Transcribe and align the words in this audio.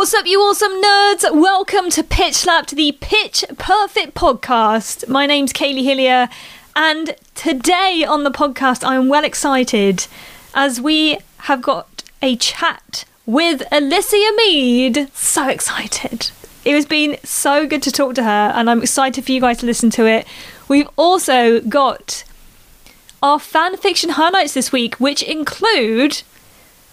What's 0.00 0.14
up, 0.14 0.24
you 0.24 0.40
awesome 0.40 0.80
nerds? 0.80 1.30
Welcome 1.30 1.90
to 1.90 2.02
Pitch 2.02 2.32
Slapped, 2.32 2.70
the 2.70 2.92
Pitch 3.02 3.44
Perfect 3.58 4.14
podcast. 4.14 5.06
My 5.08 5.26
name's 5.26 5.52
Kaylee 5.52 5.84
Hillier, 5.84 6.30
and 6.74 7.14
today 7.34 8.02
on 8.08 8.24
the 8.24 8.30
podcast, 8.30 8.82
I'm 8.82 9.10
well 9.10 9.24
excited 9.24 10.06
as 10.54 10.80
we 10.80 11.18
have 11.40 11.60
got 11.60 12.02
a 12.22 12.34
chat 12.36 13.04
with 13.26 13.62
Alicia 13.70 14.32
Mead. 14.38 15.10
So 15.12 15.48
excited. 15.50 16.30
It 16.64 16.74
has 16.74 16.86
been 16.86 17.18
so 17.22 17.66
good 17.66 17.82
to 17.82 17.92
talk 17.92 18.14
to 18.14 18.24
her, 18.24 18.52
and 18.54 18.70
I'm 18.70 18.80
excited 18.80 19.22
for 19.26 19.32
you 19.32 19.42
guys 19.42 19.58
to 19.58 19.66
listen 19.66 19.90
to 19.90 20.06
it. 20.06 20.26
We've 20.66 20.88
also 20.96 21.60
got 21.60 22.24
our 23.22 23.38
fan 23.38 23.76
fiction 23.76 24.10
highlights 24.10 24.54
this 24.54 24.72
week, 24.72 24.94
which 24.94 25.22
include 25.22 26.22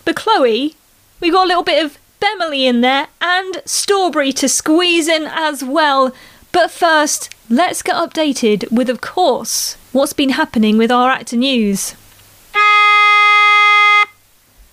Bechloe. 0.06 0.76
We 1.22 1.32
got 1.32 1.46
a 1.46 1.48
little 1.48 1.64
bit 1.64 1.86
of 1.86 1.98
Bemily 2.20 2.66
in 2.66 2.82
there 2.82 3.08
and 3.22 3.56
Staubrey 3.66 4.34
to 4.36 4.50
squeeze 4.50 5.08
in 5.08 5.24
as 5.28 5.64
well. 5.64 6.14
But 6.52 6.72
first, 6.72 7.34
let's 7.50 7.82
get 7.82 7.96
updated 7.96 8.72
with, 8.72 8.90
of 8.90 9.02
course, 9.02 9.78
what's 9.92 10.14
been 10.14 10.30
happening 10.32 10.78
with 10.78 10.92
our 10.92 11.10
actor 11.12 11.36
news. 11.38 11.96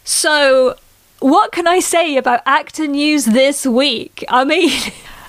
So, 0.04 0.76
what 1.20 1.52
can 1.52 1.66
I 1.66 1.80
say 1.80 2.16
about 2.16 2.40
actor 2.46 2.86
news 2.86 3.24
this 3.24 3.66
week? 3.66 4.24
I 4.28 4.44
mean, 4.44 4.70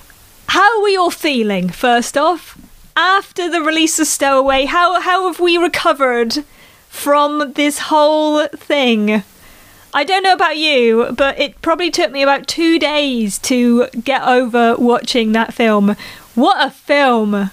how 0.48 0.78
are 0.78 0.84
we 0.84 0.96
all 0.96 1.10
feeling, 1.10 1.70
first 1.70 2.16
off? 2.16 2.58
After 2.96 3.50
the 3.50 3.60
release 3.60 3.98
of 3.98 4.06
Stowaway, 4.06 4.64
how, 4.66 5.00
how 5.00 5.26
have 5.26 5.40
we 5.40 5.58
recovered 5.58 6.44
from 6.88 7.52
this 7.54 7.78
whole 7.78 8.46
thing? 8.48 9.22
I 9.96 10.04
don't 10.04 10.22
know 10.22 10.34
about 10.34 10.58
you, 10.58 11.14
but 11.16 11.40
it 11.40 11.62
probably 11.62 11.90
took 11.90 12.12
me 12.12 12.22
about 12.22 12.46
two 12.46 12.78
days 12.78 13.38
to 13.38 13.86
get 14.04 14.22
over 14.28 14.76
watching 14.76 15.32
that 15.32 15.54
film. 15.54 15.96
What 16.34 16.62
a 16.62 16.70
film! 16.70 17.50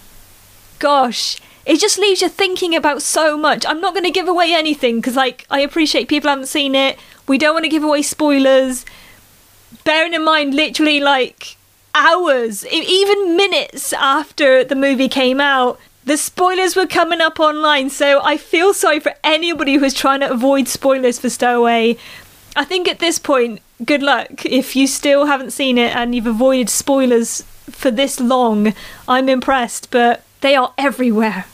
Gosh, 0.77 1.37
it 1.65 1.79
just 1.79 1.97
leaves 1.97 2.21
you 2.21 2.27
thinking 2.27 2.75
about 2.75 3.01
so 3.01 3.37
much. 3.37 3.65
I'm 3.65 3.79
not 3.79 3.93
going 3.93 4.03
to 4.03 4.11
give 4.11 4.27
away 4.27 4.53
anything 4.53 4.97
because, 4.97 5.15
like, 5.15 5.45
I 5.49 5.61
appreciate 5.61 6.09
people 6.09 6.29
haven't 6.29 6.47
seen 6.47 6.75
it. 6.75 6.99
We 7.29 7.37
don't 7.37 7.53
want 7.53 7.63
to 7.63 7.69
give 7.69 7.85
away 7.85 8.01
spoilers. 8.01 8.85
Bearing 9.85 10.13
in 10.13 10.25
mind, 10.25 10.53
literally, 10.53 10.99
like, 10.99 11.55
hours, 11.95 12.65
even 12.65 13.37
minutes 13.37 13.93
after 13.93 14.65
the 14.65 14.75
movie 14.75 15.07
came 15.07 15.39
out, 15.39 15.79
the 16.05 16.17
spoilers 16.17 16.75
were 16.75 16.87
coming 16.87 17.21
up 17.21 17.39
online. 17.39 17.89
So 17.89 18.21
I 18.21 18.35
feel 18.35 18.73
sorry 18.73 18.99
for 18.99 19.13
anybody 19.23 19.75
who's 19.75 19.93
trying 19.93 20.19
to 20.19 20.29
avoid 20.29 20.67
spoilers 20.67 21.19
for 21.19 21.29
Stowaway. 21.29 21.97
I 22.55 22.65
think 22.65 22.87
at 22.87 22.99
this 22.99 23.19
point, 23.19 23.61
good 23.83 24.03
luck 24.03 24.45
if 24.45 24.75
you 24.75 24.87
still 24.87 25.25
haven't 25.25 25.51
seen 25.51 25.77
it 25.77 25.95
and 25.95 26.13
you've 26.13 26.27
avoided 26.27 26.69
spoilers 26.69 27.41
for 27.69 27.89
this 27.89 28.19
long. 28.19 28.73
I'm 29.07 29.29
impressed, 29.29 29.89
but 29.89 30.23
they 30.41 30.55
are 30.55 30.73
everywhere. 30.77 31.45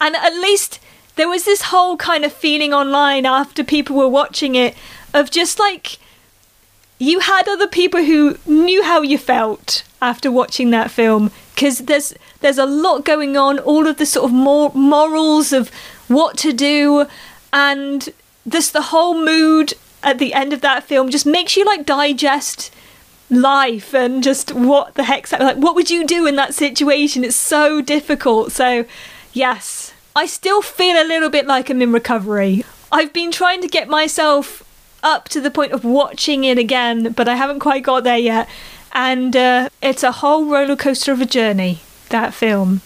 And 0.00 0.16
at 0.16 0.34
least 0.34 0.80
there 1.16 1.28
was 1.28 1.44
this 1.44 1.62
whole 1.62 1.96
kind 1.96 2.24
of 2.24 2.32
feeling 2.32 2.74
online 2.74 3.24
after 3.24 3.64
people 3.64 3.96
were 3.96 4.08
watching 4.08 4.54
it 4.54 4.74
of 5.14 5.30
just 5.30 5.58
like 5.58 5.98
you 6.98 7.20
had 7.20 7.48
other 7.48 7.66
people 7.66 8.04
who 8.04 8.38
knew 8.46 8.82
how 8.82 9.02
you 9.02 9.18
felt 9.18 9.84
after 10.00 10.30
watching 10.30 10.70
that 10.70 10.90
film 10.90 11.30
because 11.54 11.78
there's 11.78 12.14
there's 12.40 12.58
a 12.58 12.66
lot 12.66 13.04
going 13.04 13.36
on 13.36 13.58
all 13.60 13.86
of 13.86 13.96
the 13.98 14.06
sort 14.06 14.24
of 14.24 14.32
more 14.32 14.70
morals 14.74 15.52
of 15.52 15.68
what 16.08 16.36
to 16.38 16.52
do 16.52 17.06
and 17.52 18.08
this 18.46 18.70
the 18.70 18.82
whole 18.82 19.14
mood 19.14 19.74
at 20.02 20.18
the 20.18 20.34
end 20.34 20.52
of 20.52 20.60
that 20.60 20.84
film 20.84 21.10
just 21.10 21.26
makes 21.26 21.56
you 21.56 21.64
like 21.64 21.86
digest 21.86 22.72
life 23.30 23.94
and 23.94 24.22
just 24.22 24.52
what 24.52 24.94
the 24.94 25.04
heck's 25.04 25.32
like 25.32 25.56
what 25.56 25.74
would 25.74 25.90
you 25.90 26.06
do 26.06 26.26
in 26.26 26.36
that 26.36 26.54
situation? 26.54 27.24
It's 27.24 27.36
so 27.36 27.80
difficult. 27.80 28.52
So 28.52 28.84
yes 29.32 29.94
i 30.14 30.26
still 30.26 30.60
feel 30.60 31.02
a 31.02 31.08
little 31.08 31.30
bit 31.30 31.46
like 31.46 31.70
i'm 31.70 31.80
in 31.82 31.92
recovery. 31.92 32.64
I've 32.90 33.12
been 33.12 33.32
trying 33.32 33.62
to 33.62 33.68
get 33.68 33.88
myself 33.88 34.62
up 35.02 35.28
to 35.30 35.40
the 35.40 35.50
point 35.50 35.72
of 35.72 35.84
watching 35.84 36.44
it 36.44 36.58
again 36.58 37.12
but 37.12 37.28
i 37.28 37.34
haven't 37.34 37.60
quite 37.60 37.82
got 37.82 38.04
there 38.04 38.18
yet. 38.18 38.48
And 38.94 39.34
uh, 39.34 39.70
it's 39.80 40.02
a 40.02 40.12
whole 40.12 40.44
roller 40.44 40.76
coaster 40.76 41.12
of 41.12 41.20
a 41.22 41.26
journey 41.26 41.80
that 42.10 42.34
film 42.34 42.82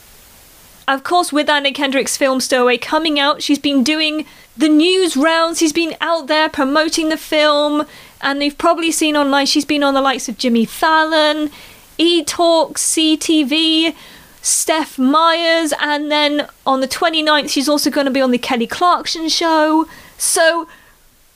of 0.88 1.02
course, 1.02 1.32
with 1.32 1.48
Anna 1.48 1.72
Kendrick's 1.72 2.16
film 2.16 2.40
Stowaway 2.40 2.78
coming 2.78 3.18
out, 3.18 3.42
she's 3.42 3.58
been 3.58 3.82
doing 3.82 4.24
the 4.56 4.68
news 4.68 5.16
rounds. 5.16 5.58
She's 5.58 5.72
been 5.72 5.96
out 6.00 6.28
there 6.28 6.48
promoting 6.48 7.08
the 7.08 7.16
film, 7.16 7.86
and 8.20 8.40
they've 8.40 8.56
probably 8.56 8.92
seen 8.92 9.16
online 9.16 9.46
she's 9.46 9.64
been 9.64 9.82
on 9.82 9.94
the 9.94 10.00
likes 10.00 10.28
of 10.28 10.38
Jimmy 10.38 10.64
Fallon, 10.64 11.50
E 11.98 12.22
Talk, 12.22 12.78
CTV, 12.78 13.96
Seth 14.42 14.96
Meyers, 14.96 15.72
and 15.80 16.10
then 16.10 16.46
on 16.64 16.80
the 16.80 16.88
29th, 16.88 17.50
she's 17.50 17.68
also 17.68 17.90
going 17.90 18.06
to 18.06 18.12
be 18.12 18.20
on 18.20 18.30
the 18.30 18.38
Kelly 18.38 18.66
Clarkson 18.68 19.28
show. 19.28 19.88
So, 20.18 20.68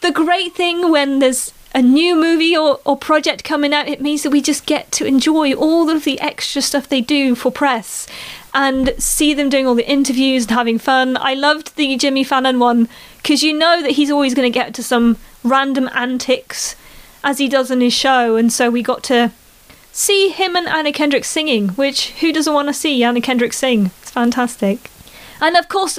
the 0.01 0.13
great 0.13 0.55
thing 0.55 0.93
when 0.93 1.19
there's 1.19 1.53
a 1.75 1.83
new 1.83 2.15
movie 2.15 2.57
or, 2.57 2.81
or 2.85 2.97
project 2.97 3.43
coming 3.45 3.73
out, 3.73 3.89
it 3.89 4.01
means 4.01 4.23
that 4.23 4.31
we 4.31 4.41
just 4.41 4.67
get 4.67 4.91
to 4.93 5.05
enjoy 5.05 5.55
all 5.55 5.91
of 5.91 6.05
the 6.05 6.21
extra 6.21 6.63
stuff 6.63 6.89
they 6.89 7.01
do 7.01 7.35
for 7.35 7.51
press 7.51 8.07
and 8.53 8.95
see 8.99 9.35
them 9.35 9.49
doing 9.49 9.67
all 9.67 9.75
the 9.75 9.91
interviews 9.91 10.45
and 10.45 10.53
having 10.53 10.79
fun. 10.79 11.17
I 11.17 11.35
loved 11.35 11.77
the 11.77 11.97
Jimmy 11.97 12.25
Fallon 12.25 12.59
one 12.59 12.89
because 13.19 13.43
you 13.43 13.53
know 13.53 13.83
that 13.83 13.93
he's 13.93 14.11
always 14.11 14.35
going 14.35 14.51
to 14.51 14.59
get 14.59 14.75
to 14.75 14.83
some 14.83 15.17
random 15.45 15.89
antics 15.95 16.77
as 17.23 17.39
he 17.39 17.49
does 17.49 17.71
in 17.71 17.81
his 17.81 17.93
show, 17.93 18.37
and 18.37 18.53
so 18.53 18.71
we 18.71 18.83
got 18.83 19.03
to 19.05 19.31
see 19.93 20.31
him 20.31 20.57
and 20.57 20.67
Anna 20.67 20.93
Kendrick 20.93 21.25
singing, 21.25 21.71
which 21.71 22.11
who 22.21 22.33
doesn't 22.33 22.55
want 22.55 22.69
to 22.69 22.75
see 22.75 23.03
Anna 23.05 23.21
Kendrick 23.21 23.53
sing? 23.53 23.91
It's 24.01 24.11
fantastic. 24.11 24.91
And 25.41 25.57
of 25.57 25.69
course, 25.69 25.99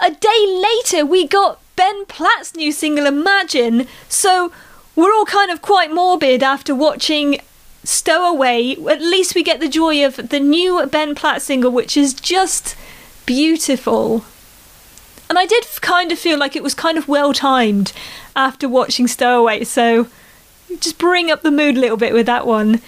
a 0.00 0.10
day 0.10 0.64
later 0.84 1.04
we 1.04 1.26
got 1.26 1.60
Ben 1.76 2.06
Platt's 2.06 2.54
new 2.54 2.72
single 2.72 3.06
Imagine, 3.06 3.86
so 4.08 4.52
we're 4.96 5.12
all 5.12 5.24
kind 5.24 5.50
of 5.50 5.60
quite 5.60 5.92
morbid 5.92 6.42
after 6.42 6.74
watching 6.74 7.40
Stowaway, 7.84 8.76
at 8.88 9.00
least 9.00 9.34
we 9.34 9.42
get 9.42 9.60
the 9.60 9.68
joy 9.68 10.04
of 10.04 10.16
the 10.30 10.40
new 10.40 10.84
Ben 10.86 11.14
Platt 11.14 11.42
single, 11.42 11.70
which 11.70 11.96
is 11.96 12.14
just 12.14 12.76
beautiful. 13.26 14.24
And 15.28 15.38
I 15.38 15.46
did 15.46 15.64
kind 15.80 16.12
of 16.12 16.18
feel 16.18 16.38
like 16.38 16.56
it 16.56 16.62
was 16.62 16.74
kind 16.74 16.98
of 16.98 17.08
well 17.08 17.32
timed 17.32 17.92
after 18.34 18.68
watching 18.68 19.06
Stowaway, 19.06 19.64
so 19.64 20.08
just 20.80 20.98
bring 20.98 21.30
up 21.30 21.42
the 21.42 21.50
mood 21.50 21.76
a 21.76 21.80
little 21.80 21.96
bit 21.96 22.12
with 22.12 22.26
that 22.26 22.46
one. 22.46 22.80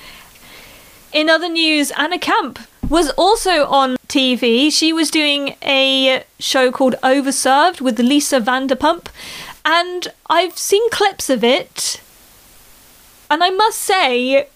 In 1.13 1.31
other 1.31 1.49
news, 1.49 1.91
Anna 1.93 2.19
Camp 2.19 2.59
was 2.89 3.11
also 3.11 3.67
on 3.67 3.97
TV. 4.09 4.71
She 4.73 4.93
was 4.93 5.11
doing 5.11 5.57
a 5.63 6.25
show 6.39 6.71
called 6.71 6.95
Overserved 7.03 7.81
with 7.81 7.99
Lisa 7.99 8.41
Vanderpump, 8.41 9.09
and 9.65 10.09
I've 10.29 10.59
seen 10.59 10.89
clips 10.91 11.31
of 11.31 11.43
it. 11.43 12.01
And 13.29 13.43
I 13.43 13.51
must 13.51 13.79
say, 13.79 14.49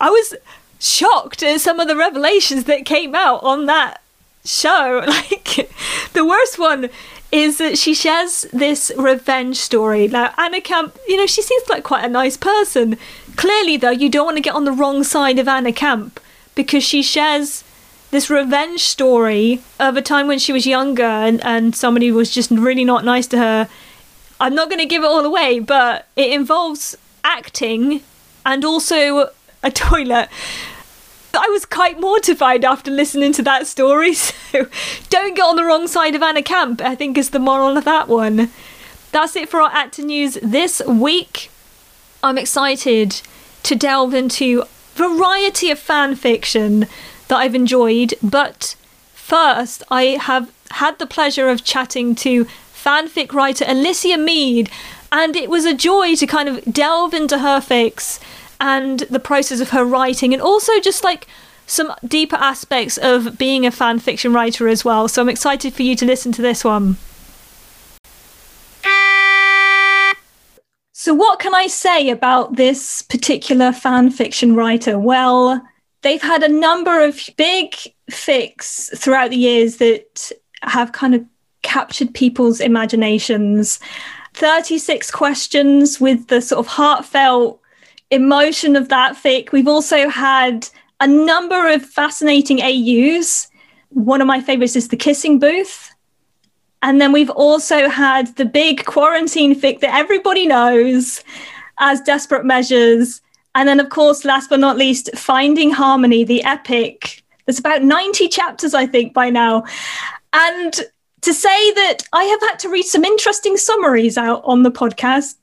I 0.00 0.10
was 0.10 0.34
shocked 0.78 1.42
at 1.42 1.60
some 1.60 1.80
of 1.80 1.88
the 1.88 1.96
revelations 1.96 2.64
that 2.64 2.84
came 2.84 3.14
out 3.14 3.42
on 3.42 3.66
that 3.66 4.02
show. 4.44 5.04
Like, 5.14 5.70
the 6.12 6.24
worst 6.24 6.58
one 6.58 6.90
is 7.32 7.58
that 7.58 7.78
she 7.78 7.94
shares 7.94 8.42
this 8.52 8.92
revenge 8.96 9.56
story. 9.56 10.06
Now, 10.06 10.32
Anna 10.38 10.60
Camp, 10.60 10.96
you 11.08 11.16
know, 11.16 11.26
she 11.26 11.42
seems 11.42 11.68
like 11.68 11.82
quite 11.82 12.04
a 12.04 12.08
nice 12.08 12.36
person. 12.36 12.96
Clearly, 13.36 13.76
though, 13.76 13.90
you 13.90 14.08
don't 14.08 14.24
want 14.24 14.36
to 14.36 14.42
get 14.42 14.54
on 14.54 14.64
the 14.64 14.72
wrong 14.72 15.02
side 15.02 15.38
of 15.38 15.48
Anna 15.48 15.72
Camp 15.72 16.20
because 16.54 16.84
she 16.84 17.02
shares 17.02 17.64
this 18.12 18.30
revenge 18.30 18.80
story 18.80 19.60
of 19.80 19.96
a 19.96 20.02
time 20.02 20.28
when 20.28 20.38
she 20.38 20.52
was 20.52 20.66
younger 20.66 21.02
and, 21.02 21.44
and 21.44 21.74
somebody 21.74 22.12
was 22.12 22.30
just 22.30 22.50
really 22.50 22.84
not 22.84 23.04
nice 23.04 23.26
to 23.26 23.38
her. 23.38 23.68
I'm 24.40 24.54
not 24.54 24.68
going 24.68 24.80
to 24.80 24.86
give 24.86 25.02
it 25.02 25.06
all 25.06 25.24
away, 25.24 25.58
but 25.58 26.06
it 26.14 26.30
involves 26.30 26.96
acting 27.24 28.02
and 28.46 28.64
also 28.64 29.30
a 29.64 29.70
toilet. 29.70 30.28
I 31.32 31.48
was 31.48 31.64
quite 31.64 31.98
mortified 31.98 32.64
after 32.64 32.90
listening 32.90 33.32
to 33.32 33.42
that 33.42 33.66
story, 33.66 34.14
so 34.14 34.66
don't 35.10 35.34
get 35.34 35.44
on 35.44 35.56
the 35.56 35.64
wrong 35.64 35.88
side 35.88 36.14
of 36.14 36.22
Anna 36.22 36.42
Camp, 36.42 36.80
I 36.80 36.94
think 36.94 37.18
is 37.18 37.30
the 37.30 37.40
moral 37.40 37.76
of 37.76 37.84
that 37.84 38.06
one. 38.06 38.50
That's 39.10 39.34
it 39.34 39.48
for 39.48 39.60
our 39.60 39.70
actor 39.70 40.02
news 40.02 40.38
this 40.42 40.82
week. 40.86 41.50
I'm 42.22 42.38
excited 42.38 43.20
to 43.64 43.74
delve 43.74 44.14
into 44.14 44.64
variety 44.94 45.70
of 45.70 45.78
fan 45.78 46.14
fiction 46.14 46.86
that 47.28 47.36
I've 47.36 47.54
enjoyed, 47.54 48.14
but 48.22 48.76
first 49.14 49.82
I 49.90 50.18
have 50.20 50.52
had 50.72 50.98
the 50.98 51.06
pleasure 51.06 51.48
of 51.48 51.64
chatting 51.64 52.14
to 52.16 52.44
fanfic 52.74 53.32
writer 53.32 53.64
Alicia 53.66 54.18
Mead, 54.18 54.70
and 55.10 55.36
it 55.36 55.48
was 55.48 55.64
a 55.64 55.74
joy 55.74 56.14
to 56.16 56.26
kind 56.26 56.48
of 56.48 56.64
delve 56.64 57.14
into 57.14 57.38
her 57.38 57.60
fics 57.60 58.20
and 58.64 59.00
the 59.10 59.20
process 59.20 59.60
of 59.60 59.70
her 59.70 59.84
writing, 59.84 60.32
and 60.32 60.40
also 60.40 60.80
just 60.80 61.04
like 61.04 61.26
some 61.66 61.92
deeper 62.06 62.36
aspects 62.36 62.96
of 62.96 63.36
being 63.36 63.66
a 63.66 63.70
fan 63.70 63.98
fiction 63.98 64.32
writer 64.32 64.68
as 64.68 64.84
well. 64.84 65.06
So 65.06 65.20
I'm 65.20 65.28
excited 65.28 65.74
for 65.74 65.82
you 65.82 65.94
to 65.96 66.06
listen 66.06 66.32
to 66.32 66.42
this 66.42 66.64
one. 66.64 66.96
So, 70.92 71.12
what 71.12 71.38
can 71.38 71.54
I 71.54 71.66
say 71.66 72.08
about 72.08 72.56
this 72.56 73.02
particular 73.02 73.72
fan 73.72 74.10
fiction 74.10 74.56
writer? 74.56 74.98
Well, 74.98 75.62
they've 76.00 76.22
had 76.22 76.42
a 76.42 76.48
number 76.48 77.04
of 77.04 77.28
big 77.36 77.74
fics 78.10 78.96
throughout 78.98 79.28
the 79.28 79.36
years 79.36 79.76
that 79.76 80.32
have 80.62 80.92
kind 80.92 81.14
of 81.14 81.22
captured 81.60 82.14
people's 82.14 82.60
imaginations. 82.60 83.80
36 84.32 85.10
questions 85.10 86.00
with 86.00 86.28
the 86.28 86.40
sort 86.40 86.60
of 86.60 86.66
heartfelt 86.66 87.60
emotion 88.14 88.76
of 88.76 88.88
that 88.88 89.16
fic. 89.16 89.52
We've 89.52 89.68
also 89.68 90.08
had 90.08 90.68
a 91.00 91.06
number 91.06 91.72
of 91.72 91.84
fascinating 91.84 92.60
AUs. 92.60 93.48
One 93.90 94.20
of 94.20 94.26
my 94.26 94.40
favorites 94.40 94.76
is 94.76 94.88
The 94.88 94.96
Kissing 94.96 95.38
Booth. 95.38 95.94
And 96.82 97.00
then 97.00 97.12
we've 97.12 97.30
also 97.30 97.88
had 97.88 98.36
the 98.36 98.44
big 98.44 98.84
quarantine 98.84 99.58
fic 99.58 99.80
that 99.80 99.94
everybody 99.94 100.46
knows 100.46 101.24
as 101.78 102.00
Desperate 102.02 102.44
Measures. 102.44 103.20
And 103.54 103.68
then, 103.68 103.80
of 103.80 103.88
course, 103.88 104.24
last 104.24 104.50
but 104.50 104.60
not 104.60 104.76
least, 104.76 105.10
Finding 105.16 105.70
Harmony, 105.70 106.24
the 106.24 106.44
epic. 106.44 107.22
There's 107.46 107.58
about 107.58 107.82
90 107.82 108.28
chapters, 108.28 108.74
I 108.74 108.86
think, 108.86 109.14
by 109.14 109.30
now. 109.30 109.64
And 110.32 110.74
to 111.22 111.32
say 111.32 111.72
that 111.72 111.98
I 112.12 112.24
have 112.24 112.40
had 112.42 112.58
to 112.60 112.68
read 112.68 112.84
some 112.84 113.04
interesting 113.04 113.56
summaries 113.56 114.18
out 114.18 114.42
on 114.44 114.62
the 114.62 114.70
podcast 114.70 115.36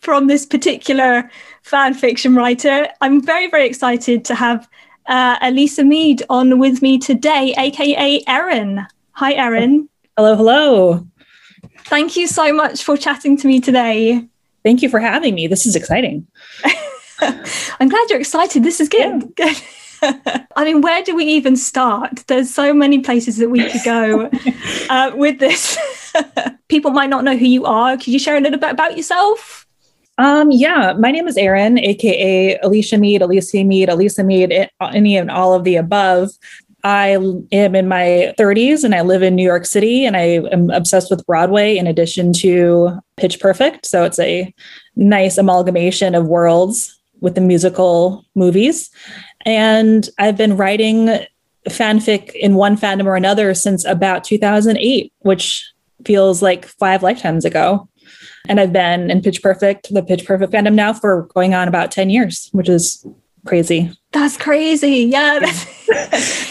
from 0.00 0.26
this 0.26 0.44
particular 0.44 1.30
fan 1.66 1.94
fiction 1.94 2.36
writer, 2.36 2.86
I'm 3.00 3.20
very, 3.20 3.48
very 3.48 3.66
excited 3.66 4.24
to 4.26 4.34
have 4.36 4.68
uh, 5.06 5.36
Elisa 5.42 5.82
Mead 5.82 6.22
on 6.30 6.60
with 6.60 6.80
me 6.80 6.96
today, 6.96 7.54
aka 7.58 8.22
Erin. 8.26 8.86
Hi, 9.12 9.34
Erin. 9.34 9.88
Hello, 10.16 10.36
hello. 10.36 11.06
Thank 11.86 12.16
you 12.16 12.28
so 12.28 12.52
much 12.52 12.84
for 12.84 12.96
chatting 12.96 13.36
to 13.38 13.48
me 13.48 13.60
today. 13.60 14.26
Thank 14.62 14.82
you 14.82 14.88
for 14.88 15.00
having 15.00 15.34
me. 15.34 15.48
This 15.48 15.66
is 15.66 15.74
exciting. 15.74 16.26
I'm 17.20 17.88
glad 17.88 18.10
you're 18.10 18.20
excited. 18.20 18.62
This 18.62 18.80
is 18.80 18.88
good. 18.88 19.32
Yeah. 19.38 19.54
I 20.56 20.64
mean, 20.64 20.82
where 20.82 21.02
do 21.02 21.16
we 21.16 21.24
even 21.24 21.56
start? 21.56 22.24
There's 22.28 22.52
so 22.52 22.72
many 22.74 23.00
places 23.00 23.38
that 23.38 23.48
we 23.48 23.68
could 23.68 23.82
go 23.84 24.30
uh, 24.90 25.12
with 25.14 25.40
this. 25.40 25.78
People 26.68 26.92
might 26.92 27.10
not 27.10 27.24
know 27.24 27.36
who 27.36 27.46
you 27.46 27.64
are. 27.64 27.96
Could 27.96 28.08
you 28.08 28.18
share 28.18 28.36
a 28.36 28.40
little 28.40 28.58
bit 28.58 28.70
about 28.70 28.96
yourself? 28.96 29.65
Um, 30.18 30.50
yeah, 30.50 30.94
my 30.98 31.10
name 31.10 31.28
is 31.28 31.36
Erin, 31.36 31.78
aka 31.78 32.58
Alicia 32.58 32.96
Mead, 32.96 33.20
Alicia 33.22 33.64
Mead, 33.64 33.88
Alicia 33.88 34.24
Mead, 34.24 34.70
any 34.80 35.16
and 35.16 35.30
all 35.30 35.54
of 35.54 35.64
the 35.64 35.76
above. 35.76 36.30
I 36.84 37.08
am 37.08 37.48
in 37.50 37.88
my 37.88 38.32
30s 38.38 38.84
and 38.84 38.94
I 38.94 39.00
live 39.00 39.22
in 39.22 39.34
New 39.34 39.42
York 39.42 39.66
City 39.66 40.06
and 40.06 40.16
I 40.16 40.40
am 40.52 40.70
obsessed 40.70 41.10
with 41.10 41.26
Broadway 41.26 41.76
in 41.76 41.86
addition 41.86 42.32
to 42.34 43.00
Pitch 43.16 43.40
Perfect. 43.40 43.86
So 43.86 44.04
it's 44.04 44.20
a 44.20 44.54
nice 44.94 45.36
amalgamation 45.36 46.14
of 46.14 46.28
worlds 46.28 46.96
with 47.20 47.34
the 47.34 47.40
musical 47.40 48.24
movies. 48.34 48.88
And 49.44 50.08
I've 50.18 50.36
been 50.36 50.56
writing 50.56 51.08
fanfic 51.68 52.32
in 52.34 52.54
one 52.54 52.76
fandom 52.76 53.06
or 53.06 53.16
another 53.16 53.52
since 53.54 53.84
about 53.84 54.22
2008, 54.22 55.12
which 55.20 55.68
feels 56.04 56.40
like 56.40 56.66
five 56.66 57.02
lifetimes 57.02 57.44
ago. 57.44 57.88
And 58.48 58.60
I've 58.60 58.72
been 58.72 59.10
in 59.10 59.22
Pitch 59.22 59.42
Perfect, 59.42 59.92
the 59.92 60.02
Pitch 60.02 60.24
Perfect 60.24 60.52
fandom 60.52 60.74
now 60.74 60.92
for 60.92 61.22
going 61.34 61.54
on 61.54 61.68
about 61.68 61.90
10 61.90 62.10
years, 62.10 62.48
which 62.52 62.68
is 62.68 63.06
crazy. 63.46 63.90
That's 64.12 64.36
crazy. 64.36 65.04
Yeah. 65.04 65.38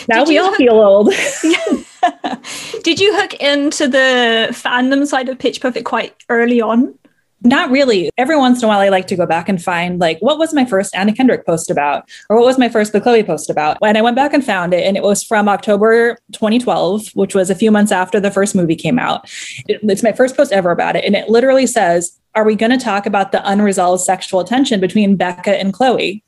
now 0.07 0.23
we 0.23 0.37
all 0.37 0.49
hook- 0.49 0.57
feel 0.57 0.73
old. 0.73 1.13
Did 2.83 2.99
you 2.99 3.15
hook 3.15 3.33
into 3.35 3.87
the 3.87 4.49
fandom 4.51 5.05
side 5.07 5.29
of 5.29 5.39
Pitch 5.39 5.61
Perfect 5.61 5.85
quite 5.85 6.15
early 6.29 6.61
on? 6.61 6.97
Not 7.45 7.69
really. 7.69 8.09
Every 8.17 8.35
once 8.35 8.61
in 8.61 8.65
a 8.65 8.67
while, 8.67 8.79
I 8.79 8.89
like 8.89 9.05
to 9.07 9.15
go 9.15 9.27
back 9.27 9.47
and 9.47 9.61
find, 9.61 9.99
like, 9.99 10.17
what 10.19 10.39
was 10.39 10.51
my 10.51 10.65
first 10.65 10.95
Anna 10.95 11.13
Kendrick 11.13 11.45
post 11.45 11.69
about? 11.69 12.09
Or 12.27 12.37
what 12.37 12.45
was 12.45 12.57
my 12.57 12.69
first 12.69 12.91
Bechloe 12.91 13.23
post 13.23 13.51
about? 13.51 13.77
And 13.83 13.99
I 13.99 14.01
went 14.01 14.15
back 14.15 14.33
and 14.33 14.43
found 14.43 14.73
it, 14.73 14.83
and 14.83 14.97
it 14.97 15.03
was 15.03 15.23
from 15.23 15.47
October 15.47 16.17
2012, 16.33 17.09
which 17.13 17.35
was 17.35 17.51
a 17.51 17.55
few 17.55 17.69
months 17.69 17.91
after 17.91 18.19
the 18.19 18.31
first 18.31 18.55
movie 18.55 18.75
came 18.75 18.97
out. 18.97 19.29
It's 19.67 20.01
my 20.01 20.11
first 20.11 20.35
post 20.35 20.51
ever 20.51 20.71
about 20.71 20.95
it. 20.95 21.05
And 21.05 21.15
it 21.15 21.29
literally 21.29 21.67
says, 21.67 22.19
Are 22.33 22.45
we 22.45 22.55
going 22.55 22.71
to 22.71 22.83
talk 22.83 23.05
about 23.05 23.31
the 23.31 23.47
unresolved 23.47 24.01
sexual 24.01 24.43
tension 24.43 24.79
between 24.79 25.15
Beca 25.15 25.49
and 25.49 25.71
Chloe? 25.71 26.23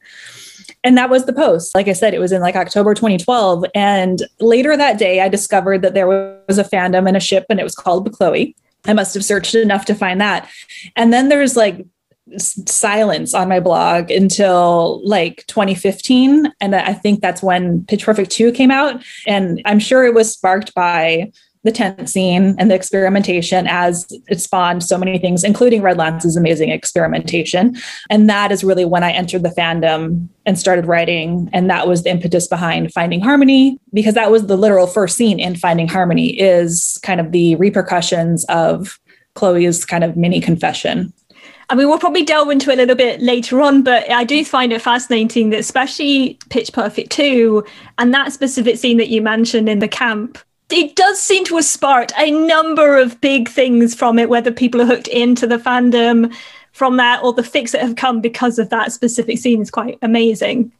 And 0.83 0.95
that 0.99 1.09
was 1.09 1.25
the 1.25 1.33
post. 1.33 1.73
Like 1.73 1.87
I 1.87 1.93
said, 1.93 2.13
it 2.13 2.19
was 2.19 2.31
in 2.31 2.41
like 2.41 2.55
October 2.55 2.93
2012. 2.93 3.65
And 3.73 4.21
later 4.39 4.77
that 4.77 4.99
day, 4.99 5.21
I 5.21 5.29
discovered 5.29 5.81
that 5.81 5.95
there 5.95 6.07
was 6.07 6.59
a 6.59 6.63
fandom 6.63 7.07
and 7.07 7.17
a 7.17 7.19
ship, 7.19 7.47
and 7.49 7.59
it 7.59 7.63
was 7.63 7.73
called 7.73 8.07
Bechloe. 8.07 8.53
I 8.87 8.93
must 8.93 9.13
have 9.13 9.25
searched 9.25 9.55
enough 9.55 9.85
to 9.85 9.95
find 9.95 10.19
that. 10.21 10.49
And 10.95 11.11
then 11.11 11.29
there's 11.29 11.55
like 11.55 11.85
silence 12.39 13.33
on 13.33 13.47
my 13.47 13.59
blog 13.59 14.11
until 14.11 15.01
like 15.07 15.45
2015 15.47 16.51
and 16.59 16.75
i 16.75 16.93
think 16.93 17.21
that's 17.21 17.41
when 17.41 17.85
pitch 17.85 18.03
perfect 18.03 18.31
2 18.31 18.51
came 18.51 18.69
out 18.69 19.01
and 19.25 19.61
i'm 19.63 19.79
sure 19.79 20.03
it 20.03 20.13
was 20.13 20.33
sparked 20.33 20.73
by 20.73 21.31
the 21.67 21.71
tent 21.73 22.09
scene 22.09 22.55
and 22.57 22.71
the 22.71 22.75
experimentation 22.75 23.67
as 23.67 24.07
it 24.27 24.39
spawned 24.39 24.83
so 24.83 24.97
many 24.97 25.19
things, 25.19 25.43
including 25.43 25.81
Red 25.81 25.97
Lance's 25.97 26.37
amazing 26.37 26.69
experimentation. 26.69 27.75
And 28.09 28.29
that 28.29 28.53
is 28.53 28.63
really 28.63 28.85
when 28.85 29.03
I 29.03 29.11
entered 29.11 29.43
the 29.43 29.49
fandom 29.49 30.29
and 30.45 30.57
started 30.57 30.85
writing. 30.85 31.49
And 31.51 31.69
that 31.69 31.87
was 31.87 32.03
the 32.03 32.09
impetus 32.09 32.47
behind 32.47 32.93
Finding 32.93 33.19
Harmony, 33.19 33.77
because 33.93 34.13
that 34.13 34.31
was 34.31 34.47
the 34.47 34.55
literal 34.55 34.87
first 34.87 35.17
scene 35.17 35.41
in 35.41 35.55
Finding 35.55 35.89
Harmony 35.89 36.39
is 36.39 36.99
kind 37.03 37.19
of 37.19 37.33
the 37.33 37.55
repercussions 37.55 38.45
of 38.45 38.97
Chloe's 39.35 39.83
kind 39.83 40.05
of 40.05 40.15
mini 40.15 40.39
confession. 40.39 41.11
I 41.69 41.75
mean, 41.75 41.89
we'll 41.89 41.99
probably 41.99 42.23
delve 42.23 42.49
into 42.49 42.71
it 42.71 42.75
a 42.75 42.77
little 42.77 42.95
bit 42.95 43.21
later 43.21 43.59
on, 43.59 43.83
but 43.83 44.09
I 44.09 44.23
do 44.23 44.45
find 44.45 44.71
it 44.71 44.81
fascinating 44.81 45.49
that, 45.49 45.59
especially 45.59 46.39
Pitch 46.49 46.71
Perfect 46.71 47.11
2 47.11 47.61
and 47.97 48.13
that 48.13 48.31
specific 48.31 48.77
scene 48.77 48.95
that 48.97 49.09
you 49.09 49.21
mentioned 49.21 49.67
in 49.67 49.79
the 49.79 49.87
camp, 49.89 50.37
it 50.69 50.95
does 50.95 51.19
seem 51.19 51.45
to 51.45 51.55
have 51.55 51.65
sparked 51.65 52.11
a 52.17 52.31
number 52.31 52.97
of 52.97 53.19
big 53.21 53.47
things 53.47 53.95
from 53.95 54.19
it, 54.19 54.29
whether 54.29 54.51
people 54.51 54.81
are 54.81 54.85
hooked 54.85 55.07
into 55.07 55.47
the 55.47 55.57
fandom 55.57 56.33
from 56.73 56.97
that 56.97 57.23
or 57.23 57.33
the 57.33 57.41
fics 57.41 57.71
that 57.71 57.81
have 57.81 57.95
come 57.95 58.21
because 58.21 58.59
of 58.59 58.69
that 58.69 58.91
specific 58.91 59.37
scene 59.39 59.61
is 59.61 59.71
quite 59.71 59.97
amazing. 60.01 60.71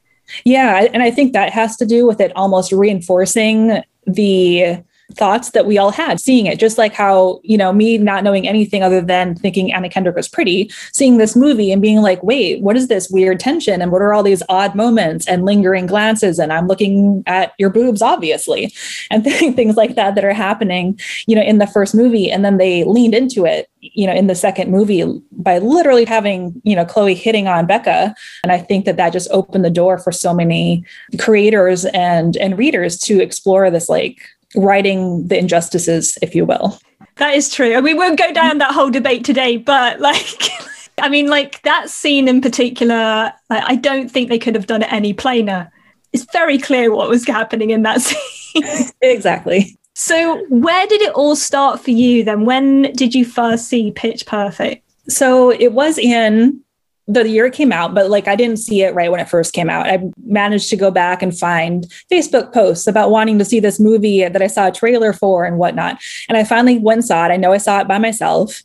Yeah, 0.44 0.88
and 0.94 1.02
I 1.02 1.10
think 1.10 1.34
that 1.34 1.52
has 1.54 1.78
to 1.78 1.86
do 1.86 2.06
with 2.06 2.20
it 2.20 2.36
almost 2.36 2.72
reinforcing 2.72 3.82
the 4.06 4.84
thoughts 5.14 5.52
that 5.52 5.66
we 5.66 5.78
all 5.78 5.92
had 5.92 6.20
seeing 6.20 6.46
it 6.46 6.60
just 6.60 6.78
like 6.78 6.94
how 6.94 7.40
you 7.44 7.58
know 7.58 7.72
me 7.72 7.98
not 7.98 8.24
knowing 8.24 8.48
anything 8.48 8.84
other 8.84 9.02
than 9.02 9.36
thinking 9.36 9.72
anna 9.72 9.90
kendrick 9.90 10.16
was 10.16 10.28
pretty 10.28 10.70
seeing 10.92 11.18
this 11.18 11.36
movie 11.36 11.72
and 11.72 11.82
being 11.82 12.02
like 12.02 12.22
wait 12.24 12.62
what 12.62 12.76
is 12.76 12.88
this 12.88 13.10
weird 13.10 13.40
tension? 13.40 13.82
And 13.82 13.92
what 13.92 14.02
are 14.02 14.14
all 14.14 14.24
these 14.24 14.44
odd 14.50 14.76
moments 14.76 15.28
and 15.28 15.46
lingering 15.46 15.86
glances? 15.86 16.40
And 16.40 16.52
i'm 16.52 16.68
looking 16.68 17.24
at 17.26 17.54
your 17.58 17.70
boobs 17.70 18.02
obviously 18.02 18.74
and 19.12 19.24
things 19.56 19.76
like 19.76 19.96
that 19.96 20.16
that 20.16 20.26
are 20.26 20.34
happening 20.34 21.00
you 21.28 21.36
know 21.36 21.42
in 21.42 21.58
the 21.58 21.68
first 21.68 21.96
movie. 21.96 22.30
And 22.32 22.44
then 22.44 22.58
they 22.58 22.84
leaned 22.84 23.16
into 23.16 23.46
it 23.46 23.70
you 23.80 24.06
know 24.08 24.14
in 24.14 24.28
the 24.28 24.36
second 24.36 24.72
movie 24.72 25.04
by 25.32 25.60
literally 25.60 26.06
having 26.06 26.62
you 26.64 26.76
know 26.76 26.86
chloe 26.86 27.14
hitting 27.14 27.48
on 27.48 27.68
beca. 27.68 28.14
And 28.44 28.52
i 28.52 28.58
think 28.58 28.86
that 28.86 28.98
that 28.98 29.14
just 29.14 29.30
opened 29.32 29.66
the 29.66 29.70
door 29.70 29.98
for 29.98 30.12
so 30.12 30.34
many 30.34 30.84
creators 31.20 31.86
and 31.86 32.36
and 32.38 32.58
readers 32.58 32.98
to 33.00 33.22
explore 33.22 33.70
this 33.72 33.90
like 33.90 34.22
righting 34.58 35.28
the 35.28 35.38
injustices, 35.38 36.18
if 36.22 36.36
you 36.36 36.46
will. 36.46 36.78
That 37.18 37.36
is 37.36 37.54
true. 37.54 37.74
And 37.74 37.84
we 37.84 37.94
won't 37.94 38.20
go 38.20 38.32
down 38.34 38.58
that 38.60 38.74
whole 38.74 38.90
debate 38.90 39.24
today, 39.24 39.58
but 39.58 40.00
like, 40.00 40.50
I 40.98 41.10
mean, 41.10 41.28
like 41.28 41.62
that 41.64 41.90
scene 41.90 42.28
in 42.28 42.42
particular, 42.42 43.34
like, 43.50 43.64
I 43.66 43.76
don't 43.76 44.10
think 44.10 44.30
they 44.30 44.40
could 44.40 44.56
have 44.56 44.68
done 44.68 44.84
it 44.84 44.92
any 44.92 45.14
plainer. 45.14 45.72
It's 46.14 46.26
very 46.32 46.58
clear 46.58 46.94
what 46.94 47.10
was 47.10 47.26
happening 47.26 47.70
in 47.70 47.84
that 47.84 48.02
scene. 48.02 48.92
exactly. 49.02 49.78
So, 49.94 50.46
where 50.50 50.86
did 50.86 51.02
it 51.02 51.14
all 51.14 51.36
start 51.36 51.80
for 51.84 51.90
you 51.90 52.24
then? 52.24 52.46
When 52.46 52.94
did 52.94 53.16
you 53.16 53.26
first 53.26 53.68
see 53.68 53.92
Pitch 53.92 54.28
Perfect? 54.28 54.88
So, 55.10 55.52
it 55.52 55.74
was 55.74 55.98
in 55.98 56.62
the 57.08 57.28
year 57.28 57.46
it 57.46 57.54
came 57.54 57.72
out, 57.72 57.96
but 57.96 58.10
like 58.10 58.28
I 58.28 58.36
didn't 58.36 58.58
see 58.58 58.82
it 58.82 58.94
right 58.94 59.10
when 59.10 59.22
it 59.22 59.30
first 59.30 59.54
came 59.54 59.70
out. 59.70 59.88
I 59.88 60.00
managed 60.26 60.70
to 60.72 60.76
go 60.76 60.92
back 60.92 61.22
and 61.22 61.38
find 61.38 61.86
Facebook 62.12 62.54
posts 62.54 62.86
about 62.86 63.12
wanting 63.12 63.40
to 63.40 63.46
see 63.46 63.60
this 63.60 63.80
movie 63.80 64.28
that 64.28 64.42
I 64.42 64.48
saw 64.48 64.68
a 64.68 64.72
trailer 64.72 65.14
for 65.14 65.46
and 65.46 65.58
whatnot. 65.58 66.02
And 66.28 66.38
I 66.38 66.44
finally 66.44 66.78
went 66.78 66.98
and 66.98 67.06
saw 67.06 67.26
it. 67.26 67.32
I 67.32 67.38
know 67.38 67.54
I 67.54 67.58
saw 67.58 67.80
it 67.80 67.88
by 67.88 67.98
myself 67.98 68.62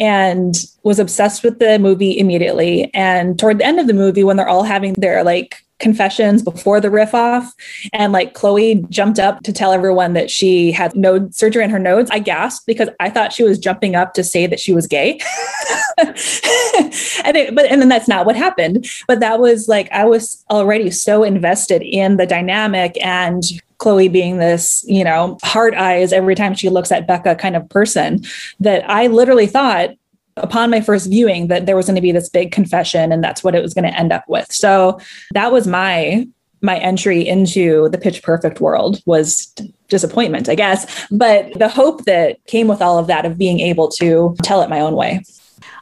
and 0.00 0.64
was 0.82 0.98
obsessed 0.98 1.44
with 1.44 1.58
the 1.58 1.78
movie 1.78 2.18
immediately. 2.18 2.92
And 2.94 3.38
toward 3.38 3.58
the 3.58 3.66
end 3.66 3.78
of 3.78 3.86
the 3.86 3.94
movie, 3.94 4.24
when 4.24 4.36
they're 4.36 4.48
all 4.48 4.64
having 4.64 4.94
their 4.94 5.22
like 5.22 5.62
confessions 5.82 6.42
before 6.42 6.80
the 6.80 6.90
riff 6.90 7.14
off. 7.14 7.52
And 7.92 8.12
like 8.12 8.32
Chloe 8.32 8.86
jumped 8.88 9.18
up 9.18 9.42
to 9.42 9.52
tell 9.52 9.72
everyone 9.72 10.14
that 10.14 10.30
she 10.30 10.72
had 10.72 10.94
node 10.94 11.34
surgery 11.34 11.64
in 11.64 11.70
her 11.70 11.78
nodes. 11.78 12.10
I 12.10 12.20
gasped 12.20 12.66
because 12.66 12.88
I 13.00 13.10
thought 13.10 13.32
she 13.32 13.42
was 13.42 13.58
jumping 13.58 13.94
up 13.94 14.14
to 14.14 14.24
say 14.24 14.46
that 14.46 14.60
she 14.60 14.72
was 14.72 14.86
gay. 14.86 15.18
and 15.98 17.36
it, 17.36 17.54
but 17.54 17.66
and 17.66 17.82
then 17.82 17.88
that's 17.88 18.08
not 18.08 18.24
what 18.24 18.36
happened. 18.36 18.86
But 19.06 19.20
that 19.20 19.40
was 19.40 19.68
like 19.68 19.90
I 19.92 20.04
was 20.04 20.42
already 20.50 20.90
so 20.90 21.24
invested 21.24 21.82
in 21.82 22.16
the 22.16 22.26
dynamic 22.26 22.96
and 23.04 23.42
Chloe 23.78 24.08
being 24.08 24.38
this, 24.38 24.84
you 24.86 25.02
know, 25.02 25.38
hard 25.42 25.74
eyes 25.74 26.12
every 26.12 26.36
time 26.36 26.54
she 26.54 26.68
looks 26.68 26.92
at 26.92 27.08
Beca 27.08 27.36
kind 27.36 27.56
of 27.56 27.68
person 27.68 28.22
that 28.60 28.88
I 28.88 29.08
literally 29.08 29.48
thought 29.48 29.90
upon 30.36 30.70
my 30.70 30.80
first 30.80 31.08
viewing 31.08 31.48
that 31.48 31.66
there 31.66 31.76
was 31.76 31.86
going 31.86 31.96
to 31.96 32.02
be 32.02 32.12
this 32.12 32.28
big 32.28 32.52
confession 32.52 33.12
and 33.12 33.22
that's 33.22 33.44
what 33.44 33.54
it 33.54 33.62
was 33.62 33.74
going 33.74 33.84
to 33.84 33.98
end 33.98 34.12
up 34.12 34.24
with. 34.28 34.50
So 34.50 34.98
that 35.32 35.52
was 35.52 35.66
my 35.66 36.26
my 36.62 36.78
entry 36.78 37.26
into 37.26 37.88
the 37.88 37.98
pitch 37.98 38.22
perfect 38.22 38.60
world 38.60 39.00
was 39.04 39.46
disappointment, 39.88 40.48
I 40.48 40.54
guess, 40.54 41.06
but 41.10 41.52
the 41.58 41.68
hope 41.68 42.04
that 42.04 42.38
came 42.46 42.68
with 42.68 42.80
all 42.80 42.98
of 42.98 43.08
that 43.08 43.26
of 43.26 43.36
being 43.36 43.58
able 43.58 43.88
to 43.98 44.36
tell 44.42 44.62
it 44.62 44.70
my 44.70 44.78
own 44.78 44.94
way. 44.94 45.24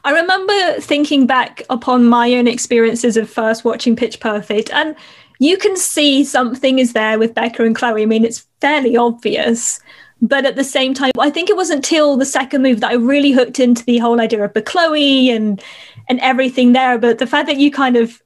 I 0.03 0.11
remember 0.11 0.81
thinking 0.81 1.27
back 1.27 1.61
upon 1.69 2.05
my 2.05 2.33
own 2.33 2.47
experiences 2.47 3.15
of 3.15 3.29
first 3.29 3.63
watching 3.63 3.95
Pitch 3.95 4.19
Perfect, 4.19 4.71
and 4.71 4.95
you 5.39 5.57
can 5.57 5.75
see 5.77 6.23
something 6.23 6.79
is 6.79 6.93
there 6.93 7.19
with 7.19 7.35
Beca 7.35 7.65
and 7.65 7.75
Chloe. 7.75 8.01
I 8.01 8.05
mean, 8.05 8.25
it's 8.25 8.47
fairly 8.59 8.97
obvious. 8.97 9.79
But 10.21 10.45
at 10.45 10.55
the 10.55 10.63
same 10.63 10.93
time, 10.93 11.11
I 11.19 11.31
think 11.31 11.49
it 11.49 11.55
wasn't 11.55 11.77
until 11.77 12.15
the 12.15 12.25
second 12.25 12.61
move 12.61 12.79
that 12.81 12.91
I 12.91 12.95
really 12.95 13.31
hooked 13.31 13.59
into 13.59 13.83
the 13.83 13.97
whole 13.97 14.21
idea 14.21 14.43
of 14.43 14.53
Bechloe 14.53 15.35
and 15.35 15.61
and 16.07 16.19
everything 16.19 16.73
there. 16.73 16.97
But 16.99 17.17
the 17.17 17.27
fact 17.27 17.47
that 17.47 17.57
you 17.57 17.71
kind 17.71 17.95
of 17.95 18.21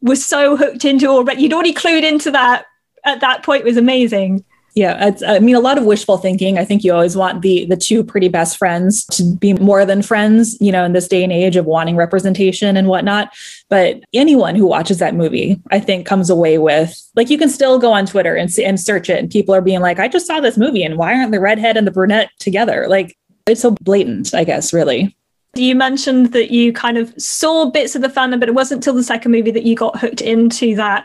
was 0.00 0.24
so 0.24 0.56
hooked 0.56 0.84
into 0.84 1.06
already, 1.06 1.42
you'd 1.42 1.52
already 1.52 1.72
clued 1.72 2.04
into 2.04 2.30
that 2.32 2.66
at 3.04 3.20
that 3.20 3.42
point 3.42 3.64
was 3.64 3.76
amazing. 3.76 4.44
Yeah, 4.78 5.10
I 5.26 5.40
mean, 5.40 5.56
a 5.56 5.60
lot 5.60 5.76
of 5.76 5.86
wishful 5.86 6.18
thinking. 6.18 6.56
I 6.56 6.64
think 6.64 6.84
you 6.84 6.92
always 6.92 7.16
want 7.16 7.42
the 7.42 7.64
the 7.64 7.76
two 7.76 8.04
pretty 8.04 8.28
best 8.28 8.56
friends 8.56 9.04
to 9.06 9.24
be 9.24 9.54
more 9.54 9.84
than 9.84 10.02
friends, 10.02 10.56
you 10.60 10.70
know, 10.70 10.84
in 10.84 10.92
this 10.92 11.08
day 11.08 11.24
and 11.24 11.32
age 11.32 11.56
of 11.56 11.66
wanting 11.66 11.96
representation 11.96 12.76
and 12.76 12.86
whatnot. 12.86 13.34
But 13.68 14.04
anyone 14.14 14.54
who 14.54 14.68
watches 14.68 14.98
that 14.98 15.16
movie, 15.16 15.60
I 15.72 15.80
think, 15.80 16.06
comes 16.06 16.30
away 16.30 16.58
with 16.58 16.96
like 17.16 17.28
you 17.28 17.38
can 17.38 17.48
still 17.48 17.80
go 17.80 17.92
on 17.92 18.06
Twitter 18.06 18.36
and 18.36 18.52
see, 18.52 18.64
and 18.64 18.78
search 18.78 19.10
it, 19.10 19.18
and 19.18 19.28
people 19.28 19.52
are 19.52 19.60
being 19.60 19.80
like, 19.80 19.98
"I 19.98 20.06
just 20.06 20.28
saw 20.28 20.38
this 20.38 20.56
movie, 20.56 20.84
and 20.84 20.96
why 20.96 21.12
aren't 21.12 21.32
the 21.32 21.40
redhead 21.40 21.76
and 21.76 21.84
the 21.84 21.90
brunette 21.90 22.30
together?" 22.38 22.86
Like 22.88 23.18
it's 23.48 23.62
so 23.62 23.72
blatant, 23.80 24.32
I 24.32 24.44
guess, 24.44 24.72
really. 24.72 25.16
You 25.56 25.74
mentioned 25.74 26.32
that 26.34 26.52
you 26.52 26.72
kind 26.72 26.98
of 26.98 27.12
saw 27.20 27.68
bits 27.68 27.96
of 27.96 28.02
the 28.02 28.08
fandom, 28.08 28.38
but 28.38 28.48
it 28.48 28.54
wasn't 28.54 28.84
till 28.84 28.94
the 28.94 29.02
second 29.02 29.32
movie 29.32 29.50
that 29.50 29.64
you 29.64 29.74
got 29.74 29.98
hooked 29.98 30.20
into 30.20 30.76
that. 30.76 31.04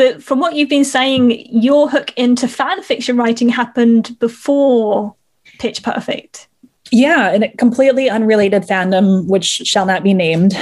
But 0.00 0.22
from 0.22 0.40
what 0.40 0.54
you've 0.54 0.70
been 0.70 0.86
saying, 0.86 1.46
your 1.54 1.90
hook 1.90 2.14
into 2.16 2.48
fan 2.48 2.82
fiction 2.82 3.18
writing 3.18 3.50
happened 3.50 4.18
before 4.18 5.14
Pitch 5.58 5.82
Perfect. 5.82 6.48
Yeah, 6.90 7.28
and 7.28 7.44
a 7.44 7.50
completely 7.58 8.08
unrelated 8.08 8.62
fandom, 8.62 9.28
which 9.28 9.44
shall 9.44 9.84
not 9.84 10.02
be 10.02 10.14
named. 10.14 10.56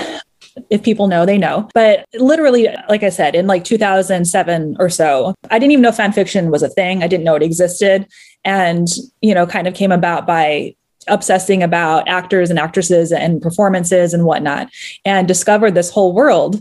If 0.70 0.82
people 0.82 1.06
know, 1.06 1.24
they 1.24 1.38
know. 1.38 1.68
But 1.72 2.04
literally, 2.14 2.66
like 2.88 3.04
I 3.04 3.10
said, 3.10 3.36
in 3.36 3.46
like 3.46 3.62
2007 3.62 4.76
or 4.80 4.88
so, 4.88 5.36
I 5.52 5.60
didn't 5.60 5.70
even 5.70 5.82
know 5.82 5.92
fan 5.92 6.10
fiction 6.10 6.50
was 6.50 6.64
a 6.64 6.68
thing. 6.68 7.04
I 7.04 7.06
didn't 7.06 7.22
know 7.22 7.36
it 7.36 7.42
existed. 7.44 8.08
And, 8.44 8.88
you 9.20 9.34
know, 9.34 9.46
kind 9.46 9.68
of 9.68 9.74
came 9.74 9.92
about 9.92 10.26
by 10.26 10.74
obsessing 11.06 11.62
about 11.62 12.08
actors 12.08 12.50
and 12.50 12.58
actresses 12.58 13.12
and 13.12 13.40
performances 13.40 14.12
and 14.12 14.24
whatnot, 14.24 14.68
and 15.04 15.28
discovered 15.28 15.76
this 15.76 15.90
whole 15.90 16.12
world 16.12 16.60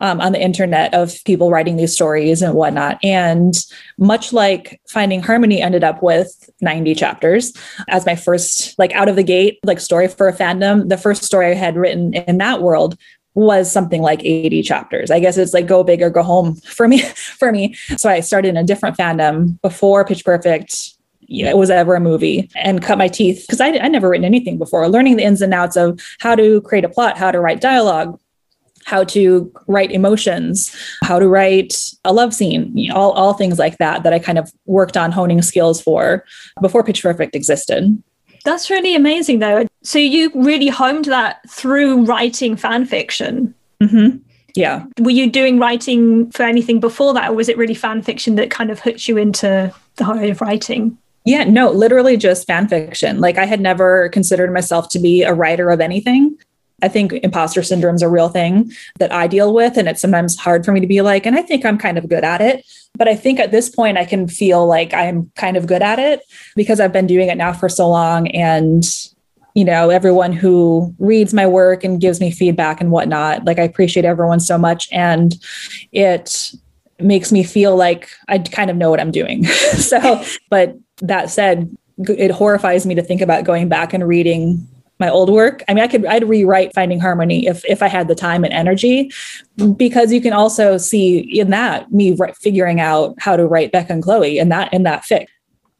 um, 0.00 0.20
on 0.20 0.32
the 0.32 0.40
internet 0.40 0.92
of 0.94 1.14
people 1.24 1.50
writing 1.50 1.76
these 1.76 1.92
stories 1.92 2.42
and 2.42 2.54
whatnot. 2.54 2.98
And 3.02 3.54
much 3.98 4.32
like 4.32 4.80
Finding 4.88 5.22
Harmony 5.22 5.60
ended 5.60 5.84
up 5.84 6.02
with 6.02 6.50
90 6.60 6.94
chapters 6.94 7.52
as 7.88 8.06
my 8.06 8.16
first, 8.16 8.78
like 8.78 8.92
out 8.92 9.08
of 9.08 9.16
the 9.16 9.22
gate, 9.22 9.58
like 9.64 9.80
story 9.80 10.08
for 10.08 10.28
a 10.28 10.36
fandom, 10.36 10.88
the 10.88 10.98
first 10.98 11.24
story 11.24 11.46
I 11.46 11.54
had 11.54 11.76
written 11.76 12.14
in 12.14 12.38
that 12.38 12.62
world 12.62 12.96
was 13.34 13.70
something 13.70 14.02
like 14.02 14.24
80 14.24 14.62
chapters. 14.62 15.10
I 15.10 15.20
guess 15.20 15.36
it's 15.36 15.54
like 15.54 15.66
go 15.66 15.84
big 15.84 16.02
or 16.02 16.10
go 16.10 16.22
home 16.22 16.54
for 16.64 16.88
me 16.88 17.02
for 17.02 17.52
me. 17.52 17.74
So 17.96 18.08
I 18.08 18.20
started 18.20 18.48
in 18.48 18.56
a 18.56 18.64
different 18.64 18.96
fandom 18.96 19.60
before 19.62 20.04
Pitch 20.04 20.24
Perfect 20.24 20.94
know, 21.30 21.48
it 21.48 21.56
was 21.56 21.70
ever 21.70 21.94
a 21.94 22.00
movie 22.00 22.50
and 22.56 22.82
cut 22.82 22.98
my 22.98 23.08
teeth 23.08 23.44
because 23.46 23.60
I, 23.60 23.68
I 23.68 23.88
never 23.88 24.08
written 24.08 24.24
anything 24.24 24.58
before 24.58 24.88
learning 24.88 25.16
the 25.16 25.22
ins 25.22 25.40
and 25.40 25.54
outs 25.54 25.76
of 25.76 26.00
how 26.18 26.34
to 26.34 26.60
create 26.62 26.84
a 26.84 26.88
plot 26.88 27.16
how 27.16 27.30
to 27.30 27.40
write 27.40 27.60
dialogue 27.60 28.18
how 28.84 29.04
to 29.04 29.50
write 29.66 29.90
emotions 29.90 30.74
how 31.02 31.18
to 31.18 31.28
write 31.28 31.92
a 32.04 32.12
love 32.12 32.34
scene 32.34 32.76
you 32.76 32.88
know, 32.88 32.96
all, 32.96 33.12
all 33.12 33.34
things 33.34 33.58
like 33.58 33.78
that 33.78 34.02
that 34.02 34.12
i 34.12 34.18
kind 34.18 34.38
of 34.38 34.52
worked 34.66 34.96
on 34.96 35.12
honing 35.12 35.42
skills 35.42 35.80
for 35.80 36.24
before 36.60 36.84
pitch 36.84 37.02
perfect 37.02 37.34
existed 37.34 38.02
that's 38.44 38.70
really 38.70 38.94
amazing 38.94 39.38
though 39.38 39.66
so 39.82 39.98
you 39.98 40.30
really 40.34 40.68
homed 40.68 41.06
that 41.06 41.38
through 41.48 42.04
writing 42.04 42.56
fan 42.56 42.84
fiction 42.84 43.54
mm-hmm. 43.82 44.16
yeah 44.54 44.84
were 45.00 45.10
you 45.10 45.30
doing 45.30 45.58
writing 45.58 46.30
for 46.30 46.44
anything 46.44 46.80
before 46.80 47.12
that 47.14 47.30
or 47.30 47.34
was 47.34 47.48
it 47.48 47.58
really 47.58 47.74
fan 47.74 48.02
fiction 48.02 48.36
that 48.36 48.50
kind 48.50 48.70
of 48.70 48.80
hooked 48.80 49.08
you 49.08 49.16
into 49.16 49.72
the 49.96 50.04
whole 50.04 50.30
of 50.30 50.40
writing 50.40 50.96
yeah, 51.26 51.44
no, 51.44 51.70
literally 51.70 52.16
just 52.16 52.46
fan 52.46 52.66
fiction. 52.68 53.20
Like 53.20 53.36
I 53.36 53.44
had 53.44 53.60
never 53.60 54.08
considered 54.08 54.52
myself 54.52 54.88
to 54.90 54.98
be 54.98 55.22
a 55.22 55.34
writer 55.34 55.70
of 55.70 55.80
anything. 55.80 56.36
I 56.82 56.88
think 56.88 57.12
imposter 57.12 57.62
syndrome 57.62 57.94
is 57.94 58.02
a 58.02 58.08
real 58.08 58.28
thing 58.28 58.72
that 58.98 59.12
I 59.12 59.26
deal 59.26 59.52
with. 59.52 59.76
And 59.76 59.88
it's 59.88 60.00
sometimes 60.00 60.36
hard 60.38 60.64
for 60.64 60.72
me 60.72 60.80
to 60.80 60.86
be 60.86 61.00
like, 61.00 61.26
and 61.26 61.36
I 61.36 61.42
think 61.42 61.64
I'm 61.64 61.78
kind 61.78 61.98
of 61.98 62.08
good 62.08 62.24
at 62.24 62.40
it. 62.40 62.64
But 62.96 63.08
I 63.08 63.14
think 63.14 63.38
at 63.38 63.50
this 63.50 63.68
point, 63.68 63.98
I 63.98 64.04
can 64.04 64.28
feel 64.28 64.66
like 64.66 64.92
I'm 64.92 65.30
kind 65.36 65.56
of 65.56 65.66
good 65.66 65.82
at 65.82 65.98
it 65.98 66.22
because 66.56 66.80
I've 66.80 66.92
been 66.92 67.06
doing 67.06 67.28
it 67.28 67.36
now 67.36 67.52
for 67.52 67.68
so 67.68 67.88
long. 67.88 68.28
And, 68.28 68.84
you 69.54 69.64
know, 69.64 69.90
everyone 69.90 70.32
who 70.32 70.94
reads 70.98 71.32
my 71.32 71.46
work 71.46 71.84
and 71.84 72.00
gives 72.00 72.20
me 72.20 72.30
feedback 72.30 72.80
and 72.80 72.90
whatnot, 72.90 73.44
like 73.44 73.58
I 73.58 73.62
appreciate 73.62 74.04
everyone 74.04 74.40
so 74.40 74.58
much. 74.58 74.88
And 74.92 75.36
it 75.92 76.52
makes 76.98 77.32
me 77.32 77.42
feel 77.42 77.76
like 77.76 78.10
I 78.28 78.38
kind 78.38 78.70
of 78.70 78.76
know 78.76 78.90
what 78.90 79.00
I'm 79.00 79.12
doing. 79.12 79.44
so, 79.44 80.22
but 80.50 80.76
that 80.98 81.30
said, 81.30 81.74
it 82.08 82.30
horrifies 82.30 82.86
me 82.86 82.94
to 82.94 83.02
think 83.02 83.20
about 83.20 83.44
going 83.44 83.68
back 83.68 83.92
and 83.92 84.06
reading 84.06 84.66
my 85.00 85.08
old 85.08 85.30
work. 85.30 85.64
I 85.66 85.74
mean, 85.74 85.82
I 85.82 85.88
could 85.88 86.06
I'd 86.06 86.28
rewrite 86.28 86.74
Finding 86.74 87.00
Harmony 87.00 87.46
if 87.46 87.64
if 87.64 87.82
I 87.82 87.88
had 87.88 88.06
the 88.06 88.14
time 88.14 88.44
and 88.44 88.52
energy, 88.52 89.10
because 89.76 90.12
you 90.12 90.20
can 90.20 90.32
also 90.32 90.76
see 90.76 91.18
in 91.18 91.50
that 91.50 91.90
me 91.90 92.16
figuring 92.40 92.80
out 92.80 93.14
how 93.18 93.36
to 93.36 93.46
write 93.46 93.72
Beca 93.72 93.90
and 93.90 94.02
Chloe 94.02 94.38
and 94.38 94.52
that 94.52 94.72
in 94.72 94.84
that 94.84 95.02
fic. 95.02 95.26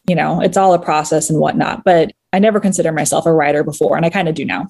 You 0.09 0.17
know, 0.17 0.41
it's 0.41 0.57
all 0.57 0.75
a 0.75 0.79
process 0.83 1.31
and 1.31 1.39
whatnot. 1.39 1.85
But 1.85 2.13
I 2.33 2.39
never 2.39 2.59
considered 2.59 2.93
myself 2.93 3.27
a 3.27 3.33
writer 3.33 3.63
before, 3.63 3.97
and 3.97 4.05
I 4.05 4.11
kind 4.11 4.29
of 4.29 4.35
do 4.35 4.45
now. 4.45 4.67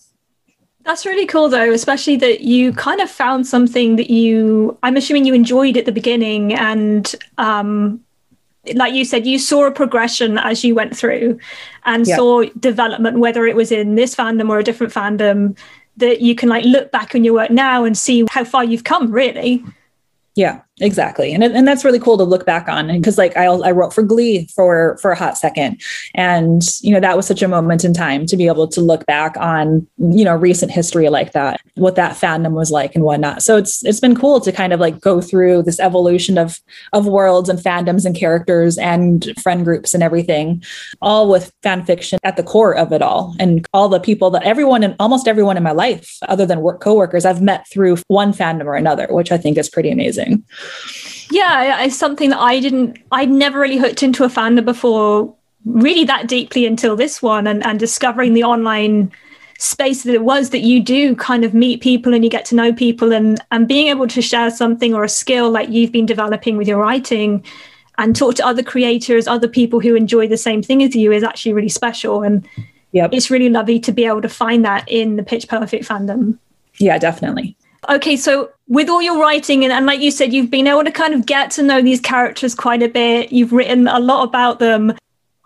That's 0.83 1.05
really 1.05 1.27
cool, 1.27 1.49
though, 1.49 1.73
especially 1.73 2.17
that 2.17 2.41
you 2.41 2.73
kind 2.73 3.01
of 3.01 3.11
found 3.11 3.47
something 3.47 3.97
that 3.97 4.11
you, 4.11 4.79
I'm 4.83 4.97
assuming 4.97 5.27
you 5.27 5.35
enjoyed 5.35 5.77
at 5.77 5.85
the 5.85 5.93
beginning 5.93 6.55
and 6.55 7.15
um, 7.37 8.01
like 8.75 8.93
you 8.93 9.05
said, 9.05 9.27
you 9.27 9.39
saw 9.39 9.67
a 9.67 9.71
progression 9.71 10.39
as 10.39 10.65
you 10.65 10.75
went 10.75 10.97
through 10.97 11.39
and 11.85 12.07
yeah. 12.07 12.17
saw 12.17 12.45
development, 12.59 13.19
whether 13.19 13.47
it 13.47 13.57
was 13.57 13.73
in 13.73 13.95
this 13.95 14.15
fandom 14.15 14.51
or 14.51 14.59
a 14.59 14.65
different 14.65 14.93
fandom, 14.93 15.57
that 15.97 16.21
you 16.21 16.35
can 16.35 16.49
like 16.49 16.65
look 16.65 16.91
back 16.93 17.15
on 17.15 17.25
your 17.25 17.35
work 17.35 17.51
now 17.51 17.85
and 17.85 17.97
see 17.97 18.25
how 18.31 18.45
far 18.45 18.65
you've 18.65 18.85
come, 18.85 19.11
really. 19.11 19.65
Yeah, 20.35 20.61
exactly. 20.81 21.33
And, 21.33 21.43
and 21.45 21.67
that's 21.67 21.85
really 21.85 21.99
cool 21.99 22.19
to 22.19 22.25
look 22.25 22.47
back 22.47 22.69
on. 22.69 23.03
Cause 23.03 23.19
like 23.19 23.37
I, 23.37 23.45
I 23.45 23.71
wrote 23.71 23.93
for 23.93 24.03
Glee 24.03 24.47
for, 24.55 24.99
for 24.99 25.11
a 25.11 25.17
hot 25.17 25.39
second. 25.39 25.81
And, 26.15 26.63
you 26.81 26.93
know, 26.93 27.01
that 27.01 27.17
was 27.17 27.27
such 27.27 27.43
a 27.43 27.49
moment 27.49 27.85
in 27.85 27.93
time 27.93 28.27
to 28.27 28.37
be 28.37 28.47
able 28.47 28.69
to 28.69 28.81
look 28.81 29.07
back 29.07 29.37
on, 29.37 29.87
you 29.99 30.25
know, 30.25 30.37
recent 30.37 30.73
history 30.73 31.09
like 31.09 31.33
that, 31.33 31.61
what 31.77 31.97
that 31.97 32.17
fandom 32.17 32.53
was 32.53 32.71
like 32.71 32.95
and 32.95 33.05
whatnot. 33.05 33.43
So 33.43 33.57
it's, 33.57 33.85
it's 33.85 34.01
been 34.01 34.17
cool 34.17 34.41
to 34.41 34.53
kind 34.53 34.73
of 34.73 34.81
like 34.81 35.01
go 35.01 35.21
through 35.21 35.63
this 35.63 35.81
evolution 35.81 36.39
of, 36.39 36.61
of 36.93 37.07
worlds 37.07 37.49
and 37.49 37.59
fandoms 37.59 38.05
and 38.05 38.17
characters 38.17 38.79
and 38.79 39.33
friend 39.43 39.65
groups 39.65 39.95
and 39.95 40.03
everything, 40.03 40.63
all 41.03 41.29
with 41.29 41.53
fan 41.63 41.85
fiction 41.85 42.19
at 42.25 42.37
the 42.37 42.43
core 42.43 42.77
of 42.77 42.93
it 42.93 43.03
all. 43.03 43.35
And 43.39 43.67
all 43.73 43.89
the 43.89 44.01
people 44.01 44.31
that 44.31 44.43
everyone 44.43 44.83
and 44.83 44.97
almost 44.99 45.29
everyone 45.29 45.57
in 45.57 45.63
my 45.63 45.73
life, 45.73 46.19
other 46.29 46.47
than 46.47 46.61
work 46.61 46.81
coworkers, 46.81 47.25
I've 47.25 47.43
met 47.43 47.69
through 47.69 47.97
one 48.09 48.33
fandom 48.33 48.67
or 48.67 48.75
another, 48.75 49.07
which 49.11 49.33
I 49.33 49.39
think 49.39 49.59
is 49.59 49.69
pretty 49.69 49.91
amazing. 49.91 50.45
Yeah, 51.31 51.85
it's 51.85 51.97
something 51.97 52.31
that 52.31 52.41
I 52.41 52.59
didn't, 52.61 52.99
I'd 53.13 53.31
never 53.31 53.61
really 53.61 53.77
hooked 53.77 54.03
into 54.03 54.25
a 54.25 54.29
fandom 54.29 54.65
before, 54.65 55.35
really 55.65 56.05
that 56.05 56.27
deeply 56.27 56.67
until 56.67 56.97
this 56.97 57.23
one, 57.23 57.47
and, 57.47 57.65
and 57.65 57.79
discovering 57.79 58.35
the 58.35 58.43
online 58.43 59.13
space 59.61 60.05
that 60.05 60.15
it 60.15 60.25
was 60.25 60.51
that 60.51 60.61
you 60.61 60.83
do 60.83 61.15
kind 61.15 61.45
of 61.45 61.53
meet 61.53 61.83
people 61.83 62.15
and 62.15 62.25
you 62.25 62.31
get 62.31 62.47
to 62.47 62.55
know 62.55 62.73
people 62.73 63.13
and 63.13 63.39
and 63.51 63.69
being 63.69 63.89
able 63.89 64.09
to 64.09 64.23
share 64.23 64.51
something 64.51 64.95
or 64.95 65.05
a 65.05 65.09
skill 65.09 65.51
like 65.51 65.69
you've 65.69 65.93
been 65.93 66.07
developing 66.07 66.57
with 66.57 66.67
your 66.67 66.79
writing 66.79 67.45
and 67.99 68.17
talk 68.17 68.35
to 68.35 68.47
other 68.47 68.63
creators 68.63 69.29
other 69.29 69.47
people 69.47 69.79
who 69.79 69.95
enjoy 69.95 70.27
the 70.27 70.39
same 70.39 70.63
thing 70.63 70.83
as 70.83 70.97
you 70.97 71.13
is 71.13 71.23
actually 71.23 71.53
really 71.53 71.69
special. 71.69 72.23
And 72.23 72.49
yep. 72.93 73.11
it's 73.13 73.31
really 73.31 73.51
lovely 73.51 73.79
to 73.81 73.93
be 73.93 74.07
able 74.07 74.23
to 74.23 74.31
find 74.31 74.65
that 74.65 74.89
in 74.89 75.17
the 75.17 75.23
pitch 75.23 75.47
perfect 75.47 75.87
fandom. 75.87 76.39
Yeah 76.79 76.97
definitely. 76.97 77.55
Okay, 77.89 78.17
so 78.17 78.51
with 78.71 78.89
all 78.89 79.03
your 79.03 79.21
writing, 79.21 79.65
and, 79.65 79.73
and 79.73 79.85
like 79.85 80.01
you 80.01 80.13
said, 80.13 80.33
you've 80.33 80.49
been 80.49 80.69
able 80.69 80.85
to 80.85 80.93
kind 80.93 81.13
of 81.13 81.27
get 81.27 81.51
to 81.51 81.63
know 81.63 81.83
these 81.83 82.01
characters 82.01 82.55
quite 82.55 82.85
a 82.85 82.89
bit. 82.89 83.33
You've 83.33 83.53
written 83.53 83.89
a 83.89 83.99
lot 83.99 84.23
about 84.23 84.61
them. 84.61 84.95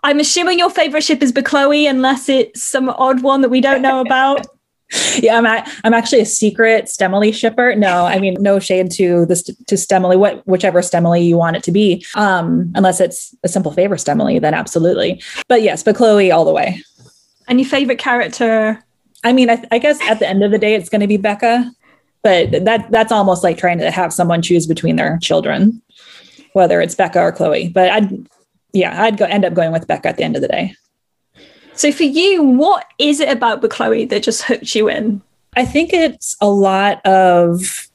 I'm 0.03 0.19
assuming 0.19 0.59
your 0.59 0.69
favorite 0.69 1.03
ship 1.03 1.23
is 1.23 1.33
Chloe, 1.43 1.87
unless 1.87 2.29
it's 2.29 2.61
some 2.61 2.87
odd 2.87 3.23
one 3.23 3.41
that 3.41 3.49
we 3.49 3.61
don't 3.61 3.81
know 3.81 3.99
about. 3.99 4.45
yeah, 5.15 5.39
I'm 5.39 5.45
a, 5.47 5.65
I'm 5.83 5.95
actually 5.95 6.21
a 6.21 6.25
secret 6.25 6.85
Stemily 6.85 7.33
shipper. 7.33 7.73
No, 7.75 8.05
I 8.05 8.19
mean 8.19 8.37
no 8.39 8.59
shade 8.59 8.91
to 8.91 9.25
this 9.25 9.41
to 9.41 9.75
Stemily, 9.75 10.19
what 10.19 10.47
whichever 10.47 10.81
Stemily 10.81 11.25
you 11.25 11.35
want 11.35 11.55
it 11.55 11.63
to 11.63 11.71
be. 11.71 12.05
Um, 12.13 12.71
unless 12.75 13.01
it's 13.01 13.35
a 13.43 13.47
simple 13.47 13.71
favor 13.71 13.95
Stemily, 13.95 14.39
then 14.39 14.53
absolutely. 14.53 15.23
But 15.47 15.63
yes, 15.63 15.81
but 15.81 15.95
Chloe 15.95 16.31
all 16.31 16.45
the 16.45 16.53
way. 16.53 16.83
And 17.47 17.59
your 17.59 17.67
favorite 17.67 17.97
character? 17.97 18.85
I 19.23 19.33
mean, 19.33 19.49
I, 19.49 19.63
I 19.71 19.79
guess 19.79 19.99
at 20.01 20.19
the 20.19 20.27
end 20.27 20.43
of 20.43 20.51
the 20.51 20.59
day, 20.59 20.75
it's 20.75 20.89
going 20.89 21.01
to 21.01 21.07
be 21.07 21.17
Beca, 21.17 21.71
but 22.25 22.65
that 22.65 22.89
that's 22.89 23.11
almost 23.11 23.43
like 23.43 23.55
trying 23.55 23.77
to 23.77 23.91
have 23.91 24.11
someone 24.11 24.41
choose 24.41 24.65
between 24.65 24.95
their 24.95 25.19
children, 25.19 25.79
whether 26.53 26.81
it's 26.81 26.95
Beca 26.95 27.17
or 27.17 27.31
Chloe. 27.31 27.69
But 27.69 27.91
I'd, 27.91 28.27
yeah, 28.73 29.03
I'd 29.03 29.17
go 29.17 29.25
end 29.25 29.45
up 29.45 29.53
going 29.53 29.71
with 29.71 29.85
Beca 29.85 30.07
at 30.07 30.17
the 30.17 30.23
end 30.23 30.35
of 30.35 30.41
the 30.41 30.47
day. 30.47 30.75
So 31.73 31.91
for 31.91 32.01
you, 32.01 32.41
what 32.41 32.87
is 32.97 33.19
it 33.19 33.29
about 33.29 33.61
Bechloe 33.61 34.09
that 34.09 34.23
just 34.23 34.41
hooked 34.41 34.73
you 34.73 34.89
in? 34.89 35.21
I 35.55 35.65
think 35.65 35.93
it's 35.93 36.35
a 36.41 36.49
lot 36.49 37.05
of 37.05 37.87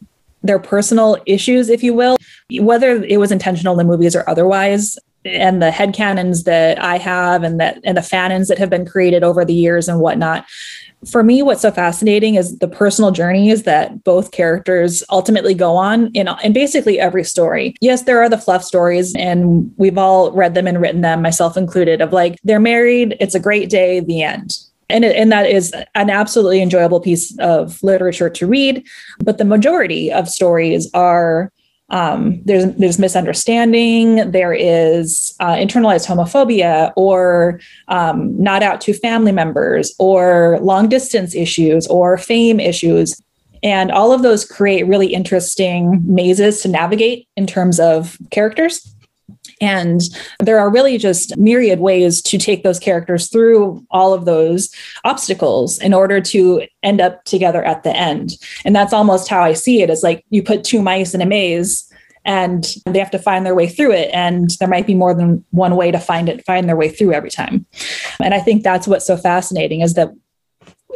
their 0.45 0.61
personal 0.61 1.17
issues, 1.27 1.69
if 1.69 1.83
you 1.83 1.93
will, 1.93 2.17
whether 2.53 3.03
it 3.03 3.19
was 3.19 3.33
intentional 3.33 3.73
in 3.75 3.85
the 3.85 3.93
movies 3.93 4.15
or 4.15 4.23
otherwise. 4.31 4.97
And 5.25 5.61
the 5.61 5.73
head 5.73 5.93
headcanons 5.93 6.45
that 6.45 6.81
I 6.81 6.99
have 6.99 7.43
and 7.43 7.59
that 7.59 7.81
and 7.83 7.97
the 7.97 8.03
fanons 8.03 8.47
that 8.47 8.59
have 8.59 8.71
been 8.71 8.87
created 8.87 9.25
over 9.25 9.45
the 9.45 9.53
years 9.53 9.89
and 9.89 9.99
whatnot. 9.99 10.47
For 11.09 11.23
me, 11.23 11.43
what's 11.43 11.63
so 11.63 11.71
fascinating 11.71 12.35
is 12.35 12.59
the 12.59 12.69
personal 12.69 13.11
journeys 13.11 13.63
that 13.63 14.05
both 14.05 14.33
characters 14.33 15.03
ultimately 15.11 15.55
go 15.55 15.77
on 15.77 16.11
in, 16.13 16.29
in 16.43 16.53
basically 16.53 17.01
every 17.01 17.25
story. 17.25 17.75
Yes, 17.81 18.03
there 18.03 18.21
are 18.21 18.29
the 18.29 18.37
fluff 18.39 18.63
stories, 18.63 19.15
and 19.17 19.73
we've 19.77 19.97
all 19.97 20.31
read 20.33 20.55
them 20.55 20.67
and 20.67 20.81
written 20.81 21.01
them, 21.01 21.23
myself 21.23 21.57
included, 21.57 22.01
of 22.01 22.13
like, 22.13 22.37
they're 22.45 22.61
married, 22.61 23.17
it's 23.19 23.35
a 23.35 23.41
great 23.41 23.71
day, 23.71 24.01
the 24.01 24.23
end 24.23 24.57
and, 24.91 25.05
it, 25.05 25.17
and 25.17 25.33
that 25.33 25.49
is 25.49 25.73
an 25.95 26.11
absolutely 26.11 26.61
enjoyable 26.61 27.01
piece 27.01 27.37
of 27.39 27.83
literature 27.83 28.29
to 28.29 28.47
read 28.47 28.87
but 29.21 29.39
the 29.39 29.45
majority 29.45 30.13
of 30.13 30.29
stories 30.29 30.91
are 30.93 31.53
um, 31.91 32.41
there's 32.45 32.73
there's 32.77 32.99
misunderstanding. 32.99 34.31
There 34.31 34.53
is 34.53 35.35
uh, 35.41 35.55
internalized 35.55 36.07
homophobia 36.07 36.93
or 36.97 37.61
um, 37.89 38.41
not 38.41 38.63
out 38.63 38.81
to 38.83 38.93
family 38.93 39.33
members 39.33 39.95
or 39.99 40.59
long 40.63 40.89
distance 40.89 41.35
issues 41.35 41.87
or 41.89 42.17
fame 42.17 42.61
issues. 42.61 43.21
And 43.63 43.91
all 43.91 44.13
of 44.13 44.23
those 44.23 44.45
create 44.45 44.87
really 44.87 45.13
interesting 45.13 46.03
mazes 46.07 46.63
to 46.63 46.69
navigate 46.69 47.29
in 47.37 47.47
terms 47.47 47.79
of 47.79 48.17
characters 48.31 48.95
and 49.61 50.03
there 50.39 50.59
are 50.59 50.71
really 50.71 50.97
just 50.99 51.37
myriad 51.37 51.81
ways 51.81 52.23
to 52.23 52.39
take 52.39 52.63
those 52.63 52.79
characters 52.79 53.29
through 53.29 53.85
all 53.91 54.13
of 54.13 54.25
those 54.25 54.75
obstacles 55.05 55.79
in 55.79 55.93
order 55.93 56.21
to 56.21 56.67
end 56.83 57.01
up 57.01 57.25
together 57.25 57.63
at 57.63 57.83
the 57.83 57.95
end. 57.95 58.37
And 58.65 58.75
that's 58.75 58.93
almost 58.93 59.29
how 59.29 59.43
I 59.43 59.53
see 59.53 59.83
it. 59.83 59.91
It's 59.91 60.03
like 60.03 60.25
you 60.31 60.43
put 60.43 60.65
two 60.65 60.81
mice 60.83 61.15
in 61.15 61.21
a 61.21 61.27
maze 61.27 61.91
and 62.25 62.75
they 62.87 62.99
have 62.99 63.11
to 63.11 63.19
find 63.19 63.47
their 63.47 63.55
way 63.55 63.67
through 63.67 63.93
it 63.93 64.11
and 64.13 64.51
there 64.61 64.69
might 64.69 64.87
be 64.87 64.95
more 64.95 65.15
than 65.15 65.45
one 65.51 65.77
way 65.77 65.91
to 65.91 65.99
find 65.99 66.29
it 66.29 66.45
find 66.45 66.69
their 66.69 66.77
way 66.77 66.89
through 66.89 67.13
every 67.13 67.31
time 67.31 67.65
and 68.23 68.35
i 68.35 68.39
think 68.39 68.63
that's 68.63 68.87
what's 68.87 69.07
so 69.07 69.17
fascinating 69.17 69.81
is 69.81 69.95
that 69.95 70.11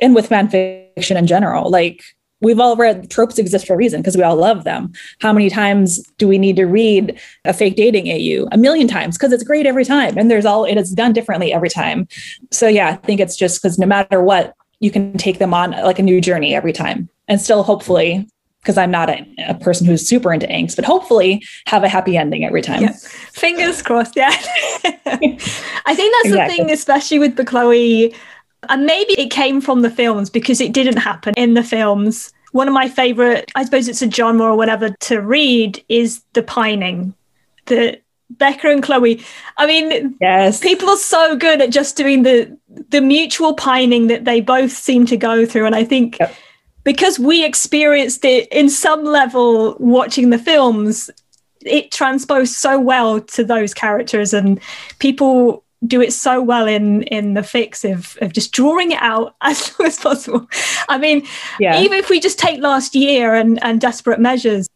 and 0.02 0.14
with 0.14 0.28
fan 0.28 0.48
fiction 0.48 1.16
in 1.16 1.26
general 1.26 1.70
like 1.70 2.02
we've 2.44 2.60
all 2.60 2.76
read 2.76 3.10
tropes 3.10 3.38
exist 3.38 3.66
for 3.66 3.74
a 3.74 3.76
reason 3.76 4.00
because 4.00 4.16
we 4.16 4.22
all 4.22 4.36
love 4.36 4.64
them. 4.64 4.92
How 5.20 5.32
many 5.32 5.50
times 5.50 5.98
do 6.18 6.28
we 6.28 6.38
need 6.38 6.56
to 6.56 6.66
read 6.66 7.18
a 7.44 7.52
fake 7.52 7.74
dating 7.74 8.08
AU? 8.08 8.46
A 8.52 8.58
million 8.58 8.86
times 8.86 9.16
because 9.16 9.32
it's 9.32 9.42
great 9.42 9.66
every 9.66 9.84
time. 9.84 10.16
And 10.16 10.30
there's 10.30 10.44
all 10.44 10.64
it 10.64 10.76
is 10.76 10.92
done 10.92 11.12
differently 11.12 11.52
every 11.52 11.70
time. 11.70 12.06
So 12.50 12.68
yeah, 12.68 12.90
I 12.90 12.96
think 12.96 13.20
it's 13.20 13.34
just 13.34 13.60
because 13.60 13.78
no 13.78 13.86
matter 13.86 14.22
what, 14.22 14.54
you 14.80 14.90
can 14.90 15.16
take 15.16 15.38
them 15.38 15.54
on 15.54 15.70
like 15.70 15.98
a 15.98 16.02
new 16.02 16.20
journey 16.20 16.54
every 16.54 16.72
time 16.72 17.08
and 17.26 17.40
still 17.40 17.62
hopefully 17.62 18.28
because 18.60 18.76
I'm 18.78 18.90
not 18.90 19.10
a, 19.10 19.26
a, 19.46 19.54
person 19.54 19.86
who's 19.86 20.06
super 20.06 20.32
into 20.32 20.46
angst, 20.46 20.76
but 20.76 20.86
hopefully 20.86 21.44
have 21.66 21.84
a 21.84 21.88
happy 21.88 22.16
ending 22.16 22.44
every 22.44 22.62
time. 22.62 22.82
Yeah. 22.82 22.92
Fingers 23.32 23.82
crossed. 23.82 24.16
Yeah. 24.16 24.30
I 24.34 24.86
think 24.96 25.40
that's 25.42 26.26
exactly. 26.26 26.32
the 26.32 26.48
thing, 26.48 26.70
especially 26.70 27.18
with 27.18 27.36
Bechloe 27.36 28.14
and 28.68 28.86
maybe 28.86 29.14
it 29.14 29.30
came 29.30 29.60
from 29.60 29.82
the 29.82 29.90
films 29.90 30.30
because 30.30 30.60
it 30.60 30.72
didn't 30.72 30.96
happen 30.96 31.34
in 31.36 31.54
the 31.54 31.62
films. 31.62 32.32
One 32.54 32.68
of 32.68 32.74
my 32.74 32.88
favorite, 32.88 33.50
I 33.56 33.64
suppose 33.64 33.88
it's 33.88 34.00
a 34.00 34.08
genre 34.08 34.46
or 34.46 34.56
whatever 34.56 34.90
to 34.90 35.20
read, 35.20 35.82
is 35.88 36.22
The 36.34 36.42
Pining. 36.44 37.12
The 37.66 38.00
Beca 38.36 38.72
and 38.72 38.80
Chloe. 38.80 39.24
I 39.56 39.66
mean, 39.66 40.16
yes, 40.20 40.60
people 40.60 40.88
are 40.88 40.96
so 40.96 41.34
good 41.34 41.60
at 41.60 41.70
just 41.70 41.96
doing 41.96 42.22
the 42.22 42.56
the 42.90 43.00
mutual 43.00 43.54
pining 43.54 44.06
that 44.06 44.24
they 44.24 44.40
both 44.40 44.70
seem 44.70 45.04
to 45.06 45.16
go 45.16 45.44
through, 45.44 45.66
and 45.66 45.74
I 45.74 45.82
think 45.82 46.20
yep. 46.20 46.32
because 46.84 47.18
we 47.18 47.44
experienced 47.44 48.24
it 48.24 48.46
in 48.52 48.68
some 48.68 49.04
level 49.04 49.76
watching 49.80 50.30
the 50.30 50.38
films, 50.38 51.10
it 51.62 51.90
transposed 51.90 52.54
so 52.54 52.78
well 52.78 53.20
to 53.20 53.42
those 53.42 53.74
characters, 53.74 54.32
and 54.32 54.60
people 55.00 55.63
do 55.86 56.00
it 56.00 56.12
so 56.12 56.42
well 56.42 56.66
in 56.66 57.02
in 57.04 57.34
the 57.34 57.40
fics 57.40 57.90
of, 57.90 58.16
of 58.22 58.32
just 58.32 58.52
drawing 58.52 58.92
it 58.92 59.02
out 59.02 59.34
as 59.40 59.78
long 59.78 59.86
as 59.86 59.98
possible. 59.98 60.46
I 60.88 60.98
mean, 60.98 61.26
yeah. 61.60 61.80
even 61.80 61.98
if 61.98 62.10
we 62.10 62.20
just 62.20 62.38
take 62.38 62.60
last 62.60 62.94
year 62.94 63.34
and, 63.34 63.62
and 63.62 63.80
desperate 63.80 64.20
measures, 64.20 64.68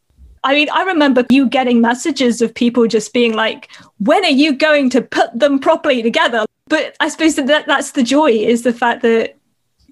I 0.45 0.55
mean, 0.55 0.69
I 0.73 0.83
remember 0.83 1.27
you 1.31 1.49
getting 1.49 1.81
messages 1.81 2.41
of 2.43 2.55
people 2.55 2.87
just 2.87 3.13
being 3.13 3.35
like, 3.35 3.69
when 3.99 4.25
are 4.25 4.31
you 4.31 4.57
going 4.57 4.91
to 4.91 5.03
put 5.03 5.37
them 5.39 5.59
properly 5.59 6.03
together? 6.03 6.45
But 6.69 6.97
I 7.01 7.09
suppose 7.09 7.35
that, 7.37 7.47
that 7.47 7.67
that's 7.67 7.93
the 7.93 8.03
joy 8.03 8.31
is 8.31 8.63
the 8.63 8.73
fact 8.73 9.03
that 9.03 9.37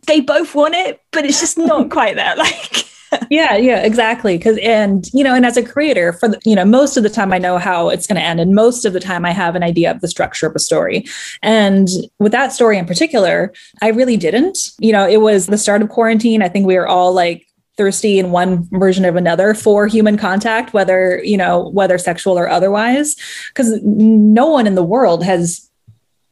they 0.07 0.20
both 0.20 0.55
want 0.55 0.74
it, 0.74 1.00
but 1.11 1.24
it's 1.24 1.40
just 1.40 1.59
not 1.59 1.90
quite 1.96 2.16
there. 2.16 2.37
Like 2.37 2.87
yeah, 3.31 3.57
yeah, 3.57 3.81
exactly. 3.83 4.37
Because 4.37 4.59
and 4.59 5.09
you 5.12 5.22
know, 5.24 5.35
and 5.35 5.46
as 5.46 5.57
a 5.57 5.62
creator, 5.62 6.12
for 6.12 6.29
the, 6.29 6.40
you 6.44 6.55
know, 6.55 6.64
most 6.64 6.96
of 6.96 7.02
the 7.02 7.11
time 7.11 7.33
I 7.33 7.38
know 7.38 7.59
how 7.59 7.88
it's 7.88 8.07
going 8.07 8.16
to 8.16 8.22
end, 8.22 8.40
and 8.40 8.55
most 8.55 8.85
of 8.85 8.92
the 8.92 9.00
time 9.00 9.24
I 9.24 9.33
have 9.33 9.55
an 9.55 9.62
idea 9.62 9.90
of 9.90 10.00
the 10.00 10.09
structure 10.09 10.46
of 10.46 10.55
a 10.55 10.61
story. 10.61 11.05
And 11.42 11.88
with 12.18 12.33
that 12.33 12.52
story 12.52 12.79
in 12.79 12.87
particular, 12.87 13.52
I 13.83 13.88
really 13.88 14.16
didn't. 14.16 14.72
You 14.79 14.92
know, 14.92 15.07
it 15.07 15.20
was 15.20 15.46
the 15.46 15.59
start 15.59 15.83
of 15.83 15.88
quarantine. 15.88 16.42
I 16.42 16.48
think 16.48 16.66
we 16.66 16.76
were 16.76 16.88
all 16.88 17.12
like 17.12 17.46
thirsty 17.76 18.18
in 18.18 18.31
one 18.31 18.68
version 18.79 19.05
of 19.05 19.16
another 19.16 19.52
for 19.52 19.87
human 19.87 20.16
contact 20.16 20.72
whether 20.72 21.22
you 21.22 21.37
know 21.37 21.68
whether 21.74 21.98
sexual 21.98 22.38
or 22.38 22.48
otherwise 22.48 23.16
because 23.48 23.79
no 23.83 24.46
one 24.46 24.66
in 24.66 24.76
the 24.76 24.83
world 24.83 25.22
has 25.22 25.68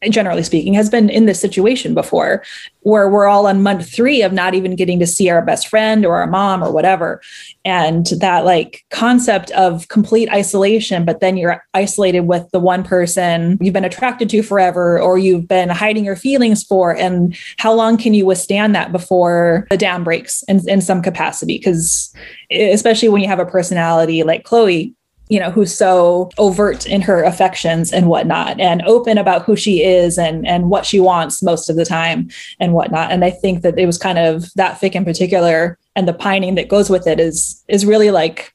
generally 0.09 0.43
speaking, 0.43 0.73
has 0.73 0.89
been 0.89 1.09
in 1.09 1.25
this 1.25 1.39
situation 1.39 1.93
before 1.93 2.43
where 2.81 3.09
we're 3.09 3.25
all 3.25 3.47
on 3.47 3.63
month 3.63 3.91
three 3.91 4.21
of 4.21 4.31
not 4.31 4.53
even 4.53 4.75
getting 4.75 4.99
to 4.99 5.07
see 5.07 5.27
our 5.29 5.41
best 5.41 5.67
friend 5.67 6.05
or 6.05 6.17
our 6.17 6.27
mom 6.27 6.63
or 6.63 6.71
whatever. 6.71 7.19
And 7.63 8.05
that 8.19 8.45
like 8.45 8.85
concept 8.91 9.49
of 9.51 9.87
complete 9.87 10.29
isolation, 10.29 11.03
but 11.03 11.19
then 11.19 11.35
you're 11.35 11.65
isolated 11.73 12.21
with 12.21 12.47
the 12.51 12.59
one 12.59 12.83
person 12.83 13.57
you've 13.59 13.73
been 13.73 13.83
attracted 13.83 14.29
to 14.29 14.43
forever 14.43 15.01
or 15.01 15.17
you've 15.17 15.47
been 15.47 15.69
hiding 15.69 16.05
your 16.05 16.15
feelings 16.15 16.63
for. 16.63 16.95
And 16.95 17.35
how 17.57 17.73
long 17.73 17.97
can 17.97 18.13
you 18.13 18.27
withstand 18.27 18.75
that 18.75 18.91
before 18.91 19.65
the 19.71 19.77
dam 19.77 20.03
breaks 20.03 20.43
in, 20.43 20.61
in 20.69 20.79
some 20.79 21.01
capacity? 21.01 21.57
Because 21.57 22.13
especially 22.51 23.09
when 23.09 23.21
you 23.21 23.27
have 23.27 23.39
a 23.39 23.45
personality 23.47 24.21
like 24.21 24.43
Chloe, 24.43 24.93
you 25.29 25.39
know 25.39 25.51
who's 25.51 25.75
so 25.75 26.29
overt 26.37 26.85
in 26.85 27.01
her 27.01 27.23
affections 27.23 27.91
and 27.91 28.07
whatnot 28.07 28.59
and 28.59 28.81
open 28.83 29.17
about 29.17 29.43
who 29.43 29.55
she 29.55 29.83
is 29.83 30.17
and 30.17 30.45
and 30.47 30.69
what 30.69 30.85
she 30.85 30.99
wants 30.99 31.41
most 31.41 31.69
of 31.69 31.75
the 31.75 31.85
time 31.85 32.29
and 32.59 32.73
whatnot. 32.73 33.11
And 33.11 33.23
i 33.25 33.29
think 33.29 33.61
that 33.61 33.77
it 33.77 33.85
was 33.85 33.97
kind 33.97 34.17
of 34.17 34.53
that 34.55 34.79
fic 34.79 34.93
in 34.93 35.05
particular 35.05 35.77
and 35.95 36.07
the 36.07 36.13
pining 36.13 36.55
that 36.55 36.69
goes 36.69 36.89
with 36.89 37.07
it 37.07 37.19
is 37.19 37.63
is 37.67 37.85
really 37.85 38.11
like 38.11 38.53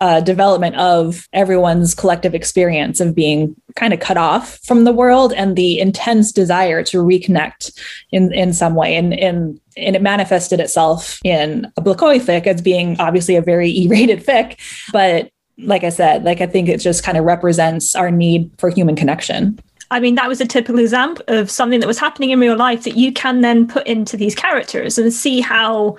a 0.00 0.20
development 0.20 0.76
of 0.76 1.26
everyone's 1.32 1.94
collective 1.94 2.34
experience 2.34 3.00
of 3.00 3.14
being 3.14 3.56
kind 3.76 3.94
of 3.94 4.00
cut 4.00 4.18
off 4.18 4.58
from 4.62 4.84
the 4.84 4.92
world 4.92 5.32
and 5.32 5.56
the 5.56 5.80
intense 5.80 6.32
desire 6.32 6.82
to 6.82 6.98
reconnect 6.98 7.72
in 8.12 8.32
in 8.32 8.52
some 8.52 8.74
way. 8.74 8.94
And 8.94 9.14
and 9.14 9.58
and 9.76 9.96
it 9.96 10.02
manifested 10.02 10.60
itself 10.60 11.18
in 11.24 11.70
a 11.76 11.82
Bechloe 11.82 12.20
fic 12.20 12.46
as 12.46 12.60
being 12.60 12.96
obviously 12.98 13.36
a 13.36 13.42
very 13.42 13.70
E-rated 13.76 14.24
fic, 14.24 14.58
but 14.92 15.30
like 15.58 15.84
I 15.84 15.88
said, 15.88 16.24
like 16.24 16.40
I 16.40 16.46
think 16.46 16.68
it 16.68 16.78
just 16.78 17.02
kind 17.02 17.16
of 17.16 17.24
represents 17.24 17.94
our 17.94 18.10
need 18.10 18.50
for 18.58 18.70
human 18.70 18.96
connection. 18.96 19.58
I 19.90 20.00
mean, 20.00 20.16
that 20.16 20.28
was 20.28 20.40
a 20.40 20.46
typical 20.46 20.80
example 20.80 21.24
of 21.28 21.50
something 21.50 21.80
that 21.80 21.86
was 21.86 21.98
happening 21.98 22.30
in 22.30 22.40
real 22.40 22.56
life 22.56 22.82
that 22.84 22.96
you 22.96 23.12
can 23.12 23.40
then 23.40 23.68
put 23.68 23.86
into 23.86 24.16
these 24.16 24.34
characters 24.34 24.98
and 24.98 25.12
see 25.12 25.40
how 25.40 25.96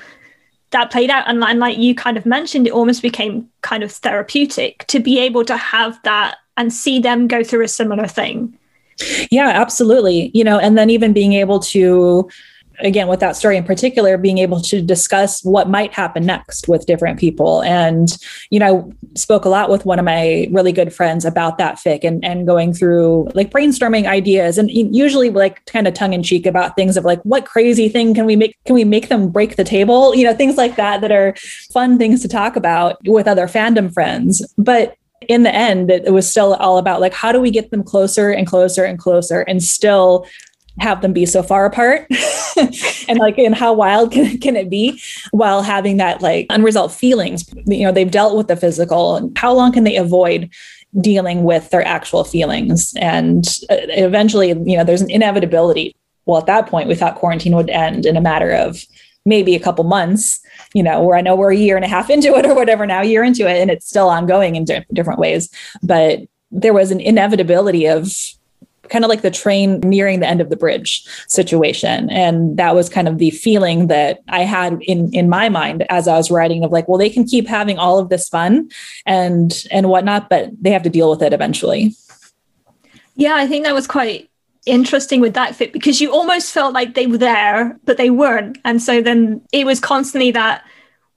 that 0.72 0.92
played 0.92 1.10
out. 1.10 1.28
And, 1.28 1.42
and 1.44 1.60
like 1.60 1.78
you 1.78 1.96
kind 1.96 2.18
of 2.18 2.26
mentioned, 2.26 2.68
it 2.68 2.74
almost 2.74 3.02
became 3.02 3.50
kind 3.62 3.84
of 3.84 3.92
therapeutic 3.92 4.86
to 4.88 5.00
be 5.00 5.20
able 5.20 5.46
to 5.46 5.56
have 5.56 6.02
that 6.04 6.38
and 6.58 6.74
see 6.74 7.00
them 7.00 7.28
go 7.28 7.44
through 7.44 7.64
a 7.64 7.70
similar 7.70 8.08
thing. 8.08 8.58
Yeah, 9.32 9.50
absolutely. 9.50 10.32
You 10.34 10.44
know, 10.44 10.60
and 10.60 10.78
then 10.78 10.90
even 10.90 11.14
being 11.14 11.34
able 11.34 11.60
to 11.60 12.30
again 12.80 13.08
with 13.08 13.20
that 13.20 13.36
story 13.36 13.58
in 13.58 13.64
particular 13.64 14.18
being 14.18 14.38
able 14.38 14.62
to 14.62 14.82
discuss 14.82 15.44
what 15.44 15.70
might 15.70 15.94
happen 15.94 16.26
next 16.26 16.68
with 16.68 16.86
different 16.86 17.20
people. 17.20 17.62
And 17.64 18.16
you 18.50 18.60
know 18.60 18.92
I 18.92 19.18
spoke 19.18 19.46
a 19.46 19.50
lot 19.50 19.70
with 19.70 19.86
one 19.86 20.00
of 20.00 20.06
my 20.06 20.48
really 20.52 20.72
good 20.72 20.94
friends 20.94 21.26
about 21.26 21.58
that 21.58 21.76
fic 21.76 22.04
and, 22.04 22.24
and 22.24 22.46
going 22.46 22.74
through 22.74 23.30
like 23.34 23.52
brainstorming 23.52 24.06
ideas 24.06 24.58
and 24.58 24.70
usually 24.70 25.30
like 25.30 25.66
kind 25.66 25.88
of 25.88 25.94
tongue-in-cheek 25.94 26.46
about 26.46 26.76
things 26.76 26.98
of 26.98 27.06
like 27.06 27.22
what 27.24 27.46
crazy 27.46 27.90
thing 27.90 28.14
can 28.14 28.26
we 28.26 28.36
make 28.36 28.56
can 28.66 28.76
we 28.76 28.84
make 28.84 29.10
them 29.10 29.30
break 29.30 29.56
the 29.56 29.64
table? 29.64 30.16
You 30.16 30.26
know 30.26 30.34
things 30.34 30.58
like 30.58 30.76
that 30.76 31.02
that 31.02 31.12
are 31.12 31.36
fun 31.72 31.98
things 31.98 32.22
to 32.22 32.28
talk 32.28 32.56
about 32.56 32.98
with 33.06 33.28
other 33.28 33.48
fandom 33.48 33.94
friends. 33.94 34.46
But 34.58 34.96
in 35.28 35.42
the 35.42 35.54
end 35.54 35.90
it 35.90 36.14
was 36.14 36.30
still 36.30 36.54
all 36.56 36.78
about 36.78 37.02
like 37.02 37.14
how 37.14 37.32
do 37.32 37.42
we 37.42 37.50
get 37.50 37.72
them 37.72 37.84
closer 37.84 38.30
and 38.30 38.46
closer 38.46 38.84
and 38.84 39.00
closer 39.00 39.42
and 39.42 39.64
still 39.64 40.28
have 40.80 41.02
them 41.02 41.14
be 41.14 41.26
so 41.26 41.44
far 41.44 41.66
apart? 41.66 42.08
And 43.08 43.20
like 43.20 43.38
and 43.38 43.54
how 43.56 43.72
wild 43.72 44.12
can, 44.14 44.38
can 44.40 44.56
it 44.56 44.70
be 44.70 45.00
while 45.32 45.62
having 45.62 45.98
that 45.98 46.22
like 46.22 46.48
unresolved 46.50 46.96
feelings? 46.96 47.48
You 47.66 47.86
know 47.86 47.92
they've 47.92 48.10
dealt 48.10 48.36
with 48.36 48.48
the 48.48 48.56
physical. 48.56 49.16
And 49.16 49.38
how 49.38 49.54
long 49.54 49.72
can 49.72 49.84
they 49.84 49.96
avoid 49.96 50.52
dealing 51.00 51.44
with 51.44 51.70
their 51.70 51.86
actual 51.86 52.24
feelings? 52.24 52.94
And 52.98 53.48
uh, 53.70 53.78
eventually 53.90 54.50
you 54.50 54.76
know 54.76 54.84
there's 54.84 55.02
an 55.02 55.12
inevitability. 55.12 55.96
Well 56.26 56.40
at 56.40 56.48
that 56.48 56.68
point 56.68 56.90
we 56.90 56.96
thought 56.96 57.16
quarantine 57.16 57.56
would 57.56 57.70
end 57.70 58.06
in 58.06 58.18
a 58.18 58.22
matter 58.22 58.52
of 58.52 58.84
maybe 59.26 59.56
a 59.56 59.60
couple 59.60 59.84
months 59.84 60.40
you 60.74 60.82
know 60.82 61.04
where 61.04 61.18
i 61.18 61.22
know 61.22 61.36
we're 61.36 61.52
a 61.52 61.56
year 61.58 61.76
and 61.76 61.84
a 61.84 61.88
half 61.88 62.10
into 62.16 62.34
it 62.36 62.46
or 62.46 62.56
whatever 62.56 62.88
now 62.88 63.02
year 63.02 63.24
into 63.24 63.46
it 63.48 63.58
and 63.58 63.70
it's 63.70 63.88
still 63.88 64.10
ongoing 64.10 64.56
in 64.56 64.66
di- 64.66 64.86
different 64.94 65.20
ways. 65.20 65.50
But 65.84 66.22
there 66.52 66.74
was 66.74 66.92
an 66.92 67.00
inevitability 67.00 67.88
of 67.88 68.12
kind 68.90 69.06
of 69.06 69.10
like 69.10 69.22
the 69.22 69.32
train 69.32 69.80
nearing 69.82 70.20
the 70.20 70.28
end 70.28 70.42
of 70.42 70.50
the 70.50 70.56
bridge 70.56 71.06
situation. 71.28 72.10
And 72.10 72.58
that 72.58 72.76
was 72.76 72.90
kind 72.90 73.08
of 73.08 73.18
the 73.18 73.32
feeling 73.32 73.88
that 73.88 74.22
i 74.30 74.42
had 74.42 74.82
in 74.82 75.14
in 75.14 75.30
my 75.30 75.50
mind 75.50 75.86
as 75.90 76.08
i 76.08 76.16
was 76.16 76.32
writing 76.32 76.64
of 76.64 76.72
like 76.72 76.88
well 76.88 76.98
they 76.98 77.10
can 77.10 77.26
keep 77.26 77.48
having 77.48 77.78
all 77.78 78.00
of 78.00 78.10
this 78.10 78.28
fun 78.30 78.70
and 79.06 79.66
and 79.72 79.90
whatnot 79.90 80.30
but 80.30 80.50
they 80.62 80.72
have 80.72 80.84
to 80.84 80.90
deal 80.90 81.10
with 81.10 81.22
it 81.22 81.34
eventually. 81.34 81.94
Yeah 83.16 83.36
i 83.36 83.48
think 83.48 83.66
that 83.66 83.74
was 83.74 83.88
quite 83.88 84.30
interesting 84.68 85.22
with 85.22 85.34
that 85.34 85.56
fit 85.56 85.74
because 85.74 86.02
you 86.02 86.12
almost 86.12 86.52
felt 86.52 86.74
like 86.74 86.94
they 86.94 87.08
were 87.08 87.18
there 87.18 87.78
but 87.86 87.98
they 87.98 88.10
weren't. 88.10 88.58
And 88.66 88.82
so 88.82 89.02
then 89.02 89.42
it 89.52 89.66
was 89.66 89.80
constantly 89.80 90.32
that 90.32 90.64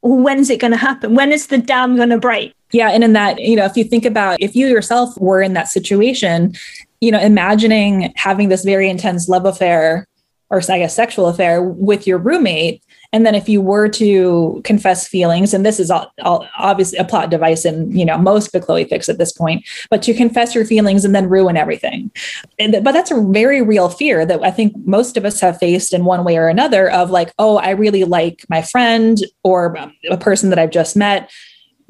well, 0.02 0.18
when's 0.18 0.48
it 0.48 0.61
going 0.61 0.70
to 0.70 0.78
happen? 0.78 1.14
When 1.14 1.30
is 1.30 1.48
the 1.48 1.59
dam 1.59 1.96
going 1.96 2.09
to 2.09 2.18
break? 2.18 2.54
Yeah. 2.72 2.90
And 2.90 3.04
in 3.04 3.12
that, 3.12 3.38
you 3.40 3.56
know, 3.56 3.64
if 3.64 3.76
you 3.76 3.85
think 3.85 4.04
about 4.04 4.40
if 4.40 4.54
you 4.54 4.66
yourself 4.66 5.18
were 5.18 5.42
in 5.42 5.54
that 5.54 5.68
situation, 5.68 6.54
you 7.01 7.11
know, 7.11 7.21
imagining 7.21 8.13
having 8.17 8.49
this 8.49 8.65
very 8.65 8.89
intense 8.89 9.29
love 9.29 9.47
affair 9.47 10.07
or 10.53 10.61
I 10.69 10.79
guess 10.79 10.97
sexual 10.97 11.29
affair 11.29 11.63
with 11.63 12.09
your 12.09 12.19
roommate. 12.19 12.83
And 13.13 13.25
then 13.25 13.37
if 13.37 13.49
you 13.49 13.61
were 13.61 13.89
to 13.91 14.61
confess 14.65 15.07
feelings, 15.07 15.55
and 15.55 15.65
this 15.65 15.79
is 15.79 15.93
all, 15.93 16.13
all 16.23 16.45
obviously 16.59 16.99
a 16.99 17.05
plot 17.05 17.31
device 17.31 17.65
in 17.65 17.97
you 17.97 18.05
know 18.05 18.19
most 18.19 18.51
Chloe 18.51 18.85
fics 18.85 19.09
at 19.09 19.19
this 19.19 19.33
point, 19.33 19.65
but 19.91 20.03
to 20.03 20.15
confess 20.15 20.55
your 20.55 20.65
feelings 20.65 21.05
and 21.05 21.15
then 21.15 21.29
ruin 21.29 21.57
everything. 21.57 22.11
And, 22.59 22.83
but 22.83 22.93
that's 22.93 23.13
a 23.13 23.21
very 23.21 23.63
real 23.63 23.89
fear 23.89 24.27
that 24.27 24.43
I 24.43 24.51
think 24.51 24.75
most 24.85 25.17
of 25.17 25.25
us 25.25 25.41
have 25.41 25.59
faced 25.59 25.95
in 25.95 26.05
one 26.05 26.25
way 26.25 26.37
or 26.37 26.49
another 26.49 26.91
of 26.91 27.11
like, 27.11 27.33
oh, 27.39 27.59
I 27.59 27.71
really 27.71 28.03
like 28.03 28.45
my 28.49 28.61
friend 28.61 29.19
or 29.45 29.77
a 30.11 30.17
person 30.17 30.51
that 30.51 30.59
I've 30.59 30.71
just 30.71 30.97
met 30.97 31.31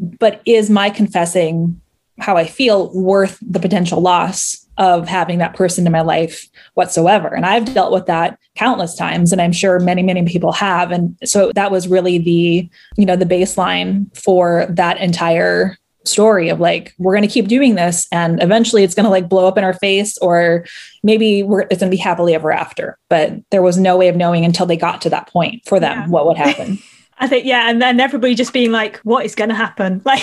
but 0.01 0.40
is 0.46 0.70
my 0.70 0.90
confessing 0.90 1.81
how 2.18 2.37
I 2.37 2.46
feel 2.46 2.92
worth 2.92 3.38
the 3.40 3.61
potential 3.61 4.01
loss 4.01 4.60
of 4.78 5.09
having 5.09 5.38
that 5.38 5.54
person 5.54 5.87
in 5.87 5.92
my 5.92 6.00
life 6.00 6.48
whatsoever? 6.74 7.28
And 7.28 7.44
I've 7.44 7.72
dealt 7.74 7.92
with 7.92 8.06
that 8.06 8.38
countless 8.56 8.94
times 8.96 9.33
and 9.33 9.40
I'm 9.40 9.52
sure 9.52 9.78
many 9.78 10.02
many 10.02 10.24
people 10.26 10.52
have 10.52 10.90
and 10.90 11.16
so 11.24 11.52
that 11.54 11.70
was 11.70 11.88
really 11.88 12.18
the 12.18 12.68
you 12.96 13.06
know 13.06 13.16
the 13.16 13.24
baseline 13.24 14.14
for 14.16 14.66
that 14.68 14.98
entire 14.98 15.78
story 16.04 16.48
of 16.48 16.61
like 16.61 16.94
we're 16.98 17.14
going 17.14 17.26
to 17.26 17.33
keep 17.33 17.46
doing 17.46 17.74
this 17.74 18.09
and 18.11 18.42
eventually 18.42 18.83
it's 18.83 18.94
going 18.94 19.04
to 19.04 19.11
like 19.11 19.28
blow 19.28 19.46
up 19.46 19.56
in 19.56 19.64
our 19.64 19.74
face 19.74 20.18
or 20.18 20.64
maybe 21.02 21.42
we're 21.42 21.62
it's 21.62 21.78
going 21.78 21.90
to 21.90 21.96
be 21.96 21.96
happily 21.96 22.35
ever 22.35 22.50
after 22.50 22.98
but 23.09 23.33
there 23.50 23.62
was 23.62 23.76
no 23.76 23.96
way 23.96 24.09
of 24.09 24.16
knowing 24.16 24.44
until 24.44 24.66
they 24.66 24.76
got 24.76 25.00
to 25.00 25.11
that 25.11 25.28
point 25.28 25.62
for 25.66 25.78
them 25.78 25.98
yeah. 25.98 26.09
what 26.09 26.26
would 26.26 26.37
happen 26.37 26.78
I 27.20 27.28
think 27.28 27.44
yeah, 27.44 27.68
and 27.68 27.83
then 27.83 28.00
everybody 28.00 28.35
just 28.35 28.54
being 28.54 28.72
like, 28.72 28.96
"What 29.00 29.26
is 29.26 29.35
going 29.35 29.50
to 29.50 29.54
happen?" 29.54 30.00
Like, 30.06 30.22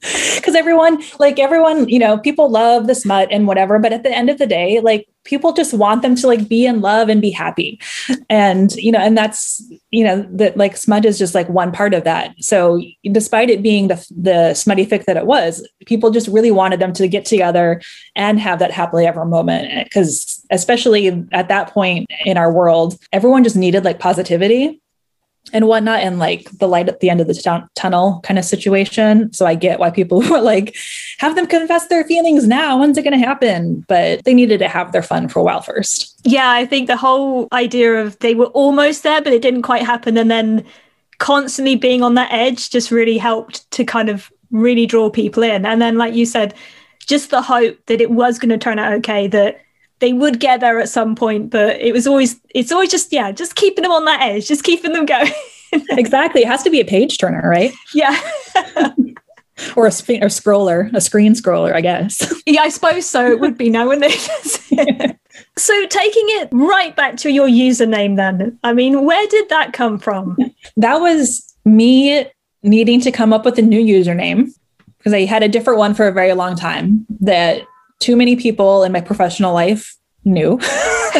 because 0.36 0.54
everyone, 0.54 1.02
like 1.18 1.38
everyone, 1.38 1.88
you 1.88 1.98
know, 1.98 2.18
people 2.18 2.48
love 2.48 2.86
the 2.86 2.94
smut 2.94 3.28
and 3.30 3.46
whatever, 3.46 3.78
but 3.78 3.92
at 3.92 4.02
the 4.02 4.10
end 4.10 4.30
of 4.30 4.38
the 4.38 4.46
day, 4.46 4.80
like 4.80 5.06
people 5.24 5.52
just 5.52 5.74
want 5.74 6.00
them 6.00 6.14
to 6.16 6.26
like 6.26 6.48
be 6.48 6.64
in 6.64 6.80
love 6.80 7.10
and 7.10 7.20
be 7.20 7.30
happy, 7.30 7.78
and 8.30 8.74
you 8.76 8.90
know, 8.90 8.98
and 8.98 9.16
that's 9.16 9.62
you 9.90 10.02
know 10.02 10.26
that 10.30 10.56
like 10.56 10.76
smut 10.76 11.04
is 11.04 11.18
just 11.18 11.34
like 11.34 11.48
one 11.50 11.70
part 11.70 11.92
of 11.92 12.04
that. 12.04 12.34
So 12.40 12.80
despite 13.12 13.50
it 13.50 13.62
being 13.62 13.88
the 13.88 14.06
the 14.16 14.54
smutty 14.54 14.86
fic 14.86 15.04
that 15.04 15.18
it 15.18 15.26
was, 15.26 15.66
people 15.84 16.10
just 16.10 16.28
really 16.28 16.50
wanted 16.50 16.80
them 16.80 16.94
to 16.94 17.06
get 17.06 17.26
together 17.26 17.82
and 18.16 18.40
have 18.40 18.58
that 18.60 18.70
happily 18.70 19.06
ever 19.06 19.26
moment. 19.26 19.84
Because 19.84 20.42
especially 20.50 21.08
at 21.32 21.48
that 21.48 21.70
point 21.70 22.06
in 22.24 22.38
our 22.38 22.50
world, 22.52 22.96
everyone 23.12 23.44
just 23.44 23.56
needed 23.56 23.84
like 23.84 23.98
positivity 23.98 24.80
and 25.52 25.66
whatnot 25.66 26.00
and 26.00 26.18
like 26.18 26.50
the 26.58 26.68
light 26.68 26.88
at 26.88 27.00
the 27.00 27.10
end 27.10 27.20
of 27.20 27.26
the 27.26 27.34
t- 27.34 27.66
tunnel 27.74 28.20
kind 28.22 28.38
of 28.38 28.44
situation. 28.44 29.32
So 29.32 29.46
i 29.46 29.54
get 29.54 29.78
why 29.78 29.90
people 29.90 30.20
were 30.30 30.40
like 30.40 30.76
have 31.18 31.34
them 31.34 31.46
confess 31.46 31.88
their 31.88 32.04
feelings 32.04 32.46
now. 32.46 32.78
When's 32.78 32.96
it 32.98 33.02
going 33.02 33.18
to 33.18 33.26
happen? 33.26 33.84
But 33.88 34.24
they 34.24 34.34
needed 34.34 34.58
to 34.58 34.68
have 34.68 34.92
their 34.92 35.02
fun 35.02 35.28
for 35.28 35.40
a 35.40 35.42
while 35.42 35.62
first. 35.62 36.20
Yeah 36.24 36.50
i 36.50 36.66
think 36.66 36.86
the 36.86 36.96
whole 36.96 37.48
idea 37.52 37.94
of 37.94 38.18
they 38.20 38.34
were 38.34 38.46
almost 38.46 39.02
there 39.02 39.22
but 39.22 39.32
it 39.32 39.42
didn't 39.42 39.62
quite 39.62 39.82
happen. 39.82 40.16
And 40.16 40.30
then 40.30 40.64
constantly 41.18 41.76
being 41.76 42.02
on 42.02 42.14
that 42.14 42.32
edge 42.32 42.70
just 42.70 42.90
really 42.90 43.18
helped 43.18 43.70
to 43.72 43.84
kind 43.84 44.08
of 44.08 44.32
really 44.50 44.86
draw 44.86 45.10
people 45.10 45.42
in. 45.42 45.66
And 45.66 45.80
then 45.80 45.96
like 45.98 46.14
you 46.14 46.26
said 46.26 46.54
just 47.06 47.30
the 47.30 47.42
hope 47.42 47.76
that 47.86 48.00
it 48.00 48.10
was 48.10 48.38
going 48.38 48.50
to 48.50 48.58
turn 48.58 48.78
out 48.78 48.92
okay 48.92 49.26
that 49.26 49.60
they 50.00 50.12
would 50.12 50.40
get 50.40 50.60
there 50.60 50.80
at 50.80 50.88
some 50.88 51.14
point, 51.14 51.50
but 51.50 51.80
it 51.80 51.92
was 51.92 52.06
always 52.06 52.40
it's 52.54 52.72
always 52.72 52.90
just 52.90 53.12
yeah, 53.12 53.30
just 53.32 53.54
keeping 53.54 53.82
them 53.82 53.92
on 53.92 54.04
that 54.06 54.22
edge, 54.22 54.48
just 54.48 54.64
keeping 54.64 54.92
them 54.92 55.06
going. 55.06 55.32
exactly. 55.90 56.42
It 56.42 56.48
has 56.48 56.62
to 56.64 56.70
be 56.70 56.80
a 56.80 56.84
page 56.84 57.18
turner, 57.18 57.48
right? 57.48 57.72
Yeah. 57.94 58.18
or 59.76 59.86
a, 59.86 59.92
sp- 59.92 60.22
or 60.24 60.28
scroller, 60.28 60.92
a 60.94 61.00
screen 61.00 61.34
scroller, 61.34 61.74
I 61.74 61.80
guess. 61.80 62.32
Yeah, 62.46 62.62
I 62.62 62.68
suppose 62.70 63.06
so. 63.06 63.30
It 63.30 63.38
would 63.38 63.56
be 63.56 63.70
now, 63.70 63.86
wouldn't 63.86 64.10
it? 64.10 65.16
so 65.56 65.86
taking 65.86 66.24
it 66.40 66.48
right 66.50 66.96
back 66.96 67.16
to 67.18 67.30
your 67.30 67.46
username 67.46 68.16
then. 68.16 68.58
I 68.64 68.72
mean, 68.72 69.04
where 69.04 69.24
did 69.28 69.48
that 69.50 69.72
come 69.72 69.98
from? 69.98 70.36
That 70.76 70.96
was 70.96 71.54
me 71.64 72.26
needing 72.62 73.00
to 73.02 73.12
come 73.12 73.32
up 73.32 73.44
with 73.44 73.58
a 73.58 73.62
new 73.62 73.80
username 73.80 74.48
because 74.98 75.12
I 75.12 75.26
had 75.26 75.44
a 75.44 75.48
different 75.48 75.78
one 75.78 75.94
for 75.94 76.08
a 76.08 76.12
very 76.12 76.32
long 76.32 76.56
time 76.56 77.06
that 77.20 77.62
too 78.00 78.16
many 78.16 78.34
people 78.34 78.82
in 78.82 78.92
my 78.92 79.00
professional 79.00 79.54
life 79.54 79.96
knew. 80.24 80.52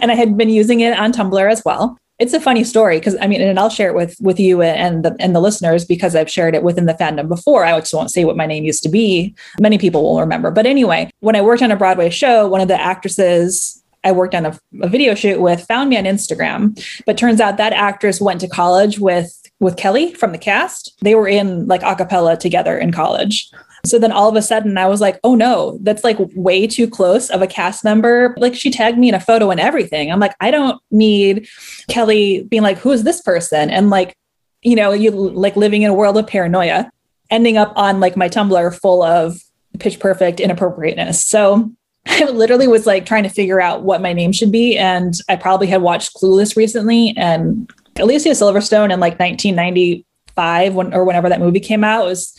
and 0.00 0.10
I 0.10 0.14
had 0.14 0.36
been 0.36 0.50
using 0.50 0.80
it 0.80 0.98
on 0.98 1.12
Tumblr 1.12 1.50
as 1.50 1.62
well. 1.64 1.98
It's 2.20 2.32
a 2.32 2.40
funny 2.40 2.62
story 2.62 2.98
because 2.98 3.16
I 3.20 3.26
mean, 3.26 3.40
and 3.40 3.58
I'll 3.58 3.70
share 3.70 3.88
it 3.88 3.96
with 3.96 4.16
with 4.20 4.38
you 4.38 4.62
and 4.62 5.04
the 5.04 5.16
and 5.18 5.34
the 5.34 5.40
listeners 5.40 5.84
because 5.84 6.14
I've 6.14 6.30
shared 6.30 6.54
it 6.54 6.62
within 6.62 6.86
the 6.86 6.94
fandom 6.94 7.28
before. 7.28 7.64
I 7.64 7.76
just 7.80 7.92
won't 7.92 8.10
say 8.10 8.24
what 8.24 8.36
my 8.36 8.46
name 8.46 8.62
used 8.64 8.84
to 8.84 8.88
be. 8.88 9.34
Many 9.58 9.78
people 9.78 10.04
will 10.04 10.20
remember. 10.20 10.52
But 10.52 10.66
anyway, 10.66 11.10
when 11.20 11.34
I 11.34 11.40
worked 11.40 11.62
on 11.62 11.72
a 11.72 11.76
Broadway 11.76 12.10
show, 12.10 12.48
one 12.48 12.60
of 12.60 12.68
the 12.68 12.80
actresses 12.80 13.82
I 14.04 14.12
worked 14.12 14.34
on 14.34 14.46
a, 14.46 14.58
a 14.82 14.88
video 14.88 15.14
shoot 15.14 15.40
with 15.40 15.66
found 15.66 15.90
me 15.90 15.96
on 15.96 16.04
Instagram. 16.04 16.80
But 17.04 17.18
turns 17.18 17.40
out 17.40 17.56
that 17.56 17.72
actress 17.72 18.20
went 18.20 18.40
to 18.42 18.48
college 18.48 19.00
with 19.00 19.40
with 19.58 19.76
Kelly 19.76 20.14
from 20.14 20.30
the 20.30 20.38
cast. 20.38 20.94
They 21.00 21.16
were 21.16 21.28
in 21.28 21.66
like 21.66 21.82
a 21.82 21.96
cappella 21.96 22.36
together 22.36 22.78
in 22.78 22.92
college. 22.92 23.50
So 23.84 23.98
then 23.98 24.12
all 24.12 24.28
of 24.28 24.36
a 24.36 24.42
sudden 24.42 24.78
I 24.78 24.86
was 24.86 25.00
like, 25.00 25.20
oh 25.24 25.34
no, 25.34 25.78
that's 25.82 26.04
like 26.04 26.18
way 26.34 26.66
too 26.66 26.88
close 26.88 27.30
of 27.30 27.42
a 27.42 27.46
cast 27.46 27.84
member. 27.84 28.34
Like 28.38 28.54
she 28.54 28.70
tagged 28.70 28.98
me 28.98 29.08
in 29.08 29.14
a 29.14 29.20
photo 29.20 29.50
and 29.50 29.60
everything. 29.60 30.10
I'm 30.10 30.20
like, 30.20 30.34
I 30.40 30.50
don't 30.50 30.80
need 30.90 31.48
Kelly 31.88 32.44
being 32.44 32.62
like, 32.62 32.78
who 32.78 32.90
is 32.90 33.04
this 33.04 33.20
person? 33.20 33.70
And 33.70 33.90
like, 33.90 34.16
you 34.62 34.76
know, 34.76 34.92
you 34.92 35.10
like 35.10 35.56
living 35.56 35.82
in 35.82 35.90
a 35.90 35.94
world 35.94 36.16
of 36.16 36.26
paranoia, 36.26 36.90
ending 37.30 37.56
up 37.56 37.72
on 37.76 38.00
like 38.00 38.16
my 38.16 38.28
Tumblr 38.28 38.80
full 38.80 39.02
of 39.02 39.38
pitch 39.78 40.00
perfect 40.00 40.40
inappropriateness. 40.40 41.24
So 41.24 41.70
I 42.06 42.24
literally 42.24 42.68
was 42.68 42.86
like 42.86 43.06
trying 43.06 43.22
to 43.24 43.28
figure 43.28 43.60
out 43.60 43.82
what 43.82 44.02
my 44.02 44.12
name 44.12 44.32
should 44.32 44.52
be. 44.52 44.76
And 44.76 45.14
I 45.28 45.36
probably 45.36 45.66
had 45.66 45.82
watched 45.82 46.14
Clueless 46.14 46.56
recently 46.56 47.14
and 47.16 47.70
Alicia 47.98 48.30
Silverstone 48.30 48.92
in 48.92 49.00
like 49.00 49.18
1995 49.18 50.74
when, 50.74 50.94
or 50.94 51.04
whenever 51.04 51.28
that 51.28 51.40
movie 51.40 51.60
came 51.60 51.84
out 51.84 52.04
was 52.04 52.36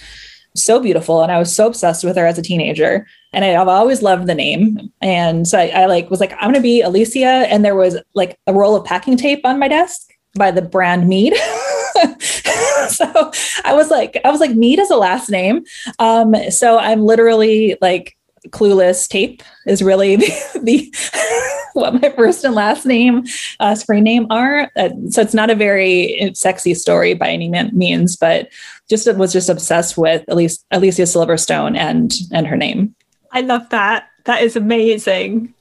so 0.56 0.80
beautiful 0.80 1.22
and 1.22 1.32
I 1.32 1.39
was 1.39 1.56
so 1.56 1.68
obsessed 1.68 2.04
with 2.04 2.15
her 2.18 2.26
as 2.26 2.38
a 2.38 2.41
teenager. 2.41 3.06
And 3.34 3.44
I, 3.44 3.50
have 3.50 3.68
always 3.68 4.02
loved 4.02 4.28
the 4.28 4.36
name. 4.36 4.91
And 5.02 5.48
so 5.48 5.60
I, 5.60 5.68
I 5.68 5.86
like 5.86 6.10
was 6.10 6.20
like, 6.20 6.34
I'm 6.34 6.50
gonna 6.52 6.62
be 6.62 6.82
Alicia. 6.82 7.26
And 7.26 7.63
there 7.63 7.76
was 7.76 7.98
like 8.13 8.38
a 8.48 8.54
roll 8.54 8.76
of 8.76 8.86
packing 8.86 9.18
tape 9.18 9.46
on 9.46 9.60
my 9.60 9.68
desk 9.68 10.13
by 10.36 10.52
the 10.52 10.62
brand 10.62 11.08
Mead. 11.08 11.34
so 12.89 13.32
I 13.63 13.74
was 13.74 13.89
like, 13.89 14.20
I 14.24 14.32
was 14.32 14.39
like, 14.39 14.52
Mead 14.52 14.80
is 14.80 14.91
a 14.91 14.96
last 14.96 15.30
name. 15.30 15.63
Um, 16.00 16.36
so 16.50 16.78
I'm 16.78 17.02
literally 17.02 17.78
like 17.82 18.14
clueless 18.49 19.08
tape 19.08 19.43
is 19.65 19.81
really 19.81 20.15
the, 20.17 20.60
the 20.63 20.95
what 21.73 22.01
my 22.01 22.10
first 22.12 22.43
and 22.43 22.55
last 22.55 22.86
name 22.86 23.23
uh, 23.60 23.75
screen 23.75 24.03
name 24.03 24.27
are. 24.29 24.71
Uh, 24.75 24.89
so 25.10 25.21
it's 25.21 25.34
not 25.34 25.49
a 25.49 25.55
very 25.55 26.31
sexy 26.34 26.73
story 26.73 27.13
by 27.13 27.29
any 27.29 27.49
means 27.71 28.15
but 28.15 28.49
just 28.89 29.12
was 29.15 29.34
just 29.34 29.49
obsessed 29.49 29.97
with 29.97 30.23
at 30.29 30.36
least 30.36 30.65
alicia 30.71 31.03
silverstone 31.03 31.77
and 31.77 32.13
and 32.31 32.47
her 32.47 32.58
name. 32.58 32.95
I 33.31 33.41
love 33.41 33.69
that. 33.69 34.08
That 34.25 34.41
is 34.41 34.55
amazing. 34.55 35.53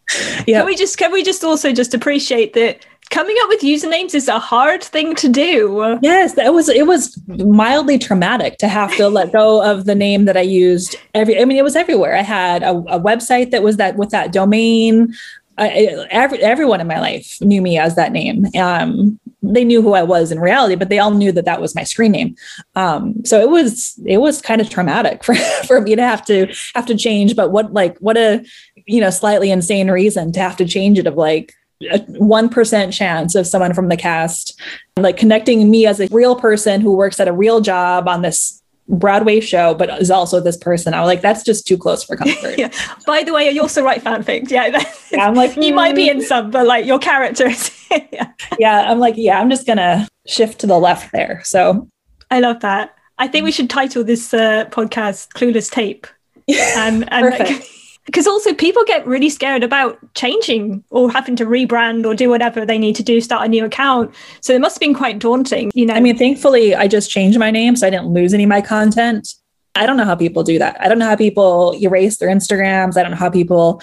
Yeah. 0.47 0.59
Can 0.59 0.67
we 0.67 0.77
just 0.77 0.99
can 0.99 1.13
we 1.13 1.23
just 1.23 1.45
also 1.45 1.73
just 1.73 1.95
appreciate 1.95 2.53
that 2.55 2.85
coming 3.11 3.37
up 3.43 3.49
with 3.49 3.61
usernames 3.61 4.15
is 4.15 4.29
a 4.29 4.39
hard 4.39 4.83
thing 4.83 5.15
to 5.17 5.29
do. 5.29 5.99
Yes, 6.03 6.35
that 6.35 6.53
was 6.53 6.69
it 6.69 6.87
was 6.87 7.21
mildly 7.27 7.99
traumatic 7.99 8.59
to 8.59 8.69
have 8.69 8.95
to 8.97 9.09
let 9.09 9.33
go 9.33 9.63
of 9.71 9.85
the 9.85 9.95
name 9.95 10.25
that 10.25 10.37
I 10.37 10.43
used 10.43 10.97
every 11.15 11.41
I 11.41 11.45
mean 11.45 11.57
it 11.57 11.65
was 11.65 11.77
everywhere. 11.77 12.17
I 12.17 12.23
had 12.23 12.63
a, 12.63 12.71
a 12.71 13.01
website 13.01 13.51
that 13.51 13.63
was 13.63 13.77
that 13.77 13.97
with 13.97 14.11
that 14.11 14.33
domain 14.33 15.15
I, 15.57 16.07
every, 16.11 16.39
everyone 16.43 16.81
in 16.81 16.87
my 16.87 17.01
life 17.01 17.39
knew 17.41 17.63
me 17.63 17.79
as 17.79 17.95
that 17.95 18.13
name. 18.13 18.47
Um, 18.57 19.21
they 19.43 19.65
knew 19.65 19.83
who 19.83 19.93
I 19.95 20.03
was 20.03 20.33
in 20.33 20.41
reality, 20.41 20.75
but 20.75 20.89
they 20.89 20.99
all 20.99 21.13
knew 21.13 21.31
that 21.33 21.45
that 21.45 21.61
was 21.61 21.75
my 21.75 21.85
screen 21.85 22.13
name. 22.13 22.35
Um, 22.75 23.25
so 23.25 23.41
it 23.41 23.51
was 23.51 23.99
it 24.05 24.19
was 24.19 24.41
kind 24.41 24.61
of 24.61 24.71
traumatic 24.71 25.23
for 25.23 25.35
for 25.67 25.81
me 25.81 25.95
to 25.95 26.03
have 26.03 26.25
to 26.27 26.53
have 26.75 26.87
to 26.87 26.97
change. 26.97 27.37
But 27.37 27.53
what 27.53 27.73
like 27.73 27.99
what 27.99 28.17
a 28.17 28.45
you 28.87 29.01
know 29.01 29.11
slightly 29.11 29.51
insane 29.51 29.91
reason 29.91 30.33
to 30.33 30.41
have 30.41 30.57
to 30.57 30.65
change 30.65 30.99
it 30.99 31.07
of 31.07 31.15
like 31.15 31.55
a 31.83 31.99
1% 31.99 32.93
chance 32.93 33.35
of 33.35 33.47
someone 33.47 33.75
from 33.75 33.89
the 33.89 33.97
cast 33.97 34.59
like 34.97 35.17
connecting 35.17 35.71
me 35.71 35.87
as 35.87 36.01
a 36.01 36.09
real 36.11 36.37
person 36.37 36.81
who 36.81 36.97
works 36.97 37.19
at 37.19 37.29
a 37.29 37.33
real 37.33 37.61
job 37.61 38.09
on 38.09 38.23
this 38.23 38.63
Broadway 38.87 39.41
show, 39.41 39.75
but 39.75 39.89
is 40.01 40.11
also 40.11 40.41
this 40.41 40.59
person. 40.59 40.93
I 40.93 41.01
was 41.01 41.09
like, 41.09 41.23
that's 41.23 41.43
just 41.43 41.67
too 41.67 41.79
close 41.79 42.05
for 42.05 42.17
comfort. 42.17 42.55
yeah. 42.59 42.71
By 43.07 43.23
the 43.23 43.33
way, 43.33 43.51
you 43.51 43.63
also 43.63 43.83
write 43.83 44.05
fanfic. 44.05 44.51
Yeah. 44.51 44.67
yeah 45.11 45.27
I'm 45.27 45.35
like, 45.35 45.57
you 45.57 45.73
mm. 45.73 45.75
might 45.75 45.95
be 45.95 46.09
in 46.09 46.21
some, 46.21 46.51
but 46.51 46.67
like 46.67 46.85
your 46.85 46.99
characters. 46.99 47.71
yeah. 48.13 48.31
yeah. 48.59 48.91
I'm 48.91 48.99
like, 48.99 49.15
yeah, 49.17 49.41
I'm 49.41 49.49
just 49.49 49.67
going 49.67 49.79
to 49.79 50.07
shift 50.27 50.61
to 50.61 50.67
the 50.67 50.79
left 50.79 51.13
there. 51.13 51.41
So 51.45 51.89
I 52.31 52.41
love 52.41 52.61
that. 52.61 52.95
I 53.17 53.27
think 53.27 53.45
we 53.45 53.53
should 53.53 53.71
title 53.71 54.05
this 54.05 54.35
uh, 54.35 54.67
podcast 54.67 55.29
Clueless 55.29 55.71
Tape. 55.71 56.07
And, 56.47 57.11
and 57.11 57.31
Perfect 57.31 57.74
because 58.05 58.27
also 58.27 58.53
people 58.55 58.85
get 58.85 59.07
really 59.07 59.31
scared 59.31 59.63
about 59.63 59.99
changing 60.15 60.85
or 60.91 61.11
having 61.11 61.37
to 61.37 61.47
rebrand 61.47 62.05
or 62.07 62.15
do 62.15 62.29
whatever 62.29 62.67
they 62.67 62.79
need 62.79 62.97
to 62.97 63.03
do 63.03 63.21
start 63.21 63.47
a 63.47 63.49
new 63.49 63.65
account. 63.65 64.15
So 64.41 64.53
it 64.53 64.61
must 64.61 64.77
have 64.77 64.81
been 64.81 64.95
quite 64.95 65.19
daunting 65.19 65.71
you 65.75 65.87
know? 65.87 65.95
I 65.95 66.01
mean 66.01 66.17
thankfully 66.17 66.75
i 66.75 66.87
just 66.89 67.11
changed 67.11 67.39
my 67.39 67.51
name 67.51 67.77
so 67.77 67.87
i 67.87 67.91
didn't 67.91 68.09
lose 68.09 68.35
any 68.35 68.45
of 68.45 68.49
my 68.49 68.61
content. 68.61 69.35
I 69.77 69.87
don't 69.87 69.97
know 69.97 70.05
how 70.05 70.15
people 70.15 70.45
do 70.45 70.59
that. 70.61 70.81
I 70.81 70.89
don't 70.89 71.01
know 71.01 71.09
how 71.09 71.17
people 71.17 71.75
erase 71.83 72.19
their 72.19 72.29
instagrams. 72.29 72.97
I 72.97 73.03
don't 73.03 73.11
know 73.11 73.17
how 73.17 73.31
people 73.31 73.83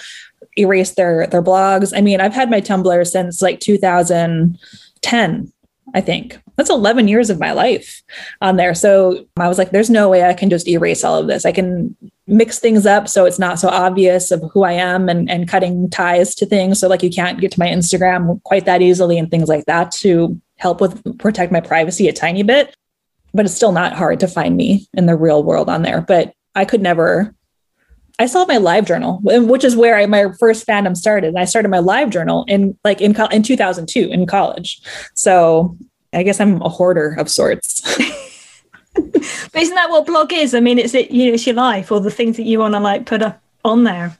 erase 0.56 0.92
their 0.92 1.26
their 1.26 1.42
blogs. 1.42 1.92
I 1.96 2.00
mean 2.00 2.20
i've 2.20 2.34
had 2.34 2.50
my 2.50 2.60
tumblr 2.60 3.06
since 3.06 3.42
like 3.42 3.60
2010 3.60 5.52
I 5.94 6.00
think 6.00 6.41
that's 6.56 6.70
11 6.70 7.08
years 7.08 7.30
of 7.30 7.40
my 7.40 7.52
life 7.52 8.02
on 8.40 8.56
there. 8.56 8.74
So 8.74 9.26
I 9.36 9.48
was 9.48 9.58
like, 9.58 9.70
there's 9.70 9.90
no 9.90 10.08
way 10.08 10.24
I 10.24 10.34
can 10.34 10.50
just 10.50 10.68
erase 10.68 11.04
all 11.04 11.18
of 11.18 11.26
this. 11.26 11.44
I 11.44 11.52
can 11.52 11.96
mix 12.26 12.58
things 12.58 12.86
up 12.86 13.08
so 13.08 13.24
it's 13.24 13.38
not 13.38 13.58
so 13.58 13.68
obvious 13.68 14.30
of 14.30 14.42
who 14.52 14.62
I 14.62 14.72
am 14.72 15.08
and, 15.08 15.30
and 15.30 15.48
cutting 15.48 15.88
ties 15.90 16.34
to 16.36 16.46
things. 16.46 16.78
So, 16.78 16.88
like, 16.88 17.02
you 17.02 17.10
can't 17.10 17.40
get 17.40 17.52
to 17.52 17.60
my 17.60 17.68
Instagram 17.68 18.42
quite 18.42 18.66
that 18.66 18.82
easily 18.82 19.18
and 19.18 19.30
things 19.30 19.48
like 19.48 19.64
that 19.66 19.92
to 19.92 20.40
help 20.56 20.80
with 20.80 21.18
protect 21.18 21.52
my 21.52 21.60
privacy 21.60 22.08
a 22.08 22.12
tiny 22.12 22.42
bit. 22.42 22.76
But 23.34 23.46
it's 23.46 23.54
still 23.54 23.72
not 23.72 23.94
hard 23.94 24.20
to 24.20 24.28
find 24.28 24.56
me 24.56 24.86
in 24.92 25.06
the 25.06 25.16
real 25.16 25.42
world 25.42 25.70
on 25.70 25.82
there. 25.82 26.02
But 26.02 26.34
I 26.54 26.66
could 26.66 26.82
never 26.82 27.34
I 28.18 28.26
still 28.26 28.42
have 28.42 28.48
my 28.48 28.58
live 28.58 28.86
journal, 28.86 29.20
which 29.22 29.64
is 29.64 29.74
where 29.74 29.96
I, 29.96 30.06
my 30.06 30.26
first 30.38 30.66
fandom 30.66 30.96
started. 30.96 31.28
And 31.28 31.38
I 31.38 31.44
started 31.44 31.70
my 31.70 31.78
live 31.78 32.10
journal 32.10 32.44
in 32.46 32.78
like 32.84 33.00
in 33.00 33.16
in 33.32 33.42
2002 33.42 34.10
in 34.10 34.26
college. 34.26 34.80
So 35.14 35.76
I 36.12 36.22
guess 36.22 36.40
I'm 36.40 36.60
a 36.62 36.68
hoarder 36.68 37.14
of 37.18 37.30
sorts. 37.30 37.80
but 38.94 39.56
isn't 39.56 39.74
that 39.74 39.90
what 39.90 40.06
blog 40.06 40.32
is? 40.32 40.54
I 40.54 40.60
mean, 40.60 40.78
it's 40.78 40.94
it 40.94 41.10
you 41.10 41.28
know 41.28 41.34
it's 41.34 41.46
your 41.46 41.56
life 41.56 41.90
or 41.90 42.00
the 42.00 42.10
things 42.10 42.36
that 42.36 42.44
you 42.44 42.58
want 42.58 42.74
to 42.74 42.80
like 42.80 43.06
put 43.06 43.22
up 43.22 43.40
on 43.64 43.84
there. 43.84 44.16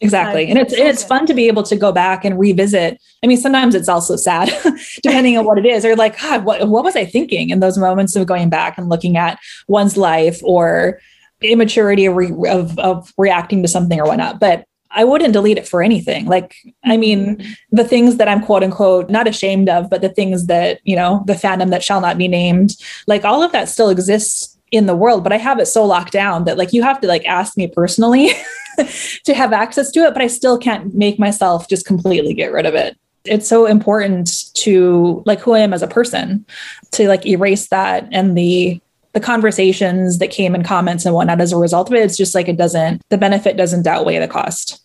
Exactly. 0.00 0.50
and 0.50 0.58
it's 0.58 0.74
it's 0.74 1.02
fun 1.02 1.24
to 1.24 1.32
be 1.32 1.46
able 1.48 1.62
to 1.62 1.74
go 1.74 1.90
back 1.90 2.24
and 2.24 2.38
revisit. 2.38 3.00
I 3.24 3.26
mean, 3.26 3.38
sometimes 3.38 3.74
it's 3.74 3.88
also 3.88 4.16
sad, 4.16 4.52
depending 5.02 5.38
on 5.38 5.46
what 5.46 5.58
it 5.58 5.64
is, 5.64 5.86
or 5.86 5.96
like, 5.96 6.20
God, 6.20 6.44
what, 6.44 6.68
what 6.68 6.84
was 6.84 6.96
I 6.96 7.06
thinking 7.06 7.48
in 7.48 7.60
those 7.60 7.78
moments 7.78 8.14
of 8.14 8.26
going 8.26 8.50
back 8.50 8.76
and 8.76 8.90
looking 8.90 9.16
at 9.16 9.38
one's 9.68 9.96
life 9.96 10.38
or 10.42 11.00
immaturity 11.40 12.06
of, 12.06 12.14
re- 12.14 12.50
of, 12.50 12.78
of 12.78 13.12
reacting 13.16 13.62
to 13.62 13.68
something 13.68 13.98
or 13.98 14.06
whatnot. 14.06 14.38
But 14.38 14.66
I 14.90 15.04
wouldn't 15.04 15.32
delete 15.32 15.58
it 15.58 15.68
for 15.68 15.82
anything. 15.82 16.26
Like, 16.26 16.56
I 16.84 16.90
mm-hmm. 16.90 17.00
mean, 17.00 17.56
the 17.70 17.84
things 17.84 18.16
that 18.16 18.28
I'm 18.28 18.42
quote 18.42 18.62
unquote 18.62 19.10
not 19.10 19.28
ashamed 19.28 19.68
of, 19.68 19.90
but 19.90 20.00
the 20.00 20.08
things 20.08 20.46
that, 20.46 20.80
you 20.84 20.96
know, 20.96 21.22
the 21.26 21.34
fandom 21.34 21.70
that 21.70 21.84
shall 21.84 22.00
not 22.00 22.18
be 22.18 22.28
named, 22.28 22.76
like 23.06 23.24
all 23.24 23.42
of 23.42 23.52
that 23.52 23.68
still 23.68 23.90
exists 23.90 24.56
in 24.72 24.86
the 24.86 24.96
world, 24.96 25.22
but 25.22 25.32
I 25.32 25.38
have 25.38 25.58
it 25.58 25.66
so 25.66 25.84
locked 25.84 26.12
down 26.12 26.44
that 26.44 26.58
like 26.58 26.72
you 26.72 26.82
have 26.82 27.00
to 27.00 27.08
like 27.08 27.24
ask 27.24 27.56
me 27.56 27.68
personally 27.68 28.30
to 29.24 29.34
have 29.34 29.52
access 29.52 29.90
to 29.92 30.00
it, 30.00 30.12
but 30.12 30.22
I 30.22 30.26
still 30.26 30.58
can't 30.58 30.94
make 30.94 31.18
myself 31.18 31.68
just 31.68 31.86
completely 31.86 32.34
get 32.34 32.52
rid 32.52 32.66
of 32.66 32.74
it. 32.74 32.96
It's 33.24 33.48
so 33.48 33.66
important 33.66 34.52
to 34.54 35.22
like 35.26 35.40
who 35.40 35.52
I 35.52 35.60
am 35.60 35.72
as 35.72 35.82
a 35.82 35.88
person 35.88 36.46
to 36.92 37.08
like 37.08 37.26
erase 37.26 37.68
that 37.68 38.08
and 38.12 38.36
the 38.36 38.80
the 39.16 39.20
conversations 39.20 40.18
that 40.18 40.30
came 40.30 40.54
in 40.54 40.62
comments 40.62 41.06
and 41.06 41.14
whatnot 41.14 41.40
as 41.40 41.50
a 41.50 41.56
result 41.56 41.88
of 41.88 41.94
it. 41.94 42.04
It's 42.04 42.18
just 42.18 42.34
like 42.34 42.48
it 42.48 42.58
doesn't, 42.58 43.00
the 43.08 43.16
benefit 43.16 43.56
doesn't 43.56 43.86
outweigh 43.86 44.18
the 44.18 44.28
cost. 44.28 44.84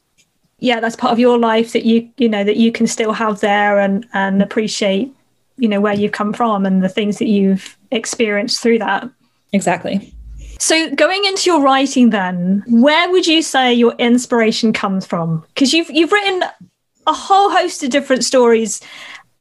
Yeah, 0.60 0.80
that's 0.80 0.96
part 0.96 1.12
of 1.12 1.20
your 1.20 1.38
life 1.38 1.74
that 1.74 1.84
you, 1.84 2.10
you 2.16 2.30
know, 2.30 2.46
that 2.46 2.56
you 2.56 2.72
can 2.72 2.88
still 2.88 3.12
have 3.12 3.42
there 3.42 3.78
and 3.78 4.06
and 4.14 4.42
appreciate, 4.42 5.14
you 5.58 5.68
know, 5.68 5.82
where 5.82 5.94
you've 5.94 6.14
come 6.14 6.32
from 6.32 6.66
and 6.66 6.82
the 6.82 6.88
things 6.88 7.18
that 7.18 7.28
you've 7.28 7.78
experienced 7.92 8.62
through 8.62 8.80
that. 8.80 9.10
Exactly. 9.52 10.14
So 10.60 10.96
going 10.96 11.26
into 11.26 11.50
your 11.50 11.62
writing 11.62 12.12
then, 12.12 12.64
where 12.68 13.12
would 13.12 13.28
you 13.28 13.42
say 13.42 13.74
your 13.74 13.96
inspiration 13.98 14.72
comes 14.72 15.06
from? 15.06 15.44
Because 15.50 15.74
you've 15.74 15.90
you've 15.90 16.14
written 16.14 16.44
a 17.06 17.12
whole 17.12 17.50
host 17.50 17.84
of 17.84 17.90
different 17.90 18.24
stories 18.24 18.80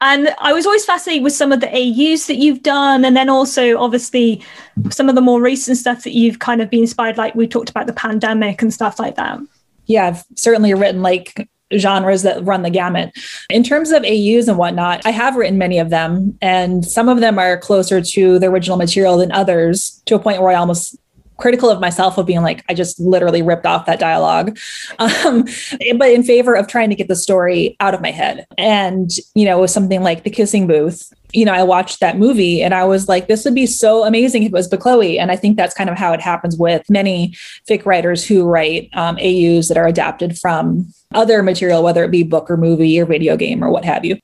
and 0.01 0.35
I 0.39 0.53
was 0.53 0.67
always 0.67 0.85
fascinated 0.85 1.23
with 1.23 1.33
some 1.33 1.53
of 1.53 1.61
the 1.61 1.69
AUs 1.69 2.27
that 2.27 2.37
you've 2.37 2.63
done, 2.63 3.05
and 3.05 3.17
then 3.17 3.29
also 3.29 3.79
obviously 3.79 4.43
some 4.91 5.09
of 5.09 5.15
the 5.15 5.21
more 5.21 5.41
recent 5.41 5.77
stuff 5.77 6.05
that 6.05 6.13
you've 6.15 6.39
kind 6.39 6.63
of 6.63 6.71
been 6.71 6.81
inspired, 6.81 7.19
like 7.19 7.35
we 7.35 7.47
talked 7.47 7.71
about 7.71 7.87
the 7.87 7.93
pandemic 7.93 8.63
and 8.63 8.73
stuff 8.73 8.99
like 8.99 9.17
that. 9.17 9.39
Yeah, 9.87 10.07
I've 10.07 10.25
certainly 10.37 10.73
written 10.75 11.03
like 11.03 11.49
genres 11.77 12.23
that 12.23 12.45
run 12.45 12.63
the 12.63 12.71
gamut. 12.71 13.13
In 13.49 13.63
terms 13.63 13.93
of 13.93 14.05
AUs 14.05 14.49
and 14.49 14.59
whatnot, 14.59 15.03
I 15.05 15.11
have 15.11 15.37
written 15.37 15.59
many 15.59 15.79
of 15.79 15.91
them, 15.91 16.37
and 16.41 16.85
some 16.85 17.09
of 17.09 17.21
them 17.21 17.39
are 17.39 17.59
closer 17.59 18.01
to 18.01 18.39
the 18.39 18.47
original 18.47 18.77
material 18.77 19.19
than 19.19 19.33
others 19.33 20.03
to 20.07 20.15
a 20.15 20.19
point 20.19 20.41
where 20.41 20.51
I 20.51 20.57
almost 20.57 20.99
critical 21.41 21.71
of 21.71 21.81
myself 21.81 22.19
of 22.19 22.27
being 22.27 22.43
like, 22.43 22.65
I 22.69 22.75
just 22.75 23.01
literally 23.01 23.43
ripped 23.43 23.67
off 23.67 23.87
that 23.87 23.99
dialogue. 23.99 24.59
Um, 24.99 25.45
but 25.97 26.11
in 26.11 26.23
favor 26.23 26.55
of 26.55 26.69
trying 26.69 26.91
to 26.91 26.95
get 26.95 27.09
the 27.09 27.17
story 27.17 27.77
out 27.81 27.95
of 27.95 28.01
my 28.01 28.11
head. 28.11 28.47
And, 28.59 29.11
you 29.35 29.45
know, 29.45 29.61
with 29.61 29.71
something 29.71 30.03
like 30.03 30.25
The 30.25 30.31
Kissing 30.31 30.67
Booth, 30.67 31.13
you 31.33 31.45
know, 31.45 31.53
I 31.53 31.63
watched 31.63 32.01
that 32.01 32.19
movie 32.19 32.63
and 32.63 32.75
I 32.75 32.85
was 32.85 33.09
like, 33.09 33.29
this 33.29 33.45
would 33.45 33.55
be 33.55 33.67
so 33.67 34.05
amazing 34.05 34.43
if 34.43 34.49
it 34.49 34.53
was 34.53 34.69
Bechloe. 34.69 35.19
And 35.19 35.31
I 35.31 35.37
think 35.37 35.57
that's 35.57 35.75
kind 35.75 35.89
of 35.89 35.97
how 35.97 36.13
it 36.13 36.21
happens 36.21 36.57
with 36.57 36.89
many 36.91 37.35
fic 37.69 37.87
writers 37.87 38.27
who 38.27 38.45
write 38.45 38.91
um, 38.95 39.17
AUs 39.17 39.69
that 39.69 39.77
are 39.77 39.87
adapted 39.87 40.39
from 40.39 40.93
other 41.15 41.43
material, 41.43 41.83
whether 41.83 42.05
it 42.05 42.11
be 42.11 42.23
book 42.23 42.51
or 42.51 42.57
movie 42.57 43.01
or 43.01 43.07
video 43.07 43.37
game 43.37 43.65
or 43.65 43.71
what 43.71 43.85
have 43.85 44.05
you. 44.05 44.19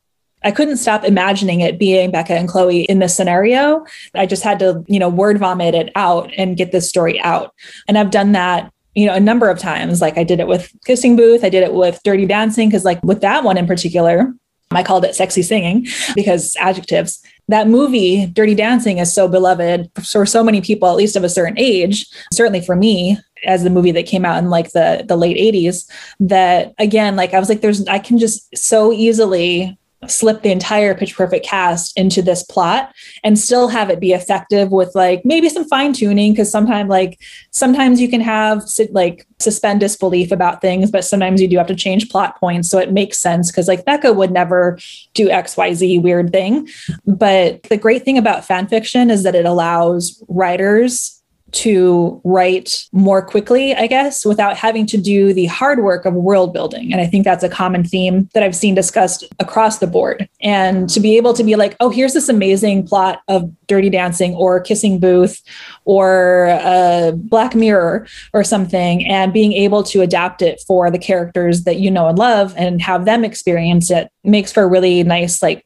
I 0.47 0.53
couldn't 0.53 0.77
stop 0.77 1.03
imagining 1.03 1.61
it 1.61 1.77
being 1.77 2.13
Beca 2.13 2.31
and 2.31 2.49
Chloe 2.49 2.83
in 2.83 3.01
this 3.01 3.17
scenario. 3.17 3.85
I 4.15 4.27
just 4.27 4.45
had 4.45 4.61
to, 4.61 4.85
you 4.87 5.01
know, 5.01 5.09
word 5.09 5.39
vomit 5.39 5.75
it 5.75 5.91
out 5.97 6.31
and 6.37 6.57
get 6.57 6.71
this 6.71 6.89
story 6.89 7.21
out. 7.21 7.53
And 7.89 7.99
I've 7.99 8.13
done 8.13 8.31
that 8.33 8.73
you 8.95 9.07
know, 9.07 9.15
a 9.15 9.21
number 9.21 9.51
of 9.51 9.59
times. 9.59 10.01
Like 10.01 10.17
I 10.17 10.25
did 10.25 10.41
it 10.41 10.47
with 10.47 10.73
Kissing 10.87 11.17
Booth, 11.17 11.45
I 11.45 11.51
did 11.51 11.63
it 11.63 11.75
with 11.75 12.01
Dirty 12.03 12.27
Dancing, 12.27 12.69
because 12.69 12.85
like 12.85 13.03
with 13.03 13.21
that 13.21 13.45
one 13.45 13.59
in 13.59 13.67
particular, 13.67 14.33
I 14.71 14.83
called 14.83 15.05
it 15.05 15.15
sexy 15.15 15.43
singing 15.43 15.87
because 16.15 16.57
adjectives. 16.59 17.23
That 17.49 17.69
movie, 17.69 18.27
Dirty 18.27 18.55
Dancing, 18.55 18.99
is 18.99 19.13
so 19.13 19.29
beloved 19.29 19.91
for 20.03 20.25
so 20.27 20.43
many 20.43 20.61
people, 20.61 20.89
at 20.89 20.97
least 20.97 21.15
of 21.15 21.25
a 21.25 21.29
certain 21.29 21.59
age. 21.59 22.07
Certainly 22.33 22.63
for 22.63 22.75
me, 22.75 23.19
as 23.45 23.63
the 23.63 23.71
movie 23.71 23.93
that 23.93 24.07
came 24.07 24.25
out 24.25 24.39
in 24.39 24.49
like 24.49 24.73
the 24.73 25.05
the 25.07 25.17
late 25.17 25.37
80s, 25.37 25.89
that 26.21 26.75
again, 26.79 27.17
like 27.17 27.35
I 27.35 27.39
was 27.39 27.49
like, 27.49 27.61
there's 27.61 27.87
I 27.87 27.99
can 27.99 28.19
just 28.19 28.57
so 28.57 28.93
easily 28.93 29.79
slip 30.11 30.43
the 30.43 30.51
entire 30.51 30.95
pitch 30.95 31.17
perfect 31.17 31.45
cast 31.45 31.97
into 31.99 32.23
this 32.23 32.43
plot 32.45 32.95
and 33.25 33.39
still 33.39 33.69
have 33.69 33.91
it 33.91 34.01
be 34.01 34.13
effective 34.13 34.71
with 34.71 34.95
like 34.95 35.23
maybe 35.25 35.49
some 35.49 35.67
fine 35.69 35.93
tuning 35.93 36.33
because 36.33 36.51
sometimes 36.51 36.89
like 36.89 37.21
sometimes 37.51 38.01
you 38.01 38.09
can 38.09 38.21
have 38.21 38.63
like 38.91 39.27
suspend 39.39 39.81
disbelief 39.81 40.33
about 40.33 40.61
things 40.61 40.91
but 40.91 41.05
sometimes 41.05 41.43
you 41.43 41.49
do 41.49 41.59
have 41.59 41.67
to 41.67 41.75
change 41.75 42.09
plot 42.09 42.39
points 42.41 42.69
so 42.69 42.79
it 42.79 42.93
makes 42.93 43.19
sense 43.19 43.51
because 43.51 43.69
like 43.69 43.85
beca 43.85 44.15
would 44.15 44.31
never 44.31 44.79
do 45.15 45.29
xyz 45.29 45.97
weird 46.03 46.33
thing. 46.33 46.69
But 47.07 47.63
the 47.65 47.77
great 47.77 48.05
thing 48.05 48.19
about 48.19 48.45
fan 48.45 48.67
fiction 48.69 49.11
is 49.11 49.23
that 49.25 49.35
it 49.35 49.47
allows 49.47 50.23
writers 50.29 51.23
to 51.57 52.21
write 52.25 52.87
more 52.93 53.23
quickly, 53.23 53.75
I 53.75 53.87
guess, 53.87 54.25
without 54.25 54.57
having 54.57 54.87
to 54.87 54.99
do 54.99 55.33
the 55.33 55.47
hard 55.47 55.83
work 55.83 56.05
of 56.05 56.15
world 56.15 56.53
building. 56.53 56.93
And 56.93 57.01
I 57.01 57.07
think 57.07 57.25
that's 57.25 57.43
a 57.43 57.49
common 57.49 57.85
theme 57.85 58.29
that 58.35 58.43
I've 58.43 58.55
seen 58.55 58.75
discussed 58.75 59.25
across 59.41 59.79
the 59.79 59.87
board. 59.87 60.29
And 60.41 60.89
to 60.91 61.01
be 61.01 61.17
able 61.17 61.33
to 61.35 61.43
be 61.43 61.57
like, 61.57 61.77
oh, 61.81 61.91
here's 61.91 62.13
this 62.13 62.29
amazing 62.29 62.87
plot 62.87 63.23
of 63.29 63.51
Dirty 63.67 63.91
Dancing 63.91 64.35
or 64.35 64.61
Kissing 64.61 64.99
Booth 64.99 65.43
or 65.85 66.47
uh, 66.51 67.13
Black 67.13 67.55
Mirror 67.55 68.07
or 68.33 68.45
something, 68.45 69.07
and 69.07 69.33
being 69.33 69.53
able 69.53 69.83
to 69.85 70.03
adapt 70.03 70.43
it 70.43 70.63
for 70.67 70.91
the 70.91 70.99
characters 70.99 71.65
that 71.65 71.77
you 71.77 71.91
know 71.91 72.09
and 72.09 72.19
love 72.19 72.55
and 72.57 72.83
have 72.83 73.05
them 73.05 73.25
experience 73.25 73.91
it 73.91 74.11
makes 74.25 74.53
for 74.53 74.63
a 74.63 74.69
really 74.69 75.03
nice, 75.03 75.43
like, 75.43 75.65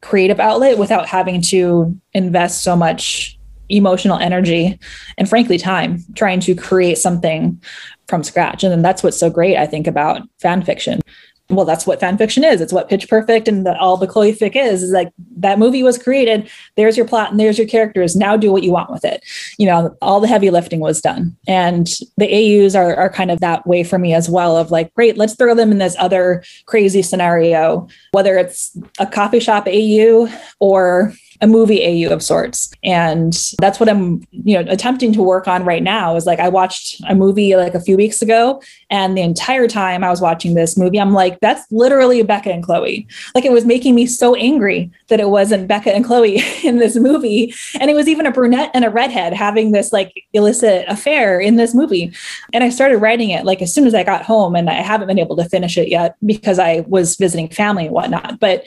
creative 0.00 0.40
outlet 0.40 0.78
without 0.78 1.06
having 1.06 1.40
to 1.40 1.96
invest 2.12 2.64
so 2.64 2.74
much 2.74 3.38
emotional 3.68 4.18
energy 4.18 4.78
and 5.18 5.28
frankly 5.28 5.58
time 5.58 5.98
trying 6.14 6.40
to 6.40 6.54
create 6.54 6.98
something 6.98 7.60
from 8.08 8.22
scratch. 8.22 8.62
And 8.62 8.72
then 8.72 8.82
that's 8.82 9.02
what's 9.02 9.18
so 9.18 9.30
great 9.30 9.56
i 9.56 9.66
think 9.66 9.86
about 9.86 10.22
fan 10.40 10.62
fiction. 10.62 11.00
Well 11.48 11.66
that's 11.66 11.86
what 11.86 12.00
fan 12.00 12.16
fiction 12.16 12.44
is. 12.44 12.60
It's 12.60 12.72
what 12.72 12.88
pitch 12.88 13.08
perfect 13.08 13.46
and 13.46 13.66
all 13.68 13.96
the 13.96 14.06
chloe 14.06 14.32
fic 14.32 14.56
is 14.56 14.82
is 14.82 14.92
like 14.92 15.12
that 15.36 15.58
movie 15.58 15.82
was 15.82 15.98
created. 15.98 16.50
There's 16.76 16.96
your 16.96 17.06
plot 17.06 17.30
and 17.30 17.38
there's 17.38 17.58
your 17.58 17.66
characters. 17.66 18.16
Now 18.16 18.36
do 18.36 18.50
what 18.50 18.62
you 18.62 18.72
want 18.72 18.90
with 18.90 19.04
it. 19.04 19.22
You 19.58 19.66
know 19.66 19.96
all 20.00 20.20
the 20.20 20.28
heavy 20.28 20.50
lifting 20.50 20.80
was 20.80 21.00
done. 21.00 21.36
And 21.46 21.88
the 22.16 22.66
aus 22.66 22.74
are, 22.74 22.94
are 22.96 23.10
kind 23.10 23.30
of 23.30 23.40
that 23.40 23.66
way 23.66 23.84
for 23.84 23.98
me 23.98 24.14
as 24.14 24.30
well 24.30 24.56
of 24.56 24.70
like 24.70 24.94
great 24.94 25.18
let's 25.18 25.34
throw 25.34 25.54
them 25.54 25.72
in 25.72 25.78
this 25.78 25.96
other 25.98 26.42
crazy 26.66 27.02
scenario 27.02 27.86
whether 28.12 28.38
it's 28.38 28.76
a 28.98 29.06
coffee 29.06 29.40
shop 29.40 29.66
au 29.66 30.28
or 30.58 31.12
a 31.42 31.46
movie 31.46 32.06
AU 32.06 32.12
of 32.12 32.22
sorts. 32.22 32.72
And 32.84 33.36
that's 33.58 33.80
what 33.80 33.88
I'm, 33.88 34.24
you 34.30 34.54
know, 34.62 34.70
attempting 34.70 35.12
to 35.14 35.22
work 35.22 35.48
on 35.48 35.64
right 35.64 35.82
now 35.82 36.14
is 36.14 36.24
like 36.24 36.38
I 36.38 36.48
watched 36.48 37.02
a 37.08 37.16
movie 37.16 37.56
like 37.56 37.74
a 37.74 37.80
few 37.80 37.96
weeks 37.96 38.22
ago 38.22 38.62
and 38.90 39.16
the 39.16 39.22
entire 39.22 39.66
time 39.66 40.04
I 40.04 40.10
was 40.10 40.20
watching 40.20 40.54
this 40.54 40.78
movie, 40.78 41.00
I'm 41.00 41.12
like, 41.12 41.40
that's 41.40 41.70
literally 41.72 42.22
Beca 42.22 42.46
and 42.46 42.62
Chloe. 42.62 43.08
Like 43.34 43.44
it 43.44 43.50
was 43.50 43.64
making 43.64 43.96
me 43.96 44.06
so 44.06 44.36
angry 44.36 44.88
that 45.08 45.18
it 45.18 45.30
wasn't 45.30 45.68
Beca 45.68 45.88
and 45.88 46.04
Chloe 46.04 46.40
in 46.64 46.78
this 46.78 46.94
movie. 46.96 47.52
And 47.80 47.90
it 47.90 47.94
was 47.94 48.06
even 48.06 48.24
a 48.24 48.32
brunette 48.32 48.70
and 48.72 48.84
a 48.84 48.90
redhead 48.90 49.32
having 49.32 49.72
this 49.72 49.92
like 49.92 50.24
illicit 50.32 50.86
affair 50.86 51.40
in 51.40 51.56
this 51.56 51.74
movie. 51.74 52.12
And 52.52 52.62
I 52.62 52.68
started 52.68 52.98
writing 52.98 53.30
it 53.30 53.44
like 53.44 53.60
as 53.60 53.74
soon 53.74 53.88
as 53.88 53.94
I 53.94 54.04
got 54.04 54.22
home 54.22 54.54
and 54.54 54.70
I 54.70 54.74
haven't 54.74 55.08
been 55.08 55.18
able 55.18 55.36
to 55.36 55.48
finish 55.48 55.76
it 55.76 55.88
yet 55.88 56.16
because 56.24 56.60
I 56.60 56.84
was 56.86 57.16
visiting 57.16 57.48
family 57.48 57.86
and 57.86 57.94
whatnot. 57.94 58.38
But 58.38 58.64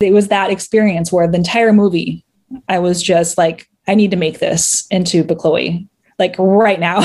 it 0.00 0.12
was 0.12 0.28
that 0.28 0.50
experience 0.50 1.12
where 1.12 1.28
the 1.28 1.36
entire 1.36 1.72
movie, 1.72 2.24
I 2.68 2.78
was 2.78 3.02
just 3.02 3.38
like, 3.38 3.68
I 3.86 3.94
need 3.94 4.10
to 4.10 4.16
make 4.16 4.38
this 4.38 4.86
into 4.90 5.24
Chloe, 5.24 5.86
like 6.18 6.34
right 6.38 6.80
now. 6.80 7.02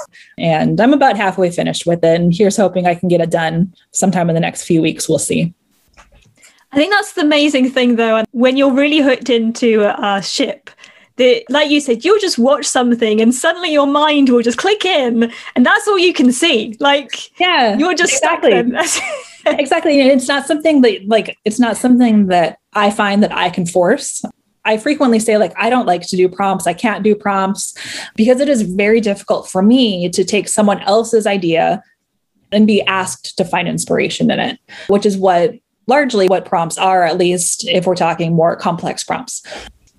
and 0.38 0.80
I'm 0.80 0.92
about 0.92 1.16
halfway 1.16 1.50
finished 1.50 1.86
with 1.86 2.02
it. 2.04 2.20
And 2.20 2.34
here's 2.34 2.56
hoping 2.56 2.86
I 2.86 2.94
can 2.94 3.08
get 3.08 3.20
it 3.20 3.30
done 3.30 3.74
sometime 3.92 4.28
in 4.28 4.34
the 4.34 4.40
next 4.40 4.64
few 4.64 4.80
weeks. 4.80 5.08
We'll 5.08 5.18
see. 5.18 5.54
I 6.72 6.76
think 6.76 6.92
that's 6.92 7.14
the 7.14 7.22
amazing 7.22 7.70
thing, 7.70 7.96
though, 7.96 8.24
when 8.32 8.56
you're 8.56 8.72
really 8.72 9.00
hooked 9.00 9.30
into 9.30 9.82
a 9.82 10.22
ship. 10.22 10.70
That, 11.16 11.42
like 11.48 11.68
you 11.68 11.80
said, 11.80 12.04
you'll 12.04 12.20
just 12.20 12.38
watch 12.38 12.64
something 12.64 13.20
and 13.20 13.34
suddenly 13.34 13.72
your 13.72 13.88
mind 13.88 14.28
will 14.28 14.42
just 14.42 14.58
click 14.58 14.84
in, 14.84 15.32
and 15.56 15.66
that's 15.66 15.88
all 15.88 15.98
you 15.98 16.12
can 16.12 16.30
see. 16.30 16.76
Like, 16.78 17.36
yeah, 17.40 17.76
you're 17.76 17.94
just 17.94 18.12
exactly. 18.12 18.52
exactly. 19.46 20.00
And 20.00 20.10
it's 20.10 20.28
not 20.28 20.46
something 20.46 20.82
that, 20.82 21.06
like, 21.06 21.36
it's 21.44 21.60
not 21.60 21.76
something 21.76 22.26
that 22.26 22.58
I 22.72 22.90
find 22.90 23.22
that 23.22 23.32
I 23.32 23.50
can 23.50 23.66
force. 23.66 24.24
I 24.64 24.76
frequently 24.76 25.18
say, 25.18 25.38
like, 25.38 25.54
I 25.56 25.70
don't 25.70 25.86
like 25.86 26.02
to 26.08 26.16
do 26.16 26.28
prompts. 26.28 26.66
I 26.66 26.74
can't 26.74 27.02
do 27.02 27.14
prompts 27.14 27.74
because 28.16 28.40
it 28.40 28.48
is 28.48 28.62
very 28.62 29.00
difficult 29.00 29.48
for 29.48 29.62
me 29.62 30.10
to 30.10 30.24
take 30.24 30.48
someone 30.48 30.80
else's 30.80 31.26
idea 31.26 31.82
and 32.52 32.66
be 32.66 32.82
asked 32.82 33.36
to 33.38 33.44
find 33.44 33.68
inspiration 33.68 34.30
in 34.30 34.38
it, 34.38 34.58
which 34.88 35.06
is 35.06 35.16
what 35.16 35.54
largely 35.86 36.28
what 36.28 36.44
prompts 36.44 36.76
are, 36.76 37.04
at 37.04 37.16
least 37.16 37.66
if 37.68 37.86
we're 37.86 37.94
talking 37.94 38.34
more 38.34 38.56
complex 38.56 39.02
prompts. 39.04 39.42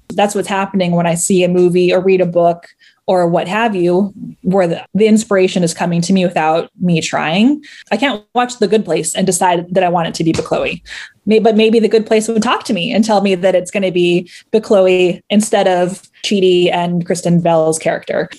That's 0.09 0.35
what's 0.35 0.47
happening 0.47 0.91
when 0.91 1.07
I 1.07 1.15
see 1.15 1.43
a 1.43 1.49
movie 1.49 1.93
or 1.93 2.01
read 2.01 2.21
a 2.21 2.25
book 2.25 2.67
or 3.09 3.25
what 3.25 3.47
have 3.47 3.75
you, 3.75 4.13
where 4.43 4.67
the, 4.67 4.85
the, 4.93 5.07
inspiration 5.07 5.63
is 5.63 5.73
coming 5.73 5.99
to 5.99 6.13
me 6.13 6.23
without 6.23 6.69
me 6.79 7.01
trying. 7.01 7.59
I 7.91 7.97
can't 7.97 8.23
watch 8.35 8.59
The 8.59 8.67
Good 8.67 8.85
Place 8.85 9.15
and 9.15 9.25
decide 9.25 9.73
that 9.73 9.83
I 9.83 9.89
want 9.89 10.09
it 10.09 10.13
to 10.13 10.23
be 10.23 10.31
Chloe. 10.31 10.83
But 11.25 11.55
maybe 11.55 11.79
The 11.79 11.87
Good 11.87 12.05
Place 12.05 12.27
would 12.27 12.43
talk 12.43 12.65
to 12.65 12.73
me 12.73 12.93
and 12.93 13.03
tell 13.03 13.21
me 13.21 13.33
that 13.33 13.55
it's 13.55 13.71
going 13.71 13.81
to 13.81 13.91
be 13.91 14.29
Chloe 14.61 15.23
instead 15.31 15.67
of 15.67 16.03
Chidi 16.23 16.71
and 16.71 17.03
Kristen 17.03 17.41
Bell's 17.41 17.79
character. 17.79 18.29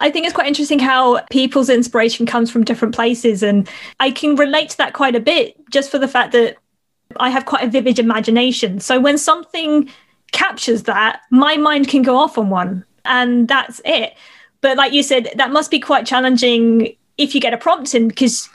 I 0.00 0.10
think 0.10 0.26
it's 0.26 0.34
quite 0.34 0.46
interesting 0.46 0.78
how 0.78 1.22
people's 1.30 1.70
inspiration 1.70 2.26
comes 2.26 2.50
from 2.50 2.64
different 2.64 2.94
places. 2.94 3.42
And 3.42 3.66
I 3.98 4.10
can 4.10 4.36
relate 4.36 4.68
to 4.70 4.76
that 4.76 4.92
quite 4.92 5.16
a 5.16 5.20
bit 5.20 5.56
just 5.70 5.90
for 5.90 5.98
the 5.98 6.06
fact 6.06 6.32
that 6.32 6.58
I 7.16 7.30
have 7.30 7.46
quite 7.46 7.64
a 7.64 7.70
vivid 7.70 7.98
imagination. 7.98 8.78
So 8.80 9.00
when 9.00 9.16
something 9.16 9.88
captures 10.32 10.82
that, 10.82 11.22
my 11.30 11.56
mind 11.56 11.88
can 11.88 12.02
go 12.02 12.18
off 12.18 12.36
on 12.36 12.50
one 12.50 12.84
and 13.08 13.48
that's 13.48 13.80
it. 13.84 14.14
But 14.60 14.76
like 14.76 14.92
you 14.92 15.02
said, 15.02 15.30
that 15.36 15.50
must 15.50 15.70
be 15.70 15.80
quite 15.80 16.06
challenging 16.06 16.96
if 17.16 17.34
you 17.34 17.40
get 17.40 17.54
a 17.54 17.58
prompt 17.58 17.94
in 17.94 18.08
because 18.08 18.48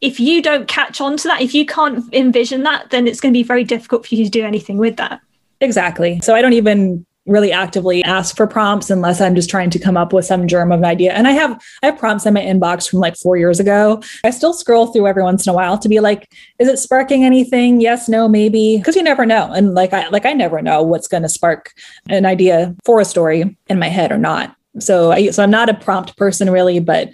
if 0.00 0.18
you 0.18 0.42
don't 0.42 0.68
catch 0.68 1.00
on 1.00 1.16
to 1.18 1.28
that, 1.28 1.40
if 1.40 1.54
you 1.54 1.66
can't 1.66 2.12
envision 2.14 2.62
that, 2.62 2.90
then 2.90 3.06
it's 3.06 3.20
going 3.20 3.32
to 3.32 3.38
be 3.38 3.42
very 3.42 3.64
difficult 3.64 4.06
for 4.06 4.14
you 4.14 4.24
to 4.24 4.30
do 4.30 4.44
anything 4.44 4.78
with 4.78 4.96
that. 4.96 5.20
Exactly. 5.60 6.20
So 6.20 6.34
I 6.34 6.40
don't 6.40 6.54
even 6.54 7.04
really 7.26 7.52
actively 7.52 8.02
ask 8.04 8.36
for 8.36 8.46
prompts 8.46 8.90
unless 8.90 9.20
I'm 9.20 9.34
just 9.34 9.50
trying 9.50 9.70
to 9.70 9.78
come 9.78 9.96
up 9.96 10.12
with 10.12 10.24
some 10.24 10.48
germ 10.48 10.72
of 10.72 10.80
an 10.80 10.84
idea. 10.84 11.12
And 11.12 11.28
I 11.28 11.32
have 11.32 11.60
I 11.82 11.86
have 11.86 11.98
prompts 11.98 12.26
in 12.26 12.34
my 12.34 12.40
inbox 12.40 12.88
from 12.88 13.00
like 13.00 13.16
4 13.16 13.36
years 13.36 13.60
ago. 13.60 14.02
I 14.24 14.30
still 14.30 14.54
scroll 14.54 14.86
through 14.86 15.06
every 15.06 15.22
once 15.22 15.46
in 15.46 15.50
a 15.50 15.54
while 15.54 15.78
to 15.78 15.88
be 15.88 16.00
like 16.00 16.32
is 16.58 16.68
it 16.68 16.78
sparking 16.78 17.24
anything? 17.24 17.80
Yes, 17.80 18.08
no, 18.08 18.28
maybe 18.28 18.78
because 18.78 18.96
you 18.96 19.02
never 19.02 19.26
know. 19.26 19.52
And 19.52 19.74
like 19.74 19.92
I 19.92 20.08
like 20.08 20.26
I 20.26 20.32
never 20.32 20.62
know 20.62 20.82
what's 20.82 21.08
going 21.08 21.22
to 21.22 21.28
spark 21.28 21.72
an 22.08 22.26
idea 22.26 22.74
for 22.84 23.00
a 23.00 23.04
story 23.04 23.56
in 23.68 23.78
my 23.78 23.88
head 23.88 24.12
or 24.12 24.18
not. 24.18 24.56
So 24.78 25.12
I 25.12 25.30
so 25.30 25.42
I'm 25.42 25.50
not 25.50 25.68
a 25.68 25.74
prompt 25.74 26.16
person 26.16 26.50
really, 26.50 26.80
but 26.80 27.10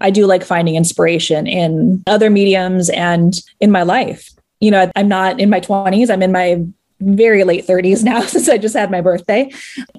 I 0.00 0.10
do 0.10 0.26
like 0.26 0.44
finding 0.44 0.76
inspiration 0.76 1.46
in 1.46 2.02
other 2.06 2.30
mediums 2.30 2.90
and 2.90 3.40
in 3.60 3.70
my 3.70 3.82
life. 3.82 4.30
You 4.60 4.70
know, 4.70 4.90
I'm 4.96 5.08
not 5.08 5.38
in 5.38 5.50
my 5.50 5.60
20s, 5.60 6.10
I'm 6.10 6.22
in 6.22 6.32
my 6.32 6.64
very 7.00 7.44
late 7.44 7.66
30s 7.66 8.02
now 8.02 8.20
since 8.26 8.48
I 8.48 8.58
just 8.58 8.76
had 8.76 8.90
my 8.90 9.00
birthday. 9.00 9.50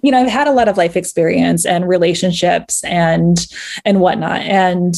You 0.01 0.12
know, 0.12 0.19
I've 0.19 0.29
had 0.29 0.47
a 0.47 0.51
lot 0.51 0.67
of 0.67 0.77
life 0.77 0.95
experience 0.95 1.65
and 1.65 1.88
relationships 1.88 2.83
and 2.83 3.45
and 3.86 3.99
whatnot. 3.99 4.41
And 4.41 4.95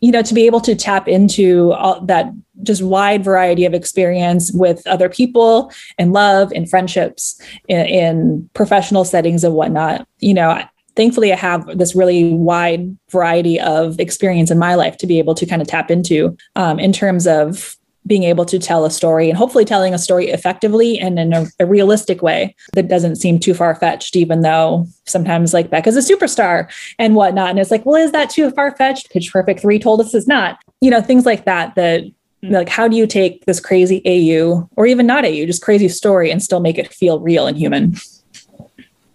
you 0.00 0.12
know, 0.12 0.22
to 0.22 0.34
be 0.34 0.44
able 0.44 0.60
to 0.60 0.74
tap 0.74 1.08
into 1.08 1.72
all 1.72 2.00
that 2.02 2.30
just 2.62 2.82
wide 2.82 3.24
variety 3.24 3.64
of 3.64 3.72
experience 3.72 4.52
with 4.52 4.86
other 4.86 5.08
people 5.08 5.72
and 5.98 6.12
love 6.12 6.52
and 6.54 6.68
friendships 6.68 7.40
in, 7.68 7.86
in 7.86 8.50
professional 8.52 9.04
settings 9.06 9.44
and 9.44 9.54
whatnot, 9.54 10.06
you 10.18 10.34
know, 10.34 10.62
thankfully 10.94 11.32
I 11.32 11.36
have 11.36 11.78
this 11.78 11.94
really 11.94 12.34
wide 12.34 12.96
variety 13.10 13.58
of 13.58 13.98
experience 13.98 14.50
in 14.50 14.58
my 14.58 14.74
life 14.74 14.98
to 14.98 15.06
be 15.06 15.18
able 15.18 15.34
to 15.36 15.46
kind 15.46 15.62
of 15.62 15.68
tap 15.68 15.90
into 15.90 16.36
um, 16.54 16.78
in 16.78 16.92
terms 16.92 17.26
of 17.26 17.76
being 18.06 18.24
able 18.24 18.44
to 18.44 18.58
tell 18.58 18.84
a 18.84 18.90
story 18.90 19.28
and 19.28 19.38
hopefully 19.38 19.64
telling 19.64 19.94
a 19.94 19.98
story 19.98 20.28
effectively 20.28 20.98
and 20.98 21.18
in 21.18 21.32
a, 21.32 21.46
a 21.58 21.66
realistic 21.66 22.22
way 22.22 22.54
that 22.74 22.88
doesn't 22.88 23.16
seem 23.16 23.38
too 23.38 23.54
far 23.54 23.74
fetched, 23.74 24.14
even 24.14 24.42
though 24.42 24.86
sometimes 25.06 25.54
like 25.54 25.70
Beca's 25.70 25.96
a 25.96 26.14
superstar 26.14 26.70
and 26.98 27.14
whatnot. 27.14 27.50
And 27.50 27.58
it's 27.58 27.70
like, 27.70 27.86
well, 27.86 28.02
is 28.02 28.12
that 28.12 28.30
too 28.30 28.50
far 28.50 28.76
fetched? 28.76 29.10
Pitch 29.10 29.32
Perfect 29.32 29.60
3 29.60 29.78
told 29.78 30.00
us 30.00 30.14
it's 30.14 30.28
not. 30.28 30.58
You 30.80 30.90
know, 30.90 31.00
things 31.00 31.24
like 31.24 31.46
that, 31.46 31.74
that 31.76 32.04
like, 32.42 32.68
how 32.68 32.88
do 32.88 32.96
you 32.96 33.06
take 33.06 33.44
this 33.46 33.60
crazy 33.60 34.02
AU 34.04 34.68
or 34.76 34.86
even 34.86 35.06
not 35.06 35.24
AU, 35.24 35.46
just 35.46 35.62
crazy 35.62 35.88
story 35.88 36.30
and 36.30 36.42
still 36.42 36.60
make 36.60 36.78
it 36.78 36.92
feel 36.92 37.20
real 37.20 37.46
and 37.46 37.56
human? 37.56 37.94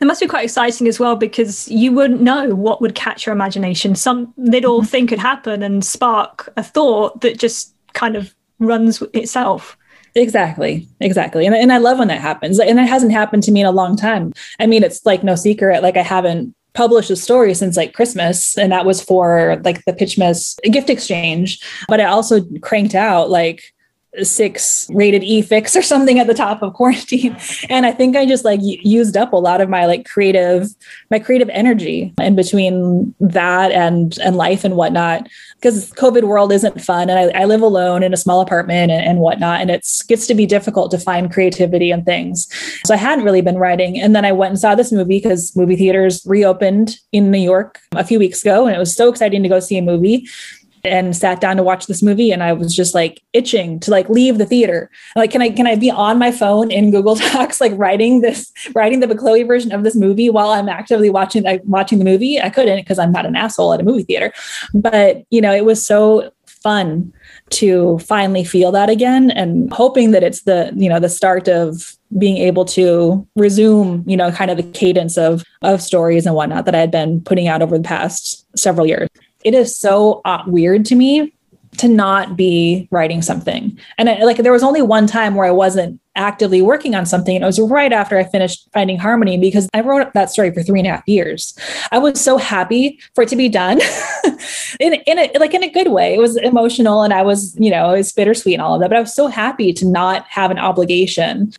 It 0.02 0.06
must 0.06 0.22
be 0.22 0.28
quite 0.28 0.46
exciting 0.46 0.88
as 0.88 1.00
well 1.00 1.16
because 1.16 1.68
you 1.68 1.92
wouldn't 1.92 2.22
know 2.22 2.56
what 2.56 2.82
would 2.82 2.96
catch 2.96 3.26
your 3.26 3.34
imagination. 3.34 3.96
Some 3.96 4.34
little 4.38 4.80
mm-hmm. 4.80 4.88
thing 4.88 5.08
could 5.08 5.20
happen 5.20 5.62
and 5.62 5.84
spark 5.84 6.52
a 6.56 6.64
thought 6.64 7.22
that 7.22 7.38
just 7.38 7.76
kind 7.94 8.16
of 8.16 8.34
runs 8.60 9.02
itself. 9.14 9.78
Exactly. 10.16 10.88
Exactly. 11.00 11.46
And, 11.46 11.56
and 11.56 11.72
I 11.72 11.78
love 11.78 12.00
when 12.00 12.08
that 12.08 12.22
happens. 12.22 12.60
And 12.60 12.80
it 12.80 12.88
hasn't 12.88 13.12
happened 13.12 13.44
to 13.44 13.52
me 13.52 13.62
in 13.62 13.68
a 13.68 13.72
long 13.72 13.96
time. 13.96 14.34
I 14.60 14.68
mean, 14.68 14.84
it's 14.84 15.06
like 15.06 15.24
no 15.24 15.36
secret. 15.36 15.84
Like 15.84 15.98
I 15.98 16.02
haven't 16.02 16.54
published 16.74 17.10
a 17.10 17.16
story 17.16 17.54
since 17.54 17.76
like 17.78 17.94
Christmas, 17.94 18.58
and 18.58 18.72
that 18.72 18.86
was 18.86 19.02
for 19.02 19.60
like 19.64 19.84
the 19.86 19.94
Pitchmas 19.94 20.60
gift 20.72 20.90
exchange. 20.90 21.62
But 21.88 22.00
I 22.00 22.06
also 22.06 22.42
cranked 22.62 22.96
out 22.96 23.30
like 23.30 23.74
six 24.24 24.90
rated 24.92 25.24
e 25.24 25.44
fics 25.44 25.76
or 25.76 25.82
something 25.82 26.18
at 26.20 26.28
the 26.28 26.34
top 26.34 26.62
of 26.62 26.74
quarantine. 26.74 27.38
And 27.70 27.86
i 27.86 27.92
think 27.92 28.16
i 28.16 28.26
just 28.26 28.44
like 28.44 28.60
used 28.64 29.16
up 29.16 29.34
a 29.34 29.38
lot 29.38 29.62
of 29.62 29.70
my 29.70 29.86
like 29.86 30.06
creative 30.06 30.68
my 31.12 31.20
creative 31.20 31.50
energy 31.50 32.14
in 32.20 32.36
between 32.36 33.14
that 33.20 33.72
and 33.72 34.18
and 34.20 34.36
life 34.36 34.64
and 34.64 34.76
whatnot. 34.76 35.28
Because 35.56 35.92
covid 35.92 36.24
world 36.24 36.52
isn't 36.52 36.82
fun 36.82 37.10
and 37.10 37.20
I, 37.20 37.42
I 37.42 37.46
live 37.46 37.62
alone 37.62 38.02
in 38.02 38.14
a 38.14 38.18
small 38.18 38.42
apartment 38.42 38.92
and, 38.92 39.06
and 39.06 39.20
whatnot 39.20 39.62
and 39.62 39.70
it's 39.70 40.02
gets 40.04 40.26
to 40.28 40.34
be 40.34 40.46
difficult 40.46 40.90
to 40.92 40.98
find 40.98 41.32
creativity 41.32 41.92
and 41.92 42.06
things. 42.06 42.48
So 42.86 42.94
i 42.94 42.98
hadn't 42.98 43.26
really 43.26 43.42
been 43.42 43.58
writing 43.58 44.00
and 44.00 44.16
then 44.16 44.26
i 44.26 44.32
went 44.32 44.52
and 44.52 44.60
saw 44.60 44.74
this 44.74 44.92
movie 44.92 45.20
because 45.20 45.56
movie 45.56 45.76
theaters 45.76 46.26
reopened 46.26 46.98
in 47.12 47.30
new 47.30 47.40
york 47.40 47.80
a 47.96 48.04
few 48.04 48.20
weeks 48.20 48.42
ago 48.42 48.66
and 48.66 48.76
it 48.76 48.80
was 48.80 48.96
so 48.96 49.10
exciting 49.10 49.44
to 49.44 49.50
go 49.50 49.60
see 49.60 49.78
a 49.78 49.82
movie 49.82 50.28
and 50.84 51.16
sat 51.16 51.42
down 51.42 51.58
to 51.58 51.64
watch 51.64 51.88
this 51.88 52.02
movie 52.02 52.32
and 52.32 52.44
I 52.44 52.54
was 52.54 52.76
just 52.76 52.94
like 52.94 53.22
itching 53.34 53.80
to 53.82 53.92
like 53.92 54.10
leave 54.10 54.38
the 54.38 54.46
theater. 54.46 54.90
Like, 55.16 55.32
can 55.32 55.42
I 55.42 55.50
can 55.50 55.68
I 55.68 55.76
be 55.76 55.92
on 55.92 56.18
my 56.18 56.32
phone 56.32 56.72
in 56.72 56.92
Google 56.92 57.16
Docs, 57.34 57.62
like 57.62 57.74
writing 57.76 58.22
this, 58.22 58.52
writing 58.74 59.00
the 59.00 59.16
Chloe 59.16 59.44
version 59.44 59.72
of 59.72 59.84
this 59.84 59.96
movie 59.96 60.30
while 60.30 60.50
I'm 60.50 60.70
actively 60.70 61.10
watching 61.10 61.44
like, 61.44 61.62
watching 61.66 62.00
the 62.00 62.06
movie? 62.06 62.40
I 62.40 62.50
couldn't 62.50 62.78
because 62.78 63.00
I'm 63.00 63.12
not 63.12 63.26
an 63.26 63.36
asshole 63.36 63.74
at 63.74 63.82
a 63.82 63.84
movie 63.84 64.04
theater. 64.04 64.34
But 64.74 65.24
you 65.30 65.42
know, 65.42 65.54
it 65.54 65.66
was 65.66 65.84
so 65.84 66.32
fun 66.62 67.14
to 67.50 67.98
finally 68.00 68.44
feel 68.44 68.72
that 68.72 68.90
again 68.90 69.32
and 69.32 69.72
hoping 69.72 70.12
that 70.12 70.24
it's 70.24 70.42
the 70.42 70.72
you 70.76 70.90
know 70.90 71.00
the 71.00 71.10
start 71.10 71.48
of 71.48 71.96
being 72.18 72.38
able 72.38 72.66
to 72.66 73.26
resume 73.36 74.04
you 74.06 74.18
know 74.18 74.32
kind 74.32 74.52
of 74.52 74.58
the 74.58 74.64
cadence 74.64 75.18
of 75.18 75.44
of 75.62 75.82
stories 75.82 76.26
and 76.26 76.36
whatnot 76.36 76.66
that 76.66 76.76
i 76.76 76.80
had 76.80 76.92
been 76.92 77.22
putting 77.22 77.48
out 77.48 77.62
over 77.62 77.78
the 77.78 77.84
past 77.84 78.46
several 78.58 78.86
years 78.86 79.08
it 79.44 79.54
is 79.54 79.78
so 79.78 80.22
uh, 80.26 80.44
weird 80.48 80.86
to 80.86 80.96
me 80.96 81.34
to 81.78 81.88
not 81.88 82.36
be 82.36 82.88
writing 82.92 83.22
something. 83.22 83.80
And 83.98 84.10
I, 84.10 84.24
like 84.24 84.38
there 84.38 84.52
was 84.52 84.64
only 84.64 84.82
one 84.82 85.08
time 85.08 85.36
where 85.36 85.48
I 85.48 85.52
wasn't 85.52 86.00
actively 86.16 86.62
working 86.62 86.94
on 86.94 87.06
something. 87.06 87.36
And 87.36 87.44
it 87.44 87.48
was 87.48 87.60
right 87.60 87.94
after 87.94 88.18
I 88.18 88.26
finished 88.26 88.68
Finding 88.74 88.98
Harmony 88.98 89.38
because 89.38 89.70
I 89.74 89.80
wrote 89.80 90.14
that 90.14 90.30
story 90.30 90.52
for 90.52 90.62
three 90.62 90.80
and 90.80 90.88
a 90.88 90.92
half 90.92 91.08
years. 91.08 91.58
I 91.92 92.00
was 92.00 92.20
so 92.20 92.38
happy 92.38 93.00
for 93.16 93.22
it 93.22 93.30
to 93.30 93.38
be 93.38 93.48
done 93.48 93.80
in, 94.80 94.96
in 95.06 95.20
a, 95.20 95.32
like 95.40 95.54
in 95.54 95.64
a 95.64 95.70
good 95.70 95.90
way. 95.90 96.16
It 96.16 96.20
was 96.20 96.36
emotional 96.38 97.04
and 97.04 97.14
I 97.14 97.22
was, 97.22 97.56
you 97.58 97.72
know, 97.72 97.94
it 97.94 97.98
was 98.00 98.12
bittersweet 98.12 98.56
and 98.56 98.62
all 98.62 98.76
of 98.76 98.82
that, 98.82 98.90
but 98.90 98.98
I 98.98 99.02
was 99.02 99.16
so 99.16 99.28
happy 99.28 99.72
to 99.74 99.88
not 99.88 100.26
have 100.28 100.52
an 100.52 100.60
obligation 100.60 101.54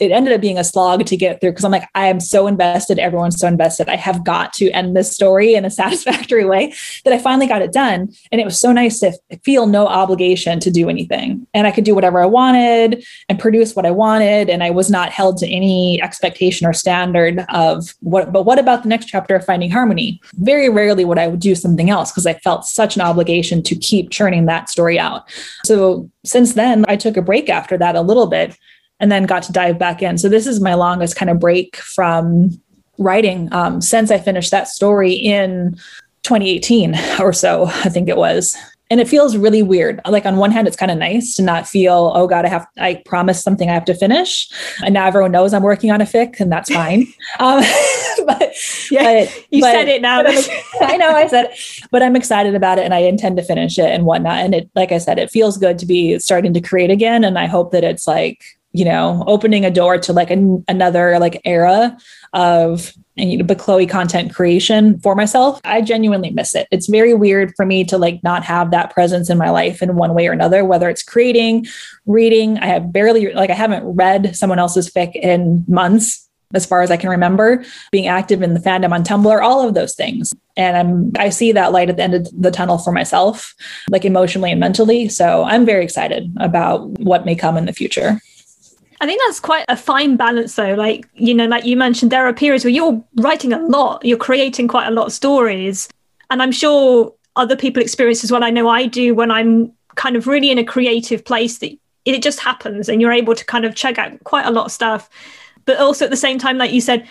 it 0.00 0.10
ended 0.10 0.32
up 0.32 0.40
being 0.40 0.58
a 0.58 0.64
slog 0.64 1.04
to 1.04 1.16
get 1.16 1.40
through 1.40 1.50
because 1.50 1.64
I'm 1.64 1.70
like, 1.70 1.88
I 1.94 2.06
am 2.06 2.20
so 2.20 2.46
invested. 2.46 2.98
Everyone's 2.98 3.38
so 3.38 3.46
invested. 3.46 3.88
I 3.88 3.96
have 3.96 4.24
got 4.24 4.54
to 4.54 4.70
end 4.70 4.96
this 4.96 5.12
story 5.12 5.54
in 5.54 5.64
a 5.66 5.70
satisfactory 5.80 6.44
way 6.44 6.72
that 7.04 7.12
I 7.12 7.18
finally 7.18 7.46
got 7.46 7.62
it 7.62 7.72
done. 7.72 8.08
And 8.32 8.40
it 8.40 8.44
was 8.44 8.58
so 8.58 8.72
nice 8.72 8.98
to 9.00 9.12
feel 9.44 9.66
no 9.66 9.86
obligation 9.86 10.58
to 10.60 10.70
do 10.70 10.88
anything. 10.88 11.46
And 11.52 11.66
I 11.66 11.70
could 11.70 11.84
do 11.84 11.94
whatever 11.94 12.22
I 12.22 12.26
wanted 12.26 13.04
and 13.28 13.38
produce 13.38 13.76
what 13.76 13.84
I 13.84 13.90
wanted. 13.90 14.48
And 14.48 14.64
I 14.64 14.70
was 14.70 14.90
not 14.90 15.10
held 15.10 15.36
to 15.38 15.48
any 15.48 16.00
expectation 16.02 16.66
or 16.66 16.72
standard 16.72 17.44
of 17.50 17.94
what, 18.00 18.32
but 18.32 18.44
what 18.44 18.58
about 18.58 18.82
the 18.82 18.88
next 18.88 19.06
chapter 19.06 19.36
of 19.36 19.44
Finding 19.44 19.70
Harmony? 19.70 20.20
Very 20.36 20.70
rarely 20.70 21.04
would 21.04 21.18
I 21.18 21.30
do 21.36 21.54
something 21.54 21.90
else 21.90 22.10
because 22.10 22.26
I 22.26 22.34
felt 22.34 22.64
such 22.64 22.96
an 22.96 23.02
obligation 23.02 23.62
to 23.64 23.76
keep 23.76 24.10
churning 24.10 24.46
that 24.46 24.70
story 24.70 24.98
out. 24.98 25.28
So 25.66 26.10
since 26.24 26.54
then, 26.54 26.86
I 26.88 26.96
took 26.96 27.18
a 27.18 27.22
break 27.22 27.50
after 27.50 27.76
that 27.78 27.96
a 27.96 28.00
little 28.00 28.26
bit 28.26 28.56
and 29.00 29.10
then 29.10 29.24
got 29.24 29.42
to 29.44 29.52
dive 29.52 29.78
back 29.78 30.02
in. 30.02 30.18
So 30.18 30.28
this 30.28 30.46
is 30.46 30.60
my 30.60 30.74
longest 30.74 31.16
kind 31.16 31.30
of 31.30 31.40
break 31.40 31.76
from 31.76 32.60
writing 32.98 33.48
um, 33.52 33.80
since 33.80 34.10
I 34.10 34.18
finished 34.18 34.50
that 34.50 34.68
story 34.68 35.12
in 35.12 35.76
2018 36.22 36.94
or 37.20 37.32
so, 37.32 37.64
I 37.66 37.88
think 37.88 38.08
it 38.08 38.16
was. 38.16 38.56
And 38.92 38.98
it 38.98 39.06
feels 39.06 39.36
really 39.36 39.62
weird. 39.62 40.00
Like 40.04 40.26
on 40.26 40.36
one 40.36 40.50
hand, 40.50 40.66
it's 40.66 40.76
kind 40.76 40.90
of 40.90 40.98
nice 40.98 41.36
to 41.36 41.42
not 41.42 41.68
feel, 41.68 42.10
oh 42.12 42.26
God, 42.26 42.44
I 42.44 42.48
have 42.48 42.66
I 42.76 43.00
promised 43.06 43.44
something 43.44 43.70
I 43.70 43.72
have 43.72 43.84
to 43.84 43.94
finish. 43.94 44.50
And 44.82 44.92
now 44.92 45.06
everyone 45.06 45.30
knows 45.30 45.54
I'm 45.54 45.62
working 45.62 45.92
on 45.92 46.00
a 46.00 46.04
fic, 46.04 46.40
and 46.40 46.50
that's 46.50 46.72
fine. 46.72 47.02
um, 47.38 47.62
but 48.26 48.52
yeah, 48.90 49.26
but, 49.26 49.46
you 49.50 49.60
but, 49.60 49.72
said 49.72 49.88
it 49.88 50.02
now. 50.02 50.24
I 50.80 50.96
know 50.96 51.10
I 51.10 51.28
said, 51.28 51.44
it, 51.52 51.86
but 51.92 52.02
I'm 52.02 52.16
excited 52.16 52.56
about 52.56 52.80
it 52.80 52.84
and 52.84 52.92
I 52.92 52.98
intend 52.98 53.36
to 53.36 53.44
finish 53.44 53.78
it 53.78 53.92
and 53.92 54.06
whatnot. 54.06 54.38
And 54.38 54.56
it, 54.56 54.68
like 54.74 54.90
I 54.90 54.98
said, 54.98 55.20
it 55.20 55.30
feels 55.30 55.56
good 55.56 55.78
to 55.78 55.86
be 55.86 56.18
starting 56.18 56.52
to 56.54 56.60
create 56.60 56.90
again. 56.90 57.22
And 57.22 57.38
I 57.38 57.46
hope 57.46 57.70
that 57.70 57.84
it's 57.84 58.08
like 58.08 58.42
you 58.72 58.84
know, 58.84 59.24
opening 59.26 59.64
a 59.64 59.70
door 59.70 59.98
to 59.98 60.12
like 60.12 60.30
an, 60.30 60.64
another 60.68 61.18
like 61.18 61.40
era 61.44 61.96
of 62.32 62.92
you 63.16 63.36
know, 63.36 63.54
Chloe 63.54 63.86
content 63.86 64.34
creation 64.34 64.98
for 65.00 65.14
myself. 65.14 65.60
I 65.64 65.82
genuinely 65.82 66.30
miss 66.30 66.54
it. 66.54 66.68
It's 66.70 66.88
very 66.88 67.12
weird 67.12 67.52
for 67.56 67.66
me 67.66 67.84
to 67.84 67.98
like 67.98 68.22
not 68.22 68.44
have 68.44 68.70
that 68.70 68.92
presence 68.92 69.28
in 69.28 69.38
my 69.38 69.50
life 69.50 69.82
in 69.82 69.96
one 69.96 70.14
way 70.14 70.28
or 70.28 70.32
another, 70.32 70.64
whether 70.64 70.88
it's 70.88 71.02
creating, 71.02 71.66
reading. 72.06 72.58
I 72.58 72.66
have 72.66 72.92
barely 72.92 73.32
like 73.32 73.50
I 73.50 73.54
haven't 73.54 73.84
read 73.84 74.36
someone 74.36 74.58
else's 74.58 74.90
fic 74.90 75.16
in 75.16 75.64
months 75.66 76.28
as 76.52 76.66
far 76.66 76.82
as 76.82 76.90
I 76.90 76.96
can 76.96 77.10
remember, 77.10 77.64
being 77.92 78.08
active 78.08 78.42
in 78.42 78.54
the 78.54 78.60
fandom 78.60 78.92
on 78.92 79.04
Tumblr, 79.04 79.40
all 79.40 79.66
of 79.66 79.74
those 79.74 79.94
things. 79.94 80.32
And 80.56 80.76
I'm 80.76 81.12
I 81.16 81.28
see 81.28 81.52
that 81.52 81.72
light 81.72 81.90
at 81.90 81.96
the 81.96 82.02
end 82.02 82.14
of 82.14 82.28
the 82.36 82.50
tunnel 82.50 82.78
for 82.78 82.92
myself, 82.92 83.54
like 83.88 84.04
emotionally 84.04 84.50
and 84.50 84.60
mentally. 84.60 85.08
So 85.08 85.44
I'm 85.44 85.64
very 85.64 85.84
excited 85.84 86.32
about 86.38 86.88
what 87.00 87.24
may 87.24 87.34
come 87.34 87.56
in 87.56 87.66
the 87.66 87.72
future. 87.72 88.20
I 89.00 89.06
think 89.06 89.20
that's 89.26 89.40
quite 89.40 89.64
a 89.68 89.76
fine 89.76 90.16
balance, 90.16 90.54
though. 90.56 90.74
Like, 90.74 91.08
you 91.14 91.34
know, 91.34 91.46
like 91.46 91.64
you 91.64 91.76
mentioned, 91.76 92.12
there 92.12 92.26
are 92.26 92.34
periods 92.34 92.64
where 92.64 92.72
you're 92.72 93.02
writing 93.16 93.52
a 93.52 93.58
lot, 93.58 94.04
you're 94.04 94.18
creating 94.18 94.68
quite 94.68 94.88
a 94.88 94.90
lot 94.90 95.06
of 95.06 95.12
stories. 95.12 95.88
And 96.28 96.42
I'm 96.42 96.52
sure 96.52 97.14
other 97.36 97.56
people 97.56 97.82
experience 97.82 98.22
as 98.22 98.30
well. 98.30 98.44
I 98.44 98.50
know 98.50 98.68
I 98.68 98.86
do 98.86 99.14
when 99.14 99.30
I'm 99.30 99.72
kind 99.96 100.16
of 100.16 100.26
really 100.26 100.50
in 100.50 100.58
a 100.58 100.64
creative 100.64 101.24
place 101.24 101.58
that 101.58 101.76
it 102.04 102.22
just 102.22 102.40
happens 102.40 102.88
and 102.88 103.00
you're 103.00 103.12
able 103.12 103.34
to 103.34 103.44
kind 103.44 103.64
of 103.64 103.74
check 103.74 103.98
out 103.98 104.22
quite 104.24 104.46
a 104.46 104.50
lot 104.50 104.66
of 104.66 104.72
stuff. 104.72 105.08
But 105.64 105.78
also 105.78 106.04
at 106.04 106.10
the 106.10 106.16
same 106.16 106.38
time, 106.38 106.58
like 106.58 106.72
you 106.72 106.80
said, 106.80 107.08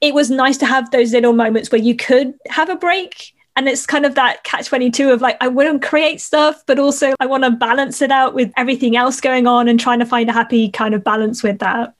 it 0.00 0.14
was 0.14 0.30
nice 0.30 0.56
to 0.58 0.66
have 0.66 0.90
those 0.90 1.12
little 1.12 1.32
moments 1.32 1.70
where 1.70 1.80
you 1.80 1.96
could 1.96 2.34
have 2.48 2.68
a 2.68 2.76
break 2.76 3.34
and 3.56 3.68
it's 3.68 3.86
kind 3.86 4.06
of 4.06 4.14
that 4.14 4.44
catch 4.44 4.66
22 4.66 5.10
of 5.10 5.20
like 5.20 5.36
i 5.40 5.48
want 5.48 5.80
to 5.80 5.86
create 5.88 6.20
stuff 6.20 6.62
but 6.66 6.78
also 6.78 7.14
i 7.20 7.26
want 7.26 7.44
to 7.44 7.50
balance 7.50 8.02
it 8.02 8.10
out 8.10 8.34
with 8.34 8.52
everything 8.56 8.96
else 8.96 9.20
going 9.20 9.46
on 9.46 9.68
and 9.68 9.78
trying 9.78 9.98
to 9.98 10.06
find 10.06 10.28
a 10.28 10.32
happy 10.32 10.70
kind 10.70 10.94
of 10.94 11.04
balance 11.04 11.42
with 11.42 11.58
that 11.58 11.94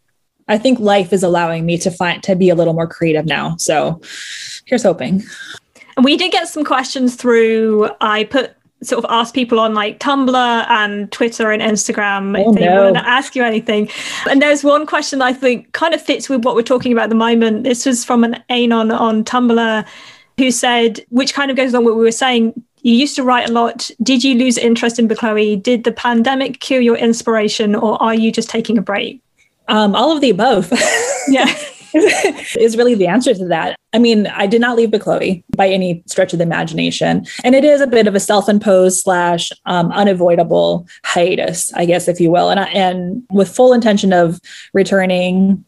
i 0.49 0.59
think 0.59 0.79
life 0.79 1.13
is 1.13 1.23
allowing 1.23 1.67
me 1.67 1.77
to 1.79 1.91
find 1.91 2.23
to 2.23 2.35
be 2.35 2.49
a 2.49 2.55
little 2.55 2.75
more 2.75 2.87
creative 2.87 3.27
now 3.27 3.57
so 3.57 4.01
here's 4.67 4.83
hoping 4.83 5.23
and 5.97 6.05
we 6.05 6.17
did 6.17 6.33
get 6.33 6.49
some 6.49 6.65
questions 6.65 7.17
through 7.17 7.89
i 8.01 8.25
put 8.25 8.55
sort 8.83 9.05
of 9.05 9.11
ask 9.13 9.33
people 9.33 9.61
on 9.61 9.75
like 9.75 10.01
Tumblr 10.01 10.67
and 10.69 11.11
Twitter 11.13 11.53
and 11.53 11.63
Instagram 11.63 12.37
oh, 12.37 12.51
if 12.51 12.59
they 12.59 12.67
no. 12.67 12.83
want 12.83 12.97
to 12.97 13.09
ask 13.09 13.37
you 13.37 13.45
anything. 13.45 13.89
And 14.29 14.43
there's 14.43 14.65
one 14.65 14.87
question 14.87 15.23
I 15.23 15.33
think 15.33 15.73
kind 15.73 15.95
of 15.95 16.03
fits 16.03 16.29
with 16.29 16.45
what 16.45 16.57
we're 16.57 16.63
talking 16.63 16.93
about 16.93 17.05
at 17.05 17.11
the 17.11 17.15
moment. 17.15 17.63
This 17.63 17.87
was 17.87 18.05
from 18.05 18.25
an 18.25 18.43
Anon 18.49 18.91
on 18.91 19.23
Tumblr 19.23 19.87
who 20.43 20.51
said, 20.51 21.01
which 21.11 21.35
kind 21.35 21.51
of 21.51 21.57
goes 21.57 21.73
along 21.73 21.85
with 21.85 21.95
what 21.95 21.99
we 22.01 22.05
were 22.05 22.11
saying. 22.11 22.53
You 22.83 22.95
used 22.95 23.15
to 23.15 23.23
write 23.23 23.49
a 23.49 23.53
lot. 23.53 23.91
Did 24.03 24.25
you 24.25 24.35
lose 24.35 24.59
interest 24.59 24.99
in 24.99 25.09
Chloe? 25.09 25.55
Did 25.55 25.85
the 25.85 25.93
pandemic 25.93 26.59
kill 26.59 26.81
your 26.81 26.97
inspiration, 26.97 27.77
or 27.77 28.03
are 28.03 28.15
you 28.15 28.33
just 28.33 28.51
taking 28.51 28.77
a 28.77 28.83
break? 28.83 29.23
Um, 29.69 29.95
all 29.95 30.11
of 30.11 30.21
the 30.21 30.31
above. 30.31 30.73
yeah. 31.29 31.47
is 31.95 32.77
really 32.77 32.95
the 32.95 33.07
answer 33.07 33.35
to 33.35 33.47
that. 33.49 33.77
I 33.93 33.99
mean, 33.99 34.27
I 34.29 34.47
did 34.47 34.63
not 34.63 34.77
leave 34.77 34.93
Chloe 34.99 35.45
by 35.57 35.69
any 35.69 36.03
stretch 36.07 36.33
of 36.33 36.39
the 36.39 36.45
imagination. 36.45 37.27
And 37.45 37.55
it 37.55 37.65
is 37.65 37.83
a 37.83 37.87
bit 37.87 38.07
of 38.07 38.15
a 38.15 38.21
self-imposed 38.21 39.03
slash 39.03 39.53
um, 39.67 39.93
unavoidable 39.93 40.89
hiatus, 41.05 41.73
I 41.75 41.85
guess, 41.85 42.09
if 42.09 42.19
you 42.19 42.31
will. 42.31 42.49
And, 42.49 42.61
I, 42.61 42.65
and 42.69 43.23
with 43.31 43.55
full 43.55 43.75
intention 43.75 44.15
of 44.15 44.41
returning, 44.73 45.63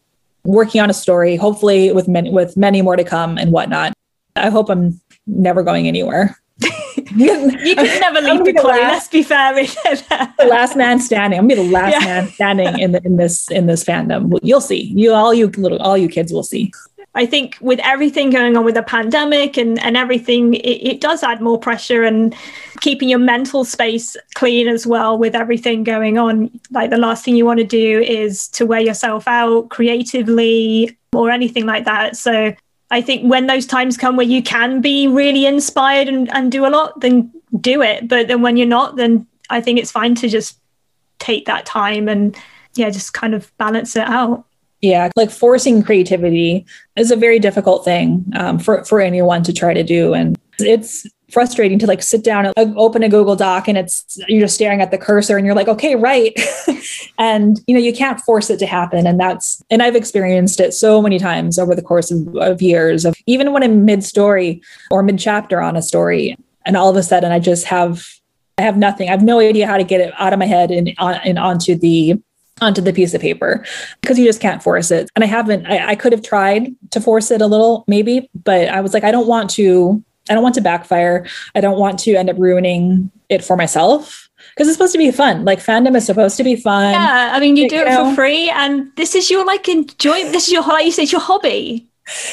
working 0.45 0.81
on 0.81 0.89
a 0.89 0.93
story, 0.95 1.35
hopefully 1.35 1.91
with 1.91 2.07
many, 2.07 2.31
with 2.31 2.57
many 2.57 2.81
more 2.81 2.95
to 2.95 3.03
come 3.03 3.37
and 3.37 3.51
whatnot. 3.51 3.93
I 4.35 4.49
hope 4.49 4.69
I'm 4.69 4.99
never 5.27 5.63
going 5.63 5.87
anywhere. 5.87 6.37
you 6.61 7.75
could 7.75 7.99
never 7.99 8.21
leave 8.21 8.45
the 8.45 8.53
Chloe. 8.53 8.79
Let's 8.79 9.07
be 9.07 9.23
fair. 9.23 9.53
the 9.53 10.45
last 10.47 10.75
man 10.75 10.99
standing. 10.99 11.39
I'm 11.39 11.47
gonna 11.47 11.61
be 11.61 11.67
the 11.67 11.73
last 11.73 11.93
yeah. 11.93 12.05
man 12.05 12.27
standing 12.29 12.79
in 12.79 12.91
the, 12.93 13.01
in 13.03 13.17
this 13.17 13.49
in 13.51 13.65
this 13.65 13.83
fandom. 13.83 14.37
You'll 14.41 14.61
see. 14.61 14.93
You 14.95 15.13
all 15.13 15.33
you 15.33 15.47
little 15.47 15.81
all 15.81 15.97
you 15.97 16.07
kids 16.07 16.31
will 16.31 16.43
see. 16.43 16.71
I 17.15 17.25
think 17.25 17.57
with 17.61 17.79
everything 17.81 18.29
going 18.29 18.57
on 18.57 18.65
with 18.65 18.75
the 18.75 18.83
pandemic 18.83 19.55
and, 19.55 19.79
and 19.79 19.95
everything, 19.95 20.53
it, 20.55 20.85
it, 20.85 20.99
does 20.99 21.23
add 21.23 21.39
more 21.41 21.57
pressure 21.57 22.03
and 22.03 22.35
keeping 22.81 23.07
your 23.07 23.19
mental 23.19 23.63
space 23.63 24.17
clean 24.33 24.67
as 24.67 24.85
well 24.85 25.17
with 25.17 25.33
everything 25.33 25.85
going 25.85 26.17
on. 26.17 26.51
Like 26.71 26.89
the 26.89 26.97
last 26.97 27.23
thing 27.23 27.37
you 27.37 27.45
want 27.45 27.59
to 27.59 27.65
do 27.65 28.01
is 28.01 28.49
to 28.49 28.65
wear 28.65 28.81
yourself 28.81 29.29
out 29.29 29.69
creatively 29.69 30.97
or 31.13 31.31
anything 31.31 31.65
like 31.65 31.85
that. 31.85 32.17
So 32.17 32.53
I 32.91 33.01
think 33.01 33.29
when 33.29 33.47
those 33.47 33.65
times 33.65 33.97
come 33.97 34.15
where 34.15 34.25
you 34.25 34.43
can 34.43 34.81
be 34.81 35.07
really 35.07 35.45
inspired 35.45 36.07
and, 36.07 36.31
and 36.33 36.51
do 36.51 36.65
a 36.65 36.69
lot, 36.69 36.99
then 37.01 37.31
do 37.59 37.81
it. 37.81 38.07
But 38.07 38.27
then 38.27 38.41
when 38.41 38.57
you're 38.57 38.67
not, 38.67 38.95
then 38.95 39.27
I 39.49 39.61
think 39.61 39.79
it's 39.79 39.91
fine 39.91 40.15
to 40.15 40.29
just 40.29 40.59
take 41.19 41.45
that 41.45 41.65
time 41.65 42.07
and 42.07 42.35
yeah, 42.75 42.89
just 42.89 43.13
kind 43.13 43.33
of 43.33 43.55
balance 43.57 43.95
it 43.95 44.07
out. 44.07 44.45
Yeah, 44.81 45.09
like 45.15 45.31
forcing 45.31 45.81
creativity 45.81 46.65
is 46.95 47.09
a 47.09 47.15
very 47.15 47.39
difficult 47.39 47.85
thing 47.85 48.25
um, 48.35 48.59
for 48.59 48.83
for 48.83 49.01
anyone 49.01 49.41
to 49.43 49.53
try 49.53 49.73
to 49.73 49.83
do, 49.83 50.13
and 50.13 50.37
it's 50.59 51.05
frustrating 51.31 51.79
to 51.79 51.87
like 51.87 52.03
sit 52.03 52.23
down 52.23 52.45
and 52.45 52.77
open 52.77 53.03
a 53.03 53.09
Google 53.09 53.35
Doc 53.35 53.67
and 53.67 53.77
it's 53.77 54.17
you're 54.27 54.41
just 54.41 54.55
staring 54.55 54.81
at 54.81 54.91
the 54.91 54.97
cursor 54.97 55.37
and 55.37 55.45
you're 55.45 55.55
like, 55.55 55.67
okay, 55.67 55.95
right. 55.95 56.33
and 57.17 57.59
you 57.67 57.73
know, 57.73 57.81
you 57.81 57.93
can't 57.93 58.19
force 58.21 58.49
it 58.49 58.59
to 58.59 58.65
happen. 58.65 59.07
And 59.07 59.19
that's 59.19 59.63
and 59.69 59.81
I've 59.81 59.95
experienced 59.95 60.59
it 60.59 60.73
so 60.73 61.01
many 61.01 61.19
times 61.19 61.57
over 61.57 61.75
the 61.75 61.81
course 61.81 62.11
of, 62.11 62.35
of 62.37 62.61
years 62.61 63.05
of 63.05 63.15
even 63.25 63.53
when 63.53 63.63
I'm 63.63 63.85
mid-story 63.85 64.61
or 64.91 65.03
mid-chapter 65.03 65.61
on 65.61 65.75
a 65.75 65.81
story, 65.81 66.37
and 66.65 66.77
all 66.77 66.89
of 66.89 66.95
a 66.95 67.03
sudden 67.03 67.31
I 67.31 67.39
just 67.39 67.65
have 67.65 68.07
I 68.57 68.61
have 68.61 68.77
nothing. 68.77 69.09
I 69.09 69.11
have 69.11 69.23
no 69.23 69.39
idea 69.39 69.67
how 69.67 69.77
to 69.77 69.83
get 69.83 70.01
it 70.01 70.13
out 70.17 70.31
of 70.31 70.39
my 70.39 70.45
head 70.45 70.71
and, 70.71 70.93
on, 70.97 71.15
and 71.25 71.37
onto 71.37 71.75
the 71.75 72.21
onto 72.61 72.81
the 72.81 72.93
piece 72.93 73.13
of 73.13 73.19
paper 73.19 73.65
because 73.99 74.17
you 74.17 74.23
just 74.23 74.39
can't 74.39 74.63
force 74.63 74.89
it. 74.89 75.09
And 75.13 75.25
I 75.25 75.27
haven't, 75.27 75.65
I, 75.65 75.89
I, 75.89 75.95
could 75.95 76.13
have 76.13 76.21
tried 76.21 76.73
to 76.91 77.01
force 77.01 77.29
it 77.29 77.41
a 77.41 77.47
little, 77.47 77.83
maybe, 77.85 78.29
but 78.33 78.69
I 78.69 78.79
was 78.79 78.93
like, 78.93 79.03
I 79.03 79.11
don't 79.11 79.27
want 79.27 79.49
to 79.51 80.01
I 80.29 80.33
don't 80.33 80.43
want 80.43 80.55
to 80.55 80.61
backfire. 80.61 81.25
I 81.53 81.61
don't 81.61 81.79
want 81.79 81.99
to 81.99 82.15
end 82.15 82.29
up 82.29 82.37
ruining 82.37 83.11
it 83.29 83.43
for 83.43 83.55
myself 83.55 84.29
because 84.49 84.67
it's 84.67 84.77
supposed 84.77 84.93
to 84.93 84.97
be 84.97 85.11
fun. 85.11 85.45
Like 85.45 85.59
fandom 85.59 85.95
is 85.95 86.05
supposed 86.05 86.37
to 86.37 86.43
be 86.43 86.55
fun. 86.55 86.93
Yeah, 86.93 87.31
I 87.33 87.39
mean, 87.39 87.57
you 87.57 87.69
do 87.69 87.75
you 87.75 87.81
it 87.81 87.85
know? 87.85 88.09
for 88.09 88.15
free, 88.15 88.49
and 88.49 88.91
this 88.95 89.15
is 89.15 89.29
your 89.29 89.45
like 89.45 89.67
enjoy. 89.67 90.23
This 90.31 90.47
is 90.47 90.53
your 90.53 90.63
like 90.63 90.85
you 90.85 90.91
say, 90.91 91.03
it's 91.03 91.11
your 91.11 91.21
hobby. 91.21 91.87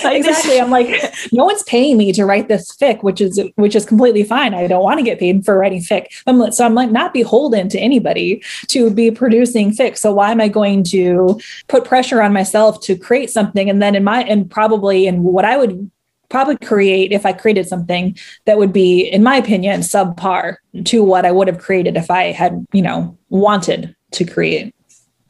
Like 0.04 0.18
exactly. 0.18 0.60
I'm 0.60 0.70
like, 0.70 1.14
no 1.32 1.46
one's 1.46 1.62
paying 1.62 1.96
me 1.96 2.12
to 2.12 2.26
write 2.26 2.48
this 2.48 2.76
fic, 2.76 3.02
which 3.02 3.20
is 3.20 3.40
which 3.56 3.74
is 3.74 3.86
completely 3.86 4.22
fine. 4.22 4.52
I 4.52 4.66
don't 4.66 4.82
want 4.82 4.98
to 4.98 5.04
get 5.04 5.18
paid 5.18 5.44
for 5.44 5.56
writing 5.56 5.80
fic. 5.80 6.08
I'm, 6.26 6.52
so 6.52 6.66
I'm 6.66 6.74
like 6.74 6.90
not 6.90 7.14
beholden 7.14 7.70
to 7.70 7.78
anybody 7.78 8.42
to 8.68 8.90
be 8.90 9.10
producing 9.10 9.70
fic. 9.70 9.96
So 9.96 10.12
why 10.12 10.30
am 10.30 10.40
I 10.40 10.48
going 10.48 10.84
to 10.84 11.40
put 11.68 11.86
pressure 11.86 12.20
on 12.20 12.34
myself 12.34 12.80
to 12.82 12.96
create 12.96 13.30
something 13.30 13.70
and 13.70 13.80
then 13.80 13.94
in 13.94 14.04
my 14.04 14.24
and 14.24 14.50
probably 14.50 15.06
in 15.06 15.22
what 15.22 15.46
I 15.46 15.56
would 15.56 15.90
probably 16.32 16.56
create 16.56 17.12
if 17.12 17.26
I 17.26 17.34
created 17.34 17.68
something 17.68 18.16
that 18.46 18.56
would 18.56 18.72
be, 18.72 19.02
in 19.02 19.22
my 19.22 19.36
opinion, 19.36 19.82
subpar 19.82 20.56
to 20.86 21.04
what 21.04 21.26
I 21.26 21.30
would 21.30 21.46
have 21.46 21.58
created 21.58 21.96
if 21.96 22.10
I 22.10 22.32
had, 22.32 22.66
you 22.72 22.80
know, 22.80 23.16
wanted 23.28 23.94
to 24.12 24.24
create. 24.24 24.74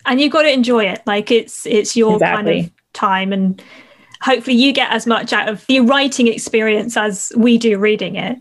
And 0.06 0.20
you've 0.20 0.32
got 0.32 0.42
to 0.42 0.52
enjoy 0.52 0.84
it. 0.84 1.02
Like 1.04 1.32
it's 1.32 1.66
it's 1.66 1.96
your 1.96 2.14
exactly. 2.14 2.52
kind 2.52 2.66
of 2.66 2.72
time 2.92 3.32
and 3.32 3.62
hopefully 4.22 4.56
you 4.56 4.72
get 4.72 4.92
as 4.92 5.04
much 5.06 5.32
out 5.32 5.48
of 5.48 5.66
the 5.66 5.80
writing 5.80 6.28
experience 6.28 6.96
as 6.96 7.32
we 7.36 7.58
do 7.58 7.78
reading 7.78 8.14
it. 8.14 8.38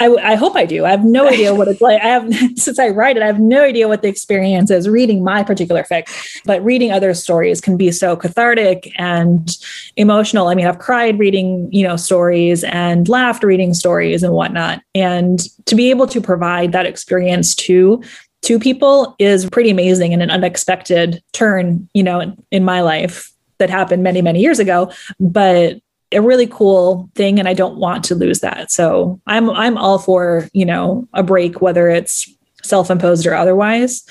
I, 0.00 0.08
I, 0.08 0.34
hope 0.34 0.56
I 0.56 0.64
do. 0.64 0.84
I 0.84 0.90
have 0.90 1.04
no 1.04 1.28
idea 1.28 1.54
what 1.54 1.68
it's 1.68 1.80
like. 1.80 2.02
I 2.02 2.06
have 2.06 2.34
since 2.56 2.78
I 2.78 2.88
write 2.88 3.16
it, 3.16 3.22
I 3.22 3.26
have 3.26 3.40
no 3.40 3.62
idea 3.62 3.88
what 3.88 4.02
the 4.02 4.08
experience 4.08 4.70
is 4.70 4.88
reading 4.88 5.24
my 5.24 5.42
particular 5.42 5.82
fic. 5.82 6.08
But 6.44 6.64
reading 6.64 6.92
other 6.92 7.14
stories 7.14 7.60
can 7.60 7.76
be 7.76 7.90
so 7.90 8.16
cathartic 8.16 8.92
and 8.98 9.56
emotional. 9.96 10.48
I 10.48 10.54
mean, 10.54 10.66
I've 10.66 10.78
cried 10.78 11.18
reading, 11.18 11.68
you 11.72 11.86
know, 11.86 11.96
stories 11.96 12.64
and 12.64 13.08
laughed 13.08 13.42
reading 13.42 13.74
stories 13.74 14.22
and 14.22 14.32
whatnot. 14.32 14.82
And 14.94 15.40
to 15.66 15.74
be 15.74 15.90
able 15.90 16.06
to 16.08 16.20
provide 16.20 16.72
that 16.72 16.86
experience 16.86 17.54
to 17.56 18.02
to 18.42 18.60
people 18.60 19.16
is 19.18 19.48
pretty 19.50 19.70
amazing 19.70 20.12
and 20.12 20.22
an 20.22 20.30
unexpected 20.30 21.22
turn, 21.32 21.88
you 21.94 22.02
know, 22.02 22.20
in, 22.20 22.36
in 22.52 22.64
my 22.64 22.80
life 22.80 23.32
that 23.58 23.70
happened 23.70 24.02
many, 24.02 24.22
many 24.22 24.40
years 24.40 24.58
ago. 24.58 24.92
But 25.18 25.80
a 26.12 26.20
really 26.20 26.46
cool 26.46 27.10
thing 27.14 27.38
and 27.38 27.48
I 27.48 27.54
don't 27.54 27.78
want 27.78 28.04
to 28.04 28.14
lose 28.14 28.40
that. 28.40 28.70
So 28.70 29.20
I'm 29.26 29.50
I'm 29.50 29.76
all 29.76 29.98
for, 29.98 30.48
you 30.52 30.64
know, 30.64 31.08
a 31.12 31.22
break 31.22 31.60
whether 31.60 31.88
it's 31.88 32.30
self-imposed 32.62 33.26
or 33.26 33.34
otherwise 33.34 34.04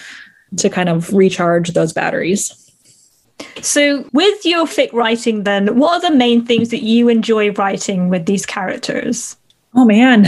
to 0.58 0.70
kind 0.70 0.90
of 0.90 1.14
recharge 1.14 1.70
those 1.70 1.94
batteries. 1.94 2.62
So 3.62 4.08
with 4.14 4.46
your 4.46 4.66
fic 4.66 4.94
writing 4.94 5.44
then, 5.44 5.78
what 5.78 6.04
are 6.04 6.10
the 6.10 6.16
main 6.16 6.46
things 6.46 6.70
that 6.70 6.84
you 6.84 7.10
enjoy 7.10 7.52
writing 7.52 8.10
with 8.10 8.26
these 8.26 8.46
characters? 8.46 9.38
Oh 9.74 9.86
man. 9.86 10.26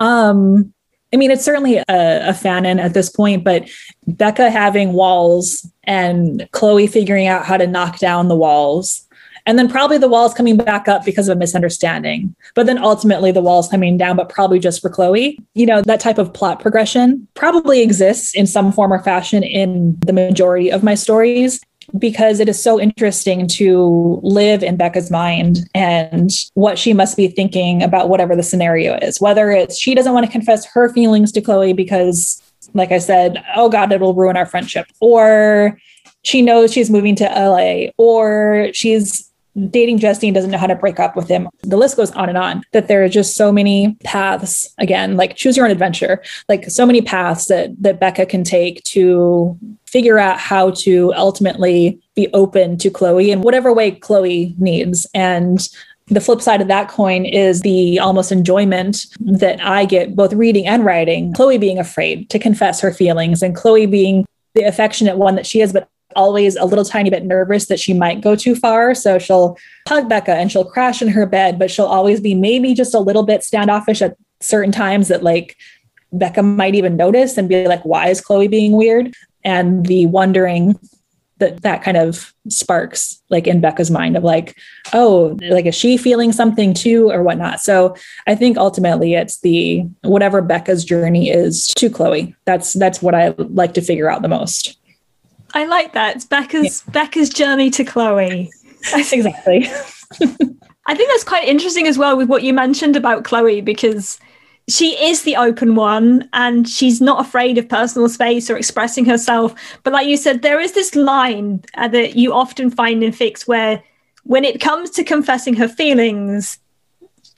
Um 0.00 0.72
I 1.12 1.16
mean, 1.16 1.30
it's 1.30 1.44
certainly 1.44 1.78
a, 1.78 1.84
a 1.88 2.32
fanon 2.32 2.78
at 2.78 2.92
this 2.92 3.08
point, 3.08 3.42
but 3.42 3.66
Beca 4.06 4.50
having 4.50 4.92
walls 4.92 5.66
and 5.84 6.46
Chloe 6.52 6.86
figuring 6.86 7.26
out 7.26 7.46
how 7.46 7.56
to 7.56 7.66
knock 7.66 7.98
down 7.98 8.28
the 8.28 8.36
walls 8.36 9.07
and 9.48 9.58
then 9.58 9.66
probably 9.66 9.96
the 9.96 10.10
walls 10.10 10.34
coming 10.34 10.58
back 10.58 10.88
up 10.88 11.06
because 11.06 11.26
of 11.26 11.34
a 11.34 11.40
misunderstanding. 11.40 12.36
But 12.54 12.66
then 12.66 12.76
ultimately 12.76 13.32
the 13.32 13.40
walls 13.40 13.66
coming 13.66 13.96
down, 13.96 14.14
but 14.14 14.28
probably 14.28 14.58
just 14.58 14.82
for 14.82 14.90
Chloe. 14.90 15.38
You 15.54 15.64
know, 15.64 15.80
that 15.80 16.00
type 16.00 16.18
of 16.18 16.34
plot 16.34 16.60
progression 16.60 17.26
probably 17.32 17.80
exists 17.80 18.34
in 18.34 18.46
some 18.46 18.70
form 18.70 18.92
or 18.92 19.02
fashion 19.02 19.42
in 19.42 19.98
the 20.00 20.12
majority 20.12 20.70
of 20.70 20.82
my 20.82 20.94
stories 20.94 21.60
because 21.98 22.40
it 22.40 22.48
is 22.50 22.62
so 22.62 22.78
interesting 22.78 23.48
to 23.48 24.20
live 24.22 24.62
in 24.62 24.76
Beca's 24.76 25.10
mind 25.10 25.60
and 25.74 26.30
what 26.52 26.78
she 26.78 26.92
must 26.92 27.16
be 27.16 27.28
thinking 27.28 27.82
about 27.82 28.10
whatever 28.10 28.36
the 28.36 28.42
scenario 28.42 28.98
is. 28.98 29.18
Whether 29.18 29.50
it's 29.50 29.78
she 29.78 29.94
doesn't 29.94 30.12
want 30.12 30.26
to 30.26 30.32
confess 30.32 30.66
her 30.66 30.90
feelings 30.90 31.32
to 31.32 31.40
Chloe 31.40 31.72
because, 31.72 32.42
like 32.74 32.92
I 32.92 32.98
said, 32.98 33.42
oh 33.56 33.70
God, 33.70 33.92
it'll 33.92 34.12
ruin 34.12 34.36
our 34.36 34.44
friendship, 34.44 34.88
or 35.00 35.78
she 36.22 36.42
knows 36.42 36.70
she's 36.70 36.90
moving 36.90 37.16
to 37.16 37.24
LA, 37.24 37.92
or 37.96 38.68
she's 38.74 39.24
dating 39.70 39.98
Justine 39.98 40.34
doesn't 40.34 40.50
know 40.50 40.58
how 40.58 40.66
to 40.66 40.74
break 40.74 41.00
up 41.00 41.16
with 41.16 41.28
him. 41.28 41.48
The 41.62 41.76
list 41.76 41.96
goes 41.96 42.10
on 42.12 42.28
and 42.28 42.38
on. 42.38 42.62
That 42.72 42.88
there 42.88 43.04
are 43.04 43.08
just 43.08 43.36
so 43.36 43.50
many 43.52 43.96
paths. 44.04 44.72
Again, 44.78 45.16
like 45.16 45.36
choose 45.36 45.56
your 45.56 45.66
own 45.66 45.72
adventure. 45.72 46.22
Like 46.48 46.70
so 46.70 46.86
many 46.86 47.02
paths 47.02 47.46
that 47.46 47.70
that 47.82 48.00
Beca 48.00 48.28
can 48.28 48.44
take 48.44 48.82
to 48.84 49.58
figure 49.86 50.18
out 50.18 50.38
how 50.38 50.70
to 50.70 51.12
ultimately 51.14 52.00
be 52.14 52.28
open 52.34 52.76
to 52.78 52.90
Chloe 52.90 53.30
in 53.30 53.42
whatever 53.42 53.72
way 53.72 53.92
Chloe 53.92 54.54
needs. 54.58 55.06
And 55.14 55.66
the 56.08 56.20
flip 56.20 56.40
side 56.40 56.60
of 56.60 56.68
that 56.68 56.88
coin 56.88 57.24
is 57.24 57.60
the 57.62 57.98
almost 57.98 58.32
enjoyment 58.32 59.06
that 59.20 59.64
I 59.64 59.84
get 59.84 60.16
both 60.16 60.32
reading 60.32 60.66
and 60.66 60.84
writing. 60.84 61.32
Chloe 61.32 61.58
being 61.58 61.78
afraid 61.78 62.30
to 62.30 62.38
confess 62.38 62.80
her 62.80 62.92
feelings 62.92 63.42
and 63.42 63.54
Chloe 63.54 63.86
being 63.86 64.26
the 64.54 64.64
affectionate 64.64 65.16
one 65.16 65.34
that 65.34 65.46
she 65.46 65.60
is, 65.60 65.72
but 65.72 65.88
always 66.16 66.56
a 66.56 66.64
little 66.64 66.84
tiny 66.84 67.10
bit 67.10 67.24
nervous 67.24 67.66
that 67.66 67.80
she 67.80 67.94
might 67.94 68.20
go 68.20 68.34
too 68.34 68.54
far. 68.54 68.94
So 68.94 69.18
she'll 69.18 69.56
hug 69.86 70.08
Beca 70.08 70.30
and 70.30 70.50
she'll 70.50 70.64
crash 70.64 71.02
in 71.02 71.08
her 71.08 71.26
bed, 71.26 71.58
but 71.58 71.70
she'll 71.70 71.86
always 71.86 72.20
be 72.20 72.34
maybe 72.34 72.74
just 72.74 72.94
a 72.94 72.98
little 72.98 73.22
bit 73.22 73.42
standoffish 73.42 74.02
at 74.02 74.16
certain 74.40 74.72
times 74.72 75.08
that 75.08 75.22
like 75.22 75.56
Beca 76.14 76.44
might 76.44 76.74
even 76.74 76.96
notice 76.96 77.36
and 77.36 77.48
be 77.48 77.66
like, 77.66 77.84
why 77.84 78.08
is 78.08 78.20
Chloe 78.20 78.48
being 78.48 78.72
weird? 78.72 79.14
And 79.44 79.86
the 79.86 80.06
wondering 80.06 80.78
that 81.38 81.62
that 81.62 81.82
kind 81.82 81.96
of 81.96 82.34
sparks 82.48 83.22
like 83.30 83.46
in 83.46 83.60
Beca's 83.60 83.90
mind 83.90 84.16
of 84.16 84.24
like, 84.24 84.56
oh, 84.92 85.36
like 85.42 85.66
is 85.66 85.74
she 85.74 85.96
feeling 85.96 86.32
something 86.32 86.74
too 86.74 87.10
or 87.10 87.22
whatnot? 87.22 87.60
So 87.60 87.94
I 88.26 88.34
think 88.34 88.56
ultimately 88.56 89.14
it's 89.14 89.40
the 89.40 89.86
whatever 90.02 90.42
Beca's 90.42 90.84
journey 90.84 91.30
is 91.30 91.68
to 91.76 91.90
Chloe. 91.90 92.34
That's 92.44 92.72
that's 92.72 93.00
what 93.00 93.14
I 93.14 93.34
like 93.38 93.74
to 93.74 93.82
figure 93.82 94.10
out 94.10 94.22
the 94.22 94.28
most. 94.28 94.77
I 95.54 95.64
like 95.64 95.92
that. 95.94 96.16
It's 96.16 96.24
Beca's 96.26 96.84
yeah. 96.86 96.92
Beca's 96.92 97.28
journey 97.30 97.70
to 97.70 97.84
Chloe. 97.84 98.50
That's 98.92 99.12
exactly. 99.12 99.66
I 100.86 100.94
think 100.94 101.10
that's 101.10 101.24
quite 101.24 101.46
interesting 101.46 101.86
as 101.86 101.98
well 101.98 102.16
with 102.16 102.28
what 102.28 102.42
you 102.42 102.54
mentioned 102.54 102.96
about 102.96 103.24
Chloe 103.24 103.60
because 103.60 104.18
she 104.68 104.92
is 105.02 105.22
the 105.22 105.36
open 105.36 105.74
one 105.74 106.28
and 106.32 106.68
she's 106.68 107.00
not 107.00 107.24
afraid 107.24 107.58
of 107.58 107.68
personal 107.68 108.08
space 108.08 108.50
or 108.50 108.56
expressing 108.56 109.04
herself. 109.04 109.54
But 109.82 109.92
like 109.92 110.06
you 110.06 110.16
said, 110.16 110.42
there 110.42 110.60
is 110.60 110.72
this 110.72 110.94
line 110.94 111.62
uh, 111.74 111.88
that 111.88 112.16
you 112.16 112.32
often 112.32 112.70
find 112.70 113.02
in 113.02 113.12
fics 113.12 113.46
where 113.46 113.82
when 114.24 114.44
it 114.44 114.60
comes 114.60 114.90
to 114.90 115.04
confessing 115.04 115.54
her 115.54 115.68
feelings, 115.68 116.58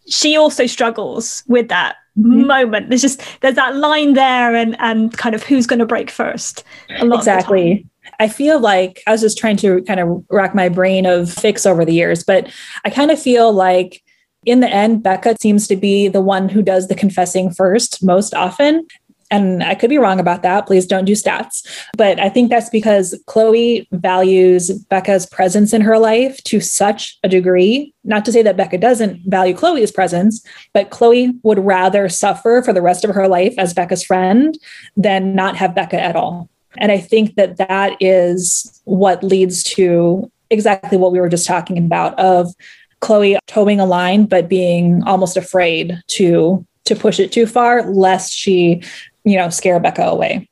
she 0.09 0.37
also 0.37 0.67
struggles 0.67 1.45
with 1.47 1.69
that 1.69 1.97
mm-hmm. 2.19 2.47
moment. 2.47 2.89
There's 2.89 3.03
just 3.03 3.23
there's 3.41 3.55
that 3.55 3.77
line 3.77 4.15
there 4.15 4.55
and 4.55 4.77
and 4.81 5.17
kind 5.17 5.35
of 5.35 5.43
who's 5.43 5.67
going 5.67 5.79
to 5.79 5.87
break 5.87 6.11
first. 6.11 6.65
exactly. 6.89 7.87
I 8.21 8.29
feel 8.29 8.61
like 8.61 9.03
I 9.07 9.13
was 9.13 9.23
just 9.23 9.39
trying 9.39 9.57
to 9.57 9.83
kind 9.83 9.99
of 9.99 10.25
rack 10.31 10.55
my 10.55 10.69
brain 10.69 11.07
of 11.07 11.29
fics 11.29 11.67
over 11.67 11.85
the 11.85 11.95
years, 11.95 12.23
but 12.23 12.53
I 12.85 12.91
kind 12.91 13.11
of 13.11 13.21
feel 13.21 13.53
like 13.53 14.03
in 14.45 14.61
the 14.61 14.69
end, 14.69 15.03
Beca 15.03 15.41
seems 15.41 15.67
to 15.69 15.77
be 15.77 16.07
the 16.09 16.21
one 16.21 16.49
who 16.49 16.63
does 16.63 16.89
the 16.89 16.95
confessing 16.95 17.51
first 17.51 18.05
most 18.05 18.35
often. 18.35 18.87
And 19.33 19.63
I 19.63 19.75
could 19.75 19.91
be 19.91 19.99
wrong 19.99 20.19
about 20.19 20.43
that. 20.43 20.67
Please 20.67 20.87
don't 20.87 21.05
do 21.05 21.13
stats. 21.13 21.65
But 21.97 22.19
I 22.19 22.29
think 22.29 22.51
that's 22.51 22.69
because 22.69 23.19
Chloe 23.27 23.89
values 23.93 24.71
Beca's 24.91 25.25
presence 25.25 25.73
in 25.73 25.83
her 25.83 25.99
life 25.99 26.43
to 26.45 26.61
such 26.61 27.19
a 27.23 27.29
degree. 27.29 27.95
Not 28.03 28.25
to 28.25 28.33
say 28.33 28.43
that 28.43 28.57
Beca 28.57 28.81
doesn't 28.81 29.21
value 29.27 29.55
Chloe's 29.55 29.93
presence, 29.93 30.45
but 30.75 30.91
Chloe 30.91 31.33
would 31.45 31.61
rather 31.61 32.09
suffer 32.09 32.61
for 32.65 32.73
the 32.73 32.83
rest 32.83 33.05
of 33.05 33.15
her 33.15 33.29
life 33.29 33.55
as 33.57 33.73
Beca's 33.73 34.05
friend 34.05 34.59
than 34.97 35.35
not 35.35 35.57
have 35.57 35.73
Beca 35.73 35.95
at 35.95 36.17
all. 36.17 36.51
And 36.79 36.93
I 36.93 36.99
think 36.99 37.35
that 37.35 37.57
that 37.57 37.97
is 38.01 38.81
what 38.85 39.23
leads 39.23 39.63
to 39.65 40.31
exactly 40.51 40.99
what 40.99 41.13
we 41.13 41.21
were 41.21 41.29
just 41.29 41.47
talking 41.47 41.79
about 41.79 42.19
of 42.19 42.53
Chloe 43.01 43.39
toeing 43.47 43.81
a 43.81 43.87
line, 43.87 44.27
but 44.27 44.49
being 44.49 45.03
almost 45.05 45.37
afraid 45.37 46.01
to 46.09 46.65
to 46.85 46.97
push 46.97 47.21
it 47.21 47.31
too 47.31 47.47
far, 47.47 47.83
lest 47.85 48.35
she, 48.35 48.83
you 49.25 49.37
know, 49.37 49.49
scare 49.49 49.79
Beca 49.79 50.07
away. 50.07 50.49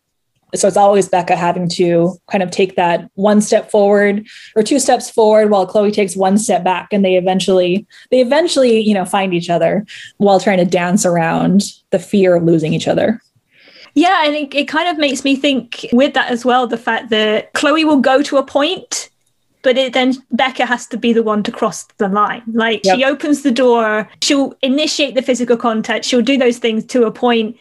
So 0.54 0.66
it's 0.66 0.76
always 0.76 1.08
Beca 1.08 1.36
having 1.36 1.68
to 1.70 2.16
kind 2.30 2.42
of 2.42 2.50
take 2.50 2.76
that 2.76 3.10
one 3.14 3.40
step 3.42 3.70
forward 3.70 4.26
or 4.56 4.62
two 4.62 4.78
steps 4.78 5.10
forward 5.10 5.50
while 5.50 5.66
Chloe 5.66 5.90
takes 5.90 6.16
one 6.16 6.38
step 6.38 6.64
back 6.64 6.88
and 6.92 7.04
they 7.04 7.16
eventually 7.16 7.86
they 8.10 8.20
eventually, 8.20 8.80
you 8.80 8.94
know, 8.94 9.04
find 9.04 9.34
each 9.34 9.50
other 9.50 9.84
while 10.16 10.40
trying 10.40 10.58
to 10.58 10.64
dance 10.64 11.04
around 11.04 11.64
the 11.90 11.98
fear 11.98 12.34
of 12.36 12.44
losing 12.44 12.72
each 12.72 12.88
other. 12.88 13.20
Yeah, 13.98 14.18
I 14.20 14.30
think 14.30 14.54
it 14.54 14.68
kind 14.68 14.88
of 14.88 14.96
makes 14.96 15.24
me 15.24 15.34
think 15.34 15.84
with 15.92 16.14
that 16.14 16.30
as 16.30 16.44
well 16.44 16.68
the 16.68 16.78
fact 16.78 17.10
that 17.10 17.52
Chloe 17.54 17.84
will 17.84 17.98
go 17.98 18.22
to 18.22 18.36
a 18.36 18.44
point, 18.44 19.10
but 19.62 19.76
it 19.76 19.92
then 19.92 20.14
Beca 20.32 20.64
has 20.64 20.86
to 20.88 20.96
be 20.96 21.12
the 21.12 21.24
one 21.24 21.42
to 21.42 21.50
cross 21.50 21.82
the 21.98 22.06
line. 22.06 22.44
Like 22.52 22.84
yep. 22.84 22.94
she 22.94 23.04
opens 23.04 23.42
the 23.42 23.50
door, 23.50 24.08
she'll 24.22 24.54
initiate 24.62 25.16
the 25.16 25.22
physical 25.22 25.56
contact, 25.56 26.04
she'll 26.04 26.22
do 26.22 26.38
those 26.38 26.58
things 26.58 26.84
to 26.84 27.06
a 27.06 27.10
point, 27.10 27.56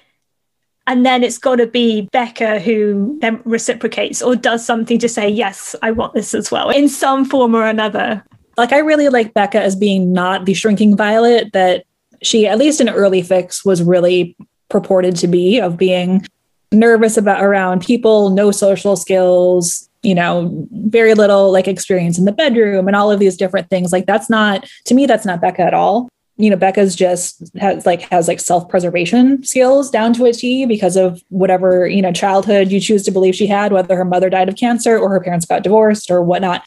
and 0.85 1.03
then 1.03 1.23
it's 1.23 1.39
got 1.39 1.55
to 1.55 1.65
be 1.65 2.07
Beca 2.13 2.61
who 2.61 3.17
then 3.19 3.41
reciprocates 3.43 4.21
or 4.21 4.35
does 4.35 4.63
something 4.63 4.99
to 4.99 5.09
say, 5.09 5.27
Yes, 5.27 5.75
I 5.81 5.89
want 5.89 6.13
this 6.13 6.35
as 6.35 6.51
well, 6.51 6.69
in 6.69 6.87
some 6.87 7.25
form 7.25 7.55
or 7.55 7.65
another. 7.65 8.23
Like, 8.57 8.73
I 8.73 8.77
really 8.77 9.09
like 9.09 9.33
Beca 9.33 9.55
as 9.55 9.75
being 9.75 10.13
not 10.13 10.45
the 10.45 10.53
shrinking 10.53 10.95
violet 10.95 11.51
that 11.53 11.83
she, 12.21 12.45
at 12.45 12.59
least 12.59 12.79
in 12.79 12.89
early 12.89 13.23
fics, 13.23 13.65
was 13.65 13.81
really 13.81 14.37
purported 14.69 15.15
to 15.17 15.27
be 15.27 15.59
of 15.59 15.77
being 15.77 16.25
nervous 16.71 17.17
about 17.17 17.43
around 17.43 17.81
people, 17.81 18.29
no 18.29 18.51
social 18.51 18.95
skills, 18.95 19.89
you 20.03 20.13
know, 20.13 20.67
very 20.71 21.13
little 21.13 21.51
like 21.51 21.67
experience 21.67 22.17
in 22.17 22.25
the 22.25 22.31
bedroom 22.31 22.87
and 22.87 22.95
all 22.95 23.11
of 23.11 23.19
these 23.19 23.37
different 23.37 23.69
things. 23.69 23.91
Like 23.91 24.05
that's 24.05 24.29
not 24.29 24.67
to 24.85 24.93
me, 24.93 25.05
that's 25.05 25.25
not 25.25 25.41
Beca 25.41 25.59
at 25.59 25.73
all. 25.73 26.09
You 26.39 26.51
know, 26.51 26.57
Beca's 26.57 26.95
just 26.95 27.51
has 27.57 27.85
like 27.85 28.01
has 28.11 28.27
like 28.27 28.39
self-preservation 28.39 29.43
skills 29.43 29.89
down 29.89 30.13
to 30.13 30.25
a 30.25 30.33
T 30.33 30.65
because 30.65 30.95
of 30.95 31.23
whatever, 31.29 31.87
you 31.87 32.01
know, 32.01 32.11
childhood 32.11 32.71
you 32.71 32.79
choose 32.79 33.03
to 33.03 33.11
believe 33.11 33.33
she 33.33 33.47
had, 33.47 33.71
whether 33.71 33.95
her 33.95 34.05
mother 34.05 34.29
died 34.29 34.49
of 34.49 34.55
cancer 34.55 34.97
or 34.97 35.09
her 35.09 35.19
parents 35.19 35.45
got 35.45 35.63
divorced 35.63 36.11
or 36.11 36.21
whatnot. 36.21 36.63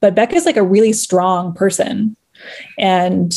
But 0.00 0.14
Beca's 0.14 0.44
like 0.44 0.58
a 0.58 0.62
really 0.62 0.92
strong 0.92 1.54
person. 1.54 2.16
And 2.78 3.32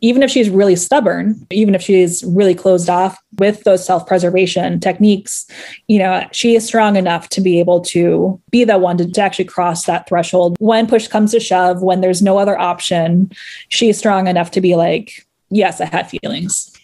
even 0.00 0.22
if 0.22 0.30
she's 0.30 0.48
really 0.48 0.76
stubborn, 0.76 1.46
even 1.50 1.74
if 1.74 1.82
she's 1.82 2.22
really 2.24 2.54
closed 2.54 2.88
off 2.88 3.18
with 3.38 3.64
those 3.64 3.84
self 3.84 4.06
preservation 4.06 4.80
techniques, 4.80 5.46
you 5.86 5.98
know, 5.98 6.26
she 6.32 6.54
is 6.54 6.64
strong 6.64 6.96
enough 6.96 7.28
to 7.30 7.40
be 7.40 7.58
able 7.60 7.80
to 7.80 8.40
be 8.50 8.64
the 8.64 8.78
one 8.78 8.96
to, 8.98 9.10
to, 9.10 9.20
actually 9.20 9.44
cross 9.44 9.84
that 9.84 10.08
threshold. 10.08 10.56
When 10.60 10.86
push 10.86 11.08
comes 11.08 11.32
to 11.32 11.40
shove, 11.40 11.82
when 11.82 12.00
there's 12.00 12.22
no 12.22 12.38
other 12.38 12.58
option, 12.58 13.32
she's 13.68 13.98
strong 13.98 14.26
enough 14.26 14.50
to 14.52 14.60
be 14.60 14.76
like, 14.76 15.26
yes, 15.50 15.80
I 15.80 15.86
had 15.86 16.08
feelings. 16.08 16.74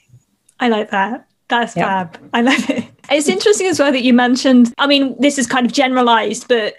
I 0.61 0.69
like 0.69 0.91
that. 0.91 1.27
That's 1.49 1.77
yeah. 1.77 2.05
fab. 2.05 2.31
I 2.33 2.41
love 2.43 2.71
it. 2.71 2.85
It's 3.11 3.29
interesting 3.29 3.67
as 3.67 3.79
well 3.79 3.93
that 3.93 4.03
you 4.03 4.15
mentioned, 4.15 4.73
I 4.79 4.87
mean, 4.87 5.15
this 5.21 5.39
is 5.39 5.47
kind 5.47 5.67
of 5.67 5.73
generalized, 5.73 6.49
but 6.49 6.77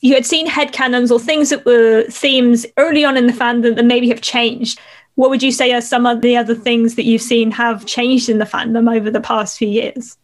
you 0.00 0.14
had 0.14 0.26
seen 0.26 0.46
headcanons 0.46 1.10
or 1.10 1.18
things 1.18 1.50
that 1.50 1.64
were 1.64 2.04
themes 2.04 2.66
early 2.76 3.04
on 3.04 3.16
in 3.16 3.26
the 3.26 3.32
fandom 3.32 3.76
that 3.76 3.84
maybe 3.84 4.08
have 4.08 4.20
changed. 4.20 4.80
What 5.18 5.30
would 5.30 5.42
you 5.42 5.50
say 5.50 5.72
are 5.72 5.80
some 5.80 6.06
of 6.06 6.20
the 6.20 6.36
other 6.36 6.54
things 6.54 6.94
that 6.94 7.02
you've 7.02 7.22
seen 7.22 7.50
have 7.50 7.84
changed 7.86 8.28
in 8.28 8.38
the 8.38 8.44
fandom 8.44 8.94
over 8.94 9.10
the 9.10 9.20
past 9.20 9.58
few 9.58 9.66
years? 9.66 10.16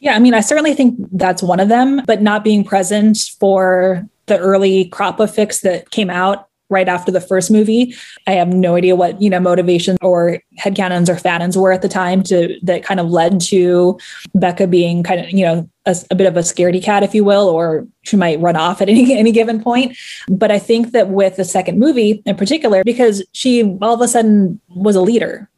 Yeah, 0.00 0.14
I 0.14 0.20
mean, 0.20 0.34
I 0.34 0.40
certainly 0.40 0.72
think 0.72 0.94
that's 1.10 1.42
one 1.42 1.58
of 1.58 1.68
them, 1.68 2.02
but 2.06 2.22
not 2.22 2.44
being 2.44 2.62
present 2.62 3.18
for 3.40 4.08
the 4.26 4.38
early 4.38 4.84
crop 4.84 5.18
of 5.18 5.32
fics 5.32 5.62
that 5.62 5.90
came 5.90 6.10
out 6.10 6.48
right 6.70 6.88
after 6.88 7.12
the 7.12 7.20
first 7.20 7.50
movie. 7.50 7.94
I 8.26 8.32
have 8.32 8.48
no 8.48 8.76
idea 8.76 8.96
what, 8.96 9.20
you 9.20 9.28
know, 9.28 9.40
motivation 9.40 9.96
or 10.00 10.38
headcanons 10.58 11.08
or 11.08 11.16
fanons 11.16 11.58
were 11.58 11.72
at 11.72 11.82
the 11.82 11.88
time 11.88 12.22
to 12.24 12.58
that 12.62 12.84
kind 12.84 13.00
of 13.00 13.10
led 13.10 13.40
to 13.42 13.98
Beca 14.36 14.70
being 14.70 15.02
kind 15.02 15.20
of, 15.20 15.30
you 15.30 15.44
know, 15.44 15.68
a, 15.86 15.96
a, 16.10 16.14
bit 16.14 16.26
of 16.26 16.36
a 16.36 16.40
scaredy 16.40 16.82
cat, 16.82 17.02
if 17.02 17.14
you 17.14 17.24
will, 17.24 17.48
or 17.48 17.86
she 18.02 18.16
might 18.16 18.40
run 18.40 18.56
off 18.56 18.80
at 18.80 18.88
any, 18.88 19.14
any 19.18 19.32
given 19.32 19.62
point. 19.62 19.96
But 20.28 20.50
I 20.50 20.58
think 20.58 20.92
that 20.92 21.08
with 21.08 21.36
the 21.36 21.44
second 21.44 21.78
movie 21.78 22.22
in 22.24 22.36
particular, 22.36 22.82
because 22.84 23.22
she 23.32 23.76
all 23.82 23.94
of 23.94 24.00
a 24.00 24.08
sudden 24.08 24.60
was 24.68 24.96
a 24.96 25.02
leader. 25.02 25.48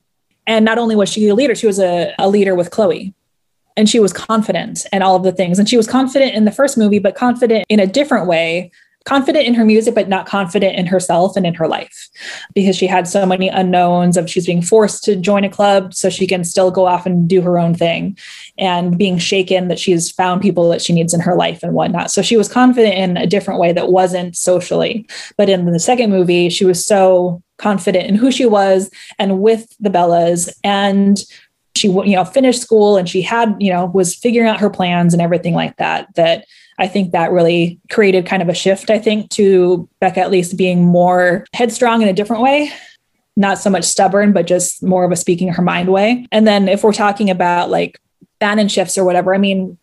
And 0.47 0.65
not 0.65 0.79
only 0.79 0.97
was 0.97 1.09
she 1.09 1.29
a 1.29 1.35
leader, 1.37 1.55
she 1.55 1.69
was 1.69 1.79
a, 1.79 2.15
a 2.19 2.29
leader 2.29 2.57
with 2.57 2.71
Chloe 2.71 3.15
and 3.77 3.89
she 3.89 4.01
was 4.01 4.13
confident 4.13 4.87
and 4.93 5.03
all 5.03 5.17
of 5.17 5.23
the 5.23 5.33
things. 5.33 5.59
And 5.59 5.69
she 5.69 5.77
was 5.77 5.87
confident 5.87 6.35
in 6.35 6.45
the 6.45 6.51
first 6.51 6.77
movie, 6.77 6.99
but 6.99 7.15
confident 7.15 7.65
in 7.69 7.81
a 7.81 7.87
different 7.87 8.27
way 8.27 8.71
confident 9.05 9.47
in 9.47 9.55
her 9.55 9.65
music, 9.65 9.95
but 9.95 10.09
not 10.09 10.27
confident 10.27 10.77
in 10.77 10.87
herself 10.87 11.37
and 11.37 11.47
in 11.47 11.55
her 11.55 11.69
life 11.69 12.09
because 12.55 12.77
she 12.77 12.87
had 12.87 13.09
so 13.09 13.27
many 13.27 13.49
unknowns 13.49 14.17
of 14.17 14.29
she's 14.29 14.47
being 14.47 14.63
forced 14.63 15.05
to 15.05 15.17
join 15.17 15.45
a 15.45 15.49
club 15.49 15.95
so 15.95 16.09
she 16.09 16.27
can 16.27 16.45
still 16.45 16.71
go 16.71 16.87
off 16.87 17.07
and 17.07 17.29
do 17.29 17.41
her 17.41 17.59
own 17.59 17.75
thing 17.75 18.17
and 18.59 18.99
being 18.99 19.19
shaken 19.19 19.69
that 19.69 19.79
she's 19.79 20.11
found 20.11 20.43
people 20.43 20.69
that 20.69 20.83
she 20.83 20.93
needs 20.93 21.15
in 21.15 21.21
her 21.21 21.37
life 21.37 21.63
and 21.63 21.75
whatnot. 21.75 22.11
So 22.11 22.23
she 22.23 22.37
was 22.37 22.49
confident 22.49 22.95
in 22.95 23.17
a 23.17 23.27
different 23.27 23.61
way 23.61 23.73
that 23.73 23.91
wasn't 23.91 24.37
socially. 24.37 25.07
But 25.37 25.49
in 25.49 25.67
the 25.67 25.81
second 25.81 26.11
movie, 26.11 26.49
she 26.49 26.65
was 26.65 26.85
so 26.85 27.43
confident 27.59 28.09
in 28.09 28.17
who 28.17 28.33
she 28.33 28.47
was 28.47 28.91
and 29.19 29.41
with 29.41 29.75
the 29.79 29.91
Bellas 29.91 30.53
and 30.65 31.23
she 31.77 31.89
you 31.89 32.17
know 32.17 32.25
finished 32.25 32.61
school 32.61 32.97
and 32.97 33.09
she 33.09 33.23
had 33.23 33.55
you 33.59 33.73
know 33.73 33.87
was 33.87 34.15
figuring 34.15 34.49
out 34.49 34.61
her 34.61 34.69
plans 34.69 35.13
and 35.15 35.23
everything 35.23 35.55
like 35.55 35.77
that 35.77 36.13
that 36.17 36.45
I 36.83 36.89
think 36.89 37.13
that 37.13 37.31
really 37.31 37.79
created 37.93 38.27
kind 38.27 38.43
of 38.43 38.49
a 38.49 38.55
shift, 38.55 38.91
I 38.91 38.99
think, 38.99 39.31
to 39.31 39.89
Beca 40.03 40.17
at 40.17 40.33
least 40.33 40.57
being 40.57 40.85
more 40.85 41.47
headstrong 41.55 42.03
in 42.03 42.09
a 42.09 42.13
different 42.13 42.43
way. 42.43 42.73
Not 43.37 43.59
so 43.59 43.71
much 43.71 43.85
stubborn, 43.85 44.33
but 44.33 44.49
just 44.49 44.83
more 44.83 45.05
of 45.05 45.13
a 45.13 45.17
speaking 45.17 45.47
her 45.53 45.63
mind 45.63 45.93
way. 45.93 46.27
And 46.33 46.45
then 46.45 46.67
if 46.67 46.83
we're 46.83 46.93
talking 46.93 47.31
about 47.31 47.71
like 47.71 48.01
fanon 48.41 48.69
shifts 48.69 48.99
or 48.99 49.05
whatever, 49.05 49.33
I 49.33 49.39
mean, 49.39 49.79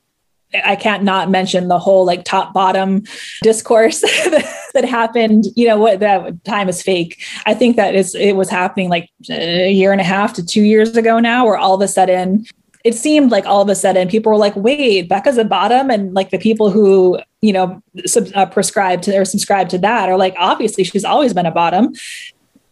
I 0.65 0.75
can't 0.75 1.03
not 1.03 1.29
mention 1.29 1.69
the 1.69 1.79
whole 1.79 2.05
like 2.05 2.25
top 2.25 2.53
bottom 2.53 3.03
discourse 3.43 4.01
that 4.73 4.83
happened. 4.85 5.45
You 5.55 5.67
know 5.67 5.77
what 5.77 6.01
that 6.01 6.43
time 6.43 6.67
is 6.67 6.81
fake. 6.81 7.23
I 7.45 7.53
think 7.53 7.77
that 7.77 7.95
is 7.95 8.13
it 8.13 8.33
was 8.33 8.49
happening 8.49 8.89
like 8.89 9.09
a 9.29 9.71
year 9.71 9.93
and 9.93 10.01
a 10.01 10.03
half 10.03 10.33
to 10.33 10.45
two 10.45 10.63
years 10.63 10.97
ago 10.97 11.19
now, 11.19 11.45
where 11.45 11.57
all 11.57 11.75
of 11.75 11.81
a 11.81 11.87
sudden 11.87 12.45
it 12.83 12.95
seemed 12.95 13.31
like 13.31 13.45
all 13.45 13.61
of 13.61 13.69
a 13.69 13.75
sudden 13.75 14.07
people 14.07 14.31
were 14.31 14.37
like, 14.37 14.55
wait, 14.55 15.09
Beca's 15.09 15.37
a 15.37 15.43
bottom. 15.43 15.89
And 15.89 16.13
like 16.13 16.29
the 16.29 16.37
people 16.37 16.69
who, 16.69 17.19
you 17.41 17.51
know, 17.51 17.81
sub, 18.05 18.27
uh, 18.35 18.45
prescribe 18.45 19.01
to 19.03 19.17
or 19.17 19.25
subscribe 19.25 19.69
to 19.69 19.77
that 19.79 20.09
are 20.09 20.17
like, 20.17 20.35
obviously 20.37 20.83
she's 20.83 21.03
always 21.03 21.33
been 21.33 21.45
a 21.45 21.51
bottom 21.51 21.93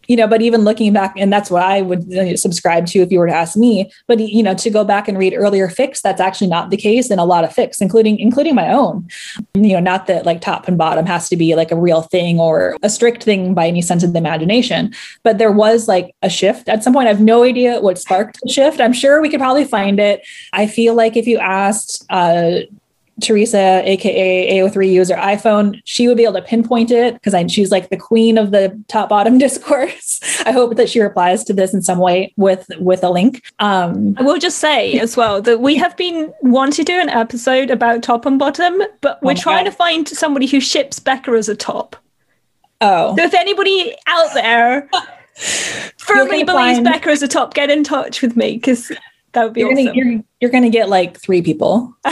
you 0.08 0.16
know 0.16 0.26
but 0.26 0.42
even 0.42 0.62
looking 0.62 0.92
back 0.92 1.12
and 1.16 1.32
that's 1.32 1.50
what 1.50 1.62
i 1.62 1.80
would 1.80 2.38
subscribe 2.38 2.86
to 2.86 3.00
if 3.00 3.12
you 3.12 3.18
were 3.18 3.26
to 3.26 3.34
ask 3.34 3.56
me 3.56 3.90
but 4.06 4.18
you 4.18 4.42
know 4.42 4.54
to 4.54 4.70
go 4.70 4.84
back 4.84 5.06
and 5.06 5.18
read 5.18 5.34
earlier 5.34 5.68
fics 5.68 6.00
that's 6.00 6.20
actually 6.20 6.46
not 6.46 6.70
the 6.70 6.76
case 6.76 7.10
in 7.10 7.18
a 7.18 7.24
lot 7.24 7.44
of 7.44 7.50
fics 7.50 7.80
including 7.80 8.18
including 8.18 8.54
my 8.54 8.72
own. 8.72 9.06
You 9.54 9.74
know 9.74 9.80
not 9.80 10.06
that 10.06 10.26
like 10.26 10.40
top 10.40 10.66
and 10.66 10.78
bottom 10.78 11.06
has 11.06 11.28
to 11.28 11.36
be 11.36 11.54
like 11.54 11.70
a 11.70 11.76
real 11.76 12.02
thing 12.02 12.40
or 12.40 12.76
a 12.82 12.90
strict 12.90 13.22
thing 13.22 13.54
by 13.54 13.66
any 13.68 13.82
sense 13.82 14.02
of 14.02 14.12
the 14.12 14.18
imagination 14.18 14.94
but 15.22 15.38
there 15.38 15.52
was 15.52 15.88
like 15.88 16.14
a 16.22 16.30
shift. 16.30 16.68
At 16.68 16.82
some 16.82 16.92
point 16.92 17.06
i 17.06 17.10
have 17.10 17.20
no 17.20 17.42
idea 17.42 17.80
what 17.80 17.98
sparked 17.98 18.40
the 18.42 18.50
shift. 18.50 18.80
I'm 18.80 18.92
sure 18.92 19.20
we 19.20 19.28
could 19.28 19.40
probably 19.40 19.64
find 19.64 20.00
it. 20.00 20.26
I 20.52 20.66
feel 20.66 20.94
like 20.94 21.16
if 21.16 21.26
you 21.26 21.38
asked 21.38 22.04
uh, 22.10 22.60
Teresa, 23.20 23.82
aka 23.84 24.58
AO3 24.58 24.92
user 24.92 25.14
iPhone, 25.16 25.80
she 25.84 26.08
would 26.08 26.16
be 26.16 26.24
able 26.24 26.34
to 26.34 26.42
pinpoint 26.42 26.90
it 26.90 27.14
because 27.14 27.52
she's 27.52 27.70
like 27.70 27.90
the 27.90 27.96
queen 27.96 28.38
of 28.38 28.50
the 28.50 28.78
top 28.88 29.08
bottom 29.08 29.38
discourse. 29.46 30.20
I 30.44 30.52
hope 30.52 30.76
that 30.76 30.88
she 30.88 31.00
replies 31.00 31.44
to 31.44 31.52
this 31.52 31.74
in 31.74 31.82
some 31.82 31.98
way 31.98 32.32
with 32.36 32.68
with 32.78 33.02
a 33.02 33.10
link. 33.10 33.42
Um, 33.58 34.14
I 34.18 34.22
will 34.22 34.38
just 34.38 34.58
say 34.58 34.98
as 34.98 35.16
well 35.16 35.42
that 35.42 35.60
we 35.60 35.76
have 35.76 35.96
been 35.96 36.32
wanting 36.42 36.84
to 36.84 36.84
do 36.84 37.00
an 37.00 37.08
episode 37.08 37.70
about 37.70 38.02
top 38.02 38.26
and 38.26 38.38
bottom, 38.38 38.82
but 39.00 39.22
we're 39.22 39.32
oh 39.32 39.34
trying 39.34 39.64
God. 39.64 39.70
to 39.70 39.76
find 39.76 40.08
somebody 40.08 40.46
who 40.46 40.60
ships 40.60 41.00
Beca 41.00 41.36
as 41.36 41.48
a 41.48 41.56
top. 41.56 41.96
Oh, 42.80 43.16
so 43.16 43.24
if 43.24 43.34
anybody 43.34 43.94
out 44.06 44.32
there 44.34 44.88
firmly 45.96 46.44
believes 46.44 46.78
find... 46.78 46.86
Beca 46.86 47.08
as 47.08 47.22
a 47.22 47.28
top, 47.28 47.54
get 47.54 47.70
in 47.70 47.82
touch 47.82 48.22
with 48.22 48.36
me 48.36 48.54
because 48.54 48.92
that 49.32 49.44
would 49.44 49.54
be 49.54 49.60
you're 49.60 49.72
awesome. 49.72 49.86
Gonna, 49.86 49.96
you're, 49.96 50.20
you're 50.40 50.50
gonna 50.50 50.70
get 50.70 50.88
like 50.88 51.20
three 51.20 51.42
people. 51.42 51.94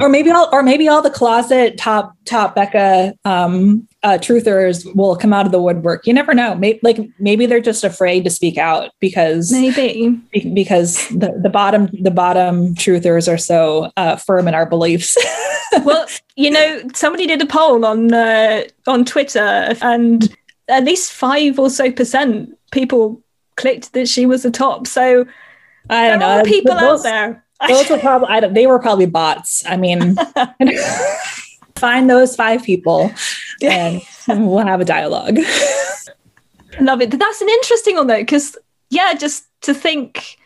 or 0.00 0.08
maybe 0.08 0.30
all 0.30 0.48
or 0.52 0.62
maybe 0.62 0.88
all 0.88 1.02
the 1.02 1.10
closet 1.10 1.78
top 1.78 2.14
top 2.24 2.56
beca 2.56 3.12
um, 3.24 3.86
uh, 4.02 4.18
truthers 4.18 4.92
will 4.94 5.16
come 5.16 5.32
out 5.32 5.46
of 5.46 5.52
the 5.52 5.60
woodwork. 5.60 6.06
You 6.06 6.12
never 6.12 6.34
know. 6.34 6.54
Maybe 6.54 6.80
like 6.82 6.98
maybe 7.18 7.46
they're 7.46 7.60
just 7.60 7.84
afraid 7.84 8.24
to 8.24 8.30
speak 8.30 8.58
out 8.58 8.90
because 9.00 9.52
maybe 9.52 10.20
because 10.52 11.08
the, 11.08 11.38
the 11.42 11.50
bottom 11.50 11.88
the 12.00 12.10
bottom 12.10 12.74
truthers 12.74 13.32
are 13.32 13.38
so 13.38 13.92
uh, 13.96 14.16
firm 14.16 14.48
in 14.48 14.54
our 14.54 14.66
beliefs. 14.66 15.16
well, 15.84 16.06
you 16.36 16.50
know, 16.50 16.82
somebody 16.94 17.26
did 17.26 17.42
a 17.42 17.46
poll 17.46 17.84
on 17.84 18.12
uh, 18.12 18.64
on 18.86 19.04
Twitter, 19.04 19.74
and 19.80 20.34
at 20.68 20.84
least 20.84 21.12
five 21.12 21.58
or 21.58 21.70
so 21.70 21.92
percent 21.92 22.56
people 22.72 23.22
clicked 23.56 23.92
that 23.92 24.08
she 24.08 24.26
was 24.26 24.42
the 24.42 24.50
top. 24.50 24.86
So 24.86 25.24
I 25.90 26.08
don't 26.08 26.18
know. 26.18 26.42
People 26.44 26.74
those, 26.74 27.00
out 27.00 27.02
there. 27.02 27.44
Those 27.68 27.88
were 27.88 27.98
probably 27.98 28.28
I 28.28 28.40
don't, 28.40 28.52
they 28.52 28.66
were 28.66 28.78
probably 28.78 29.06
bots. 29.06 29.64
I 29.66 29.76
mean, 29.76 30.16
find 31.76 32.10
those 32.10 32.36
five 32.36 32.62
people, 32.62 33.10
and 33.62 34.02
we'll 34.28 34.58
have 34.58 34.80
a 34.80 34.84
dialogue. 34.84 35.38
Love 36.80 37.00
it. 37.00 37.10
That's 37.12 37.40
an 37.40 37.48
interesting 37.48 37.96
one 37.96 38.08
though, 38.08 38.20
because 38.20 38.58
yeah, 38.90 39.14
just 39.14 39.44
to 39.62 39.72
think 39.72 40.36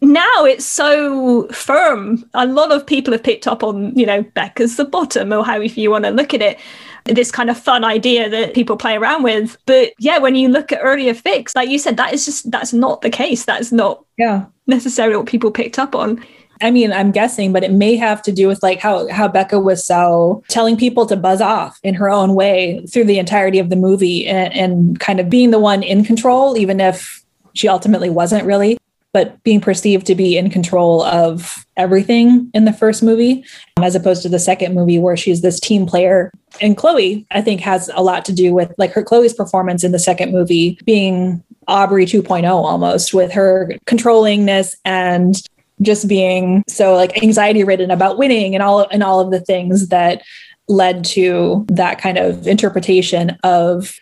now 0.00 0.44
it's 0.44 0.64
so 0.64 1.48
firm. 1.48 2.24
A 2.32 2.46
lot 2.46 2.72
of 2.72 2.86
people 2.86 3.12
have 3.12 3.24
picked 3.24 3.46
up 3.46 3.62
on, 3.62 3.94
you 3.98 4.06
know, 4.06 4.22
Beca's 4.22 4.76
the 4.76 4.84
bottom, 4.84 5.32
or 5.32 5.44
however 5.44 5.64
you 5.64 5.90
want 5.90 6.04
to 6.04 6.10
look 6.10 6.32
at 6.32 6.40
it 6.40 6.58
this 7.04 7.32
kind 7.32 7.50
of 7.50 7.58
fun 7.58 7.84
idea 7.84 8.28
that 8.28 8.54
people 8.54 8.76
play 8.76 8.94
around 8.94 9.24
with. 9.24 9.58
But 9.66 9.92
yeah, 9.98 10.18
when 10.18 10.36
you 10.36 10.48
look 10.48 10.72
at 10.72 10.80
earlier 10.82 11.14
fics, 11.14 11.54
like 11.54 11.68
you 11.68 11.78
said, 11.78 11.96
that 11.96 12.14
is 12.14 12.24
just 12.24 12.50
that's 12.50 12.72
not 12.72 13.02
the 13.02 13.10
case. 13.10 13.44
That's 13.44 13.72
not 13.72 14.04
yeah 14.16 14.46
necessarily 14.72 15.16
what 15.16 15.26
people 15.26 15.50
picked 15.50 15.78
up 15.78 15.94
on. 15.94 16.24
I 16.60 16.70
mean, 16.70 16.92
I'm 16.92 17.10
guessing, 17.10 17.52
but 17.52 17.64
it 17.64 17.72
may 17.72 17.96
have 17.96 18.22
to 18.22 18.32
do 18.32 18.46
with 18.46 18.62
like 18.62 18.78
how 18.78 19.08
how 19.08 19.28
Beca 19.28 19.62
was 19.62 19.84
so 19.84 20.42
telling 20.48 20.76
people 20.76 21.06
to 21.06 21.16
buzz 21.16 21.40
off 21.40 21.78
in 21.82 21.94
her 21.94 22.08
own 22.08 22.34
way 22.34 22.84
through 22.86 23.04
the 23.04 23.18
entirety 23.18 23.58
of 23.58 23.68
the 23.68 23.76
movie 23.76 24.26
and, 24.26 24.52
and 24.54 25.00
kind 25.00 25.18
of 25.18 25.28
being 25.28 25.50
the 25.50 25.58
one 25.58 25.82
in 25.82 26.04
control, 26.04 26.56
even 26.56 26.80
if 26.80 27.22
she 27.54 27.68
ultimately 27.68 28.10
wasn't 28.10 28.46
really 28.46 28.78
but 29.12 29.42
being 29.42 29.60
perceived 29.60 30.06
to 30.06 30.14
be 30.14 30.38
in 30.38 30.48
control 30.48 31.02
of 31.02 31.66
everything 31.76 32.50
in 32.54 32.64
the 32.64 32.72
first 32.72 33.02
movie, 33.02 33.44
as 33.80 33.94
opposed 33.94 34.22
to 34.22 34.28
the 34.28 34.38
second 34.38 34.74
movie 34.74 34.98
where 34.98 35.16
she's 35.16 35.42
this 35.42 35.60
team 35.60 35.86
player. 35.86 36.32
And 36.60 36.76
Chloe, 36.76 37.26
I 37.30 37.40
think, 37.40 37.60
has 37.60 37.90
a 37.94 38.02
lot 38.02 38.24
to 38.26 38.32
do 38.32 38.52
with 38.52 38.72
like 38.78 38.92
her 38.92 39.02
Chloe's 39.02 39.34
performance 39.34 39.84
in 39.84 39.92
the 39.92 39.98
second 39.98 40.32
movie 40.32 40.78
being 40.84 41.42
Aubrey 41.68 42.06
2.0 42.06 42.44
almost, 42.48 43.14
with 43.14 43.32
her 43.32 43.72
controllingness 43.86 44.74
and 44.84 45.36
just 45.80 46.08
being 46.08 46.62
so 46.68 46.94
like 46.94 47.22
anxiety 47.22 47.64
ridden 47.64 47.90
about 47.90 48.18
winning 48.18 48.54
and 48.54 48.62
all 48.62 48.86
and 48.90 49.02
all 49.02 49.20
of 49.20 49.30
the 49.30 49.40
things 49.40 49.88
that 49.88 50.22
led 50.68 51.04
to 51.04 51.64
that 51.68 52.00
kind 52.00 52.18
of 52.18 52.46
interpretation 52.46 53.36
of 53.42 53.98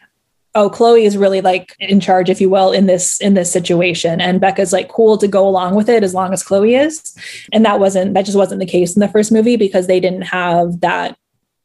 oh 0.54 0.68
chloe 0.68 1.04
is 1.04 1.16
really 1.16 1.40
like 1.40 1.74
in 1.78 2.00
charge 2.00 2.28
if 2.28 2.40
you 2.40 2.50
will 2.50 2.72
in 2.72 2.86
this 2.86 3.20
in 3.20 3.34
this 3.34 3.50
situation. 3.50 4.20
And 4.20 4.40
beca's 4.40 4.72
like 4.72 4.88
cool 4.88 5.16
to 5.18 5.28
go 5.28 5.48
along 5.48 5.74
with 5.74 5.88
it 5.88 6.02
as 6.02 6.14
long 6.14 6.32
as 6.32 6.42
chloe 6.42 6.74
is. 6.74 7.16
And 7.52 7.64
that 7.64 7.80
wasn't 7.80 8.14
that 8.14 8.24
just 8.24 8.38
wasn't 8.38 8.60
the 8.60 8.66
case 8.66 8.94
in 8.94 9.00
the 9.00 9.08
first 9.08 9.32
movie 9.32 9.56
because 9.56 9.86
they 9.86 10.00
didn't 10.00 10.22
have 10.22 10.80
that 10.80 11.16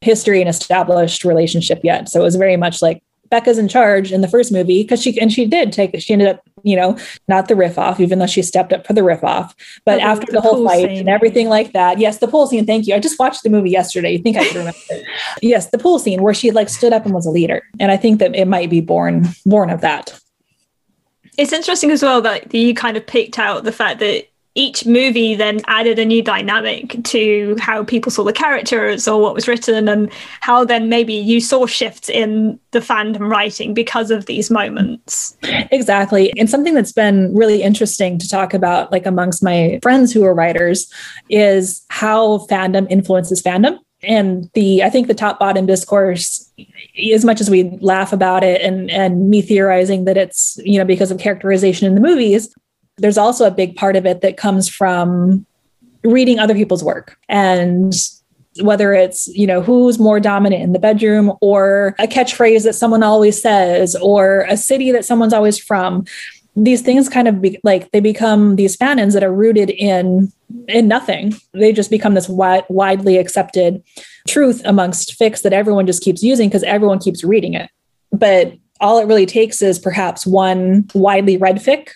history 0.06 0.40
and 0.40 0.50
established 0.50 1.26
relationship 1.26 1.82
yet. 1.84 2.08
So 2.08 2.22
it 2.22 2.24
was 2.24 2.36
very 2.36 2.56
much 2.56 2.82
like 2.82 3.04
Beca's 3.32 3.58
in 3.58 3.68
charge 3.68 4.12
in 4.12 4.22
the 4.22 4.28
first 4.28 4.52
movie 4.52 4.84
because 4.84 5.02
she 5.02 5.20
and 5.20 5.34
she 5.34 5.46
did 5.46 5.74
take 5.74 6.00
she 6.00 6.14
ended 6.14 6.28
up 6.28 6.42
you 6.64 6.76
know 6.76 6.98
not 7.28 7.48
the 7.48 7.56
riff 7.56 7.78
off 7.78 8.00
even 8.00 8.20
though 8.20 8.28
she 8.28 8.44
stepped 8.44 8.72
up 8.72 8.86
for 8.86 8.94
the 8.94 9.04
riff 9.04 9.24
off. 9.24 9.56
But 9.84 10.00
oh, 10.00 10.04
after 10.04 10.28
the, 10.28 10.34
the 10.34 10.42
whole 10.42 10.64
fight 10.64 10.86
scene. 10.86 11.00
and 11.00 11.10
everything 11.10 11.50
like 11.50 11.74
that 11.74 12.00
yes 12.00 12.20
the 12.20 12.28
pool 12.28 12.48
scene 12.48 12.66
thank 12.66 12.88
you. 12.88 12.94
I 12.94 13.00
just 13.00 13.20
watched 13.20 13.44
the 13.44 13.50
movie 13.50 13.72
yesterday. 13.72 14.12
You 14.12 14.20
think 14.20 14.38
I 14.38 14.46
could 14.46 14.56
remember 14.58 14.78
it. 14.92 15.06
Yes 15.42 15.72
the 15.72 15.80
pool 15.80 16.00
scene 16.00 16.22
where 16.22 16.34
she 16.34 16.52
like 16.52 16.70
stood 16.70 16.94
up 16.94 17.06
and 17.06 17.14
was 17.14 17.26
a 17.26 17.32
leader. 17.32 17.64
And 17.80 17.92
I 17.92 17.98
think 17.98 18.20
that 18.20 18.36
it 18.36 18.48
might 18.48 18.70
be 18.70 18.82
born 18.82 19.28
born 19.46 19.70
of 19.70 19.82
that. 19.82 20.18
It's 21.38 21.52
interesting 21.52 21.92
as 21.92 22.04
well 22.04 22.22
that 22.22 22.54
you 22.54 22.74
kind 22.74 22.96
of 22.96 23.06
picked 23.06 23.40
out 23.40 23.64
the 23.64 23.72
fact 23.72 24.00
that 24.00 24.28
each 24.58 24.86
movie 24.86 25.36
then 25.36 25.60
added 25.68 26.00
a 26.00 26.06
new 26.06 26.24
dynamic 26.24 27.04
to 27.04 27.58
how 27.60 27.84
people 27.84 28.10
saw 28.10 28.24
the 28.24 28.32
characters 28.32 29.06
or 29.06 29.22
what 29.22 29.36
was 29.36 29.50
written 29.50 29.90
and 29.90 30.10
how 30.40 30.64
then 30.64 30.88
maybe 30.88 31.14
you 31.14 31.42
saw 31.42 31.66
shifts 31.66 32.08
in 32.08 32.58
the 32.72 32.80
fandom 32.80 33.30
writing 33.30 33.74
because 33.74 34.12
of 34.12 34.26
these 34.26 34.50
moments. 34.50 35.38
Exactly. 35.72 36.34
And 36.38 36.50
something 36.50 36.74
that's 36.74 36.94
been 36.94 37.36
really 37.36 37.62
interesting 37.62 38.18
to 38.18 38.30
talk 38.30 38.54
about 38.54 38.94
like 38.94 39.06
amongst 39.06 39.44
my 39.44 39.78
friends 39.82 40.14
who 40.14 40.24
are 40.24 40.34
writers 40.34 40.92
is 41.30 41.86
how 41.90 42.40
fandom 42.48 42.90
influences 42.90 43.42
fandom. 43.42 43.78
And 44.04 44.50
the 44.54 44.84
i 44.84 44.90
think 44.90 45.08
the 45.08 45.16
top 45.16 45.40
bottom 45.40 45.66
discourse 45.66 46.52
as 47.12 47.26
much 47.26 47.42
as 47.42 47.50
we 47.50 47.76
laugh 47.82 48.14
about 48.14 48.44
it 48.44 48.62
and 48.62 48.92
and 48.92 49.30
me 49.30 49.42
theorizing 49.42 50.06
that 50.06 50.16
it's 50.16 50.60
you 50.64 50.78
know 50.78 50.86
because 50.86 51.10
of 51.12 51.18
characterization 51.18 51.88
in 51.88 51.96
the 51.96 52.02
movies 52.02 52.54
there's 52.98 53.18
also 53.18 53.46
a 53.46 53.52
big 53.52 53.76
part 53.76 53.96
of 53.96 54.06
it 54.06 54.22
that 54.22 54.38
comes 54.38 54.70
from 54.70 55.46
reading 56.04 56.40
other 56.40 56.54
people's 56.54 56.84
work. 56.84 57.18
And 57.28 57.94
whether 58.62 58.94
it's 58.94 59.28
you 59.28 59.46
know 59.46 59.62
who's 59.62 60.00
more 60.00 60.20
dominant 60.20 60.64
in 60.64 60.72
the 60.72 60.80
bedroom 60.80 61.34
or 61.42 61.94
a 62.00 62.08
catchphrase 62.08 62.64
that 62.64 62.74
someone 62.74 63.04
always 63.04 63.42
says 63.42 63.96
or 63.98 64.46
a 64.48 64.56
city 64.56 64.92
that 64.92 65.04
someone's 65.04 65.34
always 65.34 65.60
from 65.60 66.06
these 66.56 66.82
things 66.82 67.10
kind 67.10 67.28
of 67.28 67.42
be, 67.42 67.60
like 67.64 67.92
they 67.92 68.00
become 68.00 68.56
these 68.56 68.78
fanons 68.78 69.14
that 69.14 69.24
are 69.24 69.34
rooted 69.34 69.70
in 69.72 70.32
in 70.68 70.88
nothing. 70.88 71.36
They 71.54 71.74
just 71.74 71.90
become 71.90 72.14
this 72.14 72.28
wi- 72.28 72.64
widely 72.70 73.18
accepted 73.18 73.84
truth 74.28 74.62
amongst 74.64 75.20
fics 75.20 75.42
that 75.42 75.54
everyone 75.54 75.86
just 75.86 76.02
keeps 76.02 76.24
using 76.24 76.48
because 76.48 76.64
everyone 76.64 77.00
keeps 77.00 77.24
reading 77.24 77.56
it. 77.56 77.70
But 78.12 78.54
all 78.80 79.00
it 79.00 79.08
really 79.08 79.26
takes 79.26 79.62
is 79.62 79.80
perhaps 79.80 80.26
one 80.26 80.88
widely 80.94 81.38
read 81.38 81.58
fic 81.58 81.90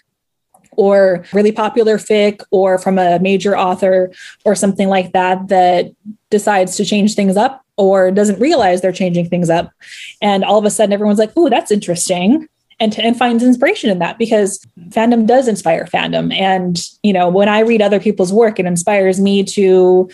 or 0.80 1.26
really 1.34 1.52
popular 1.52 1.98
fic 1.98 2.42
or 2.52 2.78
from 2.78 2.98
a 2.98 3.20
major 3.20 3.58
author 3.58 4.10
or 4.46 4.56
something 4.56 4.88
like 4.88 5.12
that 5.12 5.50
that 5.50 5.92
decides 6.30 6.78
to 6.78 6.86
change 6.86 7.16
things 7.16 7.36
up 7.36 7.66
or 7.76 8.12
doesn't 8.12 8.40
realize 8.40 8.80
they're 8.80 8.94
changing 8.94 9.28
things 9.28 9.50
up. 9.50 9.74
And 10.22 10.46
all 10.46 10.58
of 10.58 10.64
a 10.64 10.70
sudden, 10.70 10.94
everyone's 10.94 11.20
like, 11.20 11.34
oh, 11.36 11.50
that's 11.50 11.70
interesting. 11.70 12.48
And, 12.80 12.98
and 12.98 13.18
finds 13.18 13.44
inspiration 13.44 13.90
in 13.90 14.00
that 14.00 14.18
because 14.18 14.66
fandom 14.88 15.28
does 15.28 15.50
inspire 15.50 15.84
fandom. 15.84 16.34
And, 16.34 16.80
you 17.04 17.12
know, 17.12 17.28
when 17.28 17.50
I 17.50 17.60
read 17.60 17.82
other 17.82 18.00
people's 18.00 18.32
work, 18.32 18.58
it 18.58 18.66
inspires 18.66 19.20
me 19.20 19.44
to 19.44 20.10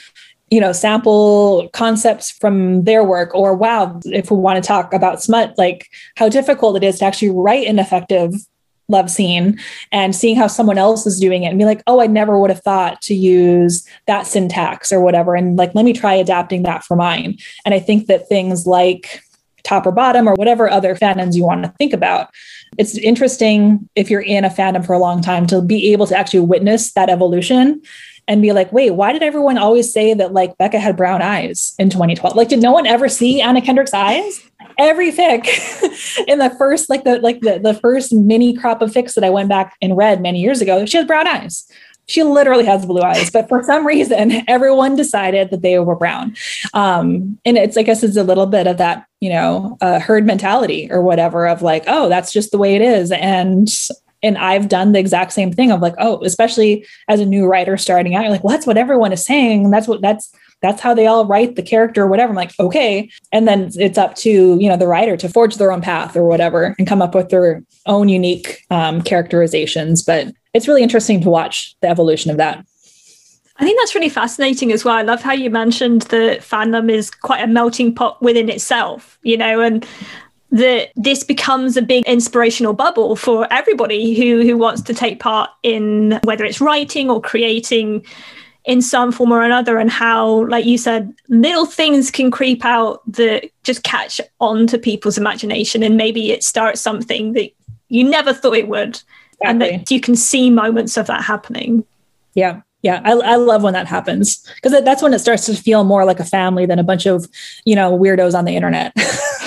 you 0.52 0.62
know 0.62 0.72
sample 0.72 1.70
concepts 1.74 2.30
from 2.30 2.84
their 2.84 3.04
work 3.04 3.34
or 3.34 3.56
wow 3.56 4.00
if 4.06 4.30
we 4.30 4.38
want 4.38 4.64
to 4.64 4.68
talk 4.68 4.94
about 4.94 5.22
smut 5.22 5.56
like 5.58 5.90
how 6.18 6.30
difficult 6.30 6.78
it 6.78 6.84
is 6.84 7.00
to 7.00 7.06
actually 7.06 7.32
write 7.32 7.66
an 7.66 7.80
effective 7.80 8.32
love 8.88 9.10
scene 9.10 9.60
and 9.92 10.16
seeing 10.16 10.36
how 10.36 10.48
someone 10.48 10.78
else 10.78 11.06
is 11.06 11.20
doing 11.20 11.44
it 11.44 11.48
and 11.48 11.60
be 11.60 11.66
like, 11.66 11.82
oh, 11.88 12.02
I 12.02 12.08
never 12.08 12.40
would 12.40 12.50
have 12.50 12.62
thought 12.62 13.02
to 13.04 13.16
use 13.16 13.88
that 14.08 14.28
syntax 14.28 14.92
or 14.92 15.02
whatever. 15.02 15.36
And 15.36 15.58
like, 15.58 15.74
let 15.74 15.86
me 15.86 15.94
try 15.94 16.14
adapting 16.14 16.64
that 16.64 16.84
for 16.84 16.96
mine. 16.96 17.38
And 17.66 17.74
I 17.74 17.80
think 17.80 18.08
that 18.08 18.28
things 18.30 18.68
like 18.68 19.22
top 19.64 19.86
or 19.86 19.92
bottom 19.92 20.30
or 20.30 20.36
whatever 20.36 20.70
other 20.70 20.96
fandoms 20.96 21.36
you 21.36 21.44
want 21.44 21.64
to 21.64 21.74
think 21.80 21.92
about. 21.92 22.30
It's 22.78 22.98
interesting 22.98 23.90
if 23.96 24.10
you're 24.10 24.22
in 24.22 24.46
a 24.46 24.50
fandom 24.50 24.86
for 24.86 24.94
a 24.94 25.00
long 25.00 25.22
time 25.22 25.48
to 25.48 25.62
be 25.62 25.92
able 25.92 26.06
to 26.08 26.18
actually 26.18 26.42
witness 26.42 26.94
that 26.94 27.10
evolution 27.10 27.82
and 28.28 28.42
be 28.42 28.54
like, 28.54 28.72
wait, 28.72 28.92
why 28.92 29.14
did 29.14 29.24
everyone 29.24 29.58
always 29.58 29.92
say 29.92 30.14
that 30.14 30.34
like 30.34 30.58
Beca 30.58 30.80
had 30.80 30.98
brown 30.98 31.22
eyes 31.22 31.76
in 31.78 31.90
2012? 31.90 32.36
Like, 32.36 32.50
did 32.50 32.62
no 32.62 32.72
one 32.72 32.88
ever 32.88 33.08
see 33.08 33.42
Anna 33.42 33.62
Kendrick's 33.62 33.94
eyes? 33.94 34.42
every 34.78 35.12
fic 35.12 35.46
in 36.28 36.40
the 36.40 36.50
first 36.58 36.90
like 36.90 37.04
the 37.04 37.20
like 37.20 37.40
the, 37.42 37.60
the 37.60 37.74
first 37.76 38.12
mini 38.14 38.54
crop 38.54 38.82
of 38.82 38.92
fics 38.92 39.16
that 39.16 39.24
I 39.24 39.30
went 39.30 39.50
back 39.50 39.76
and 39.82 39.96
read 39.96 40.22
many 40.22 40.42
years 40.42 40.62
ago, 40.62 40.86
she 40.86 40.98
has 40.98 41.06
brown 41.06 41.28
eyes. 41.28 41.70
She 42.08 42.22
literally 42.22 42.66
has 42.66 42.86
blue 42.86 43.02
eyes, 43.02 43.32
but 43.32 43.50
for 43.50 43.64
some 43.64 43.86
reason, 43.88 44.44
everyone 44.48 44.96
decided 44.96 45.50
that 45.50 45.64
they 45.64 45.80
were 45.80 45.96
brown. 45.96 46.36
Um, 46.74 47.40
and 47.46 47.58
it's, 47.58 47.78
I 47.78 47.82
guess, 47.82 48.04
it's 48.04 48.16
a 48.16 48.24
little 48.24 48.46
bit 48.46 48.68
of 48.68 48.78
that, 48.78 49.08
you 49.22 49.30
know, 49.30 49.76
uh, 49.82 50.00
herd 50.00 50.24
mentality 50.24 50.88
or 50.92 51.02
whatever 51.02 51.48
of 51.48 51.64
like, 51.64 51.84
oh, 51.88 52.08
that's 52.08 52.32
just 52.32 52.52
the 52.52 52.60
way 52.60 52.76
it 52.76 52.84
is. 52.84 53.12
And 53.12 53.68
and 54.24 54.38
I've 54.38 54.70
done 54.70 54.92
the 54.92 55.00
exact 55.00 55.34
same 55.34 55.52
thing 55.52 55.72
of 55.72 55.82
like, 55.82 55.96
oh, 55.98 56.24
especially 56.24 56.86
as 57.08 57.20
a 57.20 57.26
new 57.26 57.46
writer 57.46 57.78
starting 57.78 58.16
out, 58.16 58.24
you're 58.24 58.32
like, 58.32 58.44
well, 58.44 58.56
that's 58.56 58.68
what 58.68 58.78
everyone 58.78 59.14
is 59.14 59.26
saying. 59.26 59.70
That's 59.72 59.88
what 59.88 60.02
that's 60.02 60.32
that's 60.62 60.82
how 60.82 60.94
they 60.94 61.06
all 61.06 61.26
write 61.26 61.56
the 61.56 61.62
character 61.62 62.04
or 62.04 62.08
whatever. 62.08 62.32
I'm 62.32 62.36
like, 62.36 62.54
okay. 62.60 63.10
And 63.32 63.48
then 63.48 63.70
it's 63.76 63.98
up 63.98 64.16
to, 64.16 64.30
you 64.30 64.70
know, 64.70 64.78
the 64.78 64.88
writer 64.88 65.18
to 65.18 65.30
forge 65.30 65.58
their 65.58 65.72
own 65.72 65.82
path 65.82 66.16
or 66.16 66.26
whatever 66.28 66.76
and 66.80 66.88
come 66.88 67.02
up 67.02 67.14
with 67.14 67.30
their 67.30 67.64
own 67.86 68.10
unique 68.10 68.64
um, 68.72 69.02
characterizations. 69.02 70.02
But 70.02 70.34
it's 70.54 70.68
really 70.68 70.82
interesting 70.82 71.22
to 71.22 71.30
watch 71.30 71.76
the 71.82 71.90
evolution 71.90 72.32
of 72.32 72.38
that. 72.38 72.66
I 73.58 73.64
think 73.64 73.80
that's 73.80 73.96
really 73.96 74.10
fascinating 74.10 74.72
as 74.72 74.84
well. 74.84 74.96
I 74.96 75.02
love 75.02 75.22
how 75.22 75.32
you 75.32 75.50
mentioned 75.50 76.04
that 76.04 76.42
fandom 76.42 76.92
is 76.92 77.10
quite 77.10 77.44
a 77.44 77.48
melting 77.48 77.96
pot 77.96 78.22
within 78.22 78.50
itself, 78.50 79.18
you 79.24 79.38
know, 79.38 79.62
and 79.62 79.86
that 80.56 80.92
this 80.96 81.22
becomes 81.22 81.76
a 81.76 81.82
big 81.82 82.06
inspirational 82.06 82.72
bubble 82.72 83.18
for 83.18 83.46
everybody 83.52 84.16
who 84.16 84.42
who 84.42 84.58
wants 84.58 84.82
to 84.82 84.94
take 84.94 85.20
part 85.20 85.50
in 85.64 86.18
whether 86.24 86.46
it's 86.46 86.62
writing 86.62 87.10
or 87.10 87.20
creating 87.20 88.06
in 88.64 88.82
some 88.82 89.12
form 89.12 89.34
or 89.34 89.44
another 89.44 89.78
and 89.78 89.92
how 89.92 90.48
like 90.48 90.64
you 90.64 90.78
said 90.78 91.14
little 91.28 91.66
things 91.66 92.10
can 92.10 92.32
creep 92.32 92.64
out 92.64 93.02
that 93.06 93.50
just 93.64 93.84
catch 93.84 94.22
on 94.40 94.66
to 94.66 94.78
people's 94.78 95.18
imagination 95.18 95.84
and 95.84 95.98
maybe 95.98 96.32
it 96.32 96.42
starts 96.42 96.80
something 96.80 97.34
that 97.34 97.52
you 97.90 98.10
never 98.10 98.34
thought 98.34 98.56
it 98.56 98.70
would 98.70 99.02
exactly. 99.42 99.48
and 99.48 99.62
that 99.62 99.92
you 99.92 100.00
can 100.00 100.16
see 100.16 100.50
moments 100.50 100.96
of 100.96 101.06
that 101.08 101.22
happening 101.22 101.84
yeah 102.34 102.62
yeah 102.82 103.02
i, 103.04 103.12
I 103.12 103.36
love 103.36 103.62
when 103.62 103.74
that 103.74 103.88
happens 103.88 104.42
because 104.56 104.72
that's 104.86 105.02
when 105.02 105.14
it 105.14 105.20
starts 105.20 105.46
to 105.48 105.54
feel 105.54 105.84
more 105.84 106.06
like 106.06 106.22
a 106.22 106.26
family 106.26 106.66
than 106.66 106.80
a 106.80 106.84
bunch 106.84 107.06
of 107.06 107.28
you 107.66 107.76
know 107.76 107.98
weirdos 107.98 108.38
on 108.38 108.46
the 108.46 108.56
internet 108.56 108.94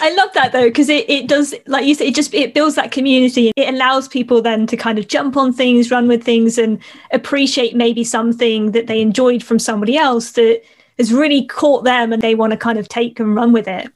I 0.00 0.14
love 0.14 0.32
that 0.34 0.52
though 0.52 0.68
because 0.68 0.88
it, 0.88 1.08
it 1.08 1.28
does 1.28 1.54
like 1.66 1.86
you 1.86 1.94
said 1.94 2.06
it 2.06 2.14
just 2.14 2.34
it 2.34 2.54
builds 2.54 2.74
that 2.76 2.92
community. 2.92 3.52
It 3.56 3.74
allows 3.74 4.08
people 4.08 4.42
then 4.42 4.66
to 4.66 4.76
kind 4.76 4.98
of 4.98 5.08
jump 5.08 5.36
on 5.36 5.52
things 5.52 5.90
run 5.90 6.08
with 6.08 6.24
things 6.24 6.58
and 6.58 6.78
appreciate 7.12 7.76
maybe 7.76 8.04
something 8.04 8.72
that 8.72 8.86
they 8.86 9.00
enjoyed 9.00 9.42
from 9.42 9.58
somebody 9.58 9.96
else 9.96 10.32
that 10.32 10.62
has 10.98 11.12
really 11.12 11.44
caught 11.46 11.84
them 11.84 12.12
and 12.12 12.22
they 12.22 12.34
want 12.34 12.52
to 12.52 12.56
kind 12.56 12.78
of 12.78 12.88
take 12.88 13.20
and 13.20 13.34
run 13.34 13.52
with 13.52 13.68
it. 13.68 13.92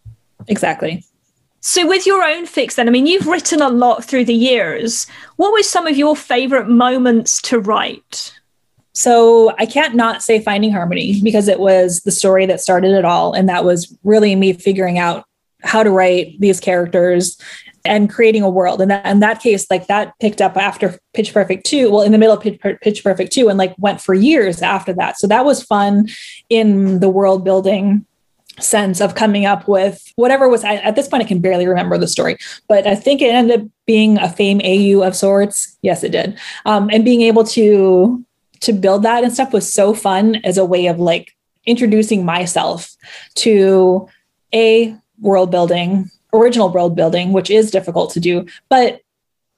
Exactly. 0.49 1.05
So 1.61 1.87
with 1.87 2.07
your 2.07 2.23
own 2.23 2.47
fics 2.47 2.75
then 2.75 2.89
I 2.89 2.91
mean 2.91 3.07
you've 3.07 3.27
written 3.27 3.63
a 3.63 3.69
lot 3.69 4.05
through 4.05 4.25
the 4.25 4.35
years. 4.35 5.07
What 5.37 5.53
were 5.53 5.63
some 5.63 5.87
of 5.87 5.97
your 5.97 6.17
favorite 6.17 6.69
moments 6.69 7.41
to 7.43 7.59
write? 7.59 8.33
So 8.95 9.55
I 9.59 9.67
can't 9.67 9.95
not 9.95 10.23
say 10.23 10.41
Finding 10.41 10.71
Harmony 10.71 11.21
because 11.23 11.49
it 11.49 11.59
was 11.59 12.01
the 12.01 12.11
story 12.11 12.47
that 12.47 12.61
started 12.61 12.93
it 12.93 13.05
all. 13.05 13.33
And 13.33 13.49
that 13.49 13.65
was 13.65 13.97
really 14.05 14.37
me 14.37 14.53
figuring 14.53 14.99
out 14.99 15.25
how 15.63 15.83
to 15.83 15.91
write 15.91 16.39
these 16.41 16.61
characters 16.61 17.39
and 17.85 18.11
creating 18.11 18.43
a 18.43 18.51
world. 18.51 18.81
And 18.81 18.91
that 18.91 19.07
in 19.07 19.21
that 19.21 19.41
case, 19.41 19.67
like 19.71 19.87
that 19.89 20.19
picked 20.21 20.41
up 20.41 20.57
after 20.57 20.99
Pitch 21.15 21.33
Perfect 21.33 21.67
2, 21.67 21.91
well, 21.91 22.03
in 22.03 22.13
the 22.13 22.19
middle 22.19 22.37
of 22.37 22.43
Pitch, 22.43 23.03
Perfect 23.03 23.33
2, 23.33 23.49
and 23.49 23.59
like 23.59 23.75
went 23.79 24.01
for 24.01 24.15
years 24.15 24.63
after 24.63 24.93
that. 24.95 25.19
So 25.19 25.27
that 25.27 25.45
was 25.45 25.63
fun 25.63 26.09
in 26.49 27.01
the 27.01 27.09
world 27.09 27.45
building 27.45 28.07
sense 28.61 29.01
of 29.01 29.15
coming 29.15 29.47
up 29.47 29.67
with 29.67 30.13
whatever 30.17 30.47
was 30.47 30.63
at 30.63 30.95
this 30.95 31.09
point 31.09 31.23
I 31.23 31.27
can 31.27 31.41
barely 31.41 31.67
remember 31.67 31.97
the 31.97 32.07
story 32.07 32.37
but 32.69 32.87
I 32.87 32.95
think 32.95 33.23
it 33.23 33.33
ended 33.33 33.63
up 33.63 33.67
being 33.87 34.19
a 34.19 34.29
fame 34.29 34.61
AU 34.63 35.03
of 35.03 35.17
sorts 35.17 35.79
yes 35.81 36.05
it 36.05 36.13
did 36.13 36.39
um, 36.67 36.91
and 36.93 37.03
being 37.03 37.23
able 37.23 37.45
to 37.45 38.23
to 38.61 38.73
build 38.75 39.05
that 39.05 39.25
and 39.25 39.33
stuff 39.33 39.55
was 39.55 39.73
so 39.73 39.95
fun 39.95 40.37
as 40.45 40.59
a 40.59 40.67
way 40.67 40.87
of 40.87 41.01
like 41.01 41.35
introducing 41.65 42.27
myself 42.27 42.95
to 43.37 44.07
a 44.55 44.95
world 45.23 45.51
building, 45.51 46.11
original 46.35 46.69
world 46.69 46.95
building, 46.95 47.33
which 47.33 47.51
is 47.51 47.71
difficult 47.71 48.13
to 48.13 48.21
do, 48.21 48.47
but 48.69 49.01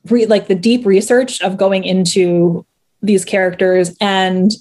re- 0.09 0.27
like 0.27 0.47
the 0.47 0.55
deep 0.55 0.87
research 0.87 1.41
of 1.43 1.57
going 1.57 1.83
into 1.83 2.65
these 3.03 3.25
characters 3.25 3.97
and 4.01 4.53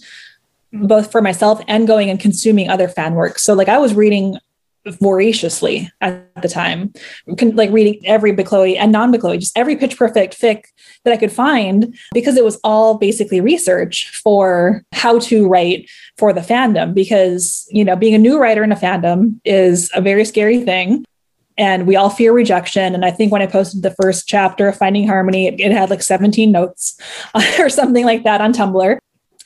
both 0.72 1.12
for 1.12 1.22
myself 1.22 1.62
and 1.68 1.86
going 1.86 2.10
and 2.10 2.20
consuming 2.20 2.70
other 2.70 2.88
fan 2.88 3.14
work. 3.14 3.38
So 3.38 3.54
like 3.54 3.70
I 3.70 3.78
was 3.78 3.94
reading 3.94 4.38
voraciously 4.86 5.90
at 6.02 6.42
the 6.42 6.48
time, 6.48 6.94
like 7.26 7.72
reading 7.72 8.06
every 8.06 8.34
Bechloe 8.34 8.78
and 8.78 8.92
non-Bechloe, 8.92 9.40
just 9.40 9.58
every 9.58 9.76
pitch 9.76 9.98
perfect 9.98 10.40
fic 10.40 10.66
that 11.04 11.14
I 11.14 11.18
could 11.18 11.32
find 11.32 11.98
because 12.14 12.38
it 12.38 12.44
was 12.44 12.60
all 12.64 12.98
basically 12.98 13.42
research 13.42 14.10
for 14.10 14.84
how 14.92 15.20
to 15.20 15.48
write 15.48 15.90
for 16.18 16.34
the 16.34 16.42
fandom. 16.42 16.94
Because, 16.94 17.68
you 17.72 17.86
know, 17.86 17.96
being 17.96 18.16
a 18.16 18.20
new 18.20 18.40
writer 18.40 18.64
in 18.64 18.72
a 18.72 18.76
fandom 18.76 19.40
is 19.46 19.90
a 19.94 20.02
very 20.02 20.26
scary 20.26 20.62
thing 20.62 21.06
and 21.58 21.88
we 21.88 21.96
all 21.96 22.10
fear 22.10 22.34
rejection. 22.34 22.96
And 22.96 23.06
I 23.06 23.12
think 23.12 23.32
when 23.32 23.42
I 23.42 23.48
posted 23.48 23.84
the 23.84 23.96
first 24.02 24.28
chapter 24.28 24.68
of 24.68 24.78
Finding 24.78 25.08
Harmony, 25.08 25.48
it 25.48 25.72
had 25.72 25.90
like 25.90 26.02
17 26.02 26.52
notes 26.52 27.00
or 27.60 27.70
something 27.70 28.06
like 28.06 28.24
that 28.24 28.42
on 28.42 28.54
Tumblr. 28.54 28.98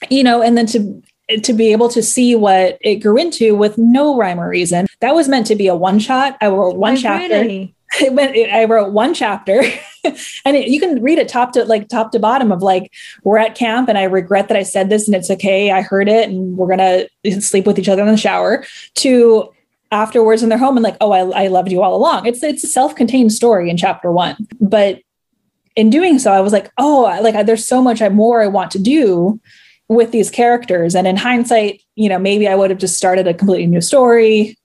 You 0.09 0.23
know, 0.23 0.43
and 0.43 0.55
then 0.55 0.67
to 0.67 1.01
to 1.43 1.53
be 1.53 1.71
able 1.71 1.89
to 1.89 2.01
see 2.01 2.35
what 2.35 2.77
it 2.81 2.95
grew 2.95 3.17
into 3.17 3.55
with 3.55 3.77
no 3.77 4.17
rhyme 4.17 4.39
or 4.39 4.49
reason. 4.49 4.87
That 5.01 5.13
was 5.13 5.27
meant 5.27 5.47
to 5.47 5.55
be 5.55 5.67
a 5.67 5.75
one 5.75 5.99
shot. 5.99 6.37
I 6.41 6.47
wrote 6.47 6.77
one 6.77 6.93
oh, 6.93 6.97
chapter. 6.97 7.41
Really? 7.41 7.73
It 8.01 8.11
went, 8.11 8.35
it, 8.35 8.51
I 8.51 8.65
wrote 8.65 8.91
one 8.91 9.13
chapter 9.13 9.61
and 10.03 10.57
it, 10.57 10.67
you 10.67 10.77
can 10.77 11.01
read 11.01 11.19
it 11.19 11.29
top 11.29 11.53
to 11.53 11.63
like 11.63 11.87
top 11.87 12.11
to 12.11 12.19
bottom 12.19 12.51
of 12.51 12.61
like, 12.61 12.91
we're 13.23 13.37
at 13.37 13.55
camp 13.55 13.87
and 13.87 13.97
I 13.97 14.03
regret 14.03 14.49
that 14.49 14.57
I 14.57 14.63
said 14.63 14.89
this 14.89 15.07
and 15.07 15.15
it's 15.15 15.31
okay. 15.31 15.71
I 15.71 15.81
heard 15.81 16.09
it 16.09 16.27
and 16.27 16.57
we're 16.57 16.75
to 16.75 17.07
sleep 17.39 17.65
with 17.65 17.79
each 17.79 17.87
other 17.87 18.01
in 18.01 18.09
the 18.09 18.17
shower 18.17 18.65
to 18.95 19.53
afterwards 19.89 20.43
in 20.43 20.49
their 20.49 20.57
home 20.57 20.75
and 20.75 20.83
like, 20.83 20.97
oh, 20.99 21.11
I, 21.13 21.45
I 21.45 21.47
loved 21.47 21.71
you 21.71 21.81
all 21.81 21.95
along. 21.95 22.25
It's 22.25 22.43
it's 22.43 22.65
a 22.65 22.67
self-contained 22.67 23.31
story 23.31 23.69
in 23.69 23.77
chapter 23.77 24.11
one, 24.11 24.35
but 24.59 24.99
in 25.77 25.89
doing 25.89 26.19
so, 26.19 26.33
I 26.33 26.41
was 26.41 26.51
like, 26.51 26.69
oh, 26.77 27.03
like 27.21 27.45
there's 27.45 27.65
so 27.65 27.81
much 27.81 28.01
more 28.11 28.41
I 28.41 28.47
want 28.47 28.71
to 28.71 28.79
do 28.79 29.39
with 29.89 30.11
these 30.11 30.29
characters. 30.29 30.95
And 30.95 31.07
in 31.07 31.15
hindsight, 31.15 31.81
you 31.95 32.09
know, 32.09 32.19
maybe 32.19 32.47
I 32.47 32.55
would 32.55 32.69
have 32.69 32.79
just 32.79 32.97
started 32.97 33.27
a 33.27 33.33
completely 33.33 33.67
new 33.67 33.81
story 33.81 34.57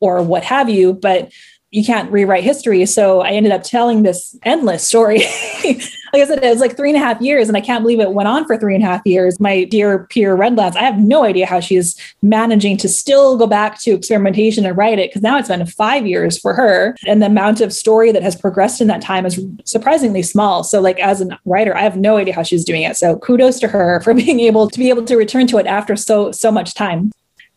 or 0.00 0.22
what 0.22 0.44
have 0.44 0.68
you. 0.68 0.92
But 0.92 1.32
you 1.74 1.84
can't 1.84 2.10
rewrite 2.12 2.44
history. 2.44 2.86
So 2.86 3.22
I 3.22 3.30
ended 3.30 3.50
up 3.50 3.64
telling 3.64 4.04
this 4.04 4.38
endless 4.44 4.86
story. 4.86 5.18
like 5.64 5.82
I 6.14 6.24
said, 6.24 6.44
it 6.44 6.48
was 6.48 6.60
like 6.60 6.76
three 6.76 6.90
and 6.90 6.96
a 6.96 7.04
half 7.04 7.20
years, 7.20 7.48
and 7.48 7.56
I 7.56 7.60
can't 7.60 7.82
believe 7.82 7.98
it 7.98 8.12
went 8.12 8.28
on 8.28 8.46
for 8.46 8.56
three 8.56 8.76
and 8.76 8.84
a 8.84 8.86
half 8.86 9.02
years. 9.04 9.40
My 9.40 9.64
dear 9.64 10.06
peer 10.06 10.36
Redlands, 10.36 10.76
I 10.76 10.82
have 10.82 10.98
no 10.98 11.24
idea 11.24 11.46
how 11.46 11.58
she's 11.58 11.96
managing 12.22 12.76
to 12.76 12.88
still 12.88 13.36
go 13.36 13.48
back 13.48 13.80
to 13.80 13.90
experimentation 13.90 14.64
and 14.64 14.76
write 14.76 15.00
it 15.00 15.10
because 15.10 15.22
now 15.22 15.36
it's 15.36 15.48
been 15.48 15.66
five 15.66 16.06
years 16.06 16.38
for 16.38 16.54
her. 16.54 16.94
And 17.08 17.20
the 17.20 17.26
amount 17.26 17.60
of 17.60 17.72
story 17.72 18.12
that 18.12 18.22
has 18.22 18.36
progressed 18.36 18.80
in 18.80 18.86
that 18.86 19.02
time 19.02 19.26
is 19.26 19.44
surprisingly 19.64 20.22
small. 20.22 20.62
So, 20.62 20.80
like 20.80 21.00
as 21.00 21.20
a 21.20 21.40
writer, 21.44 21.76
I 21.76 21.82
have 21.82 21.96
no 21.96 22.18
idea 22.18 22.34
how 22.34 22.44
she's 22.44 22.64
doing 22.64 22.82
it. 22.82 22.96
So 22.96 23.18
kudos 23.18 23.58
to 23.58 23.68
her 23.68 24.00
for 24.02 24.14
being 24.24 24.38
able 24.38 24.70
to 24.70 24.78
be 24.78 24.90
able 24.90 25.04
to 25.06 25.16
return 25.16 25.48
to 25.48 25.58
it 25.58 25.66
after 25.66 25.96
so 25.96 26.30
so 26.30 26.52
much 26.52 26.74
time 26.74 27.10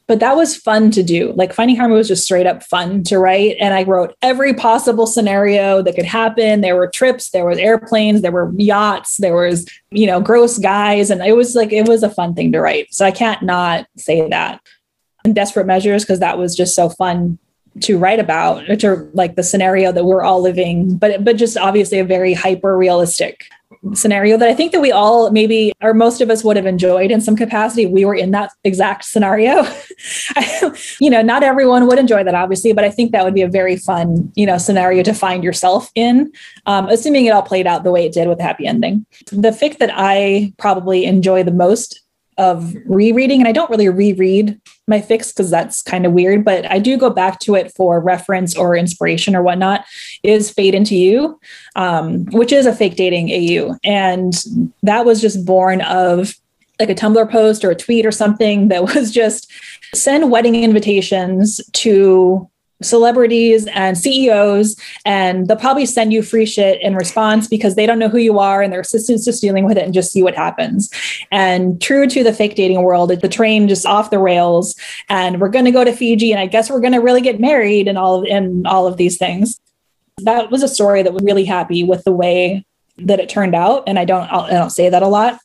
but 0.07 0.21
that 0.21 0.37
was 0.37 0.55
fun 0.55 0.89
to 0.91 1.03
do. 1.03 1.33
Like 1.33 1.53
Finding 1.53 1.75
Harmony 1.75 1.97
was 1.97 2.07
just 2.07 2.23
straight 2.23 2.47
up 2.47 2.63
fun 2.63 3.03
to 3.03 3.19
write. 3.19 3.57
And 3.59 3.73
I 3.73 3.83
wrote 3.83 4.15
every 4.21 4.53
possible 4.53 5.05
scenario 5.05 5.81
that 5.81 5.95
could 5.95 6.05
happen. 6.05 6.61
There 6.61 6.77
were 6.77 6.87
trips, 6.87 7.31
there 7.31 7.45
was 7.45 7.57
airplanes, 7.57 8.21
there 8.21 8.31
were 8.31 8.53
yachts, 8.57 9.17
there 9.17 9.35
was, 9.35 9.67
you 9.91 10.07
know, 10.07 10.21
gross 10.21 10.57
guys. 10.59 11.09
And 11.09 11.21
it 11.21 11.35
was 11.35 11.55
like, 11.55 11.73
it 11.73 11.87
was 11.87 12.03
a 12.03 12.09
fun 12.09 12.33
thing 12.33 12.53
to 12.53 12.61
write. 12.61 12.93
So 12.93 13.05
I 13.05 13.11
can't 13.11 13.43
not 13.43 13.85
say 13.97 14.27
that. 14.29 14.61
And 15.25 15.35
Desperate 15.35 15.67
Measures, 15.67 16.03
because 16.03 16.19
that 16.19 16.37
was 16.37 16.55
just 16.55 16.73
so 16.73 16.87
fun 16.87 17.37
to 17.81 17.97
write 17.97 18.19
about, 18.19 18.65
to 18.79 19.09
like 19.13 19.35
the 19.35 19.43
scenario 19.43 19.91
that 19.91 20.05
we're 20.05 20.23
all 20.23 20.41
living, 20.41 20.97
but 20.97 21.23
but 21.23 21.35
just 21.35 21.57
obviously 21.57 21.99
a 21.99 22.03
very 22.03 22.33
hyper 22.33 22.75
realistic 22.75 23.45
scenario 23.93 24.38
that 24.38 24.47
I 24.47 24.53
think 24.53 24.72
that 24.72 24.82
we 24.82 24.91
all 24.91 25.30
maybe 25.32 25.74
or 25.82 25.93
most 25.93 26.22
of 26.22 26.30
us 26.30 26.43
would 26.43 26.55
have 26.55 26.65
enjoyed 26.65 27.11
in 27.11 27.22
some 27.22 27.36
capacity. 27.36 27.86
We 27.86 28.05
were 28.05 28.15
in 28.15 28.32
that 28.32 28.51
exact 28.63 29.05
scenario. 29.05 29.65
you 30.99 31.09
know, 31.09 31.22
not 31.22 31.43
everyone 31.43 31.88
would 31.88 31.99
enjoy 31.99 32.24
that 32.24 32.36
obviously, 32.36 32.74
but 32.74 32.84
I 32.84 32.89
think 32.89 33.11
that 33.11 33.24
would 33.24 33.34
be 33.34 33.41
a 33.41 33.47
very 33.47 33.78
fun, 33.78 34.32
you 34.36 34.45
know, 34.45 34.57
scenario 34.57 35.03
to 35.03 35.13
find 35.13 35.43
yourself 35.43 35.91
in, 35.95 36.32
um, 36.65 36.88
assuming 36.88 37.26
it 37.26 37.32
all 37.32 37.41
played 37.41 37.68
out 37.68 37.84
the 37.84 37.91
way 37.91 38.05
it 38.05 38.13
did 38.13 38.28
with 38.28 38.39
a 38.39 38.43
happy 38.43 38.65
ending. 38.65 39.05
The 39.32 39.51
fic 39.51 39.78
that 39.80 39.91
I 39.93 40.53
probably 40.57 41.05
enjoy 41.05 41.43
the 41.43 41.51
most 41.51 42.01
of 42.38 42.75
rereading, 42.85 43.39
and 43.39 43.47
I 43.47 43.51
don't 43.51 43.69
really 43.69 43.89
reread 43.89 44.59
my 44.88 44.99
fics 44.99 45.33
because 45.33 45.49
that's 45.49 45.81
kind 45.81 46.05
of 46.05 46.13
weird, 46.13 46.45
but 46.45 46.69
I 46.71 46.79
do 46.79 46.97
go 46.97 47.09
back 47.09 47.39
to 47.41 47.55
it 47.55 47.73
for 47.75 47.99
reference 47.99 48.55
or 48.55 48.75
inspiration 48.75 49.35
or 49.35 49.41
whatnot, 49.41 49.85
is 50.23 50.49
Fade 50.49 50.75
Into 50.75 50.95
You, 50.95 51.39
um, 51.75 52.25
which 52.27 52.51
is 52.51 52.65
a 52.65 52.75
fake 52.75 52.95
dating 52.95 53.29
AU. 53.31 53.75
And 53.83 54.33
that 54.83 55.05
was 55.05 55.19
just 55.19 55.45
born 55.45 55.81
of 55.81 56.35
like 56.79 56.89
a 56.89 56.95
Tumblr 56.95 57.31
post 57.31 57.65
or 57.65 57.71
a 57.71 57.75
tweet 57.75 58.05
or 58.05 58.11
something 58.11 58.67
that 58.67 58.83
was 58.95 59.11
just 59.11 59.51
send 59.93 60.31
wedding 60.31 60.55
invitations 60.55 61.59
to 61.73 62.49
celebrities 62.82 63.67
and 63.67 63.97
CEOs, 63.97 64.75
and 65.05 65.47
they'll 65.47 65.57
probably 65.57 65.86
send 65.86 66.13
you 66.13 66.21
free 66.21 66.45
shit 66.45 66.82
in 66.82 66.95
response 66.95 67.47
because 67.47 67.75
they 67.75 67.86
don't 67.86 67.99
know 67.99 68.09
who 68.09 68.17
you 68.17 68.39
are 68.39 68.61
and 68.61 68.71
their 68.71 68.82
assistant's 68.82 69.25
just 69.25 69.41
dealing 69.41 69.65
with 69.65 69.78
it 69.78 69.84
and 69.84 69.93
just 69.93 70.11
see 70.11 70.21
what 70.21 70.36
happens. 70.36 70.89
And 71.32 71.82
true 71.82 72.07
to 72.07 72.23
the 72.23 72.34
fake 72.34 72.55
dating 72.55 72.82
world, 72.84 73.09
the 73.09 73.30
train 73.30 73.67
just 73.67 73.86
off 73.86 74.09
the 74.09 74.19
rails, 74.19 74.75
and 75.09 75.41
we're 75.41 75.49
going 75.49 75.65
to 75.65 75.71
go 75.71 75.84
to 75.84 75.93
Fiji, 75.93 76.32
and 76.32 76.39
I 76.39 76.45
guess 76.45 76.69
we're 76.69 76.82
going 76.82 76.93
to 76.93 77.01
really 77.01 77.21
get 77.21 77.39
married 77.39 77.88
and 77.88 77.97
all 77.97 78.21
of, 78.21 78.25
and 78.30 78.67
all 78.67 78.88
of 78.88 78.97
these 78.97 79.17
things. 79.17 79.59
That 80.19 80.51
was 80.51 80.63
a 80.63 80.67
story 80.67 81.03
that 81.03 81.13
was 81.13 81.23
really 81.23 81.45
happy 81.45 81.84
with 81.84 82.03
the 82.03 82.11
way 82.11 82.65
that 82.97 83.19
it 83.19 83.30
turned 83.30 83.55
out, 83.55 83.84
and 83.88 83.99
I 83.99 84.05
don't 84.05 84.28
I 84.32 84.49
don't 84.49 84.71
say 84.71 84.89
that 84.89 85.03
a 85.03 85.07
lot 85.07 85.39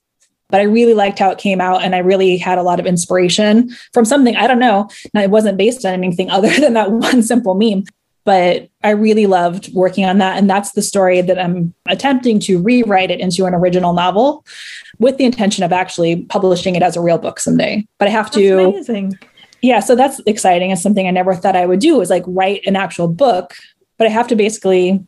but 0.52 0.60
I 0.60 0.64
really 0.64 0.92
liked 0.92 1.18
how 1.18 1.30
it 1.30 1.38
came 1.38 1.62
out. 1.62 1.82
And 1.82 1.94
I 1.94 1.98
really 1.98 2.36
had 2.36 2.58
a 2.58 2.62
lot 2.62 2.78
of 2.78 2.84
inspiration 2.86 3.70
from 3.94 4.04
something, 4.04 4.36
I 4.36 4.46
don't 4.46 4.58
know, 4.58 4.88
it 5.14 5.30
wasn't 5.30 5.56
based 5.56 5.84
on 5.84 5.94
anything 5.94 6.30
other 6.30 6.50
than 6.60 6.74
that 6.74 6.92
one 6.92 7.22
simple 7.22 7.54
meme. 7.54 7.84
But 8.24 8.68
I 8.84 8.90
really 8.90 9.26
loved 9.26 9.74
working 9.74 10.04
on 10.04 10.18
that. 10.18 10.38
And 10.38 10.48
that's 10.48 10.72
the 10.72 10.82
story 10.82 11.22
that 11.22 11.40
I'm 11.40 11.74
attempting 11.88 12.38
to 12.40 12.62
rewrite 12.62 13.10
it 13.10 13.18
into 13.18 13.46
an 13.46 13.54
original 13.54 13.94
novel 13.94 14.44
with 15.00 15.16
the 15.16 15.24
intention 15.24 15.64
of 15.64 15.72
actually 15.72 16.22
publishing 16.26 16.76
it 16.76 16.82
as 16.82 16.96
a 16.96 17.00
real 17.00 17.18
book 17.18 17.40
someday. 17.40 17.84
But 17.98 18.06
I 18.06 18.10
have 18.12 18.26
that's 18.26 18.36
to. 18.36 18.68
Amazing. 18.68 19.18
Yeah, 19.62 19.80
so 19.80 19.96
that's 19.96 20.20
exciting. 20.26 20.70
It's 20.70 20.82
something 20.82 21.08
I 21.08 21.12
never 21.12 21.34
thought 21.34 21.56
I 21.56 21.66
would 21.66 21.80
do 21.80 22.00
is 22.00 22.10
like 22.10 22.24
write 22.26 22.60
an 22.66 22.76
actual 22.76 23.08
book, 23.08 23.54
but 23.96 24.06
I 24.06 24.10
have 24.10 24.28
to 24.28 24.36
basically 24.36 25.04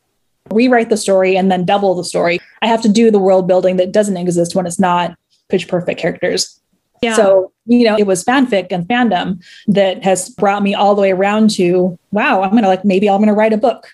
rewrite 0.51 0.91
the 0.91 0.97
story 0.97 1.37
and 1.37 1.51
then 1.51 1.65
double 1.65 1.95
the 1.95 2.05
story. 2.05 2.41
I 2.63 2.67
have 2.67 2.83
to 2.83 2.89
do 2.89 3.11
the 3.11 3.19
world 3.19 3.47
building 3.47 3.77
that 3.77 3.93
doesn't 3.93 4.17
exist 4.17 4.55
when 4.55 4.67
it's 4.67 4.79
not 4.81 5.17
pitch 5.49 5.69
perfect 5.69 6.01
characters. 6.01 6.61
Yeah. 7.03 7.15
So, 7.15 7.53
you 7.67 7.85
know, 7.85 7.97
it 7.99 8.07
was 8.07 8.25
fanfic 8.25 8.69
and 8.71 8.87
fandom 8.87 9.45
that 9.67 10.03
has 10.05 10.31
brought 10.31 10.63
me 10.63 10.75
all 10.75 10.95
the 10.95 11.03
way 11.03 11.13
around 11.13 11.51
to, 11.51 11.99
wow, 12.13 12.43
I'm 12.43 12.53
going 12.53 12.63
to 12.63 12.69
like, 12.69 12.85
maybe 12.85 13.09
I'm 13.11 13.19
going 13.19 13.29
to 13.29 13.35
write 13.35 13.53
a 13.53 13.59
book 13.59 13.89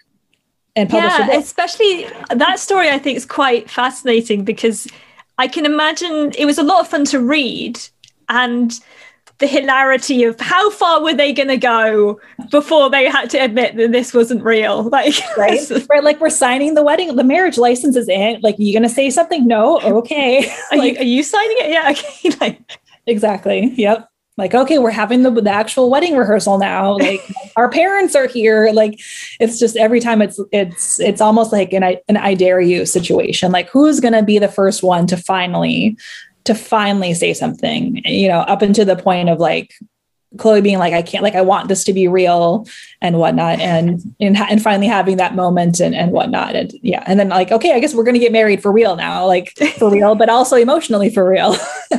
and 0.76 0.88
publish 0.88 1.12
yeah, 1.18 1.36
especially 1.36 2.06
that 2.30 2.60
story 2.60 2.88
I 2.88 2.98
think 2.98 3.16
is 3.16 3.26
quite 3.26 3.68
fascinating 3.68 4.44
because 4.44 4.86
I 5.38 5.48
can 5.48 5.66
imagine 5.66 6.32
it 6.38 6.44
was 6.44 6.58
a 6.58 6.62
lot 6.62 6.80
of 6.80 6.88
fun 6.88 7.04
to 7.06 7.18
read 7.18 7.80
and 8.28 8.72
the 9.40 9.46
hilarity 9.46 10.22
of 10.24 10.38
how 10.38 10.70
far 10.70 11.02
were 11.02 11.14
they 11.14 11.32
going 11.32 11.48
to 11.48 11.56
go 11.56 12.20
before 12.50 12.90
they 12.90 13.08
had 13.08 13.30
to 13.30 13.38
admit 13.38 13.74
that 13.76 13.90
this 13.90 14.14
wasn't 14.14 14.42
real? 14.44 14.88
Like 15.00 15.14
right? 15.36 15.60
right 15.88 16.04
like 16.04 16.20
we're 16.20 16.30
signing 16.30 16.74
the 16.74 16.82
wedding 16.82 17.14
the 17.14 17.24
marriage 17.24 17.56
license 17.56 17.96
is 17.96 18.08
in. 18.08 18.40
Like 18.42 18.58
are 18.58 18.62
you 18.62 18.72
going 18.72 18.82
to 18.82 18.88
say 18.88 19.08
something? 19.08 19.46
No? 19.46 19.80
Okay. 19.80 20.52
Are, 20.70 20.76
you, 20.76 20.96
are 20.98 21.04
you 21.04 21.22
signing 21.22 21.56
it? 21.60 21.70
Yeah 21.70 21.90
okay 21.90 22.36
like, 22.40 22.78
exactly. 23.06 23.72
Yep. 23.76 24.08
Like 24.36 24.54
okay 24.54 24.78
we're 24.78 24.90
having 24.90 25.22
the, 25.22 25.30
the 25.30 25.50
actual 25.50 25.90
wedding 25.90 26.16
rehearsal 26.16 26.58
now. 26.58 26.98
Like 26.98 27.22
our 27.56 27.70
parents 27.70 28.14
are 28.14 28.26
here. 28.26 28.70
Like 28.72 29.00
it's 29.38 29.58
just 29.58 29.76
every 29.76 30.00
time 30.00 30.20
it's 30.20 30.40
it's 30.52 31.00
it's 31.00 31.20
almost 31.20 31.52
like 31.52 31.72
an 31.72 31.82
an 31.82 32.16
i 32.16 32.34
dare 32.34 32.60
you 32.60 32.84
situation. 32.84 33.52
Like 33.52 33.70
who's 33.70 34.00
going 34.00 34.14
to 34.14 34.22
be 34.22 34.38
the 34.38 34.48
first 34.48 34.82
one 34.82 35.06
to 35.06 35.16
finally 35.16 35.96
to 36.44 36.54
finally 36.54 37.14
say 37.14 37.34
something, 37.34 38.02
you 38.04 38.28
know, 38.28 38.40
up 38.40 38.62
until 38.62 38.84
the 38.84 38.96
point 38.96 39.28
of 39.28 39.38
like 39.38 39.74
Chloe 40.38 40.60
being 40.60 40.78
like, 40.78 40.92
I 40.92 41.02
can't, 41.02 41.24
like, 41.24 41.34
I 41.34 41.40
want 41.40 41.68
this 41.68 41.82
to 41.84 41.92
be 41.92 42.06
real 42.06 42.66
and 43.00 43.18
whatnot. 43.18 43.58
And, 43.58 44.00
and, 44.20 44.36
and 44.36 44.62
finally 44.62 44.86
having 44.86 45.16
that 45.16 45.34
moment 45.34 45.80
and, 45.80 45.94
and 45.94 46.12
whatnot. 46.12 46.54
And 46.54 46.72
yeah. 46.82 47.02
And 47.06 47.18
then 47.18 47.28
like, 47.28 47.50
okay, 47.50 47.74
I 47.74 47.80
guess 47.80 47.94
we're 47.94 48.04
going 48.04 48.14
to 48.14 48.20
get 48.20 48.32
married 48.32 48.62
for 48.62 48.70
real 48.70 48.94
now, 48.94 49.26
like 49.26 49.56
for 49.78 49.90
real, 49.92 50.14
but 50.14 50.28
also 50.28 50.56
emotionally 50.56 51.10
for 51.10 51.28
real, 51.28 51.56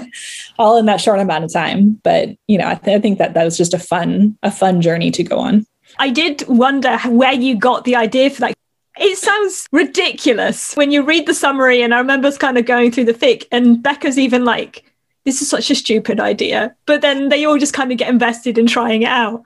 all 0.57 0.77
in 0.77 0.85
that 0.85 1.01
short 1.01 1.19
amount 1.19 1.43
of 1.43 1.51
time. 1.51 1.99
But, 2.03 2.29
you 2.47 2.57
know, 2.57 2.67
I, 2.67 2.75
th- 2.75 2.97
I 2.97 3.01
think 3.01 3.17
that 3.17 3.33
that 3.33 3.43
was 3.43 3.57
just 3.57 3.73
a 3.73 3.79
fun, 3.79 4.37
a 4.43 4.51
fun 4.51 4.81
journey 4.81 5.11
to 5.11 5.23
go 5.23 5.37
on. 5.39 5.65
I 5.99 6.09
did 6.09 6.47
wonder 6.47 6.97
where 6.99 7.33
you 7.33 7.57
got 7.57 7.83
the 7.83 7.97
idea 7.97 8.29
for 8.29 8.41
that 8.41 8.53
it 9.01 9.17
sounds 9.17 9.67
ridiculous 9.71 10.75
when 10.75 10.91
you 10.91 11.01
read 11.03 11.25
the 11.25 11.33
summary. 11.33 11.81
And 11.81 11.93
I 11.93 11.97
remember 11.97 12.31
kind 12.33 12.57
of 12.57 12.65
going 12.65 12.91
through 12.91 13.05
the 13.05 13.13
fic, 13.13 13.45
and 13.51 13.81
Beca's 13.81 14.19
even 14.19 14.45
like, 14.45 14.83
this 15.25 15.41
is 15.41 15.49
such 15.49 15.69
a 15.69 15.75
stupid 15.75 16.19
idea. 16.19 16.75
But 16.85 17.01
then 17.01 17.29
they 17.29 17.45
all 17.45 17.57
just 17.57 17.73
kind 17.73 17.91
of 17.91 17.97
get 17.97 18.09
invested 18.09 18.57
in 18.57 18.67
trying 18.67 19.03
it 19.03 19.09
out. 19.09 19.43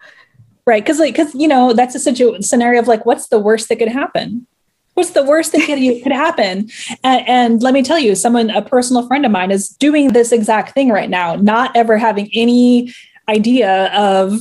Right. 0.66 0.84
Cause 0.84 1.00
like, 1.00 1.16
cause 1.16 1.34
you 1.36 1.48
know, 1.48 1.74
that's 1.74 1.96
a 1.96 2.00
situ- 2.00 2.42
scenario 2.42 2.80
of 2.80 2.88
like, 2.88 3.06
what's 3.06 3.28
the 3.28 3.40
worst 3.40 3.70
that 3.70 3.76
could 3.76 3.88
happen? 3.88 4.48
What's 4.96 5.12
the 5.12 5.24
worst 5.24 5.52
that 5.52 5.66
could, 5.66 5.80
could 6.04 6.12
happen? 6.12 6.70
And, 7.04 7.28
and 7.28 7.64
let 7.64 7.74
me 7.74 7.84
tell 7.84 8.00
you, 8.00 8.16
someone, 8.16 8.50
a 8.50 8.62
personal 8.62 9.06
friend 9.06 9.26
of 9.26 9.32
mine 9.32 9.52
is 9.52 9.70
doing 9.70 10.14
this 10.14 10.32
exact 10.32 10.74
thing 10.74 10.90
right 10.90 11.10
now, 11.10 11.36
not 11.36 11.76
ever 11.76 11.98
having 11.98 12.30
any 12.34 12.94
idea 13.28 13.94
of 13.94 14.40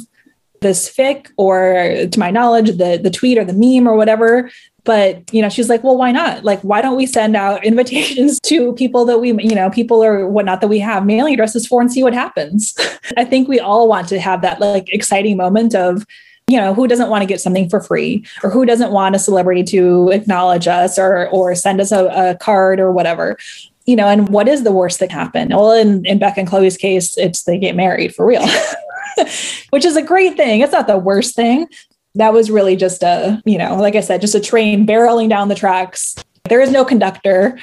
this 0.60 0.88
fic 0.94 1.30
or 1.36 2.06
to 2.10 2.18
my 2.18 2.30
knowledge 2.30 2.78
the 2.78 2.98
the 3.02 3.10
tweet 3.10 3.36
or 3.36 3.44
the 3.44 3.52
meme 3.52 3.86
or 3.86 3.96
whatever 3.96 4.50
but 4.84 5.32
you 5.32 5.42
know 5.42 5.48
she's 5.48 5.68
like 5.68 5.82
well 5.82 5.96
why 5.96 6.12
not? 6.12 6.44
Like 6.44 6.60
why 6.60 6.80
don't 6.80 6.96
we 6.96 7.06
send 7.06 7.36
out 7.36 7.64
invitations 7.64 8.38
to 8.40 8.72
people 8.74 9.04
that 9.06 9.18
we 9.18 9.28
you 9.28 9.54
know 9.54 9.70
people 9.70 10.02
or 10.02 10.28
whatnot 10.28 10.60
that 10.60 10.68
we 10.68 10.78
have 10.78 11.04
mailing 11.04 11.34
addresses 11.34 11.66
for 11.66 11.80
and 11.80 11.92
see 11.92 12.02
what 12.02 12.14
happens? 12.14 12.74
I 13.16 13.24
think 13.24 13.48
we 13.48 13.58
all 13.58 13.88
want 13.88 14.08
to 14.08 14.20
have 14.20 14.42
that 14.42 14.60
like 14.60 14.92
exciting 14.92 15.36
moment 15.36 15.74
of 15.74 16.06
you 16.46 16.58
know 16.58 16.74
who 16.74 16.86
doesn't 16.86 17.08
want 17.08 17.22
to 17.22 17.26
get 17.26 17.40
something 17.40 17.68
for 17.68 17.80
free? 17.80 18.24
Or 18.42 18.50
who 18.50 18.66
doesn't 18.66 18.92
want 18.92 19.16
a 19.16 19.18
celebrity 19.18 19.64
to 19.64 20.10
acknowledge 20.10 20.68
us 20.68 20.98
or 20.98 21.28
or 21.28 21.54
send 21.54 21.80
us 21.80 21.90
a, 21.90 22.04
a 22.06 22.36
card 22.36 22.80
or 22.80 22.92
whatever? 22.92 23.38
You 23.86 23.96
know 23.96 24.06
and 24.06 24.28
what 24.28 24.48
is 24.48 24.62
the 24.62 24.72
worst 24.72 25.00
that 25.00 25.10
can 25.10 25.18
happen? 25.18 25.48
Well 25.48 25.72
in, 25.72 26.04
in 26.04 26.18
beck 26.18 26.36
and 26.36 26.48
chloe's 26.48 26.76
case 26.76 27.16
it's 27.16 27.44
they 27.44 27.58
get 27.58 27.76
married 27.76 28.14
for 28.14 28.26
real. 28.26 28.46
Which 29.70 29.84
is 29.84 29.96
a 29.96 30.02
great 30.02 30.36
thing. 30.36 30.60
It's 30.60 30.72
not 30.72 30.86
the 30.86 30.98
worst 30.98 31.34
thing 31.34 31.68
that 32.14 32.32
was 32.32 32.50
really 32.50 32.76
just 32.76 33.02
a 33.02 33.40
you 33.44 33.58
know 33.58 33.76
like 33.76 33.94
i 33.94 34.00
said 34.00 34.20
just 34.20 34.34
a 34.34 34.40
train 34.40 34.86
barreling 34.86 35.28
down 35.28 35.48
the 35.48 35.54
tracks 35.54 36.16
there 36.48 36.60
is 36.60 36.70
no 36.70 36.84
conductor 36.84 37.58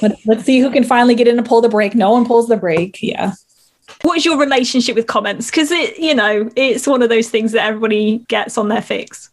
let's, 0.00 0.20
let's 0.26 0.44
see 0.44 0.60
who 0.60 0.70
can 0.70 0.84
finally 0.84 1.14
get 1.14 1.28
in 1.28 1.38
and 1.38 1.46
pull 1.46 1.60
the 1.60 1.68
brake 1.68 1.94
no 1.94 2.10
one 2.10 2.24
pulls 2.24 2.48
the 2.48 2.56
brake 2.56 2.98
yeah 3.02 3.32
what 4.02 4.16
is 4.16 4.24
your 4.24 4.38
relationship 4.38 4.96
with 4.96 5.06
comments? 5.06 5.50
Because 5.50 5.70
it, 5.70 5.98
you 5.98 6.14
know, 6.14 6.50
it's 6.56 6.86
one 6.86 7.02
of 7.02 7.08
those 7.08 7.28
things 7.28 7.52
that 7.52 7.66
everybody 7.66 8.18
gets 8.28 8.56
on 8.56 8.68
their 8.68 8.80
fics. 8.80 9.28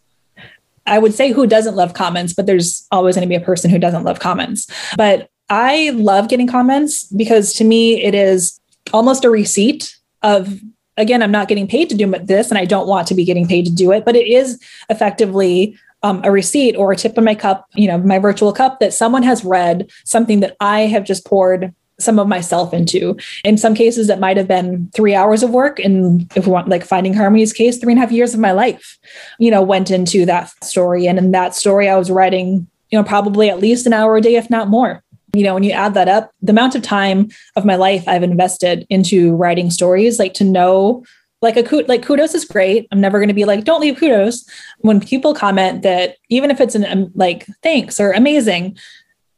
I 0.86 0.98
would 0.98 1.14
say 1.14 1.32
who 1.32 1.46
doesn't 1.46 1.76
love 1.76 1.94
comments, 1.94 2.32
but 2.32 2.46
there's 2.46 2.86
always 2.90 3.14
going 3.14 3.26
to 3.26 3.28
be 3.28 3.40
a 3.40 3.44
person 3.44 3.70
who 3.70 3.78
doesn't 3.78 4.04
love 4.04 4.20
comments. 4.20 4.66
But 4.96 5.30
I 5.50 5.90
love 5.90 6.28
getting 6.28 6.46
comments 6.46 7.04
because 7.04 7.52
to 7.54 7.64
me, 7.64 8.02
it 8.02 8.14
is 8.14 8.58
almost 8.92 9.24
a 9.24 9.30
receipt 9.30 9.94
of, 10.22 10.60
again, 10.98 11.22
I'm 11.22 11.30
not 11.30 11.48
getting 11.48 11.66
paid 11.66 11.88
to 11.90 11.96
do 11.96 12.06
this 12.22 12.50
and 12.50 12.58
I 12.58 12.64
don't 12.64 12.88
want 12.88 13.06
to 13.08 13.14
be 13.14 13.24
getting 13.24 13.46
paid 13.46 13.64
to 13.64 13.72
do 13.72 13.92
it, 13.92 14.04
but 14.04 14.16
it 14.16 14.26
is 14.26 14.60
effectively 14.90 15.78
um, 16.02 16.20
a 16.24 16.30
receipt 16.30 16.76
or 16.76 16.92
a 16.92 16.96
tip 16.96 17.16
in 17.16 17.24
my 17.24 17.34
cup, 17.34 17.66
you 17.74 17.88
know, 17.88 17.98
my 17.98 18.18
virtual 18.18 18.52
cup 18.52 18.80
that 18.80 18.92
someone 18.92 19.22
has 19.22 19.44
read 19.44 19.90
something 20.04 20.40
that 20.40 20.56
I 20.60 20.80
have 20.80 21.04
just 21.04 21.24
poured 21.24 21.74
some 22.00 22.18
of 22.18 22.28
myself 22.28 22.72
into. 22.72 23.16
In 23.44 23.58
some 23.58 23.74
cases, 23.74 24.06
that 24.06 24.20
might 24.20 24.36
have 24.36 24.46
been 24.46 24.88
three 24.94 25.14
hours 25.14 25.42
of 25.42 25.50
work. 25.50 25.80
And 25.80 26.30
if 26.36 26.46
we 26.46 26.52
want, 26.52 26.68
like 26.68 26.84
Finding 26.84 27.14
Harmony's 27.14 27.52
case, 27.52 27.78
three 27.78 27.92
and 27.92 27.98
a 27.98 28.02
half 28.02 28.12
years 28.12 28.34
of 28.34 28.40
my 28.40 28.52
life, 28.52 28.98
you 29.40 29.50
know, 29.50 29.62
went 29.62 29.90
into 29.90 30.24
that 30.26 30.52
story. 30.62 31.08
And 31.08 31.18
in 31.18 31.32
that 31.32 31.56
story, 31.56 31.88
I 31.88 31.96
was 31.96 32.10
writing, 32.10 32.68
you 32.90 32.98
know, 32.98 33.02
probably 33.02 33.50
at 33.50 33.58
least 33.58 33.86
an 33.86 33.92
hour 33.92 34.16
a 34.16 34.20
day, 34.20 34.36
if 34.36 34.48
not 34.48 34.68
more. 34.68 35.02
You 35.34 35.44
know, 35.44 35.54
when 35.54 35.62
you 35.62 35.72
add 35.72 35.94
that 35.94 36.08
up, 36.08 36.30
the 36.40 36.52
amount 36.52 36.74
of 36.74 36.82
time 36.82 37.28
of 37.56 37.64
my 37.64 37.76
life 37.76 38.06
I've 38.08 38.22
invested 38.22 38.86
into 38.88 39.34
writing 39.36 39.70
stories, 39.70 40.18
like 40.18 40.34
to 40.34 40.44
know 40.44 41.04
like 41.40 41.56
a 41.56 41.84
like 41.86 42.02
kudos 42.02 42.34
is 42.34 42.44
great. 42.44 42.88
I'm 42.90 43.00
never 43.00 43.18
going 43.18 43.28
to 43.28 43.34
be 43.34 43.44
like, 43.44 43.64
don't 43.64 43.80
leave 43.80 43.98
kudos. 43.98 44.44
When 44.78 45.00
people 45.00 45.34
comment 45.34 45.82
that, 45.82 46.16
even 46.28 46.50
if 46.50 46.60
it's 46.60 46.74
an 46.74 46.84
um, 46.84 47.12
like 47.14 47.46
thanks 47.62 48.00
or 48.00 48.12
amazing, 48.12 48.76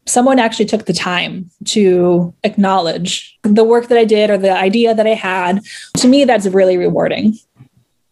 someone 0.06 0.38
actually 0.38 0.64
took 0.64 0.86
the 0.86 0.92
time 0.92 1.50
to 1.64 2.34
acknowledge 2.42 3.38
the 3.42 3.64
work 3.64 3.88
that 3.88 3.98
I 3.98 4.04
did 4.04 4.30
or 4.30 4.38
the 4.38 4.52
idea 4.52 4.94
that 4.94 5.06
I 5.06 5.14
had. 5.14 5.60
To 5.98 6.08
me, 6.08 6.24
that's 6.24 6.46
really 6.46 6.76
rewarding. 6.76 7.38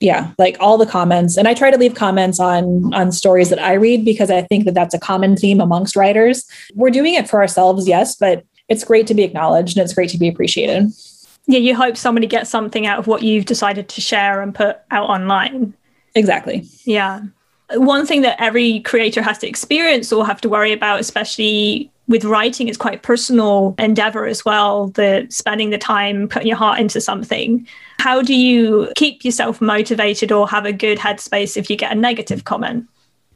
Yeah, 0.00 0.32
like 0.38 0.56
all 0.60 0.78
the 0.78 0.86
comments, 0.86 1.36
and 1.36 1.48
I 1.48 1.54
try 1.54 1.70
to 1.70 1.76
leave 1.76 1.94
comments 1.94 2.38
on 2.38 2.94
on 2.94 3.10
stories 3.10 3.50
that 3.50 3.58
I 3.58 3.72
read 3.74 4.04
because 4.04 4.30
I 4.30 4.42
think 4.42 4.64
that 4.64 4.74
that's 4.74 4.94
a 4.94 4.98
common 4.98 5.36
theme 5.36 5.60
amongst 5.60 5.96
writers. 5.96 6.48
We're 6.74 6.90
doing 6.90 7.14
it 7.14 7.28
for 7.28 7.40
ourselves, 7.40 7.88
yes, 7.88 8.14
but 8.14 8.44
it's 8.68 8.84
great 8.84 9.06
to 9.08 9.14
be 9.14 9.24
acknowledged 9.24 9.76
and 9.76 9.84
it's 9.84 9.94
great 9.94 10.10
to 10.10 10.18
be 10.18 10.28
appreciated. 10.28 10.92
Yeah, 11.46 11.58
you 11.58 11.74
hope 11.74 11.96
somebody 11.96 12.26
gets 12.26 12.50
something 12.50 12.86
out 12.86 12.98
of 12.98 13.06
what 13.06 13.22
you've 13.22 13.46
decided 13.46 13.88
to 13.88 14.00
share 14.00 14.40
and 14.42 14.54
put 14.54 14.78
out 14.90 15.08
online. 15.08 15.74
Exactly. 16.14 16.66
Yeah 16.84 17.22
one 17.74 18.06
thing 18.06 18.22
that 18.22 18.40
every 18.40 18.80
creator 18.80 19.22
has 19.22 19.38
to 19.38 19.48
experience 19.48 20.12
or 20.12 20.26
have 20.26 20.40
to 20.40 20.48
worry 20.48 20.72
about, 20.72 21.00
especially 21.00 21.90
with 22.08 22.24
writing, 22.24 22.68
is 22.68 22.76
quite 22.76 23.02
personal 23.02 23.74
endeavor 23.78 24.26
as 24.26 24.44
well. 24.44 24.88
The 24.88 25.26
spending 25.30 25.70
the 25.70 25.78
time 25.78 26.28
putting 26.28 26.48
your 26.48 26.56
heart 26.56 26.80
into 26.80 27.00
something. 27.00 27.66
How 27.98 28.22
do 28.22 28.34
you 28.34 28.90
keep 28.96 29.24
yourself 29.24 29.60
motivated 29.60 30.32
or 30.32 30.48
have 30.48 30.64
a 30.64 30.72
good 30.72 30.98
headspace 30.98 31.56
if 31.56 31.68
you 31.68 31.76
get 31.76 31.92
a 31.92 31.94
negative 31.94 32.44
comment? 32.44 32.86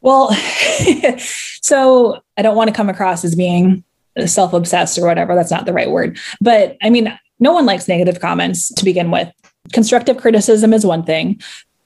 Well, 0.01 0.33
so 1.61 2.21
I 2.37 2.41
don't 2.41 2.55
want 2.55 2.69
to 2.69 2.75
come 2.75 2.89
across 2.89 3.23
as 3.23 3.35
being 3.35 3.83
self 4.25 4.53
obsessed 4.53 4.97
or 4.97 5.05
whatever. 5.05 5.35
That's 5.35 5.51
not 5.51 5.65
the 5.65 5.73
right 5.73 5.89
word. 5.89 6.19
But 6.41 6.77
I 6.81 6.89
mean, 6.89 7.17
no 7.39 7.53
one 7.53 7.65
likes 7.65 7.87
negative 7.87 8.19
comments 8.19 8.73
to 8.73 8.85
begin 8.85 9.11
with. 9.11 9.31
Constructive 9.71 10.17
criticism 10.17 10.73
is 10.73 10.85
one 10.85 11.03
thing. 11.03 11.41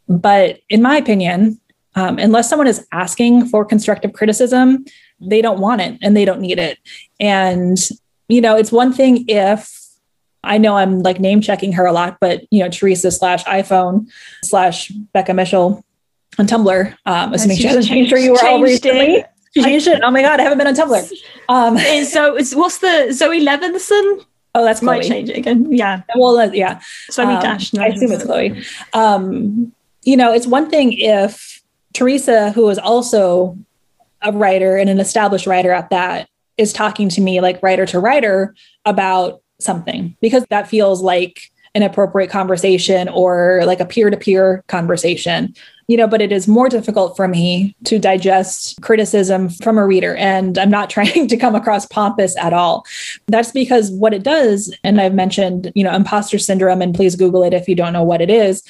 But 0.08 0.60
in 0.70 0.82
my 0.82 0.98
opinion, 0.98 1.60
um, 1.96 2.20
unless 2.20 2.50
someone 2.50 2.68
is 2.68 2.86
asking 2.92 3.48
for 3.48 3.66
constructive 3.66 4.14
criticism, 4.14 4.86
they 5.20 5.42
don't 5.42 5.60
want 5.60 5.82
it 5.82 5.98
and 6.02 6.16
they 6.16 6.26
don't 6.26 6.42
need 6.42 6.60
it. 6.60 6.78
And, 7.20 7.78
you 8.28 8.42
know, 8.42 8.56
it's 8.56 8.72
one 8.72 8.94
thing 8.94 9.26
if 9.28 9.74
I 10.44 10.58
know 10.58 10.78
I'm 10.78 11.02
like 11.02 11.20
name 11.20 11.42
checking 11.42 11.74
her 11.74 11.86
a 11.86 11.92
lot, 11.92 12.18
but, 12.20 12.44
you 12.52 12.64
know, 12.64 12.70
Teresa 12.70 13.12
slash 13.12 13.44
iPhone 13.46 14.08
slash 14.44 14.92
Beca 15.14 15.36
Mitchell 15.36 15.84
on 16.38 16.48
Tumblr, 16.48 16.98
um, 17.06 17.34
assuming 17.34 17.58
she 17.58 17.68
hasn't 17.68 17.88
changed 17.88 18.12
her 18.12 18.18
URL 18.18 18.62
recently. 18.62 19.16
It. 19.16 19.30
She 19.54 19.64
changed 19.64 19.88
I, 19.88 19.94
it. 19.94 20.02
Oh 20.04 20.12
my 20.12 20.22
God, 20.22 20.40
I 20.40 20.44
haven't 20.44 20.58
been 20.58 20.68
on 20.68 20.76
Tumblr. 20.76 21.14
Um, 21.50 21.78
so 22.06 22.36
it's, 22.36 22.56
what's 22.56 22.78
the 22.80 23.12
Zoe 23.12 23.44
Levinson? 23.46 24.26
Oh, 24.56 24.64
that's 24.64 24.80
Chloe. 24.80 24.98
might 24.98 25.08
change 25.08 25.30
it 25.30 25.38
again. 25.38 25.72
Yeah. 25.72 26.02
Well, 26.16 26.38
uh, 26.38 26.52
yeah. 26.52 26.80
Zoe 27.12 27.26
um, 27.26 27.42
Dash. 27.42 27.74
I 27.76 27.88
assume 27.88 28.12
it's 28.12 28.24
Chloe. 28.24 28.64
Um, 28.94 29.72
you 30.04 30.18
know, 30.18 30.34
it's 30.34 30.48
one 30.48 30.70
thing 30.70 30.94
if 30.94 31.62
Teresa, 31.94 32.52
who 32.52 32.70
is 32.70 32.80
also 32.80 33.58
a 34.22 34.32
writer 34.32 34.78
and 34.78 34.90
an 34.90 35.00
established 35.00 35.48
writer 35.48 35.72
at 35.72 35.90
that, 35.90 36.30
is 36.58 36.74
talking 36.74 37.08
to 37.10 37.22
me 37.22 37.40
like 37.40 37.62
writer 37.62 37.86
to 37.86 38.00
writer 38.00 38.56
about 38.86 39.42
something 39.60 40.16
because 40.22 40.46
that 40.50 40.68
feels 40.68 41.02
like 41.02 41.52
an 41.76 41.84
appropriate 41.84 42.30
conversation 42.30 43.08
or 43.10 43.62
like 43.66 43.80
a 43.80 43.86
peer 43.86 44.10
to 44.10 44.18
peer 44.18 44.64
conversation. 44.68 45.54
You 45.88 45.96
know, 45.96 46.08
but 46.08 46.22
it 46.22 46.32
is 46.34 46.48
more 46.48 46.68
difficult 46.68 47.16
for 47.16 47.28
me 47.28 47.76
to 47.86 47.98
digest 47.98 48.82
criticism 48.82 49.48
from 49.48 49.78
a 49.78 49.86
reader. 49.86 50.16
And 50.16 50.58
I'm 50.58 50.72
not 50.72 50.90
trying 50.96 51.28
to 51.28 51.38
come 51.38 51.56
across 51.56 51.86
pompous 51.86 52.36
at 52.38 52.52
all. 52.52 52.86
That's 53.28 53.52
because 53.52 53.92
what 53.92 54.14
it 54.14 54.24
does, 54.24 54.74
and 54.84 55.00
I've 55.00 55.14
mentioned, 55.14 55.72
you 55.76 55.84
know, 55.84 55.94
imposter 55.94 56.40
syndrome, 56.40 56.82
and 56.82 56.96
please 56.96 57.16
Google 57.16 57.44
it 57.44 57.54
if 57.54 57.70
you 57.70 57.76
don't 57.76 57.94
know 57.94 58.04
what 58.04 58.22
it 58.22 58.30
is. 58.30 58.64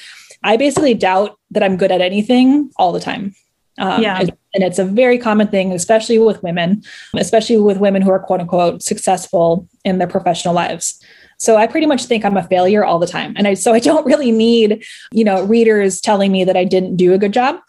I 0.44 0.56
basically 0.56 0.94
doubt 0.94 1.38
that 1.50 1.64
I'm 1.64 1.76
good 1.76 1.90
at 1.90 2.00
anything 2.00 2.70
all 2.76 2.92
the 2.92 3.00
time. 3.00 3.34
Um, 3.78 4.02
yeah. 4.02 4.20
And 4.54 4.64
it's 4.64 4.78
a 4.78 4.84
very 4.84 5.18
common 5.18 5.48
thing, 5.48 5.72
especially 5.72 6.18
with 6.18 6.42
women, 6.42 6.82
especially 7.16 7.58
with 7.58 7.78
women 7.78 8.02
who 8.02 8.10
are 8.10 8.18
quote 8.18 8.40
unquote 8.40 8.82
successful 8.82 9.68
in 9.84 9.98
their 9.98 10.08
professional 10.08 10.54
lives. 10.54 11.02
So 11.38 11.56
I 11.56 11.66
pretty 11.66 11.86
much 11.86 12.06
think 12.06 12.24
I'm 12.24 12.36
a 12.36 12.42
failure 12.42 12.84
all 12.84 12.98
the 12.98 13.06
time. 13.06 13.34
And 13.36 13.46
I, 13.46 13.54
so 13.54 13.72
I 13.72 13.78
don't 13.78 14.04
really 14.12 14.32
need, 14.32 14.84
you 15.12 15.24
know, 15.24 15.44
readers 15.44 16.00
telling 16.00 16.32
me 16.32 16.44
that 16.44 16.56
I 16.56 16.64
didn't 16.64 16.96
do 16.96 17.12
a 17.12 17.18
good 17.18 17.32
job 17.32 17.60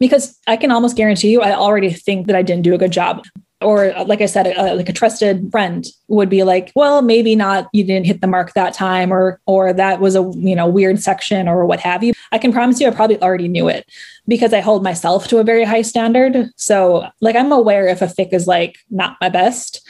because 0.00 0.38
I 0.46 0.56
can 0.56 0.70
almost 0.70 0.96
guarantee 0.96 1.30
you, 1.30 1.40
I 1.40 1.52
already 1.52 1.90
think 1.90 2.26
that 2.26 2.36
I 2.36 2.42
didn't 2.42 2.62
do 2.62 2.74
a 2.74 2.78
good 2.78 2.90
job 2.90 3.24
or 3.64 3.96
uh, 3.96 4.04
like 4.04 4.20
I 4.20 4.26
said, 4.26 4.46
a, 4.46 4.74
like 4.74 4.88
a 4.88 4.92
trusted 4.92 5.50
friend 5.50 5.86
would 6.08 6.28
be 6.28 6.44
like, 6.44 6.70
well, 6.74 7.02
maybe 7.02 7.34
not, 7.34 7.68
you 7.72 7.84
didn't 7.84 8.06
hit 8.06 8.20
the 8.20 8.26
mark 8.26 8.52
that 8.52 8.74
time, 8.74 9.12
or 9.12 9.40
or 9.46 9.72
that 9.72 10.00
was 10.00 10.14
a 10.14 10.30
you 10.36 10.54
know 10.54 10.66
weird 10.66 11.00
section 11.00 11.48
or 11.48 11.66
what 11.66 11.80
have 11.80 12.04
you. 12.04 12.12
I 12.32 12.38
can 12.38 12.52
promise 12.52 12.80
you, 12.80 12.86
I 12.86 12.90
probably 12.90 13.20
already 13.20 13.48
knew 13.48 13.68
it 13.68 13.90
because 14.28 14.52
I 14.52 14.60
hold 14.60 14.82
myself 14.82 15.28
to 15.28 15.38
a 15.38 15.44
very 15.44 15.64
high 15.64 15.82
standard. 15.82 16.50
So 16.56 17.08
like 17.20 17.36
I'm 17.36 17.52
aware 17.52 17.88
if 17.88 18.02
a 18.02 18.06
fic 18.06 18.32
is 18.32 18.46
like 18.46 18.76
not 18.90 19.16
my 19.20 19.28
best. 19.28 19.86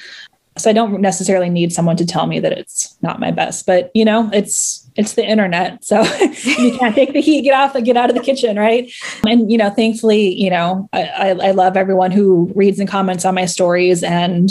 So 0.57 0.71
I 0.71 0.73
don't 0.73 1.01
necessarily 1.01 1.51
need 1.51 1.73
someone 1.73 1.97
to 1.97 2.07
tell 2.07 2.27
me 2.27 2.39
that 2.39 2.53
it's 2.53 2.97
not 3.03 3.19
my 3.19 3.33
best, 3.33 3.67
but 3.67 3.91
you 3.93 4.05
know, 4.05 4.31
it's 4.33 4.84
it's 4.97 5.15
the 5.15 5.25
internet. 5.25 5.85
So 5.85 6.03
you 6.45 6.77
can't 6.79 6.95
take 6.95 7.13
the 7.13 7.21
heat, 7.21 7.43
get 7.43 7.55
off, 7.55 7.75
and 7.75 7.85
get 7.85 7.97
out 7.97 8.11
of 8.11 8.17
the 8.17 8.23
kitchen, 8.23 8.57
right? 8.57 8.91
And 9.27 9.51
you 9.51 9.59
know, 9.59 9.71
thankfully, 9.71 10.35
you 10.35 10.51
know, 10.51 10.89
I, 10.93 11.31
I, 11.31 11.51
love 11.51 11.77
everyone 11.77 12.11
who 12.11 12.53
reads 12.55 12.79
and 12.79 12.89
comments 12.89 13.25
on 13.25 13.35
my 13.35 13.47
stories, 13.47 14.03
and 14.03 14.51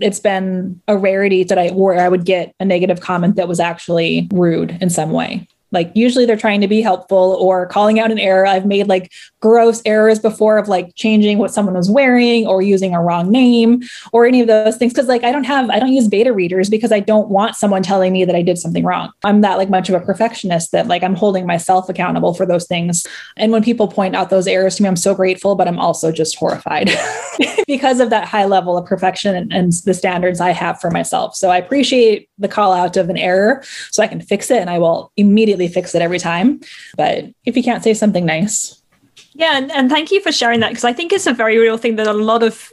it's 0.00 0.20
been 0.20 0.80
a 0.88 0.96
rarity 0.96 1.44
that 1.44 1.58
I 1.58 1.68
where 1.70 2.00
I 2.00 2.08
would 2.08 2.24
get 2.24 2.54
a 2.60 2.64
negative 2.64 3.00
comment 3.00 3.36
that 3.36 3.48
was 3.48 3.60
actually 3.60 4.28
rude 4.32 4.76
in 4.80 4.90
some 4.90 5.10
way. 5.10 5.46
Like 5.74 5.90
usually 5.94 6.24
they're 6.24 6.36
trying 6.36 6.60
to 6.62 6.68
be 6.68 6.80
helpful 6.80 7.36
or 7.40 7.66
calling 7.66 8.00
out 8.00 8.10
an 8.10 8.18
error. 8.18 8.46
I've 8.46 8.64
made 8.64 8.86
like 8.86 9.12
gross 9.40 9.82
errors 9.84 10.18
before 10.18 10.56
of 10.56 10.68
like 10.68 10.94
changing 10.94 11.38
what 11.38 11.52
someone 11.52 11.74
was 11.74 11.90
wearing 11.90 12.46
or 12.46 12.62
using 12.62 12.94
a 12.94 13.02
wrong 13.02 13.30
name 13.30 13.82
or 14.12 14.24
any 14.24 14.40
of 14.40 14.46
those 14.46 14.76
things. 14.76 14.94
Cause 14.94 15.08
like 15.08 15.24
I 15.24 15.32
don't 15.32 15.44
have, 15.44 15.68
I 15.68 15.78
don't 15.78 15.92
use 15.92 16.08
beta 16.08 16.32
readers 16.32 16.70
because 16.70 16.92
I 16.92 17.00
don't 17.00 17.28
want 17.28 17.56
someone 17.56 17.82
telling 17.82 18.12
me 18.12 18.24
that 18.24 18.34
I 18.34 18.42
did 18.42 18.58
something 18.58 18.84
wrong. 18.84 19.12
I'm 19.24 19.42
that 19.42 19.58
like 19.58 19.68
much 19.68 19.88
of 19.88 19.94
a 19.94 20.04
perfectionist 20.04 20.72
that 20.72 20.86
like 20.86 21.02
I'm 21.02 21.14
holding 21.14 21.46
myself 21.46 21.88
accountable 21.88 22.32
for 22.32 22.46
those 22.46 22.66
things. 22.66 23.06
And 23.36 23.52
when 23.52 23.62
people 23.62 23.88
point 23.88 24.16
out 24.16 24.30
those 24.30 24.46
errors 24.46 24.76
to 24.76 24.82
me, 24.82 24.88
I'm 24.88 24.96
so 24.96 25.14
grateful, 25.14 25.56
but 25.56 25.68
I'm 25.68 25.78
also 25.78 26.12
just 26.12 26.36
horrified 26.36 26.90
because 27.66 28.00
of 28.00 28.10
that 28.10 28.28
high 28.28 28.44
level 28.44 28.78
of 28.78 28.86
perfection 28.86 29.34
and, 29.34 29.52
and 29.52 29.72
the 29.84 29.94
standards 29.94 30.40
I 30.40 30.50
have 30.50 30.80
for 30.80 30.90
myself. 30.90 31.34
So 31.34 31.50
I 31.50 31.58
appreciate 31.58 32.28
the 32.38 32.48
call 32.48 32.72
out 32.72 32.96
of 32.96 33.08
an 33.08 33.16
error 33.16 33.62
so 33.90 34.02
I 34.02 34.06
can 34.06 34.20
fix 34.20 34.50
it 34.50 34.60
and 34.60 34.70
I 34.70 34.78
will 34.78 35.12
immediately 35.16 35.63
fix 35.68 35.94
it 35.94 36.02
every 36.02 36.18
time. 36.18 36.60
But 36.96 37.26
if 37.44 37.56
you 37.56 37.62
can't 37.62 37.82
say 37.82 37.94
something 37.94 38.24
nice. 38.24 38.80
Yeah, 39.34 39.56
and, 39.56 39.70
and 39.72 39.90
thank 39.90 40.10
you 40.10 40.20
for 40.20 40.32
sharing 40.32 40.60
that 40.60 40.68
because 40.70 40.84
I 40.84 40.92
think 40.92 41.12
it's 41.12 41.26
a 41.26 41.34
very 41.34 41.58
real 41.58 41.76
thing 41.76 41.96
that 41.96 42.06
a 42.06 42.12
lot 42.12 42.42
of 42.42 42.72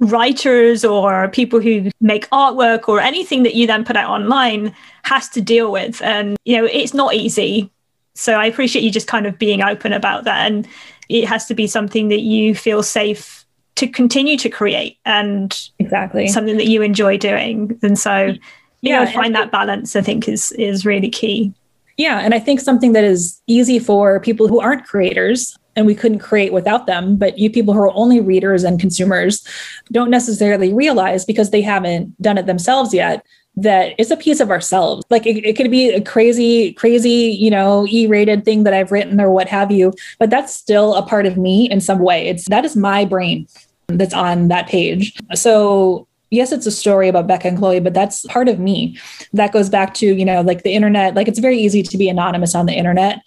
writers 0.00 0.84
or 0.84 1.28
people 1.28 1.60
who 1.60 1.90
make 2.00 2.28
artwork 2.30 2.88
or 2.88 3.00
anything 3.00 3.44
that 3.44 3.54
you 3.54 3.66
then 3.66 3.84
put 3.84 3.96
out 3.96 4.10
online 4.10 4.74
has 5.04 5.28
to 5.28 5.40
deal 5.40 5.70
with. 5.70 6.02
And, 6.02 6.36
you 6.44 6.58
know, 6.58 6.64
it's 6.64 6.94
not 6.94 7.14
easy 7.14 7.70
So 8.14 8.34
I 8.34 8.46
appreciate 8.46 8.82
you 8.82 8.90
just 8.90 9.06
kind 9.06 9.26
of 9.26 9.38
being 9.38 9.62
open 9.62 9.92
about 9.92 10.24
that. 10.24 10.50
And 10.50 10.66
it 11.08 11.26
has 11.26 11.46
to 11.46 11.54
be 11.54 11.66
something 11.66 12.08
that 12.08 12.20
you 12.20 12.54
feel 12.54 12.82
safe 12.82 13.44
to 13.76 13.88
continue 13.88 14.38
to 14.38 14.48
create 14.48 14.98
and 15.04 15.68
exactly 15.80 16.28
something 16.28 16.56
that 16.56 16.68
you 16.68 16.80
enjoy 16.80 17.16
doing. 17.16 17.78
And 17.82 17.98
so, 17.98 18.26
you 18.26 18.38
yeah, 18.82 19.04
know, 19.04 19.10
find 19.10 19.34
that 19.34 19.50
balance, 19.50 19.96
I 19.96 20.00
think 20.00 20.28
is 20.28 20.52
is 20.52 20.86
really 20.86 21.10
key. 21.10 21.52
Yeah. 21.96 22.20
And 22.20 22.34
I 22.34 22.38
think 22.38 22.60
something 22.60 22.92
that 22.92 23.04
is 23.04 23.40
easy 23.46 23.78
for 23.78 24.20
people 24.20 24.48
who 24.48 24.60
aren't 24.60 24.86
creators 24.86 25.56
and 25.76 25.86
we 25.86 25.94
couldn't 25.94 26.18
create 26.20 26.52
without 26.52 26.86
them. 26.86 27.16
But 27.16 27.38
you 27.38 27.50
people 27.50 27.74
who 27.74 27.80
are 27.80 27.94
only 27.94 28.20
readers 28.20 28.64
and 28.64 28.80
consumers 28.80 29.46
don't 29.92 30.10
necessarily 30.10 30.72
realize 30.72 31.24
because 31.24 31.50
they 31.50 31.62
haven't 31.62 32.20
done 32.22 32.38
it 32.38 32.46
themselves 32.46 32.92
yet 32.92 33.24
that 33.56 33.94
it's 33.98 34.10
a 34.10 34.16
piece 34.16 34.40
of 34.40 34.50
ourselves. 34.50 35.04
Like 35.10 35.26
it, 35.26 35.44
it 35.44 35.56
could 35.56 35.70
be 35.70 35.90
a 35.90 36.00
crazy, 36.00 36.72
crazy, 36.72 37.36
you 37.38 37.50
know, 37.50 37.86
E-rated 37.88 38.44
thing 38.44 38.64
that 38.64 38.74
I've 38.74 38.90
written 38.90 39.20
or 39.20 39.30
what 39.30 39.48
have 39.48 39.70
you, 39.70 39.92
but 40.18 40.30
that's 40.30 40.52
still 40.52 40.94
a 40.94 41.02
part 41.02 41.26
of 41.26 41.36
me 41.36 41.70
in 41.70 41.80
some 41.80 42.00
way. 42.00 42.26
It's 42.26 42.48
that 42.48 42.64
is 42.64 42.74
my 42.74 43.04
brain 43.04 43.46
that's 43.86 44.14
on 44.14 44.48
that 44.48 44.66
page. 44.66 45.16
So 45.34 46.08
yes, 46.30 46.52
it's 46.52 46.66
a 46.66 46.70
story 46.70 47.08
about 47.08 47.26
Beca 47.26 47.46
and 47.46 47.58
Chloe, 47.58 47.80
but 47.80 47.94
that's 47.94 48.24
part 48.26 48.48
of 48.48 48.58
me. 48.58 48.98
That 49.32 49.52
goes 49.52 49.68
back 49.68 49.94
to, 49.94 50.06
you 50.06 50.24
know, 50.24 50.40
like 50.40 50.62
the 50.62 50.74
internet, 50.74 51.14
like 51.14 51.28
it's 51.28 51.38
very 51.38 51.58
easy 51.58 51.82
to 51.82 51.98
be 51.98 52.08
anonymous 52.08 52.54
on 52.54 52.66
the 52.66 52.74
internet, 52.74 53.20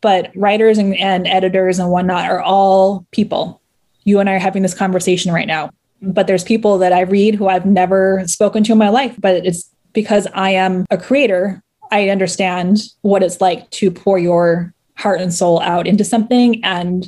but 0.00 0.30
writers 0.34 0.78
and, 0.78 0.96
and 0.96 1.26
editors 1.26 1.78
and 1.78 1.90
whatnot 1.90 2.30
are 2.30 2.40
all 2.40 3.06
people. 3.10 3.60
You 4.04 4.18
and 4.18 4.28
I 4.28 4.34
are 4.34 4.38
having 4.38 4.62
this 4.62 4.74
conversation 4.74 5.32
right 5.32 5.46
now 5.46 5.70
but 6.02 6.26
there's 6.26 6.44
people 6.44 6.78
that 6.78 6.92
I 6.92 7.00
read 7.00 7.34
who 7.34 7.48
I've 7.48 7.66
never 7.66 8.22
spoken 8.26 8.64
to 8.64 8.72
in 8.72 8.78
my 8.78 8.88
life, 8.88 9.14
but 9.18 9.44
it's 9.46 9.70
because 9.92 10.26
I 10.34 10.50
am 10.50 10.86
a 10.90 10.98
creator. 10.98 11.62
I 11.90 12.08
understand 12.08 12.78
what 13.02 13.22
it's 13.22 13.40
like 13.40 13.68
to 13.70 13.90
pour 13.90 14.18
your 14.18 14.72
heart 14.96 15.20
and 15.20 15.32
soul 15.32 15.60
out 15.60 15.86
into 15.86 16.04
something 16.04 16.62
and 16.64 17.06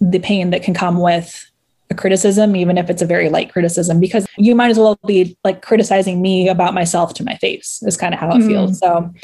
the 0.00 0.18
pain 0.18 0.50
that 0.50 0.62
can 0.62 0.74
come 0.74 1.00
with 1.00 1.50
a 1.92 1.94
criticism, 1.94 2.56
even 2.56 2.76
if 2.76 2.90
it's 2.90 3.02
a 3.02 3.06
very 3.06 3.28
light 3.28 3.52
criticism, 3.52 4.00
because 4.00 4.26
you 4.36 4.56
might 4.56 4.70
as 4.70 4.78
well 4.78 4.98
be 5.06 5.36
like 5.44 5.62
criticizing 5.62 6.20
me 6.20 6.48
about 6.48 6.74
myself 6.74 7.14
to 7.14 7.24
my 7.24 7.36
face, 7.36 7.80
is 7.86 7.96
kind 7.96 8.12
of 8.12 8.18
how 8.18 8.30
it 8.30 8.40
mm. 8.40 8.48
feels. 8.48 8.80
So, 8.80 9.14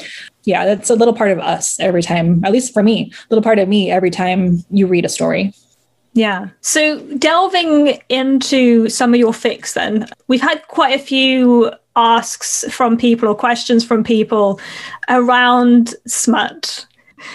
yeah, 0.45 0.63
that's 0.63 0.89
a 0.89 0.95
little 0.95 1.13
part 1.13 1.31
of 1.31 1.39
us 1.39 1.77
every 1.81 2.01
time, 2.01 2.45
at 2.45 2.53
least 2.53 2.73
for 2.73 2.81
me, 2.81 3.11
a 3.11 3.27
little 3.29 3.43
part 3.43 3.59
of 3.59 3.67
me 3.67 3.91
every 3.91 4.11
time 4.11 4.63
you 4.69 4.87
read 4.87 5.03
a 5.03 5.09
story. 5.09 5.53
Yeah. 6.13 6.49
So 6.61 7.01
delving 7.17 7.99
into 8.09 8.89
some 8.89 9.13
of 9.13 9.19
your 9.19 9.33
fics, 9.33 9.73
then, 9.73 10.07
we've 10.27 10.41
had 10.41 10.65
quite 10.67 10.99
a 10.99 11.03
few 11.03 11.71
asks 11.95 12.65
from 12.71 12.97
people 12.97 13.27
or 13.27 13.35
questions 13.35 13.83
from 13.83 14.03
people 14.03 14.59
around 15.09 15.93
smut. 16.07 16.85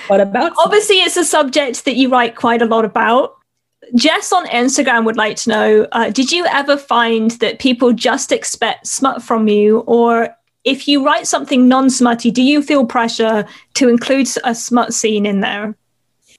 What 0.07 0.21
about? 0.21 0.53
Obviously, 0.59 0.97
it's 0.97 1.17
a 1.17 1.25
subject 1.25 1.85
that 1.85 1.97
you 1.97 2.09
write 2.09 2.37
quite 2.37 2.63
a 2.63 2.67
lot 2.67 2.85
about. 2.85 3.37
Jess 3.95 4.33
on 4.33 4.47
Instagram 4.47 5.05
would 5.05 5.17
like 5.17 5.37
to 5.39 5.51
know 5.51 5.87
uh, 5.93 6.11
Did 6.11 6.33
you 6.33 6.47
ever 6.47 6.77
find 6.77 7.33
that 7.33 7.59
people 7.59 7.93
just 7.93 8.33
expect 8.33 8.87
smut 8.87 9.23
from 9.23 9.49
you? 9.49 9.81
Or 9.81 10.35
if 10.65 10.89
you 10.89 11.05
write 11.05 11.27
something 11.27 11.69
non 11.69 11.91
smutty, 11.91 12.31
do 12.31 12.43
you 12.43 12.63
feel 12.63 12.87
pressure 12.87 13.47
to 13.75 13.89
include 13.89 14.29
a 14.45 14.55
smut 14.55 14.95
scene 14.95 15.27
in 15.27 15.41
there? 15.41 15.75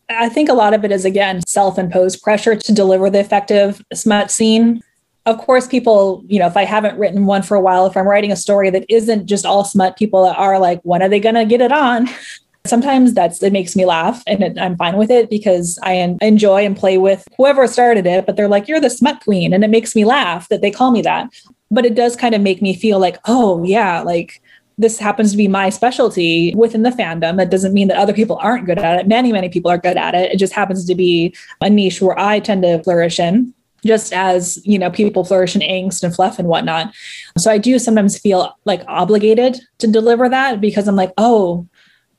I 0.09 0.29
think 0.29 0.49
a 0.49 0.53
lot 0.53 0.73
of 0.73 0.85
it 0.85 0.91
is, 0.91 1.05
again, 1.05 1.41
self 1.47 1.79
imposed 1.79 2.21
pressure 2.21 2.55
to 2.55 2.73
deliver 2.73 3.09
the 3.09 3.19
effective 3.19 3.83
smut 3.93 4.31
scene. 4.31 4.83
Of 5.25 5.39
course, 5.39 5.67
people, 5.67 6.23
you 6.27 6.37
know, 6.37 6.45
if 6.45 6.55
I 6.55 6.65
haven't 6.65 6.99
written 6.99 7.25
one 7.25 7.41
for 7.41 7.55
a 7.55 7.61
while, 7.61 7.87
if 7.87 7.97
I'm 7.97 8.07
writing 8.07 8.31
a 8.31 8.35
story 8.35 8.69
that 8.69 8.85
isn't 8.89 9.25
just 9.25 9.45
all 9.45 9.63
smut, 9.63 9.97
people 9.97 10.23
are 10.23 10.59
like, 10.59 10.81
when 10.83 11.01
are 11.01 11.09
they 11.09 11.19
going 11.19 11.33
to 11.33 11.45
get 11.45 11.61
it 11.61 11.71
on? 11.71 12.07
Sometimes 12.65 13.13
that's 13.13 13.41
it 13.43 13.53
makes 13.53 13.75
me 13.75 13.85
laugh 13.85 14.23
and 14.27 14.43
it, 14.43 14.59
I'm 14.59 14.75
fine 14.75 14.97
with 14.97 15.11
it 15.11 15.29
because 15.29 15.79
I 15.83 15.93
enjoy 16.21 16.65
and 16.65 16.75
play 16.75 16.97
with 16.97 17.27
whoever 17.37 17.67
started 17.67 18.05
it, 18.05 18.25
but 18.25 18.35
they're 18.35 18.47
like, 18.47 18.67
you're 18.67 18.79
the 18.79 18.89
smut 18.89 19.23
queen. 19.23 19.53
And 19.53 19.63
it 19.63 19.69
makes 19.69 19.95
me 19.95 20.05
laugh 20.05 20.49
that 20.49 20.61
they 20.61 20.71
call 20.71 20.91
me 20.91 21.01
that. 21.03 21.29
But 21.71 21.85
it 21.85 21.95
does 21.95 22.15
kind 22.15 22.35
of 22.35 22.41
make 22.41 22.61
me 22.61 22.75
feel 22.75 22.99
like, 22.99 23.17
oh, 23.25 23.63
yeah, 23.63 24.01
like 24.01 24.41
this 24.77 24.99
happens 24.99 25.31
to 25.31 25.37
be 25.37 25.47
my 25.47 25.69
specialty 25.69 26.53
within 26.55 26.83
the 26.83 26.89
fandom. 26.89 27.37
That 27.37 27.49
doesn't 27.49 27.73
mean 27.73 27.87
that 27.87 27.97
other 27.97 28.13
people 28.13 28.37
aren't 28.41 28.65
good 28.65 28.79
at 28.79 28.99
it. 28.99 29.07
Many, 29.07 29.31
many 29.31 29.49
people 29.49 29.71
are 29.71 29.77
good 29.77 29.97
at 29.97 30.15
it. 30.15 30.31
It 30.31 30.37
just 30.37 30.53
happens 30.53 30.85
to 30.85 30.95
be 30.95 31.35
a 31.61 31.69
niche 31.69 32.01
where 32.01 32.19
I 32.19 32.39
tend 32.39 32.63
to 32.63 32.83
flourish 32.83 33.19
in 33.19 33.53
just 33.85 34.11
as 34.13 34.59
you 34.65 34.79
know 34.79 34.89
people 34.89 35.23
flourish 35.23 35.55
in 35.55 35.61
angst 35.61 36.03
and 36.03 36.13
fluff 36.13 36.39
and 36.39 36.47
whatnot 36.47 36.91
so 37.37 37.51
i 37.51 37.57
do 37.57 37.77
sometimes 37.77 38.17
feel 38.17 38.57
like 38.65 38.81
obligated 38.87 39.59
to 39.77 39.87
deliver 39.87 40.27
that 40.27 40.59
because 40.59 40.87
i'm 40.87 40.95
like 40.95 41.13
oh 41.17 41.67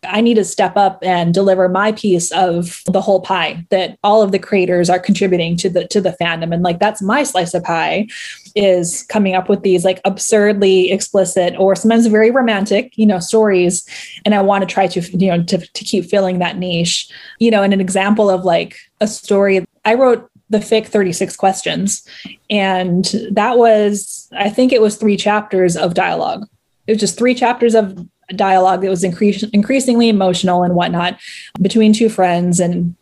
I 0.08 0.20
need 0.20 0.34
to 0.34 0.44
step 0.44 0.76
up 0.76 0.98
and 1.02 1.32
deliver 1.32 1.68
my 1.68 1.92
piece 1.92 2.30
of 2.32 2.82
the 2.86 3.00
whole 3.00 3.20
pie 3.20 3.64
that 3.70 3.98
all 4.02 4.22
of 4.22 4.32
the 4.32 4.38
creators 4.38 4.88
are 4.90 4.98
contributing 4.98 5.56
to 5.58 5.68
the 5.68 5.86
to 5.88 6.00
the 6.00 6.16
fandom. 6.20 6.52
And 6.52 6.62
like 6.62 6.78
that's 6.78 7.02
my 7.02 7.22
slice 7.22 7.54
of 7.54 7.64
pie 7.64 8.06
is 8.54 9.02
coming 9.04 9.34
up 9.34 9.48
with 9.48 9.62
these 9.62 9.84
like 9.84 10.00
absurdly 10.04 10.90
explicit 10.90 11.54
or 11.58 11.74
sometimes 11.74 12.06
very 12.06 12.30
romantic 12.30 12.96
you 12.96 13.06
know 13.06 13.18
stories. 13.18 13.86
And 14.24 14.34
I 14.34 14.42
want 14.42 14.62
to 14.62 14.72
try 14.72 14.86
to 14.86 15.00
you 15.16 15.28
know 15.28 15.42
to, 15.44 15.58
to 15.58 15.84
keep 15.84 16.04
filling 16.06 16.38
that 16.38 16.58
niche. 16.58 17.10
You 17.38 17.50
know 17.50 17.62
and 17.62 17.72
an 17.72 17.80
example 17.80 18.30
of 18.30 18.44
like 18.44 18.76
a 19.00 19.06
story 19.06 19.64
I 19.84 19.94
wrote 19.94 20.30
the 20.48 20.58
fic 20.58 20.86
36 20.86 21.36
questions. 21.36 22.06
And 22.50 23.04
that 23.30 23.58
was 23.58 24.28
I 24.36 24.50
think 24.50 24.72
it 24.72 24.80
was 24.80 24.96
3 24.96 25.16
chapters 25.16 25.76
of 25.76 25.94
dialogue. 25.94 26.46
It 26.86 26.92
was 26.92 27.00
just 27.00 27.18
three 27.18 27.34
chapters 27.34 27.74
of 27.74 28.06
dialogue 28.34 28.82
that 28.82 28.90
was 28.90 29.04
increase, 29.04 29.42
increasingly 29.44 30.08
emotional 30.08 30.62
and 30.62 30.74
whatnot 30.74 31.18
between 31.60 31.92
two 31.92 32.08
friends 32.08 32.60
and 32.60 32.94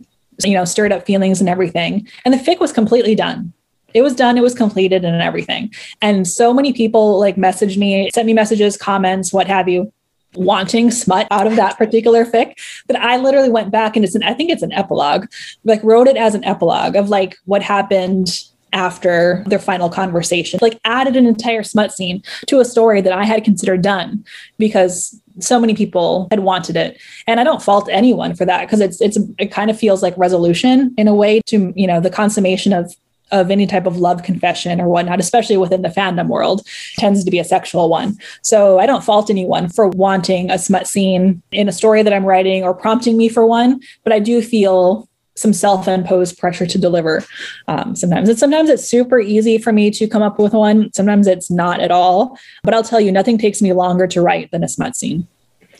you 0.45 0.53
know 0.53 0.65
stirred 0.65 0.93
up 0.93 1.07
feelings 1.07 1.41
and 1.41 1.49
everything. 1.49 2.07
And 2.25 2.35
the 2.35 2.39
fic 2.39 2.61
was 2.61 2.73
completely 2.73 3.15
done. 3.15 3.53
It 3.95 4.03
was 4.03 4.15
done 4.15 4.37
it 4.37 4.43
was 4.43 4.55
completed 4.55 5.05
and 5.05 5.23
everything. 5.23 5.73
And 6.03 6.27
so 6.27 6.53
many 6.53 6.73
people 6.73 7.19
like 7.21 7.37
messaged 7.37 7.77
me 7.77 8.11
sent 8.13 8.27
me 8.27 8.33
messages 8.33 8.77
comments 8.77 9.33
what 9.33 9.47
have 9.47 9.69
you 9.69 9.93
wanting 10.35 10.91
smut 10.91 11.29
out 11.31 11.47
of 11.47 11.55
that 11.57 11.79
particular 11.79 12.25
fic. 12.25 12.55
That 12.89 13.01
I 13.01 13.17
literally 13.17 13.51
went 13.51 13.71
back 13.71 13.97
and 13.97 14.05
it's 14.05 14.17
an 14.17 14.25
I 14.25 14.35
think 14.35 14.51
it's 14.51 14.63
an 14.63 14.73
epilogue 14.73 15.27
like 15.63 15.83
wrote 15.85 16.09
it 16.09 16.17
as 16.17 16.35
an 16.35 16.45
epilogue 16.45 16.97
of 16.97 17.09
like 17.09 17.37
what 17.45 17.63
happened 17.63 18.29
after 18.75 19.43
their 19.47 19.59
final 19.59 19.89
conversation. 19.89 20.59
Like 20.61 20.79
added 20.85 21.17
an 21.17 21.27
entire 21.27 21.63
smut 21.63 21.93
scene 21.93 22.23
to 22.49 22.61
a 22.61 22.65
story 22.65 23.01
that 23.01 23.13
I 23.13 23.25
had 23.25 23.45
considered 23.45 23.81
done 23.81 24.25
because 24.59 25.19
so 25.41 25.59
many 25.59 25.75
people 25.75 26.29
had 26.31 26.41
wanted 26.41 26.77
it. 26.77 27.01
And 27.27 27.41
I 27.41 27.45
don't 27.45 27.63
fault 27.63 27.89
anyone 27.91 28.35
for 28.35 28.45
that 28.45 28.67
because 28.67 28.81
it's 28.81 29.01
it's 29.01 29.19
it 29.39 29.51
kind 29.51 29.71
of 29.71 29.79
feels 29.79 30.03
like 30.03 30.17
resolution 30.19 30.95
in 30.99 31.09
a 31.09 31.15
way 31.15 31.41
to, 31.47 31.73
you 31.75 31.87
know, 31.87 32.01
the 32.01 32.11
consummation 32.11 32.73
of 32.73 32.95
of 33.33 33.51
any 33.51 33.67
type 33.67 33.87
of 33.87 33.97
love 33.97 34.23
confession 34.23 34.81
or 34.81 34.89
whatnot, 34.89 35.19
especially 35.19 35.57
within 35.57 35.83
the 35.83 35.89
fandom 35.89 36.29
world, 36.29 36.63
tends 36.99 37.25
to 37.25 37.31
be 37.31 37.39
a 37.39 37.45
sexual 37.45 37.89
one. 37.89 38.17
So 38.43 38.79
I 38.79 38.87
don't 38.87 39.03
fault 39.03 39.31
anyone 39.31 39.69
for 39.71 39.89
wanting 39.89 40.51
a 40.51 40.59
smut 40.59 40.87
scene 40.87 41.43
in 41.51 41.69
a 41.69 41.73
story 41.73 42.03
that 42.03 42.13
I'm 42.13 42.27
writing 42.27 42.63
or 42.63 42.75
prompting 42.75 43.17
me 43.17 43.29
for 43.29 43.47
one, 43.47 43.81
but 44.05 44.13
I 44.13 44.19
do 44.19 44.43
feel 44.43 45.09
some 45.37 45.53
self-imposed 45.53 46.39
pressure 46.39 46.67
to 46.67 46.79
deliver. 46.79 47.25
Um, 47.69 47.97
sometimes 47.97 48.29
and 48.29 48.39
sometimes 48.39 48.69
it's 48.69 48.85
super 48.85 49.19
easy 49.19 49.59
for 49.59 49.73
me 49.73 49.91
to 49.91 50.07
come 50.07 50.23
up 50.23 50.39
with 50.39 50.53
one. 50.53 50.93
Sometimes 50.93 51.27
it's 51.27 51.51
not 51.51 51.81
at 51.81 51.91
all. 51.91 52.39
But 52.63 52.75
i'll 52.75 52.85
tell 52.85 53.01
you 53.01 53.13
nothing 53.13 53.39
takes 53.39 53.61
me 53.61 53.73
longer 53.73 54.07
to 54.09 54.23
write 54.23 54.51
than 54.51 54.65
a 54.65 54.69
smut 54.69 54.97
scene. 54.97 55.27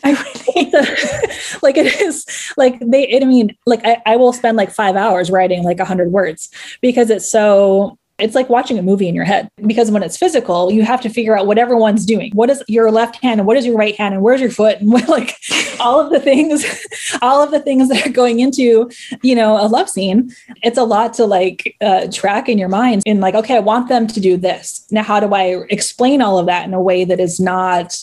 I 0.03 0.11
really 0.11 0.71
like 1.61 1.77
it 1.77 1.99
is 2.01 2.25
like 2.57 2.79
they 2.79 3.19
I 3.19 3.25
mean 3.25 3.57
like 3.65 3.83
I, 3.85 4.01
I 4.05 4.15
will 4.17 4.33
spend 4.33 4.57
like 4.57 4.71
five 4.71 4.95
hours 4.95 5.31
writing 5.31 5.63
like 5.63 5.79
a 5.79 5.85
hundred 5.85 6.11
words 6.11 6.49
because 6.81 7.09
it's 7.09 7.29
so 7.29 7.97
it's 8.17 8.35
like 8.35 8.49
watching 8.49 8.79
a 8.79 8.81
movie 8.81 9.09
in 9.09 9.15
your 9.15 9.25
head 9.25 9.49
because 9.67 9.91
when 9.91 10.01
it's 10.01 10.15
physical, 10.15 10.71
you 10.71 10.83
have 10.83 11.01
to 11.01 11.09
figure 11.09 11.37
out 11.37 11.47
what 11.47 11.57
everyone's 11.57 12.05
doing. 12.05 12.31
What 12.33 12.49
is 12.49 12.63
your 12.67 12.89
left 12.89 13.21
hand 13.21 13.41
and 13.41 13.47
what 13.47 13.57
is 13.57 13.65
your 13.65 13.75
right 13.75 13.95
hand 13.95 14.13
and 14.13 14.23
where's 14.23 14.39
your 14.39 14.51
foot 14.51 14.79
and 14.79 14.91
what, 14.93 15.09
like 15.09 15.37
all 15.81 15.99
of 15.99 16.11
the 16.11 16.19
things, 16.19 16.65
all 17.21 17.43
of 17.43 17.51
the 17.51 17.59
things 17.59 17.89
that 17.89 18.05
are 18.05 18.11
going 18.11 18.39
into, 18.39 18.89
you 19.21 19.35
know, 19.35 19.57
a 19.57 19.67
love 19.67 19.89
scene. 19.89 20.31
It's 20.63 20.77
a 20.77 20.83
lot 20.83 21.13
to 21.15 21.25
like 21.25 21.75
uh, 21.81 22.07
track 22.11 22.47
in 22.47 22.57
your 22.57 22.69
mind 22.69 23.03
and 23.05 23.19
like, 23.19 23.35
okay, 23.35 23.57
I 23.57 23.59
want 23.59 23.89
them 23.89 24.07
to 24.07 24.19
do 24.19 24.37
this. 24.37 24.87
Now, 24.91 25.03
how 25.03 25.19
do 25.19 25.33
I 25.33 25.65
explain 25.69 26.21
all 26.21 26.39
of 26.39 26.45
that 26.45 26.65
in 26.65 26.73
a 26.73 26.81
way 26.81 27.03
that 27.03 27.19
is 27.19 27.39
not 27.39 28.01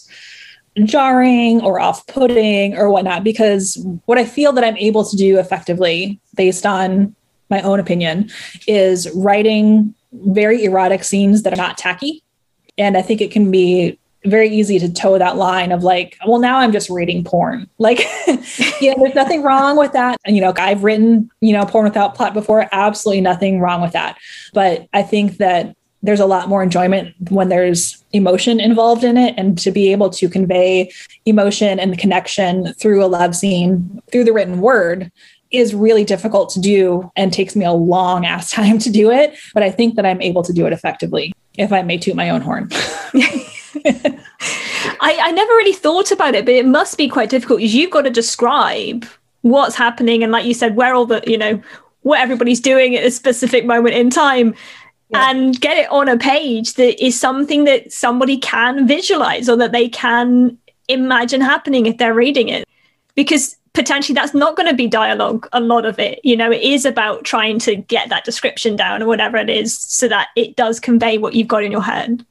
jarring 0.85 1.63
or 1.63 1.81
off 1.81 2.07
putting 2.07 2.77
or 2.77 2.91
whatnot? 2.91 3.25
Because 3.25 3.83
what 4.05 4.19
I 4.19 4.27
feel 4.27 4.53
that 4.53 4.65
I'm 4.65 4.77
able 4.77 5.07
to 5.07 5.17
do 5.17 5.39
effectively 5.39 6.21
based 6.37 6.67
on 6.67 7.17
my 7.49 7.63
own 7.63 7.81
opinion 7.81 8.31
is 8.67 9.11
writing 9.15 9.95
very 10.13 10.65
erotic 10.65 11.05
scenes 11.05 11.43
that 11.43 11.53
are 11.53 11.57
not 11.57 11.79
tacky. 11.79 12.23
And 12.79 12.97
I 12.97 13.03
think 13.03 13.21
it 13.21 13.31
can 13.31 13.51
be 13.51 13.99
very 14.25 14.49
easy 14.49 14.79
to 14.79 14.93
toe 14.93 15.19
that 15.19 15.37
line 15.37 15.73
of 15.73 15.83
like, 15.83 16.17
well, 16.27 16.39
now 16.39 16.59
I'm 16.59 16.73
just 16.73 16.89
reading 16.89 17.25
porn. 17.25 17.69
Like, 17.79 18.07
know, 18.91 19.03
there's 19.03 19.15
nothing 19.17 19.43
wrong 19.43 19.77
with 19.77 19.93
that. 19.93 20.17
And, 20.25 20.37
you 20.37 20.43
know, 20.43 20.53
I've 20.57 20.85
written, 20.85 21.29
you 21.41 21.53
know, 21.53 21.67
porn 21.67 21.85
without 21.85 22.15
plot 22.15 22.33
before, 22.33 22.69
absolutely 22.71 23.21
nothing 23.21 23.59
wrong 23.59 23.83
with 23.83 23.93
that. 23.93 24.19
But 24.55 24.87
I 24.93 25.03
think 25.03 25.39
that 25.39 25.75
there's 26.03 26.21
a 26.21 26.27
lot 26.27 26.49
more 26.49 26.63
enjoyment 26.63 27.15
when 27.31 27.49
there's 27.49 28.03
emotion 28.13 28.61
involved 28.61 29.05
in 29.05 29.17
it 29.17 29.35
and 29.37 29.59
to 29.59 29.71
be 29.71 29.91
able 29.93 30.11
to 30.11 30.29
convey 30.29 30.93
emotion 31.27 31.79
and 31.81 31.93
the 31.93 31.97
connection 31.97 32.73
through 32.75 33.05
a 33.05 33.07
love 33.07 33.35
scene 33.35 34.01
through 34.11 34.25
the 34.25 34.33
written 34.33 34.61
word 34.61 35.11
is 35.53 35.75
really 35.75 36.05
difficult 36.05 36.51
to 36.51 36.61
do 36.61 37.11
and 37.17 37.33
takes 37.33 37.55
me 37.55 37.65
a 37.65 37.73
long 37.73 38.27
ass 38.27 38.51
time 38.51 38.79
to 38.79 38.91
do 38.91 39.11
it 39.11 39.37
but 39.55 39.63
i 39.63 39.71
think 39.71 39.95
that 39.95 40.07
i'm 40.07 40.21
able 40.21 40.43
to 40.43 40.53
do 40.53 40.67
it 40.67 40.73
effectively 40.73 41.33
if 41.59 41.73
i 41.73 41.83
may 41.83 41.99
toot 41.99 42.17
my 42.17 42.31
own 42.31 42.41
horn. 42.41 42.69
I, 45.05 45.19
I 45.21 45.33
never 45.33 45.53
really 45.55 45.73
thought 45.73 46.13
about 46.13 46.35
it 46.35 46.45
but 46.45 46.55
it 46.55 46.67
must 46.67 46.97
be 46.99 47.09
quite 47.09 47.31
difficult 47.31 47.59
because 47.59 47.75
you've 47.75 47.91
got 47.91 48.03
to 48.03 48.11
describe 48.11 49.07
what's 49.43 49.75
happening. 49.75 50.23
And 50.23 50.33
like 50.33 50.47
you 50.47 50.55
said 50.55 50.75
where 50.75 50.95
all 50.95 51.07
the 51.07 51.23
you 51.27 51.37
know 51.37 51.61
what 52.03 52.21
everybody's 52.21 52.61
doing 52.61 52.97
at 52.97 53.05
a 53.05 53.11
specific 53.11 53.65
moment 53.65 53.95
in 53.95 54.11
time 54.11 54.55
yeah. 55.11 55.31
and 55.31 55.61
get 55.61 55.77
it 55.77 55.91
on 55.91 56.09
a 56.09 56.17
page 56.17 56.75
that 56.75 57.05
is 57.05 57.19
something 57.19 57.65
that 57.65 57.93
somebody 57.93 58.39
can 58.39 58.89
visualize 58.89 59.49
or 59.49 59.57
that 59.57 59.71
they 59.71 59.89
can 59.89 60.59
imagine 60.89 61.41
happening 61.41 61.87
if 61.87 61.99
they're 61.99 62.15
reading 62.15 62.49
it. 62.49 62.67
Because 63.15 63.57
potentially 63.75 64.15
that's 64.15 64.35
not 64.35 64.57
going 64.57 64.69
to 64.69 64.75
be 64.75 64.87
dialogue 64.87 65.49
a 65.53 65.61
lot 65.61 65.87
of 65.87 65.99
it. 65.99 66.21
You 66.25 66.37
know 66.37 66.51
it 66.51 66.63
is 66.63 66.85
about 66.85 67.25
trying 67.25 67.59
to 67.61 67.77
get 67.77 68.09
that 68.09 68.25
description 68.25 68.77
down 68.77 69.03
or 69.03 69.07
whatever 69.07 69.37
it 69.37 69.51
is 69.51 69.77
so 69.77 70.09
that 70.09 70.29
it 70.37 70.57
does 70.57 70.81
convey 70.81 71.19
what 71.19 71.35
you've 71.35 71.49
got 71.49 71.65
in 71.65 71.73
your 71.73 71.83
head 71.83 72.25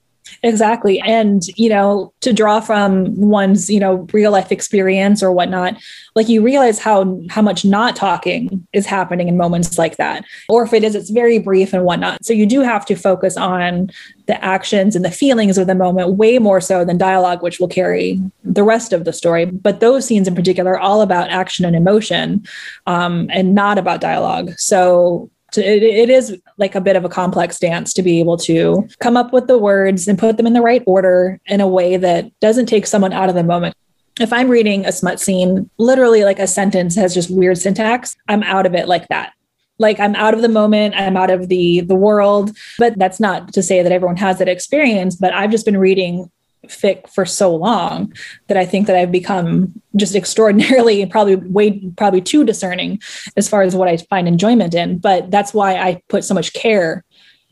Exactly. 0.44 1.00
And, 1.02 1.44
you 1.58 1.70
know, 1.70 2.14
to 2.22 2.34
draw 2.34 2.60
from 2.60 3.16
one's, 3.20 3.70
you 3.70 3.80
know, 3.80 4.08
real 4.14 4.32
life 4.32 4.52
experience 4.52 5.22
or 5.24 5.32
whatnot, 5.32 5.76
like 6.16 6.30
you 6.30 6.42
realize 6.42 6.80
how 6.80 7.20
how 7.30 7.42
much 7.42 7.64
not 7.64 7.96
talking 7.96 8.68
is 8.74 8.86
happening 8.86 9.28
in 9.28 9.38
moments 9.38 9.78
like 9.78 9.98
that. 9.98 10.26
Or 10.50 10.64
if 10.64 10.74
it 10.74 10.84
is, 10.84 10.96
it's 10.96 11.10
very 11.10 11.40
brief 11.40 11.74
and 11.74 11.86
whatnot. 11.86 12.24
So 12.24 12.34
you 12.34 12.46
do 12.46 12.62
have 12.62 12.86
to 12.88 12.96
focus 12.96 13.38
on 13.38 13.92
the 14.28 14.44
actions 14.44 14.96
and 14.96 15.04
the 15.04 15.12
feelings 15.12 15.58
of 15.58 15.68
the 15.68 15.76
moment 15.76 16.16
way 16.16 16.40
more 16.40 16.62
so 16.62 16.86
than 16.86 16.98
dialogue, 16.98 17.42
which 17.42 17.60
will 17.60 17.68
carry 17.68 18.20
the 18.44 18.64
rest 18.64 18.94
of 18.94 19.06
the 19.06 19.14
story. 19.14 19.46
But 19.46 19.80
those 19.80 20.06
scenes 20.06 20.28
in 20.28 20.36
particular 20.36 20.74
are 20.74 20.80
all 20.80 21.02
about 21.02 21.30
action 21.30 21.66
and 21.66 21.76
emotion 21.76 22.46
um, 22.88 23.30
and 23.32 23.56
not 23.56 23.78
about 23.78 24.02
dialogue. 24.02 24.52
So 24.58 25.30
to, 25.52 25.62
it, 25.62 25.84
it 25.84 26.10
is 26.10 26.38
like 26.58 26.76
a 26.76 26.82
bit 26.82 26.96
of 26.96 27.06
a 27.06 27.10
complex 27.10 27.60
dance 27.60 27.94
to 27.94 28.02
be 28.02 28.20
able 28.20 28.38
to 28.38 28.88
come 29.00 29.18
up 29.18 29.34
with 29.34 29.48
the 29.48 29.58
words 29.58 30.08
and 30.08 30.18
put 30.18 30.38
them 30.38 30.48
in 30.48 30.54
the 30.54 30.62
right 30.62 30.84
order 30.86 31.40
in 31.46 31.62
a 31.62 31.68
way 31.68 31.98
that 31.98 32.32
doesn't 32.40 32.68
take 32.68 32.88
someone 32.88 33.14
out 33.14 33.30
of 33.30 33.36
the 33.36 33.44
moment 33.44 33.76
if 34.20 34.34
I'm 34.34 34.50
reading 34.50 34.86
a 34.86 34.92
smut 34.92 35.20
scene, 35.20 35.70
literally 35.78 36.24
like 36.24 36.40
a 36.40 36.48
sentence 36.48 36.96
has 36.96 37.14
just 37.14 37.32
weird 37.32 37.58
syntax, 37.58 38.16
I'm 38.28 38.44
out 38.44 38.66
of 38.66 38.76
it 38.76 38.88
like 38.88 39.08
that. 39.08 39.34
Like 39.80 40.00
I'm 40.00 40.16
out 40.16 40.34
of 40.34 40.42
the 40.42 40.50
moment, 40.50 40.96
I'm 40.96 41.18
out 41.18 41.32
of 41.32 41.50
the 41.50 41.82
the 41.82 41.96
world. 41.96 42.56
But 42.78 43.00
that's 43.00 43.20
not 43.20 43.52
to 43.54 43.64
say 43.64 43.82
that 43.82 43.92
everyone 43.92 44.18
has 44.18 44.38
that 44.38 44.48
experience. 44.48 45.16
But 45.16 45.34
I've 45.34 45.50
just 45.50 45.66
been 45.66 45.78
reading 45.78 46.30
fic 46.68 47.10
for 47.10 47.26
so 47.26 47.56
long 47.56 48.14
that 48.48 48.58
I 48.58 48.66
think 48.66 48.88
that 48.88 48.96
I've 48.96 49.12
become 49.12 49.74
just 49.96 50.16
extraordinarily 50.16 51.06
probably 51.08 51.36
way 51.36 51.80
probably 51.98 52.22
too 52.22 52.44
discerning 52.44 53.00
as 53.36 53.50
far 53.50 53.62
as 53.62 53.76
what 53.76 53.88
I 53.88 53.98
find 53.98 54.28
enjoyment 54.28 54.74
in. 54.74 54.98
But 55.00 55.32
that's 55.32 55.54
why 55.54 55.76
I 55.76 56.02
put 56.10 56.24
so 56.24 56.34
much 56.34 56.54
care 56.54 57.04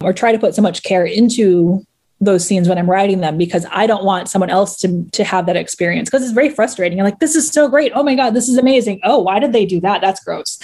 or 0.02 0.14
try 0.14 0.32
to 0.32 0.40
put 0.40 0.56
so 0.56 0.62
much 0.62 0.84
care 0.84 1.06
into 1.06 1.86
those 2.22 2.46
scenes 2.46 2.68
when 2.68 2.78
I'm 2.78 2.90
writing 2.90 3.22
them 3.22 3.38
because 3.38 3.66
I 3.72 3.88
don't 3.88 4.04
want 4.04 4.28
someone 4.28 4.50
else 4.50 4.78
to 4.82 5.06
to 5.12 5.24
have 5.24 5.46
that 5.46 5.56
experience 5.56 6.10
because 6.10 6.24
it's 6.24 6.34
very 6.34 6.50
frustrating. 6.50 7.00
I'm 7.00 7.06
like, 7.06 7.20
this 7.20 7.36
is 7.36 7.50
so 7.50 7.68
great. 7.70 7.94
Oh 7.96 8.04
my 8.04 8.16
God, 8.16 8.32
this 8.32 8.50
is 8.50 8.58
amazing. 8.58 9.00
Oh, 9.04 9.20
why 9.20 9.40
did 9.40 9.54
they 9.54 9.66
do 9.66 9.80
that? 9.82 10.02
That's 10.02 10.24
gross. 10.24 10.60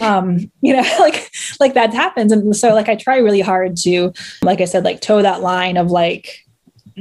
Um, 0.00 0.50
you 0.60 0.74
know, 0.74 0.82
like 1.00 1.32
like 1.58 1.74
that 1.74 1.92
happens. 1.92 2.32
And 2.32 2.54
so 2.56 2.74
like 2.74 2.88
I 2.88 2.94
try 2.94 3.18
really 3.18 3.40
hard 3.40 3.76
to, 3.78 4.12
like 4.42 4.60
I 4.60 4.64
said, 4.66 4.84
like 4.84 5.00
toe 5.00 5.22
that 5.22 5.42
line 5.42 5.76
of 5.76 5.90
like 5.90 6.46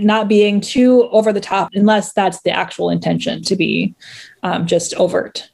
not 0.04 0.28
being 0.28 0.62
too 0.62 1.10
over 1.12 1.32
the 1.32 1.42
top 1.42 1.70
unless 1.74 2.14
that's 2.14 2.42
the 2.42 2.52
actual 2.52 2.90
intention 2.90 3.42
to 3.44 3.56
be 3.56 3.94
um, 4.44 4.66
just 4.66 4.94
overt. 4.96 5.50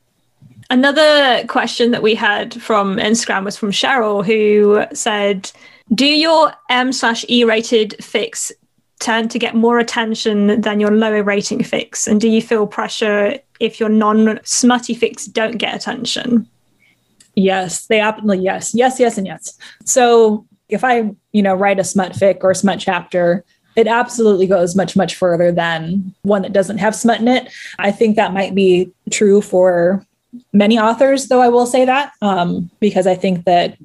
Another 0.70 1.46
question 1.48 1.92
that 1.92 2.02
we 2.02 2.16
had 2.16 2.60
from 2.62 2.98
Instagram 2.98 3.46
was 3.46 3.56
from 3.56 3.72
Cheryl, 3.72 4.26
who 4.26 4.84
said, 4.94 5.52
"Do 5.94 6.08
your 6.08 6.54
M 6.70 6.92
slash 6.92 7.24
E 7.30 7.44
rated 7.44 7.92
fics 8.00 8.52
tend 9.00 9.30
to 9.32 9.40
get 9.40 9.54
more 9.54 9.78
attention 9.78 10.62
than 10.62 10.80
your 10.80 10.92
lower 10.92 11.22
rating 11.22 11.60
fics, 11.60 12.08
and 12.08 12.20
do 12.20 12.28
you 12.28 12.42
feel 12.42 12.66
pressure 12.66 13.38
if 13.60 13.80
your 13.80 13.90
non 13.90 14.40
smutty 14.44 14.96
fics 14.96 15.32
don't 15.32 15.58
get 15.58 15.76
attention?" 15.76 16.48
Yes, 17.36 17.86
they 17.86 18.00
absolutely 18.00 18.44
yes, 18.44 18.74
yes, 18.74 19.00
yes, 19.00 19.18
and 19.18 19.28
yes. 19.28 19.58
So 19.84 20.48
if 20.70 20.84
I, 20.84 21.12
you 21.32 21.44
know, 21.44 21.54
write 21.54 21.80
a 21.80 21.84
smut 21.84 22.14
fic 22.14 22.40
or 22.42 22.52
a 22.52 22.56
smut 22.56 22.80
chapter, 22.80 23.46
it 23.76 23.88
absolutely 23.88 24.48
goes 24.48 24.76
much, 24.76 24.96
much 24.96 25.16
further 25.16 25.52
than 25.52 26.14
one 26.22 26.42
that 26.44 26.54
doesn't 26.54 26.78
have 26.78 26.96
smut 26.96 27.20
in 27.20 27.28
it. 27.28 27.52
I 27.80 27.92
think 27.92 28.16
that 28.16 28.34
might 28.34 28.56
be 28.56 28.92
true 29.12 29.42
for 29.42 30.06
many 30.54 30.80
authors, 30.80 31.28
though 31.28 31.42
I 31.42 31.50
will 31.50 31.66
say 31.66 31.86
that, 31.86 32.14
um, 32.22 32.70
because 32.80 33.08
I 33.08 33.16
think 33.16 33.46
that 33.46 33.78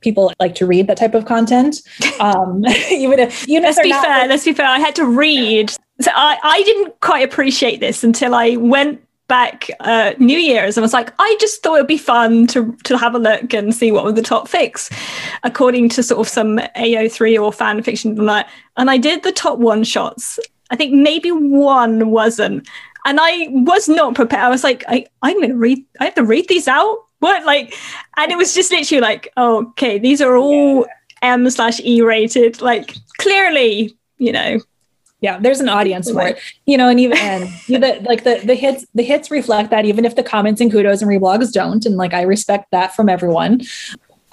people 0.00 0.32
like 0.40 0.54
to 0.56 0.66
read 0.66 0.88
that 0.88 0.96
type 0.96 1.14
of 1.14 1.26
content. 1.26 1.80
Um, 2.20 2.64
even 2.90 3.18
if, 3.18 3.48
even 3.48 3.64
let's 3.64 3.78
if 3.78 3.82
be 3.82 3.90
fair, 3.90 4.28
let's 4.28 4.44
be 4.44 4.52
fair. 4.52 4.66
I 4.66 4.78
had 4.78 4.94
to 4.94 5.04
read. 5.04 5.70
So 6.00 6.10
I, 6.14 6.38
I 6.44 6.62
didn't 6.62 7.00
quite 7.00 7.24
appreciate 7.24 7.80
this 7.80 8.04
until 8.04 8.32
I 8.32 8.54
went 8.54 9.04
back 9.28 9.70
uh, 9.80 10.12
New 10.18 10.38
Year's 10.38 10.76
and 10.76 10.82
I 10.82 10.84
was 10.84 10.92
like, 10.92 11.12
I 11.18 11.36
just 11.40 11.62
thought 11.62 11.76
it'd 11.76 11.86
be 11.86 11.98
fun 11.98 12.46
to 12.48 12.76
to 12.84 12.98
have 12.98 13.14
a 13.14 13.18
look 13.18 13.54
and 13.54 13.74
see 13.74 13.92
what 13.92 14.04
were 14.04 14.12
the 14.12 14.22
top 14.22 14.48
fics, 14.48 14.92
according 15.42 15.88
to 15.90 16.02
sort 16.02 16.20
of 16.20 16.28
some 16.28 16.58
AO3 16.76 17.42
or 17.42 17.52
fan 17.52 17.82
fiction 17.82 18.18
and 18.18 18.28
that. 18.28 18.50
And 18.76 18.90
I 18.90 18.98
did 18.98 19.22
the 19.22 19.32
top 19.32 19.58
one 19.58 19.84
shots. 19.84 20.38
I 20.70 20.76
think 20.76 20.92
maybe 20.92 21.30
one 21.30 22.10
wasn't. 22.10 22.68
And 23.04 23.18
I 23.20 23.48
was 23.50 23.88
not 23.88 24.14
prepared. 24.14 24.42
I 24.42 24.48
was 24.48 24.64
like, 24.64 24.84
I, 24.88 25.06
I'm 25.22 25.40
gonna 25.40 25.56
read 25.56 25.84
I 26.00 26.04
have 26.04 26.14
to 26.16 26.24
read 26.24 26.48
these 26.48 26.68
out. 26.68 26.98
What 27.20 27.44
like 27.46 27.74
and 28.16 28.32
it 28.32 28.36
was 28.36 28.54
just 28.54 28.70
literally 28.70 29.00
like, 29.00 29.32
oh, 29.36 29.68
okay, 29.68 29.98
these 29.98 30.20
are 30.20 30.36
all 30.36 30.80
yeah. 30.80 30.92
M 31.22 31.48
slash 31.50 31.80
E 31.80 32.02
rated. 32.02 32.60
Like 32.60 32.94
clearly, 33.18 33.96
you 34.18 34.32
know, 34.32 34.60
yeah 35.22 35.38
there's 35.38 35.60
an 35.60 35.68
audience 35.68 36.10
for 36.10 36.26
it 36.26 36.38
you 36.66 36.76
know 36.76 36.88
and 36.88 37.00
even 37.00 37.16
and 37.16 37.44
the, 37.68 38.02
like 38.04 38.24
the 38.24 38.40
the 38.44 38.54
hits 38.54 38.84
the 38.94 39.02
hits 39.02 39.30
reflect 39.30 39.70
that 39.70 39.86
even 39.86 40.04
if 40.04 40.16
the 40.16 40.22
comments 40.22 40.60
and 40.60 40.70
kudos 40.70 41.00
and 41.00 41.10
reblogs 41.10 41.50
don't 41.50 41.86
and 41.86 41.96
like 41.96 42.12
i 42.12 42.20
respect 42.20 42.70
that 42.72 42.94
from 42.94 43.08
everyone 43.08 43.62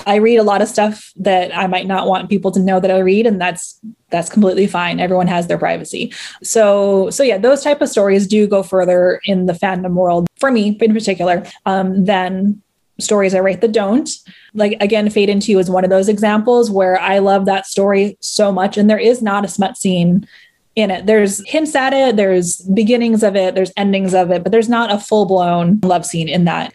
i 0.05 0.15
read 0.15 0.37
a 0.37 0.43
lot 0.43 0.61
of 0.61 0.67
stuff 0.67 1.13
that 1.15 1.55
i 1.55 1.67
might 1.67 1.87
not 1.87 2.07
want 2.07 2.29
people 2.29 2.51
to 2.51 2.59
know 2.59 2.79
that 2.79 2.91
i 2.91 2.97
read 2.97 3.25
and 3.25 3.39
that's 3.39 3.79
that's 4.09 4.29
completely 4.29 4.67
fine 4.67 4.99
everyone 4.99 5.27
has 5.27 5.47
their 5.47 5.57
privacy 5.57 6.11
so 6.43 7.09
so 7.09 7.23
yeah 7.23 7.37
those 7.37 7.63
type 7.63 7.81
of 7.81 7.87
stories 7.87 8.27
do 8.27 8.47
go 8.47 8.63
further 8.63 9.21
in 9.25 9.45
the 9.45 9.53
fandom 9.53 9.93
world 9.93 10.27
for 10.37 10.51
me 10.51 10.77
in 10.81 10.93
particular 10.93 11.45
um, 11.65 12.03
than 12.03 12.61
stories 12.99 13.33
I 13.33 13.39
write 13.39 13.61
that 13.61 13.71
don't. 13.71 14.09
Like 14.53 14.75
again, 14.81 15.09
Fade 15.09 15.29
Into 15.29 15.51
You 15.51 15.59
is 15.59 15.69
one 15.69 15.83
of 15.83 15.89
those 15.89 16.09
examples 16.09 16.69
where 16.69 16.99
I 16.99 17.19
love 17.19 17.45
that 17.45 17.65
story 17.65 18.17
so 18.19 18.51
much. 18.51 18.77
And 18.77 18.89
there 18.89 18.99
is 18.99 19.21
not 19.21 19.45
a 19.45 19.47
smut 19.47 19.77
scene 19.77 20.27
in 20.75 20.91
it. 20.91 21.05
There's 21.05 21.47
hints 21.47 21.75
at 21.75 21.93
it, 21.93 22.15
there's 22.15 22.57
beginnings 22.61 23.23
of 23.23 23.35
it, 23.35 23.55
there's 23.55 23.71
endings 23.75 24.13
of 24.13 24.31
it, 24.31 24.43
but 24.43 24.51
there's 24.51 24.69
not 24.69 24.91
a 24.91 24.99
full 24.99 25.25
blown 25.25 25.79
love 25.81 26.05
scene 26.05 26.29
in 26.29 26.45
that. 26.45 26.73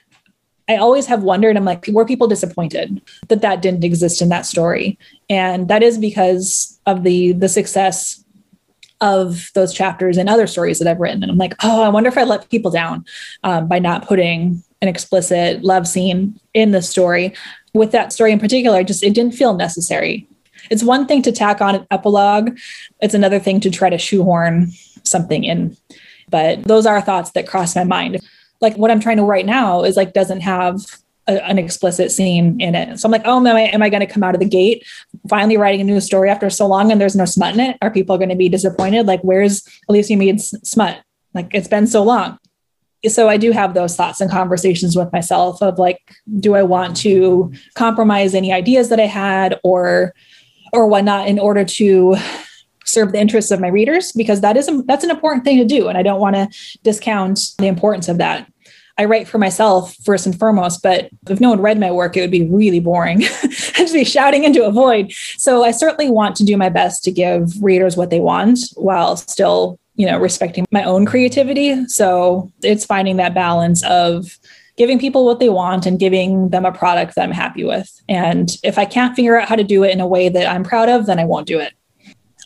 I 0.69 0.77
always 0.77 1.07
have 1.07 1.23
wondered, 1.23 1.57
I'm 1.57 1.65
like, 1.65 1.87
were 1.89 2.07
people 2.07 2.27
disappointed 2.27 3.03
that 3.29 3.43
that 3.43 3.61
didn't 3.61 3.85
exist 3.85 4.23
in 4.23 4.31
that 4.31 4.47
story? 4.47 4.99
And 5.29 5.69
that 5.69 5.83
is 5.83 5.99
because 5.99 6.81
of 6.87 7.03
the 7.03 7.33
the 7.33 7.49
success 7.49 8.25
of 9.01 9.51
those 9.55 9.75
chapters 9.75 10.17
and 10.17 10.29
other 10.29 10.47
stories 10.47 10.79
that 10.79 10.89
I've 10.89 11.01
written. 11.01 11.23
And 11.23 11.31
I'm 11.31 11.39
like, 11.39 11.55
oh, 11.63 11.83
I 11.83 11.89
wonder 11.89 12.09
if 12.09 12.17
I 12.17 12.23
let 12.23 12.49
people 12.49 12.71
down 12.71 13.05
um, 13.43 13.69
by 13.69 13.79
not 13.79 14.07
putting 14.07 14.63
an 14.81 14.89
explicit 14.89 15.63
love 15.63 15.87
scene 15.87 16.39
in 16.55 16.71
the 16.71 16.81
story. 16.81 17.35
With 17.75 17.91
that 17.93 18.13
story 18.13 18.33
in 18.33 18.39
particular, 18.39 18.83
just 18.83 19.03
it 19.03 19.15
didn't 19.15 19.35
feel 19.35 19.55
necessary 19.55 20.27
it's 20.71 20.83
one 20.83 21.07
thing 21.07 21.23
to 21.23 21.33
tack 21.33 21.61
on 21.61 21.75
an 21.75 21.87
epilogue, 21.91 22.59
it's 23.01 23.15
another 23.15 23.39
thing 23.39 23.61
to 23.61 23.71
try 23.71 23.91
to 23.91 23.99
shoehorn 23.99 24.71
something 25.05 25.45
in. 25.45 25.77
But 26.29 26.65
those 26.65 26.87
are 26.87 27.01
thoughts 27.01 27.33
that 27.33 27.47
cross 27.47 27.77
my 27.77 27.85
mind. 27.85 28.21
Like 28.61 28.77
what 28.77 28.91
I'm 28.91 29.01
trying 29.01 29.19
to 29.19 29.25
write 29.25 29.47
now 29.47 29.85
is 29.85 29.97
like 29.97 30.13
doesn't 30.13 30.41
have 30.41 30.81
a, 31.27 31.45
an 31.47 31.59
explicit 31.59 32.11
scene 32.11 32.61
in 32.61 32.75
it. 32.75 32.99
So 32.99 33.07
I'm 33.07 33.13
like, 33.13 33.23
oh, 33.25 33.39
am 33.39 33.47
I, 33.47 33.63
am 33.63 33.83
I 33.83 33.89
going 33.89 34.07
to 34.07 34.13
come 34.13 34.23
out 34.23 34.35
of 34.35 34.41
the 34.41 34.49
gate 34.49 34.87
finally 35.29 35.57
writing 35.57 35.81
a 35.81 35.85
new 35.85 36.01
story 36.01 36.31
after 36.31 36.51
so 36.51 36.67
long 36.67 36.91
and 36.91 37.01
there's 37.01 37.17
no 37.17 37.25
smut 37.25 37.55
in 37.55 37.61
it? 37.61 37.77
Are 37.83 37.91
people 37.91 38.17
going 38.17 38.31
to 38.31 38.37
be 38.37 38.49
disappointed? 38.49 39.07
Like, 39.07 39.21
where's 39.21 39.67
Alicia 39.89 40.17
Mead's 40.17 40.55
smut? 40.69 41.01
Like, 41.33 41.49
it's 41.53 41.69
been 41.69 41.87
so 41.87 42.03
long. 42.03 42.39
So 43.07 43.29
I 43.29 43.37
do 43.37 43.53
have 43.53 43.75
those 43.75 43.97
thoughts 43.97 44.21
and 44.21 44.31
conversations 44.31 44.97
with 44.97 45.13
myself 45.13 45.61
of 45.63 45.79
like, 45.79 46.01
do 46.41 46.55
I 46.55 46.63
want 46.63 46.97
to 46.99 47.53
compromise 47.75 48.35
any 48.35 48.53
ideas 48.53 48.89
that 48.89 49.01
I 49.01 49.07
had 49.07 49.61
or 49.63 50.15
or 50.75 50.87
whatnot 50.87 51.29
in 51.29 51.39
order 51.39 51.65
to 51.65 52.17
serve 52.85 53.13
the 53.13 53.21
interests 53.21 53.51
of 53.51 53.61
my 53.61 53.69
readers 53.69 54.13
because 54.13 54.43
that 54.43 54.57
is 54.57 54.69
a, 54.69 54.83
that's 54.87 55.05
an 55.05 55.11
important 55.11 55.45
thing 55.45 55.57
to 55.57 55.65
do 55.65 55.89
and 55.89 55.97
i 55.97 56.03
don't 56.03 56.21
want 56.21 56.37
to 56.37 56.49
discount 56.83 57.41
the 57.59 57.67
importance 57.67 58.09
of 58.09 58.19
that 58.19 58.47
I 58.97 59.07
write 59.07 59.27
for 59.27 59.39
myself 59.39 59.97
first 60.05 60.25
and 60.25 60.39
foremost, 60.39 60.83
but 60.83 61.11
if 61.29 61.41
no 61.41 61.51
one 61.51 61.61
read 61.61 61.81
my 61.81 61.91
work, 61.91 62.17
it 62.17 62.21
would 62.21 62.31
be 62.31 62.49
really 62.49 62.79
boring 62.79 63.21
to 63.77 63.93
be 63.93 64.05
shouting 64.05 64.45
into 64.45 64.65
a 64.65 64.71
void. 64.71 65.13
So 65.37 65.65
I 65.65 65.73
certainly 65.73 66.11
want 66.11 66.37
to 66.37 66.45
do 66.45 66.57
my 66.57 66.69
best 66.69 67.03
to 67.05 67.11
give 67.11 67.61
readers 67.61 67.97
what 67.97 68.11
they 68.11 68.21
want 68.21 68.61
while 68.77 69.17
still, 69.17 69.81
you 69.97 70.07
know, 70.07 70.19
respecting 70.19 70.65
my 70.71 70.85
own 70.85 71.07
creativity. 71.07 71.87
So 71.89 72.53
it's 72.63 72.85
finding 72.85 73.17
that 73.17 73.35
balance 73.35 73.83
of 73.85 74.39
giving 74.77 74.99
people 74.99 75.25
what 75.25 75.39
they 75.39 75.49
want 75.49 75.87
and 75.87 75.99
giving 75.99 76.49
them 76.51 76.65
a 76.65 76.73
product 76.73 77.15
that 77.15 77.23
I'm 77.23 77.31
happy 77.31 77.65
with. 77.65 78.03
And 78.09 78.57
if 78.63 78.79
I 78.79 78.85
can't 78.85 79.15
figure 79.15 79.39
out 79.39 79.49
how 79.49 79.57
to 79.57 79.65
do 79.65 79.85
it 79.85 79.93
in 79.93 80.01
a 80.01 80.07
way 80.07 80.29
that 80.29 80.51
I'm 80.51 80.65
proud 80.65 80.89
of, 80.89 81.07
then 81.07 81.19
I 81.19 81.25
won't 81.25 81.47
do 81.47 81.61
it. 81.61 81.73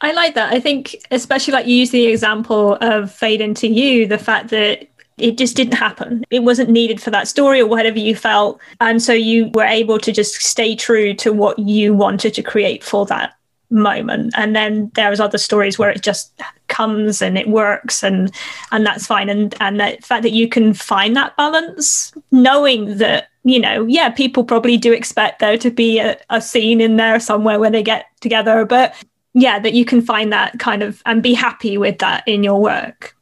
I 0.01 0.13
like 0.13 0.35
that. 0.35 0.53
I 0.53 0.61
think, 0.61 0.97
especially 1.11 1.53
like 1.53 1.67
you 1.67 1.75
use 1.75 1.91
the 1.91 2.07
example 2.07 2.79
of 2.81 3.11
Fade 3.11 3.41
Into 3.41 3.67
You, 3.67 4.07
the 4.07 4.19
fact 4.19 4.51
that 4.51 4.89
it 5.17 5.37
just 5.37 5.57
didn't 5.57 5.75
happen. 5.75 6.25
It 6.31 6.45
wasn't 6.45 6.71
needed 6.71 7.03
for 7.03 7.11
that 7.11 7.27
story 7.27 7.61
or 7.61 7.67
whatever 7.67 7.99
you 7.99 8.15
felt. 8.15 8.61
And 8.81 9.03
so 9.03 9.13
you 9.13 9.51
were 9.55 9.65
able 9.65 9.99
to 9.99 10.13
just 10.13 10.35
stay 10.35 10.77
true 10.77 11.15
to 11.15 11.33
what 11.33 11.59
you 11.59 11.95
wanted 11.95 12.35
to 12.35 12.43
create 12.43 12.85
for 12.85 13.05
that 13.07 13.35
moment. 13.71 14.33
And 14.37 14.57
then 14.57 14.91
there's 14.95 15.21
other 15.21 15.39
stories 15.39 15.79
where 15.79 15.91
it 15.91 16.03
just 16.03 16.33
comes 16.69 17.21
and 17.21 17.37
it 17.37 17.49
works 17.49 18.03
and 18.03 18.33
and 18.73 18.87
that's 18.87 19.07
fine. 19.07 19.29
And 19.29 19.55
and 19.61 19.81
the 19.81 19.99
fact 20.03 20.23
that 20.23 20.33
you 20.33 20.49
can 20.49 20.75
find 20.75 21.17
that 21.17 21.37
balance, 21.37 22.13
knowing 22.31 22.99
that 22.99 23.29
you 23.45 23.59
know, 23.59 23.87
yeah, 23.87 24.11
people 24.11 24.45
probably 24.45 24.77
do 24.77 24.93
expect 24.93 25.39
there 25.39 25.57
to 25.57 25.71
be 25.71 25.99
a, 25.99 26.19
a 26.29 26.41
scene 26.41 26.81
in 26.81 26.97
there 26.97 27.19
somewhere 27.19 27.59
when 27.59 27.73
they 27.73 27.83
get 27.83 28.07
together, 28.21 28.65
but 28.65 28.95
yeah, 29.33 29.59
that 29.59 29.73
you 29.73 29.85
can 29.85 30.03
find 30.03 30.33
that 30.33 30.59
kind 30.59 30.83
of 30.83 31.03
and 31.07 31.23
be 31.23 31.35
happy 31.35 31.79
with 31.79 31.99
that 31.99 32.27
in 32.27 32.43
your 32.43 32.61
work. 32.61 33.17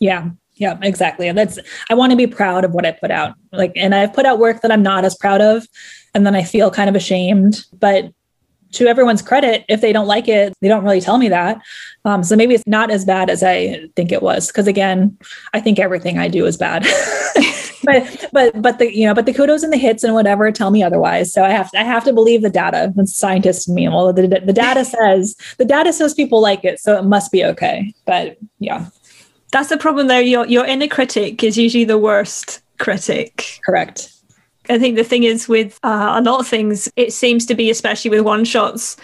Yeah. 0.00 0.30
Yeah, 0.56 0.76
exactly. 0.82 1.28
And 1.28 1.38
that's 1.38 1.56
I 1.88 1.94
want 1.94 2.10
to 2.10 2.16
be 2.16 2.26
proud 2.26 2.64
of 2.64 2.72
what 2.72 2.84
I 2.84 2.90
put 2.90 3.12
out. 3.12 3.34
Like 3.52 3.72
and 3.76 3.94
I've 3.94 4.12
put 4.12 4.26
out 4.26 4.40
work 4.40 4.60
that 4.62 4.72
I'm 4.72 4.82
not 4.82 5.04
as 5.04 5.16
proud 5.16 5.40
of 5.40 5.68
and 6.14 6.26
then 6.26 6.34
I 6.34 6.42
feel 6.42 6.70
kind 6.70 6.88
of 6.90 6.96
ashamed, 6.96 7.64
but 7.78 8.12
to 8.72 8.86
everyone's 8.86 9.22
credit, 9.22 9.64
if 9.68 9.80
they 9.80 9.92
don't 9.92 10.06
like 10.06 10.28
it, 10.28 10.54
they 10.60 10.68
don't 10.68 10.84
really 10.84 11.00
tell 11.00 11.18
me 11.18 11.28
that. 11.28 11.60
Um, 12.04 12.22
so 12.22 12.36
maybe 12.36 12.54
it's 12.54 12.66
not 12.66 12.90
as 12.90 13.04
bad 13.04 13.30
as 13.30 13.42
I 13.42 13.88
think 13.96 14.12
it 14.12 14.22
was. 14.22 14.48
Because 14.48 14.66
again, 14.66 15.16
I 15.54 15.60
think 15.60 15.78
everything 15.78 16.18
I 16.18 16.28
do 16.28 16.46
is 16.46 16.56
bad. 16.56 16.82
but 17.84 18.26
but 18.32 18.62
but 18.62 18.78
the 18.78 18.94
you 18.94 19.06
know 19.06 19.14
but 19.14 19.26
the 19.26 19.32
kudos 19.32 19.62
and 19.62 19.72
the 19.72 19.78
hits 19.78 20.04
and 20.04 20.14
whatever 20.14 20.50
tell 20.52 20.70
me 20.70 20.82
otherwise. 20.82 21.32
So 21.32 21.44
I 21.44 21.50
have 21.50 21.70
to, 21.70 21.80
I 21.80 21.84
have 21.84 22.04
to 22.04 22.12
believe 22.12 22.42
the 22.42 22.50
data. 22.50 22.92
The 22.94 23.06
scientist 23.06 23.68
in 23.68 23.74
me. 23.74 23.88
Well, 23.88 24.12
the, 24.12 24.26
the 24.26 24.52
data 24.52 24.84
says 24.84 25.36
the 25.58 25.64
data 25.64 25.92
says 25.92 26.14
people 26.14 26.40
like 26.40 26.64
it, 26.64 26.80
so 26.80 26.96
it 26.96 27.04
must 27.04 27.32
be 27.32 27.44
okay. 27.44 27.92
But 28.04 28.38
yeah, 28.58 28.86
that's 29.52 29.68
the 29.68 29.78
problem 29.78 30.08
though. 30.08 30.18
Your 30.18 30.46
your 30.46 30.66
inner 30.66 30.88
critic 30.88 31.42
is 31.42 31.56
usually 31.56 31.84
the 31.84 31.98
worst 31.98 32.60
critic. 32.78 33.60
Correct. 33.64 34.12
I 34.68 34.78
think 34.78 34.96
the 34.96 35.04
thing 35.04 35.24
is 35.24 35.48
with 35.48 35.78
uh, 35.82 36.14
a 36.16 36.22
lot 36.22 36.40
of 36.40 36.46
things, 36.46 36.88
it 36.96 37.12
seems 37.12 37.46
to 37.46 37.54
be, 37.54 37.70
especially 37.70 38.10
with 38.10 38.20
one 38.20 38.44
shots, 38.44 38.96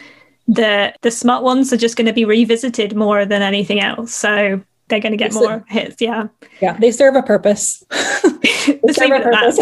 the 0.47 0.95
the 1.01 1.11
smart 1.11 1.43
ones 1.43 1.73
are 1.73 1.77
just 1.77 1.97
going 1.97 2.07
to 2.07 2.12
be 2.12 2.24
revisited 2.24 2.95
more 2.95 3.24
than 3.24 3.43
anything 3.43 3.81
else. 3.81 4.15
So 4.15 4.61
they're 4.89 5.01
going 5.01 5.12
to 5.12 5.16
get 5.16 5.32
more 5.32 5.65
hits. 5.69 6.01
Yeah. 6.01 6.28
Yeah. 6.61 6.77
They 6.78 6.91
serve 6.91 7.16
a 7.16 7.23
purpose. 7.23 7.82
they 7.91 8.93
serve 8.93 9.12
a 9.12 9.20
purpose. 9.20 9.59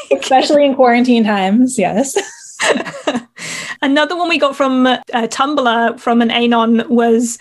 especially 0.20 0.64
in 0.64 0.74
quarantine 0.74 1.24
times. 1.24 1.78
Yes. 1.78 2.14
Another 3.82 4.16
one 4.16 4.28
we 4.28 4.38
got 4.38 4.54
from 4.54 4.86
uh, 4.86 5.00
Tumblr 5.14 5.98
from 5.98 6.20
an 6.20 6.30
Anon 6.30 6.84
was 6.88 7.38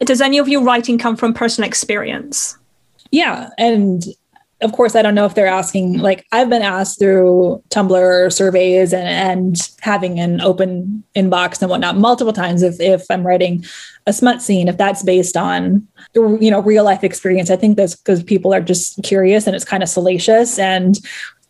Does 0.00 0.20
any 0.20 0.38
of 0.38 0.48
your 0.48 0.62
writing 0.62 0.98
come 0.98 1.16
from 1.16 1.34
personal 1.34 1.66
experience? 1.66 2.56
Yeah. 3.10 3.50
And 3.58 4.04
of 4.60 4.72
course, 4.72 4.94
I 4.94 5.02
don't 5.02 5.14
know 5.14 5.26
if 5.26 5.34
they're 5.34 5.46
asking, 5.46 5.98
like, 5.98 6.26
I've 6.32 6.48
been 6.48 6.62
asked 6.62 6.98
through 6.98 7.62
Tumblr 7.70 8.32
surveys 8.32 8.92
and, 8.92 9.06
and 9.06 9.70
having 9.80 10.20
an 10.20 10.40
open 10.40 11.02
inbox 11.14 11.60
and 11.60 11.70
whatnot 11.70 11.96
multiple 11.96 12.32
times 12.32 12.62
if, 12.62 12.80
if 12.80 13.04
I'm 13.10 13.26
writing 13.26 13.64
a 14.06 14.12
smut 14.12 14.40
scene, 14.40 14.68
if 14.68 14.78
that's 14.78 15.02
based 15.02 15.36
on, 15.36 15.86
you 16.14 16.50
know, 16.50 16.60
real 16.60 16.84
life 16.84 17.04
experience. 17.04 17.50
I 17.50 17.56
think 17.56 17.76
that's 17.76 17.96
because 17.96 18.22
people 18.22 18.54
are 18.54 18.60
just 18.60 19.02
curious 19.02 19.46
and 19.46 19.56
it's 19.56 19.64
kind 19.64 19.82
of 19.82 19.88
salacious. 19.88 20.58
And 20.58 20.98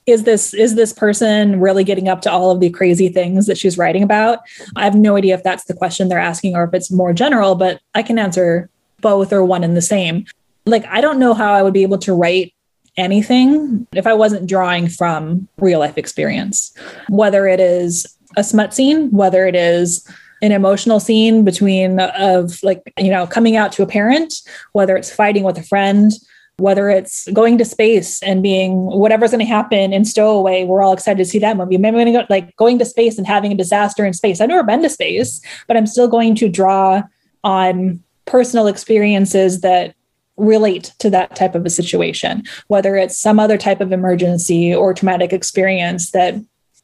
is 0.06 0.24
this 0.24 0.52
is 0.52 0.74
this 0.74 0.93
person 0.93 1.60
really 1.60 1.85
getting 1.85 2.09
up 2.09 2.20
to 2.22 2.31
all 2.31 2.51
of 2.51 2.60
the 2.60 2.70
crazy 2.70 3.09
things 3.09 3.47
that 3.47 3.56
she's 3.56 3.78
writing 3.78 4.02
about 4.02 4.40
i 4.76 4.85
have 4.85 4.94
no 4.94 5.16
idea 5.16 5.35
if 5.35 5.43
that's 5.43 5.64
the 5.64 5.72
question 5.72 6.09
they're 6.09 6.18
asking 6.18 6.55
or 6.55 6.64
if 6.64 6.74
it's 6.74 6.90
more 6.90 7.14
general 7.14 7.55
but 7.55 7.81
i 7.94 8.02
can 8.02 8.18
answer 8.18 8.68
both 9.01 9.32
or 9.32 9.43
one 9.43 9.64
and 9.64 9.74
the 9.74 9.81
same 9.81 10.26
like 10.66 10.85
i 10.89 11.01
don't 11.01 11.18
know 11.18 11.32
how 11.32 11.55
i 11.55 11.62
would 11.62 11.72
be 11.72 11.82
able 11.82 11.97
to 11.97 12.12
write 12.12 12.53
anything 12.96 13.86
if 13.94 14.06
I 14.06 14.14
wasn't 14.14 14.48
drawing 14.48 14.88
from 14.88 15.48
real 15.58 15.80
life 15.80 15.98
experience, 15.98 16.72
whether 17.08 17.46
it 17.46 17.60
is 17.60 18.06
a 18.36 18.44
smut 18.44 18.74
scene, 18.74 19.10
whether 19.10 19.46
it 19.46 19.54
is 19.54 20.08
an 20.42 20.52
emotional 20.52 21.00
scene 21.00 21.44
between 21.44 22.00
of 22.00 22.62
like 22.62 22.82
you 22.98 23.10
know 23.10 23.26
coming 23.26 23.56
out 23.56 23.72
to 23.72 23.82
a 23.82 23.86
parent 23.86 24.34
whether 24.72 24.96
it's 24.96 25.10
fighting 25.10 25.42
with 25.42 25.56
a 25.56 25.62
friend 25.62 26.12
whether 26.58 26.88
it's 26.88 27.26
going 27.32 27.58
to 27.58 27.64
space 27.64 28.22
and 28.22 28.42
being 28.42 28.84
whatever's 28.86 29.30
going 29.30 29.40
to 29.40 29.46
happen 29.46 29.92
in 29.92 30.04
stowaway 30.04 30.64
we're 30.64 30.82
all 30.82 30.92
excited 30.92 31.18
to 31.18 31.24
see 31.24 31.38
that 31.38 31.56
movie. 31.56 31.78
Maybe 31.78 31.96
i'm 31.96 32.04
going 32.04 32.12
to 32.12 32.20
go 32.20 32.26
like 32.28 32.54
going 32.56 32.78
to 32.78 32.84
space 32.84 33.16
and 33.16 33.26
having 33.26 33.52
a 33.52 33.56
disaster 33.56 34.04
in 34.04 34.12
space. 34.12 34.40
I've 34.40 34.48
never 34.48 34.62
been 34.62 34.82
to 34.82 34.90
space 34.90 35.40
but 35.66 35.76
i'm 35.76 35.86
still 35.86 36.08
going 36.08 36.34
to 36.36 36.48
draw 36.48 37.02
on 37.42 38.02
personal 38.26 38.66
experiences 38.66 39.62
that 39.62 39.94
relate 40.36 40.93
to 40.98 41.09
that 41.11 41.36
type 41.36 41.55
of 41.55 41.65
a 41.65 41.70
situation 41.70 42.43
whether 42.66 42.97
it's 42.97 43.16
some 43.16 43.39
other 43.39 43.56
type 43.56 43.81
of 43.81 43.93
emergency 43.93 44.74
or 44.74 44.93
traumatic 44.93 45.32
experience 45.32 46.11
that 46.11 46.35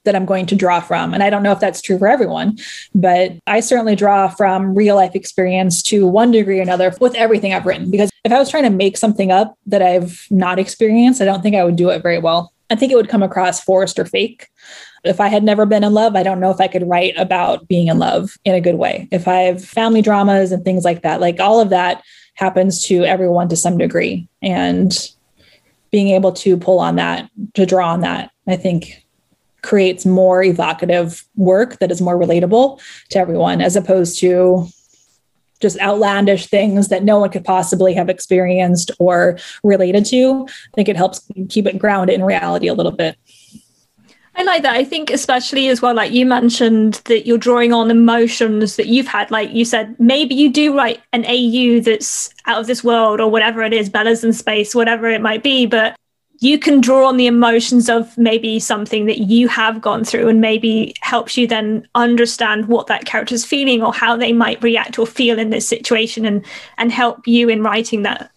that 0.04 0.16
I'm 0.16 0.24
going 0.24 0.46
to 0.46 0.56
draw 0.56 0.80
from. 0.80 1.12
And 1.12 1.22
I 1.22 1.30
don't 1.30 1.42
know 1.42 1.52
if 1.52 1.60
that's 1.60 1.82
true 1.82 1.98
for 1.98 2.08
everyone, 2.08 2.58
but 2.94 3.32
I 3.46 3.60
certainly 3.60 3.94
draw 3.94 4.28
from 4.28 4.74
real 4.74 4.96
life 4.96 5.14
experience 5.14 5.82
to 5.84 6.06
one 6.06 6.30
degree 6.30 6.58
or 6.58 6.62
another 6.62 6.94
with 7.00 7.14
everything 7.14 7.52
I've 7.52 7.66
written. 7.66 7.90
Because 7.90 8.10
if 8.24 8.32
I 8.32 8.38
was 8.38 8.48
trying 8.48 8.62
to 8.62 8.70
make 8.70 8.96
something 8.96 9.30
up 9.30 9.58
that 9.66 9.82
I've 9.82 10.26
not 10.30 10.58
experienced, 10.58 11.20
I 11.20 11.26
don't 11.26 11.42
think 11.42 11.56
I 11.56 11.64
would 11.64 11.76
do 11.76 11.90
it 11.90 12.02
very 12.02 12.18
well. 12.18 12.52
I 12.70 12.76
think 12.76 12.92
it 12.92 12.96
would 12.96 13.08
come 13.08 13.22
across 13.22 13.62
forced 13.62 13.98
or 13.98 14.04
fake. 14.04 14.48
If 15.04 15.20
I 15.20 15.28
had 15.28 15.42
never 15.42 15.66
been 15.66 15.84
in 15.84 15.92
love, 15.92 16.14
I 16.14 16.22
don't 16.22 16.40
know 16.40 16.50
if 16.50 16.60
I 16.60 16.68
could 16.68 16.88
write 16.88 17.14
about 17.16 17.66
being 17.66 17.88
in 17.88 17.98
love 17.98 18.36
in 18.44 18.54
a 18.54 18.60
good 18.60 18.76
way. 18.76 19.08
If 19.10 19.26
I 19.26 19.40
have 19.42 19.64
family 19.64 20.02
dramas 20.02 20.52
and 20.52 20.64
things 20.64 20.84
like 20.84 21.02
that, 21.02 21.20
like 21.20 21.40
all 21.40 21.60
of 21.60 21.70
that 21.70 22.02
happens 22.40 22.82
to 22.86 23.04
everyone 23.04 23.48
to 23.50 23.56
some 23.56 23.76
degree. 23.76 24.26
And 24.42 24.96
being 25.90 26.08
able 26.08 26.32
to 26.32 26.56
pull 26.56 26.80
on 26.80 26.96
that, 26.96 27.30
to 27.54 27.66
draw 27.66 27.92
on 27.92 28.00
that, 28.00 28.30
I 28.48 28.56
think 28.56 29.04
creates 29.62 30.06
more 30.06 30.42
evocative 30.42 31.22
work 31.36 31.78
that 31.80 31.90
is 31.90 32.00
more 32.00 32.18
relatable 32.18 32.80
to 33.10 33.18
everyone 33.18 33.60
as 33.60 33.76
opposed 33.76 34.18
to 34.20 34.66
just 35.60 35.78
outlandish 35.80 36.46
things 36.46 36.88
that 36.88 37.04
no 37.04 37.18
one 37.18 37.28
could 37.28 37.44
possibly 37.44 37.92
have 37.92 38.08
experienced 38.08 38.90
or 38.98 39.38
related 39.62 40.06
to. 40.06 40.46
I 40.48 40.74
think 40.74 40.88
it 40.88 40.96
helps 40.96 41.28
keep 41.50 41.66
it 41.66 41.78
grounded 41.78 42.14
in 42.14 42.24
reality 42.24 42.68
a 42.68 42.74
little 42.74 42.92
bit. 42.92 43.18
I 44.36 44.42
like 44.44 44.62
that. 44.62 44.76
I 44.76 44.84
think, 44.84 45.10
especially 45.10 45.68
as 45.68 45.82
well, 45.82 45.94
like 45.94 46.12
you 46.12 46.24
mentioned 46.24 46.94
that 47.06 47.26
you're 47.26 47.36
drawing 47.36 47.72
on 47.72 47.90
emotions 47.90 48.76
that 48.76 48.86
you've 48.86 49.08
had. 49.08 49.30
Like 49.30 49.52
you 49.52 49.64
said, 49.64 49.98
maybe 49.98 50.34
you 50.34 50.50
do 50.50 50.76
write 50.76 51.00
an 51.12 51.24
AU 51.26 51.80
that's 51.80 52.32
out 52.46 52.60
of 52.60 52.66
this 52.66 52.84
world 52.84 53.20
or 53.20 53.30
whatever 53.30 53.62
it 53.62 53.72
is, 53.72 53.88
Bella's 53.88 54.24
in 54.24 54.32
space, 54.32 54.74
whatever 54.74 55.08
it 55.10 55.20
might 55.20 55.42
be. 55.42 55.66
But 55.66 55.96
you 56.40 56.58
can 56.58 56.80
draw 56.80 57.06
on 57.06 57.18
the 57.18 57.26
emotions 57.26 57.90
of 57.90 58.16
maybe 58.16 58.58
something 58.58 59.04
that 59.06 59.18
you 59.18 59.46
have 59.48 59.80
gone 59.80 60.04
through 60.04 60.28
and 60.28 60.40
maybe 60.40 60.94
helps 61.02 61.36
you 61.36 61.46
then 61.46 61.86
understand 61.94 62.66
what 62.66 62.86
that 62.86 63.04
character's 63.04 63.44
feeling 63.44 63.82
or 63.82 63.92
how 63.92 64.16
they 64.16 64.32
might 64.32 64.62
react 64.62 64.98
or 64.98 65.06
feel 65.06 65.38
in 65.38 65.50
this 65.50 65.68
situation 65.68 66.24
and 66.24 66.44
and 66.78 66.92
help 66.92 67.26
you 67.26 67.48
in 67.50 67.62
writing 67.62 68.02
that. 68.02 68.30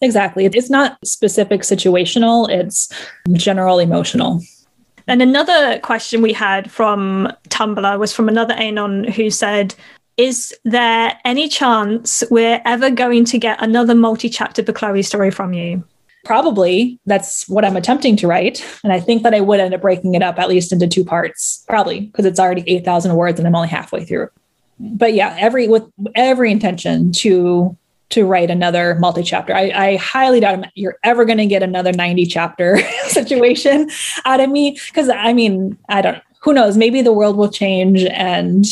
Exactly. 0.00 0.46
It's 0.46 0.70
not 0.70 0.96
specific 1.04 1.60
situational, 1.60 2.48
it's 2.48 2.88
general 3.34 3.78
emotional. 3.78 4.40
And 5.06 5.22
another 5.22 5.78
question 5.80 6.22
we 6.22 6.32
had 6.32 6.70
from 6.70 7.32
Tumblr 7.48 7.98
was 7.98 8.12
from 8.12 8.28
another 8.28 8.54
Anon 8.54 9.04
who 9.04 9.30
said, 9.30 9.74
Is 10.16 10.54
there 10.64 11.18
any 11.24 11.48
chance 11.48 12.22
we're 12.30 12.62
ever 12.64 12.90
going 12.90 13.24
to 13.26 13.38
get 13.38 13.62
another 13.62 13.94
multi 13.94 14.28
chapter 14.28 14.62
Chloe 14.62 15.02
story 15.02 15.30
from 15.30 15.52
you? 15.52 15.84
Probably 16.24 16.98
that's 17.06 17.48
what 17.48 17.64
I'm 17.64 17.76
attempting 17.76 18.16
to 18.16 18.26
write. 18.26 18.64
And 18.84 18.92
I 18.92 19.00
think 19.00 19.22
that 19.22 19.34
I 19.34 19.40
would 19.40 19.58
end 19.58 19.74
up 19.74 19.80
breaking 19.80 20.14
it 20.14 20.22
up 20.22 20.38
at 20.38 20.48
least 20.48 20.72
into 20.72 20.86
two 20.86 21.04
parts, 21.04 21.64
probably 21.66 22.00
because 22.00 22.26
it's 22.26 22.38
already 22.38 22.62
8,000 22.66 23.14
words 23.16 23.38
and 23.38 23.48
I'm 23.48 23.54
only 23.54 23.68
halfway 23.68 24.04
through. 24.04 24.28
But 24.78 25.14
yeah, 25.14 25.36
every 25.38 25.68
with 25.68 25.84
every 26.14 26.50
intention 26.50 27.12
to 27.12 27.76
to 28.10 28.26
write 28.26 28.50
another 28.50 28.96
multi-chapter. 28.96 29.54
I, 29.54 29.70
I 29.70 29.96
highly 29.96 30.40
doubt 30.40 30.66
you're 30.74 30.98
ever 31.02 31.24
going 31.24 31.38
to 31.38 31.46
get 31.46 31.62
another 31.62 31.92
90 31.92 32.26
chapter 32.26 32.80
situation 33.06 33.90
out 34.24 34.40
of 34.40 34.50
me 34.50 34.78
because 34.88 35.08
I 35.08 35.32
mean, 35.32 35.78
I 35.88 36.02
don't 36.02 36.22
who 36.40 36.52
knows, 36.52 36.76
maybe 36.76 37.02
the 37.02 37.12
world 37.12 37.36
will 37.36 37.50
change 37.50 38.02
and 38.04 38.64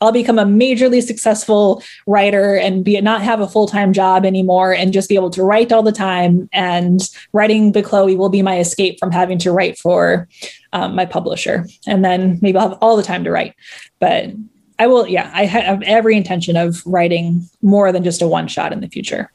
I'll 0.00 0.12
become 0.12 0.38
a 0.38 0.44
majorly 0.44 1.02
successful 1.02 1.82
writer 2.06 2.54
and 2.56 2.84
be 2.84 3.00
not 3.00 3.22
have 3.22 3.40
a 3.40 3.48
full-time 3.48 3.94
job 3.94 4.26
anymore 4.26 4.74
and 4.74 4.92
just 4.92 5.08
be 5.08 5.14
able 5.14 5.30
to 5.30 5.42
write 5.42 5.72
all 5.72 5.82
the 5.82 5.92
time. 5.92 6.50
And 6.52 7.00
writing 7.32 7.72
the 7.72 7.82
Chloe 7.82 8.14
will 8.14 8.28
be 8.28 8.42
my 8.42 8.58
escape 8.58 8.98
from 8.98 9.10
having 9.10 9.38
to 9.38 9.52
write 9.52 9.78
for 9.78 10.28
um, 10.74 10.94
my 10.94 11.06
publisher. 11.06 11.66
And 11.86 12.04
then 12.04 12.38
maybe 12.42 12.58
I'll 12.58 12.70
have 12.70 12.78
all 12.82 12.96
the 12.96 13.02
time 13.02 13.24
to 13.24 13.30
write. 13.30 13.54
But 13.98 14.32
I 14.78 14.86
will, 14.86 15.06
yeah, 15.06 15.30
I 15.32 15.46
have 15.46 15.82
every 15.82 16.16
intention 16.16 16.56
of 16.56 16.82
writing 16.86 17.48
more 17.62 17.92
than 17.92 18.04
just 18.04 18.22
a 18.22 18.28
one 18.28 18.48
shot 18.48 18.72
in 18.72 18.80
the 18.80 18.88
future. 18.88 19.30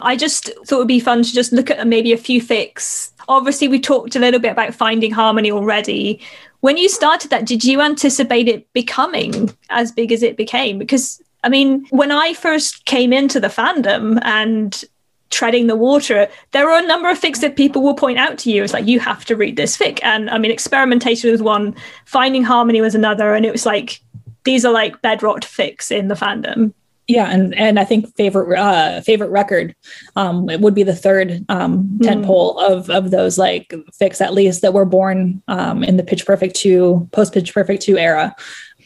I 0.00 0.16
just 0.16 0.50
thought 0.66 0.76
it 0.76 0.78
would 0.78 0.88
be 0.88 1.00
fun 1.00 1.22
to 1.22 1.32
just 1.32 1.52
look 1.52 1.70
at 1.70 1.86
maybe 1.86 2.12
a 2.12 2.16
few 2.16 2.42
fics. 2.42 3.12
Obviously, 3.28 3.68
we 3.68 3.80
talked 3.80 4.16
a 4.16 4.18
little 4.18 4.40
bit 4.40 4.52
about 4.52 4.74
finding 4.74 5.12
harmony 5.12 5.50
already. 5.50 6.20
When 6.60 6.76
you 6.76 6.88
started 6.88 7.30
that, 7.30 7.46
did 7.46 7.64
you 7.64 7.80
anticipate 7.80 8.48
it 8.48 8.72
becoming 8.72 9.56
as 9.70 9.92
big 9.92 10.12
as 10.12 10.22
it 10.22 10.36
became? 10.36 10.78
Because, 10.78 11.22
I 11.44 11.48
mean, 11.48 11.86
when 11.90 12.10
I 12.10 12.34
first 12.34 12.84
came 12.84 13.12
into 13.12 13.40
the 13.40 13.48
fandom 13.48 14.20
and 14.22 14.84
treading 15.32 15.66
the 15.66 15.74
water, 15.74 16.28
there 16.52 16.70
are 16.70 16.78
a 16.78 16.86
number 16.86 17.10
of 17.10 17.20
fics 17.20 17.40
that 17.40 17.56
people 17.56 17.82
will 17.82 17.94
point 17.94 18.18
out 18.18 18.38
to 18.38 18.50
you. 18.52 18.62
It's 18.62 18.72
like, 18.72 18.86
you 18.86 19.00
have 19.00 19.24
to 19.24 19.34
read 19.34 19.56
this 19.56 19.76
fic. 19.76 19.98
And 20.04 20.30
I 20.30 20.38
mean, 20.38 20.52
experimentation 20.52 21.30
was 21.30 21.42
one, 21.42 21.74
finding 22.04 22.44
harmony 22.44 22.80
was 22.80 22.94
another. 22.94 23.34
And 23.34 23.44
it 23.44 23.50
was 23.50 23.66
like, 23.66 24.00
these 24.44 24.64
are 24.64 24.72
like 24.72 25.02
bedrock 25.02 25.40
fics 25.40 25.90
in 25.90 26.08
the 26.08 26.14
fandom 26.14 26.72
yeah 27.08 27.30
and 27.30 27.54
and 27.56 27.78
i 27.78 27.84
think 27.84 28.14
favorite 28.16 28.58
uh 28.58 29.00
favorite 29.00 29.30
record 29.30 29.74
um 30.16 30.48
it 30.48 30.60
would 30.60 30.74
be 30.74 30.82
the 30.82 30.94
third 30.94 31.44
um 31.48 31.98
mm. 31.98 32.24
pole 32.24 32.58
of 32.60 32.88
of 32.90 33.10
those 33.10 33.38
like 33.38 33.74
fics 34.00 34.20
at 34.20 34.32
least 34.32 34.62
that 34.62 34.72
were 34.72 34.84
born 34.84 35.42
um 35.48 35.82
in 35.82 35.96
the 35.96 36.04
pitch 36.04 36.24
perfect 36.24 36.54
2 36.56 37.08
post 37.12 37.34
pitch 37.34 37.52
perfect 37.52 37.82
2 37.82 37.98
era 37.98 38.34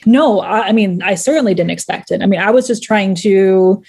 no 0.06 0.40
I, 0.40 0.68
I 0.68 0.72
mean 0.72 1.02
i 1.02 1.14
certainly 1.14 1.54
didn't 1.54 1.70
expect 1.70 2.10
it 2.10 2.22
i 2.22 2.26
mean 2.26 2.40
i 2.40 2.50
was 2.50 2.66
just 2.66 2.82
trying 2.82 3.14
to 3.16 3.82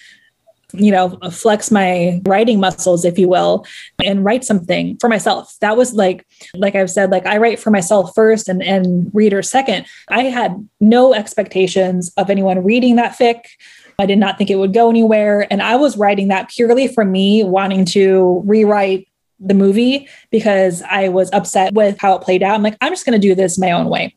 you 0.73 0.91
know 0.91 1.17
flex 1.31 1.71
my 1.71 2.21
writing 2.25 2.59
muscles 2.59 3.05
if 3.05 3.17
you 3.17 3.29
will 3.29 3.65
and 4.03 4.25
write 4.25 4.43
something 4.43 4.97
for 4.99 5.07
myself 5.07 5.55
that 5.61 5.77
was 5.77 5.93
like 5.93 6.27
like 6.55 6.75
i've 6.75 6.89
said 6.89 7.09
like 7.09 7.25
i 7.25 7.37
write 7.37 7.57
for 7.57 7.71
myself 7.71 8.11
first 8.13 8.49
and 8.49 8.61
and 8.61 9.09
reader 9.13 9.41
second 9.41 9.85
i 10.09 10.23
had 10.23 10.67
no 10.81 11.13
expectations 11.13 12.11
of 12.17 12.29
anyone 12.29 12.63
reading 12.63 12.97
that 12.97 13.17
fic 13.17 13.45
I 13.99 14.05
did 14.05 14.19
not 14.19 14.37
think 14.37 14.51
it 14.51 14.57
would 14.57 14.75
go 14.75 14.91
anywhere. 14.91 15.47
And 15.49 15.59
I 15.59 15.75
was 15.75 15.97
writing 15.97 16.27
that 16.27 16.49
purely 16.49 16.87
for 16.87 17.03
me 17.03 17.43
wanting 17.43 17.83
to 17.85 18.43
rewrite 18.45 19.07
the 19.39 19.55
movie 19.55 20.07
because 20.29 20.83
I 20.83 21.09
was 21.09 21.31
upset 21.33 21.73
with 21.73 21.97
how 21.99 22.15
it 22.15 22.21
played 22.21 22.43
out. 22.43 22.53
I'm 22.53 22.61
like, 22.61 22.77
I'm 22.79 22.91
just 22.91 23.07
going 23.07 23.19
to 23.19 23.27
do 23.27 23.33
this 23.33 23.57
my 23.57 23.71
own 23.71 23.89
way 23.89 24.15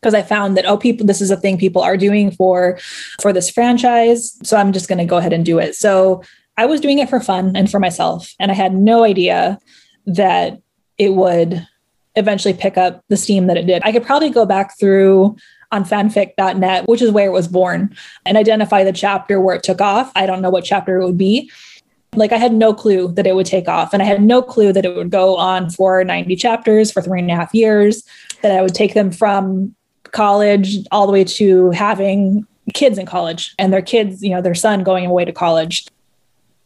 because 0.00 0.14
I 0.14 0.22
found 0.22 0.56
that 0.56 0.66
oh 0.66 0.76
people 0.76 1.06
this 1.06 1.20
is 1.20 1.30
a 1.30 1.36
thing 1.36 1.58
people 1.58 1.82
are 1.82 1.96
doing 1.96 2.30
for 2.30 2.78
for 3.20 3.32
this 3.32 3.50
franchise 3.50 4.38
so 4.42 4.56
I'm 4.56 4.72
just 4.72 4.88
going 4.88 4.98
to 4.98 5.04
go 5.04 5.16
ahead 5.18 5.32
and 5.32 5.44
do 5.44 5.58
it. 5.58 5.74
So 5.74 6.22
I 6.56 6.66
was 6.66 6.80
doing 6.80 6.98
it 6.98 7.08
for 7.08 7.20
fun 7.20 7.56
and 7.56 7.70
for 7.70 7.80
myself 7.80 8.34
and 8.38 8.50
I 8.50 8.54
had 8.54 8.74
no 8.74 9.04
idea 9.04 9.58
that 10.06 10.60
it 10.96 11.14
would 11.14 11.66
eventually 12.16 12.54
pick 12.54 12.76
up 12.76 13.04
the 13.08 13.16
steam 13.16 13.46
that 13.46 13.56
it 13.56 13.66
did. 13.66 13.82
I 13.84 13.92
could 13.92 14.04
probably 14.04 14.30
go 14.30 14.44
back 14.44 14.78
through 14.78 15.36
on 15.70 15.84
fanfic.net, 15.84 16.88
which 16.88 17.02
is 17.02 17.10
where 17.10 17.26
it 17.26 17.32
was 17.32 17.48
born, 17.48 17.94
and 18.24 18.36
identify 18.36 18.84
the 18.84 18.92
chapter 18.92 19.40
where 19.40 19.54
it 19.54 19.62
took 19.62 19.80
off. 19.80 20.10
I 20.16 20.26
don't 20.26 20.42
know 20.42 20.50
what 20.50 20.64
chapter 20.64 21.00
it 21.00 21.04
would 21.04 21.18
be. 21.18 21.50
Like 22.14 22.32
I 22.32 22.38
had 22.38 22.54
no 22.54 22.72
clue 22.72 23.12
that 23.12 23.26
it 23.26 23.34
would 23.34 23.46
take 23.46 23.68
off, 23.68 23.92
and 23.92 24.02
I 24.02 24.06
had 24.06 24.22
no 24.22 24.42
clue 24.42 24.72
that 24.72 24.84
it 24.84 24.96
would 24.96 25.10
go 25.10 25.36
on 25.36 25.70
for 25.70 26.02
90 26.02 26.34
chapters 26.36 26.90
for 26.90 27.02
three 27.02 27.20
and 27.20 27.30
a 27.30 27.36
half 27.36 27.54
years, 27.54 28.02
that 28.42 28.52
I 28.52 28.62
would 28.62 28.74
take 28.74 28.94
them 28.94 29.10
from 29.10 29.74
college 30.12 30.78
all 30.90 31.06
the 31.06 31.12
way 31.12 31.24
to 31.24 31.70
having 31.70 32.46
kids 32.74 32.98
in 32.98 33.06
college 33.06 33.54
and 33.58 33.72
their 33.72 33.82
kids, 33.82 34.22
you 34.22 34.30
know, 34.30 34.42
their 34.42 34.54
son 34.54 34.82
going 34.82 35.06
away 35.06 35.24
to 35.24 35.32
college. 35.32 35.86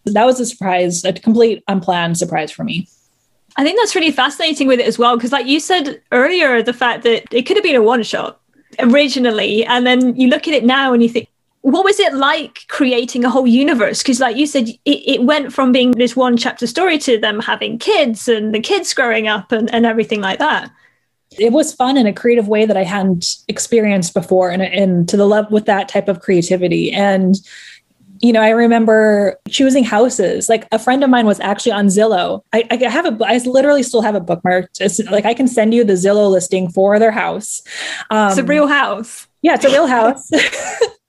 That 0.05 0.25
was 0.25 0.41
a 0.41 0.47
surprise, 0.47 1.05
a 1.05 1.13
complete 1.13 1.63
unplanned 1.69 2.19
surprise 2.19 2.51
for 2.51 2.65
me. 2.65 2.89
I 3.57 3.65
think 3.65 3.79
that's 3.79 3.95
really 3.95 4.11
fascinating 4.11 4.67
with 4.67 4.81
it 4.81 4.87
as 4.87 4.99
well, 4.99 5.17
because 5.17 5.31
like 5.31 5.47
you 5.47 5.61
said 5.61 6.01
earlier, 6.11 6.63
the 6.63 6.73
fact 6.73 7.05
that 7.05 7.33
it 7.33 7.43
could 7.43 7.57
have 7.57 7.65
been 7.65 7.77
a 7.77 7.83
one 7.83 8.03
shot 8.03 8.41
originally 8.79 9.65
and 9.65 9.87
then 9.87 10.17
you 10.17 10.29
look 10.29 10.49
at 10.49 10.55
it 10.55 10.65
now 10.65 10.93
and 10.93 11.03
you 11.03 11.09
think 11.09 11.29
what 11.61 11.85
was 11.85 12.01
it 12.01 12.15
like 12.15 12.61
creating 12.69 13.25
a 13.25 13.31
whole 13.31 13.47
universe 13.47 14.03
because 14.03 14.19
like 14.19 14.37
you 14.37 14.47
said 14.47 14.69
it, 14.69 14.81
it, 14.85 15.23
went 15.23 15.53
from 15.53 15.73
being 15.73 15.93
this 15.93 16.17
one 16.17 16.37
chapter 16.37 16.67
story 16.67 16.99
to 16.99 17.19
them 17.19 17.39
having 17.39 17.79
kids 17.79 18.29
and 18.29 18.55
the 18.55 18.61
kids 18.61 18.93
growing 18.95 19.29
up 19.29 19.53
and, 19.53 19.73
and 19.73 19.87
everything 19.87 20.21
like 20.21 20.39
that 20.39 20.71
it 21.39 21.53
was 21.53 21.73
fun 21.73 21.97
in 21.97 22.07
a 22.07 22.13
creative 22.13 22.49
way 22.49 22.65
that 22.67 22.77
i 22.77 22.85
hadn't 22.85 23.37
experienced 23.49 24.15
before 24.15 24.51
and, 24.51 24.63
and 24.63 25.09
to 25.09 25.17
the 25.17 25.27
love 25.27 25.51
with 25.51 25.67
that 25.67 25.89
type 25.89 26.09
of 26.09 26.21
creativity 26.21 26.93
and 26.93 27.37
you 28.23 28.33
know, 28.33 28.41
I 28.41 28.51
remember 28.51 29.37
choosing 29.49 29.83
houses. 29.83 30.49
Like 30.49 30.69
a 30.71 30.79
friend 30.79 31.03
of 31.03 31.11
mine 31.11 31.27
was 31.27 31.41
actually 31.41 31.73
on 31.73 31.89
Zillow. 31.89 32.43
I, 32.53 32.65
I 32.71 32.89
have 32.89 33.05
a, 33.05 33.25
I 33.27 33.39
literally 33.39 33.83
still 33.83 34.01
have 34.01 34.15
a 34.15 34.21
bookmark. 34.21 34.71
It's 34.79 35.01
like 35.11 35.25
I 35.27 35.35
can 35.35 35.49
send 35.49 35.75
you 35.75 35.83
the 35.83 35.95
Zillow 35.95 36.31
listing 36.31 36.71
for 36.71 37.01
their 37.01 37.11
house. 37.11 37.63
Um, 38.11 38.29
it's 38.29 38.39
a 38.39 38.45
real 38.45 38.69
house. 38.69 39.27
Yeah, 39.43 39.55
it's 39.55 39.65
a 39.65 39.71
real 39.71 39.87
house. 39.87 40.29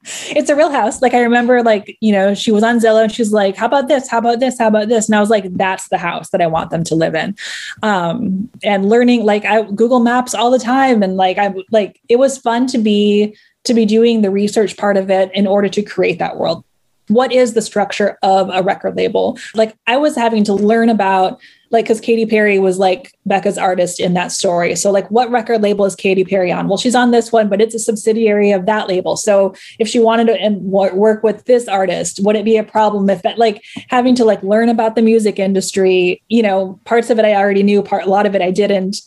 it's 0.03 0.49
a 0.49 0.55
real 0.55 0.71
house. 0.71 1.01
Like 1.01 1.13
I 1.13 1.21
remember, 1.21 1.63
like 1.63 1.97
you 2.01 2.11
know, 2.11 2.33
she 2.33 2.51
was 2.51 2.63
on 2.63 2.79
Zillow 2.79 3.03
and 3.03 3.11
she's 3.11 3.31
like, 3.31 3.55
"How 3.55 3.67
about 3.67 3.87
this? 3.87 4.09
How 4.09 4.17
about 4.17 4.39
this? 4.39 4.57
How 4.59 4.67
about 4.67 4.89
this?" 4.89 5.07
And 5.07 5.15
I 5.15 5.19
was 5.19 5.29
like, 5.29 5.45
"That's 5.53 5.87
the 5.89 5.97
house 5.97 6.29
that 6.31 6.41
I 6.41 6.47
want 6.47 6.71
them 6.71 6.83
to 6.85 6.95
live 6.95 7.15
in." 7.15 7.35
Um, 7.83 8.49
and 8.63 8.89
learning, 8.89 9.23
like 9.25 9.45
I 9.45 9.63
Google 9.63 9.99
Maps 9.99 10.33
all 10.33 10.51
the 10.51 10.59
time, 10.59 11.03
and 11.03 11.15
like 11.15 11.37
I 11.37 11.53
like 11.71 11.99
it 12.09 12.17
was 12.17 12.37
fun 12.37 12.67
to 12.67 12.77
be 12.77 13.37
to 13.63 13.73
be 13.73 13.85
doing 13.85 14.21
the 14.21 14.31
research 14.31 14.75
part 14.77 14.97
of 14.97 15.09
it 15.09 15.31
in 15.33 15.47
order 15.47 15.69
to 15.69 15.81
create 15.81 16.19
that 16.19 16.37
world 16.37 16.65
what 17.07 17.31
is 17.31 17.53
the 17.53 17.61
structure 17.61 18.17
of 18.23 18.49
a 18.49 18.63
record 18.63 18.95
label? 18.95 19.37
Like 19.53 19.75
I 19.87 19.97
was 19.97 20.15
having 20.15 20.43
to 20.45 20.53
learn 20.53 20.89
about 20.89 21.39
like 21.73 21.85
because 21.85 21.99
Katy 21.99 22.25
Perry 22.27 22.59
was 22.59 22.77
like 22.77 23.13
Beca's 23.27 23.57
artist 23.57 23.99
in 23.99 24.13
that 24.13 24.31
story. 24.31 24.75
So 24.75 24.91
like 24.91 25.09
what 25.09 25.31
record 25.31 25.61
label 25.61 25.85
is 25.85 25.95
Katy 25.95 26.23
Perry 26.23 26.51
on? 26.51 26.67
Well, 26.67 26.77
she's 26.77 26.95
on 26.95 27.11
this 27.11 27.31
one, 27.31 27.49
but 27.49 27.59
it's 27.59 27.75
a 27.75 27.79
subsidiary 27.79 28.51
of 28.51 28.65
that 28.67 28.87
label. 28.87 29.17
So 29.17 29.55
if 29.79 29.87
she 29.87 29.99
wanted 29.99 30.27
to 30.27 30.39
and 30.39 30.61
work 30.61 31.23
with 31.23 31.45
this 31.45 31.67
artist, 31.67 32.19
would 32.23 32.35
it 32.35 32.45
be 32.45 32.57
a 32.57 32.63
problem 32.63 33.09
if 33.09 33.23
that 33.23 33.37
like 33.37 33.63
having 33.89 34.15
to 34.15 34.23
like 34.23 34.41
learn 34.43 34.69
about 34.69 34.95
the 34.95 35.01
music 35.01 35.39
industry, 35.39 36.21
you 36.29 36.43
know, 36.43 36.79
parts 36.85 37.09
of 37.09 37.19
it 37.19 37.25
I 37.25 37.33
already 37.33 37.63
knew, 37.63 37.81
part 37.81 38.05
a 38.05 38.09
lot 38.09 38.25
of 38.25 38.35
it 38.35 38.41
I 38.41 38.51
didn't. 38.51 39.01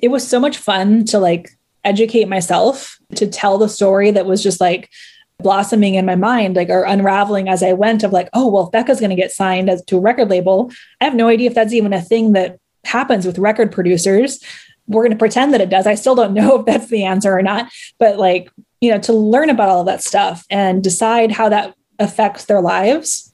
It 0.00 0.08
was 0.08 0.26
so 0.26 0.40
much 0.40 0.58
fun 0.58 1.04
to 1.06 1.18
like 1.18 1.50
educate 1.84 2.28
myself 2.28 2.98
to 3.14 3.26
tell 3.26 3.58
the 3.58 3.68
story 3.68 4.10
that 4.10 4.26
was 4.26 4.42
just 4.42 4.60
like 4.60 4.90
blossoming 5.38 5.94
in 5.94 6.06
my 6.06 6.16
mind, 6.16 6.56
like 6.56 6.68
or 6.68 6.84
unraveling 6.84 7.48
as 7.48 7.62
I 7.62 7.72
went 7.72 8.02
of 8.02 8.12
like, 8.12 8.28
oh, 8.32 8.48
well, 8.48 8.70
Beca's 8.70 9.00
going 9.00 9.10
to 9.10 9.16
get 9.16 9.32
signed 9.32 9.68
as 9.68 9.84
to 9.86 9.96
a 9.96 10.00
record 10.00 10.30
label, 10.30 10.70
I 11.00 11.04
have 11.04 11.14
no 11.14 11.28
idea 11.28 11.48
if 11.48 11.54
that's 11.54 11.72
even 11.72 11.92
a 11.92 12.00
thing 12.00 12.32
that 12.32 12.58
happens 12.84 13.26
with 13.26 13.38
record 13.38 13.72
producers. 13.72 14.42
We're 14.86 15.02
going 15.02 15.12
to 15.12 15.18
pretend 15.18 15.54
that 15.54 15.60
it 15.60 15.70
does. 15.70 15.86
I 15.86 15.94
still 15.94 16.14
don't 16.14 16.34
know 16.34 16.60
if 16.60 16.66
that's 16.66 16.88
the 16.88 17.04
answer 17.04 17.36
or 17.36 17.42
not. 17.42 17.70
But 17.98 18.18
like, 18.18 18.50
you 18.80 18.90
know, 18.90 18.98
to 19.00 19.12
learn 19.12 19.50
about 19.50 19.68
all 19.68 19.80
of 19.80 19.86
that 19.86 20.02
stuff 20.02 20.44
and 20.50 20.82
decide 20.82 21.32
how 21.32 21.48
that 21.48 21.74
affects 21.98 22.46
their 22.46 22.60
lives 22.60 23.31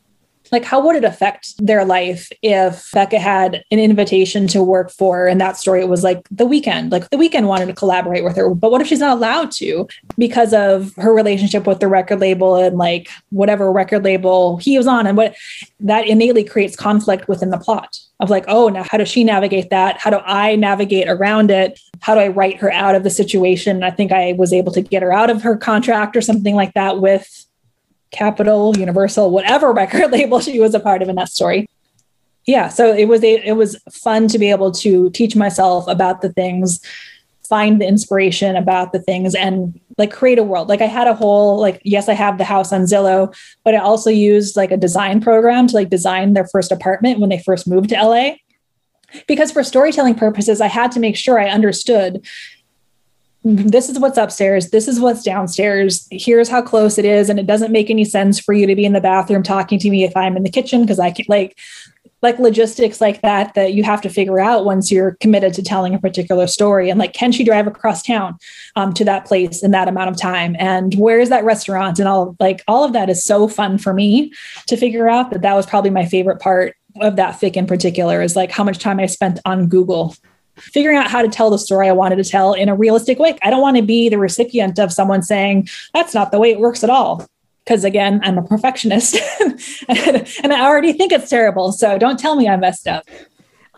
like 0.52 0.64
how 0.64 0.84
would 0.84 0.96
it 0.96 1.04
affect 1.04 1.54
their 1.64 1.84
life 1.84 2.30
if 2.42 2.90
beca 2.92 3.18
had 3.18 3.64
an 3.70 3.78
invitation 3.78 4.46
to 4.46 4.62
work 4.62 4.90
for 4.90 5.26
and 5.26 5.40
that 5.40 5.56
story 5.56 5.84
was 5.84 6.02
like 6.02 6.26
the 6.30 6.46
Weeknd? 6.46 6.90
like 6.90 7.08
the 7.10 7.16
Weeknd 7.16 7.46
wanted 7.46 7.66
to 7.66 7.74
collaborate 7.74 8.24
with 8.24 8.36
her 8.36 8.54
but 8.54 8.70
what 8.70 8.80
if 8.80 8.86
she's 8.86 9.00
not 9.00 9.16
allowed 9.16 9.50
to 9.52 9.86
because 10.16 10.52
of 10.52 10.94
her 10.96 11.12
relationship 11.12 11.66
with 11.66 11.80
the 11.80 11.88
record 11.88 12.20
label 12.20 12.56
and 12.56 12.76
like 12.78 13.08
whatever 13.30 13.72
record 13.72 14.04
label 14.04 14.56
he 14.58 14.76
was 14.76 14.86
on 14.86 15.06
and 15.06 15.16
what 15.16 15.34
that 15.80 16.06
innately 16.06 16.44
creates 16.44 16.76
conflict 16.76 17.28
within 17.28 17.50
the 17.50 17.58
plot 17.58 17.98
of 18.20 18.30
like 18.30 18.44
oh 18.48 18.68
now 18.68 18.82
how 18.82 18.98
does 18.98 19.08
she 19.08 19.24
navigate 19.24 19.70
that? 19.70 19.98
How 19.98 20.10
do 20.10 20.18
i 20.24 20.56
navigate 20.56 21.08
around 21.08 21.50
it? 21.50 21.80
How 22.00 22.14
do 22.14 22.20
i 22.20 22.28
write 22.28 22.58
her 22.58 22.72
out 22.72 22.94
of 22.94 23.04
the 23.04 23.10
situation? 23.10 23.82
I 23.82 23.90
think 23.90 24.12
i 24.12 24.32
was 24.32 24.52
able 24.52 24.72
to 24.72 24.80
get 24.80 25.02
her 25.02 25.12
out 25.12 25.30
of 25.30 25.42
her 25.42 25.56
contract 25.56 26.16
or 26.16 26.20
something 26.20 26.54
like 26.54 26.74
that 26.74 27.00
with 27.00 27.46
Capitol, 28.10 28.76
Universal, 28.76 29.30
whatever 29.30 29.72
record 29.82 30.10
label 30.10 30.40
she 30.40 30.60
was 30.60 30.74
a 30.74 30.80
part 30.80 31.02
of 31.02 31.08
in 31.08 31.16
that 31.16 31.28
story. 31.28 31.68
Yeah, 32.46 32.68
so 32.68 32.94
it 32.94 33.06
was 33.06 33.22
a, 33.22 33.46
it 33.46 33.56
was 33.56 33.76
fun 33.92 34.26
to 34.28 34.38
be 34.38 34.50
able 34.50 34.72
to 34.72 35.10
teach 35.10 35.36
myself 35.36 35.86
about 35.86 36.22
the 36.22 36.32
things, 36.32 36.80
find 37.46 37.78
the 37.78 37.86
inspiration 37.86 38.56
about 38.56 38.92
the 38.92 39.00
things, 39.00 39.34
and 39.34 39.78
like 39.98 40.10
create 40.10 40.38
a 40.38 40.42
world. 40.42 40.68
Like 40.68 40.80
I 40.80 40.86
had 40.86 41.06
a 41.06 41.14
whole 41.14 41.60
like 41.60 41.82
yes, 41.84 42.08
I 42.08 42.14
have 42.14 42.38
the 42.38 42.44
house 42.44 42.72
on 42.72 42.82
Zillow, 42.82 43.36
but 43.64 43.74
I 43.74 43.78
also 43.78 44.08
used 44.08 44.56
like 44.56 44.70
a 44.70 44.78
design 44.78 45.20
program 45.20 45.66
to 45.66 45.74
like 45.74 45.90
design 45.90 46.32
their 46.32 46.46
first 46.46 46.72
apartment 46.72 47.20
when 47.20 47.28
they 47.28 47.38
first 47.38 47.68
moved 47.68 47.90
to 47.90 48.02
LA. 48.02 48.36
Because 49.26 49.52
for 49.52 49.62
storytelling 49.62 50.14
purposes, 50.14 50.60
I 50.60 50.68
had 50.68 50.92
to 50.92 51.00
make 51.00 51.16
sure 51.16 51.38
I 51.38 51.48
understood 51.48 52.26
this 53.44 53.88
is 53.88 53.98
what's 53.98 54.18
upstairs 54.18 54.70
this 54.70 54.88
is 54.88 54.98
what's 54.98 55.22
downstairs 55.22 56.08
here's 56.10 56.48
how 56.48 56.60
close 56.60 56.98
it 56.98 57.04
is 57.04 57.30
and 57.30 57.38
it 57.38 57.46
doesn't 57.46 57.72
make 57.72 57.88
any 57.88 58.04
sense 58.04 58.40
for 58.40 58.52
you 58.52 58.66
to 58.66 58.74
be 58.74 58.84
in 58.84 58.92
the 58.92 59.00
bathroom 59.00 59.42
talking 59.42 59.78
to 59.78 59.90
me 59.90 60.04
if 60.04 60.16
i'm 60.16 60.36
in 60.36 60.42
the 60.42 60.50
kitchen 60.50 60.82
because 60.82 60.98
i 60.98 61.10
can 61.10 61.24
like 61.28 61.56
like 62.22 62.38
logistics 62.38 63.00
like 63.00 63.22
that 63.22 63.54
that 63.54 63.74
you 63.74 63.84
have 63.84 64.00
to 64.00 64.08
figure 64.08 64.40
out 64.40 64.64
once 64.64 64.90
you're 64.90 65.12
committed 65.20 65.54
to 65.54 65.62
telling 65.62 65.94
a 65.94 65.98
particular 65.98 66.46
story. 66.46 66.90
And 66.90 66.98
like 66.98 67.12
can 67.12 67.32
she 67.32 67.44
drive 67.44 67.66
across 67.66 68.02
town 68.02 68.38
um, 68.76 68.92
to 68.94 69.04
that 69.04 69.24
place 69.24 69.62
in 69.62 69.70
that 69.70 69.88
amount 69.88 70.10
of 70.10 70.16
time? 70.16 70.56
And 70.58 70.94
where 70.94 71.20
is 71.20 71.28
that 71.28 71.44
restaurant? 71.44 71.98
And 71.98 72.08
all 72.08 72.36
like 72.40 72.62
all 72.66 72.84
of 72.84 72.92
that 72.92 73.08
is 73.08 73.24
so 73.24 73.46
fun 73.46 73.78
for 73.78 73.94
me 73.94 74.32
to 74.66 74.76
figure 74.76 75.08
out 75.08 75.30
that 75.30 75.42
that 75.42 75.54
was 75.54 75.66
probably 75.66 75.90
my 75.90 76.06
favorite 76.06 76.40
part 76.40 76.74
of 77.00 77.16
that 77.16 77.38
fic 77.40 77.54
in 77.54 77.66
particular 77.66 78.22
is 78.22 78.34
like 78.34 78.50
how 78.50 78.64
much 78.64 78.78
time 78.78 78.98
i 78.98 79.06
spent 79.06 79.38
on 79.44 79.68
google 79.68 80.16
figuring 80.58 80.96
out 80.98 81.10
how 81.10 81.22
to 81.22 81.28
tell 81.28 81.50
the 81.50 81.58
story 81.58 81.88
i 81.88 81.92
wanted 81.92 82.16
to 82.16 82.24
tell 82.24 82.52
in 82.52 82.68
a 82.68 82.74
realistic 82.74 83.18
way 83.18 83.36
i 83.42 83.50
don't 83.50 83.60
want 83.60 83.76
to 83.76 83.82
be 83.82 84.08
the 84.08 84.18
recipient 84.18 84.78
of 84.78 84.92
someone 84.92 85.22
saying 85.22 85.68
that's 85.94 86.14
not 86.14 86.30
the 86.30 86.38
way 86.38 86.50
it 86.50 86.60
works 86.60 86.84
at 86.84 86.90
all 86.90 87.26
because 87.68 87.84
again, 87.84 88.18
I'm 88.24 88.38
a 88.38 88.42
perfectionist 88.42 89.14
and 89.88 90.52
I 90.54 90.64
already 90.64 90.94
think 90.94 91.12
it's 91.12 91.28
terrible. 91.28 91.70
So 91.70 91.98
don't 91.98 92.18
tell 92.18 92.34
me 92.34 92.48
I 92.48 92.56
messed 92.56 92.88
up. 92.88 93.04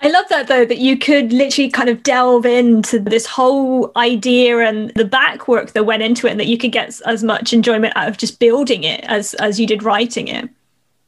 I 0.02 0.08
love 0.10 0.26
that 0.30 0.46
though, 0.46 0.64
that 0.64 0.78
you 0.78 0.96
could 0.96 1.32
literally 1.32 1.68
kind 1.68 1.88
of 1.88 2.04
delve 2.04 2.46
into 2.46 3.00
this 3.00 3.26
whole 3.26 3.90
idea 3.96 4.58
and 4.60 4.90
the 4.94 5.04
back 5.04 5.48
work 5.48 5.72
that 5.72 5.84
went 5.84 6.02
into 6.02 6.28
it, 6.28 6.30
and 6.30 6.40
that 6.40 6.46
you 6.46 6.56
could 6.56 6.72
get 6.72 7.00
as 7.04 7.24
much 7.24 7.52
enjoyment 7.52 7.94
out 7.96 8.08
of 8.08 8.16
just 8.16 8.38
building 8.38 8.84
it 8.84 9.04
as 9.04 9.34
as 9.34 9.58
you 9.58 9.66
did 9.66 9.82
writing 9.82 10.28
it. 10.28 10.48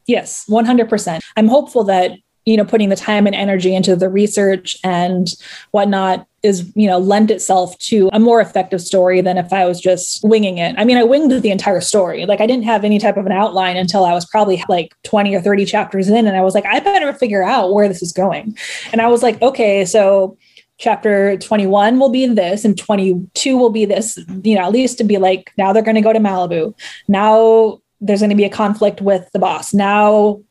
Yes, 0.05 0.45
100%. 0.49 1.21
I'm 1.37 1.47
hopeful 1.47 1.85
that 1.85 2.11
you 2.45 2.57
know 2.57 2.65
putting 2.65 2.89
the 2.89 2.95
time 2.95 3.25
and 3.25 3.35
energy 3.35 3.73
into 3.73 3.95
the 3.95 4.09
research 4.09 4.77
and 4.83 5.35
whatnot 5.71 6.27
is 6.41 6.71
you 6.75 6.87
know 6.87 6.97
lend 6.97 7.31
itself 7.31 7.77
to 7.79 8.09
a 8.11 8.19
more 8.19 8.41
effective 8.41 8.81
story 8.81 9.21
than 9.21 9.37
if 9.37 9.51
i 9.53 9.65
was 9.65 9.79
just 9.79 10.23
winging 10.23 10.57
it. 10.57 10.75
I 10.77 10.83
mean 10.85 10.97
i 10.97 11.03
winged 11.03 11.31
the 11.31 11.51
entire 11.51 11.81
story. 11.81 12.25
Like 12.25 12.41
i 12.41 12.45
didn't 12.45 12.65
have 12.65 12.83
any 12.83 12.99
type 12.99 13.17
of 13.17 13.25
an 13.25 13.31
outline 13.31 13.77
until 13.77 14.05
i 14.05 14.13
was 14.13 14.25
probably 14.25 14.63
like 14.67 14.93
20 15.03 15.35
or 15.35 15.41
30 15.41 15.65
chapters 15.65 16.09
in 16.09 16.27
and 16.27 16.35
i 16.35 16.41
was 16.41 16.53
like 16.53 16.65
i 16.65 16.79
better 16.79 17.13
figure 17.13 17.43
out 17.43 17.73
where 17.73 17.87
this 17.87 18.01
is 18.01 18.11
going. 18.11 18.57
And 18.91 19.01
i 19.01 19.07
was 19.07 19.23
like 19.23 19.41
okay 19.41 19.85
so 19.85 20.37
chapter 20.79 21.37
21 21.37 21.99
will 21.99 22.09
be 22.09 22.25
this 22.27 22.65
and 22.65 22.77
22 22.77 23.57
will 23.57 23.69
be 23.69 23.85
this 23.85 24.19
you 24.43 24.55
know 24.55 24.63
at 24.63 24.71
least 24.71 24.97
to 24.97 25.03
be 25.03 25.17
like 25.17 25.53
now 25.57 25.71
they're 25.71 25.83
going 25.83 25.95
to 25.95 26.01
go 26.01 26.13
to 26.13 26.19
malibu. 26.19 26.73
Now 27.07 27.79
there's 28.01 28.19
going 28.19 28.31
to 28.31 28.35
be 28.35 28.43
a 28.43 28.49
conflict 28.49 29.01
with 29.01 29.31
the 29.31 29.39
boss. 29.39 29.73
Now 29.73 30.41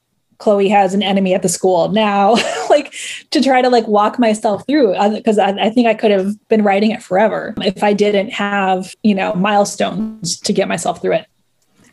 Chloe 0.43 0.69
has 0.69 0.93
an 0.93 1.05
enemy 1.05 1.35
at 1.35 1.43
the 1.43 1.49
school 1.49 1.89
now, 1.91 2.33
like 2.71 2.93
to 3.31 3.41
try 3.41 3.63
to 3.63 3.69
like 3.69 3.87
walk 3.87 4.19
myself 4.19 4.67
through 4.67 4.95
because 5.15 5.39
I, 5.39 5.51
I 5.51 5.71
think 5.71 5.87
I 5.87 5.95
could 5.95 6.11
have 6.11 6.37
been 6.49 6.65
writing 6.65 6.91
it 6.91 7.01
forever 7.01 7.55
if 7.59 7.85
I 7.85 7.93
didn't 7.93 8.31
have, 8.31 8.93
you 9.05 9.15
know, 9.15 9.35
milestones 9.35 10.41
to 10.41 10.53
get 10.53 10.67
myself 10.67 11.01
through 11.01 11.15
it. 11.15 11.27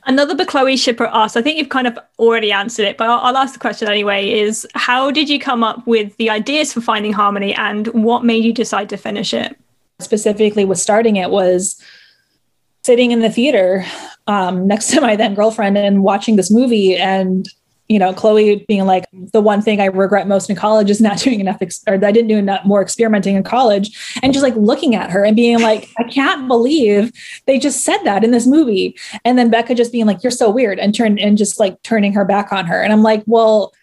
Another 0.06 0.34
Bechloe 0.34 0.82
shipper 0.82 1.06
asked, 1.14 1.38
I 1.38 1.44
think 1.44 1.60
you've 1.60 1.70
kind 1.70 1.86
of 1.86 2.00
already 2.18 2.52
answered 2.52 2.88
it, 2.88 2.98
but 2.98 3.08
I'll, 3.08 3.20
I'll, 3.20 3.38
ask 3.38 3.54
the 3.54 3.60
question 3.60 3.88
anyway, 3.88 4.32
is 4.32 4.66
how 4.74 5.12
did 5.12 5.30
you 5.30 5.40
come 5.40 5.64
up 5.64 5.86
with 5.86 6.18
the 6.18 6.32
ideas 6.32 6.74
for 6.74 6.82
Finding 6.82 7.14
Harmony 7.14 7.54
and 7.54 7.86
what 7.90 8.24
made 8.24 8.44
you 8.44 8.52
decide 8.52 8.90
to 8.90 8.98
finish 8.98 9.32
it? 9.32 9.56
Specifically 10.00 10.66
with 10.66 10.80
starting 10.80 11.18
it 11.18 11.30
was 11.30 11.80
sitting 12.84 13.12
in 13.12 13.20
the 13.20 13.30
theater 13.30 13.86
um, 14.26 14.66
next 14.66 14.90
to 14.92 15.02
my 15.02 15.16
then 15.16 15.36
girlfriend 15.36 15.78
and 15.78 16.02
watching 16.02 16.36
this 16.36 16.50
movie 16.50 16.96
and 16.96 17.48
you 17.90 17.98
know, 17.98 18.14
Chloe 18.14 18.64
being 18.68 18.86
like, 18.86 19.06
the 19.12 19.42
one 19.42 19.64
thing 19.64 19.82
I 19.82 19.86
regret 19.86 20.28
most 20.28 20.48
in 20.50 20.56
college 20.56 20.92
is 20.92 21.02
not 21.02 21.18
doing 21.24 21.40
enough, 21.40 21.58
ex- 21.60 21.84
or 21.88 21.96
I 21.96 22.12
didn't 22.12 22.28
do 22.28 22.38
enough 22.38 22.64
more 22.64 22.82
experimenting 22.82 23.36
in 23.36 23.44
college. 23.44 24.16
And 24.22 24.32
just 24.32 24.44
like 24.44 24.56
looking 24.56 24.96
at 24.96 25.10
her 25.10 25.26
and 25.26 25.36
being 25.36 25.60
like, 25.60 25.90
I 25.98 26.04
can't 26.04 26.48
believe 26.48 27.12
they 27.48 27.58
just 27.58 27.84
said 27.84 27.98
that 28.04 28.24
in 28.24 28.32
this 28.32 28.46
movie. 28.46 28.96
And 29.26 29.38
then 29.38 29.52
Beca 29.52 29.76
just 29.76 29.92
being 29.92 30.06
like, 30.06 30.24
you're 30.24 30.32
so 30.32 30.50
weird 30.52 30.80
and 30.80 30.94
turn 30.94 31.18
and 31.18 31.38
just 31.38 31.60
like 31.60 31.82
turning 31.82 32.14
her 32.14 32.24
back 32.24 32.54
on 32.54 32.68
her. 32.68 32.82
And 32.82 32.94
I'm 32.94 33.04
like, 33.04 33.24
well, 33.26 33.74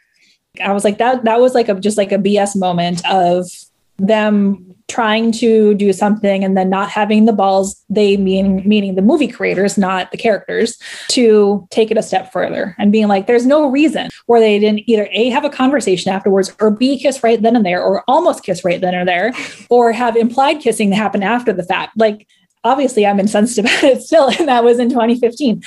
I 0.62 0.72
was 0.72 0.84
like, 0.84 0.98
that, 0.98 1.24
that 1.24 1.40
was 1.40 1.54
like 1.54 1.68
a, 1.68 1.74
just 1.74 1.98
like 1.98 2.12
a 2.12 2.18
BS 2.18 2.56
moment 2.56 3.04
of 3.10 3.50
them 3.98 4.75
trying 4.88 5.32
to 5.32 5.74
do 5.74 5.92
something 5.92 6.44
and 6.44 6.56
then 6.56 6.70
not 6.70 6.88
having 6.88 7.24
the 7.24 7.32
balls 7.32 7.84
they 7.88 8.16
mean 8.16 8.62
meaning 8.66 8.94
the 8.94 9.02
movie 9.02 9.26
creators 9.26 9.76
not 9.76 10.10
the 10.12 10.16
characters 10.16 10.78
to 11.08 11.66
take 11.70 11.90
it 11.90 11.98
a 11.98 12.02
step 12.02 12.32
further 12.32 12.74
and 12.78 12.92
being 12.92 13.08
like 13.08 13.26
there's 13.26 13.46
no 13.46 13.68
reason 13.68 14.08
where 14.26 14.40
they 14.40 14.58
didn't 14.58 14.88
either 14.88 15.08
a 15.10 15.28
have 15.28 15.44
a 15.44 15.50
conversation 15.50 16.12
afterwards 16.12 16.54
or 16.60 16.70
b 16.70 16.98
kiss 16.98 17.22
right 17.24 17.42
then 17.42 17.56
and 17.56 17.66
there 17.66 17.82
or 17.82 18.04
almost 18.06 18.44
kiss 18.44 18.64
right 18.64 18.80
then 18.80 18.94
or 18.94 19.04
there 19.04 19.32
or 19.70 19.92
have 19.92 20.16
implied 20.16 20.60
kissing 20.60 20.90
that 20.90 20.96
happen 20.96 21.22
after 21.22 21.52
the 21.52 21.62
fact. 21.62 21.96
Like 21.96 22.26
obviously 22.64 23.06
i'm 23.06 23.20
incensed 23.20 23.58
about 23.58 23.84
it 23.84 24.02
still 24.02 24.28
and 24.28 24.48
that 24.48 24.64
was 24.64 24.78
in 24.78 24.88
2015 24.88 25.62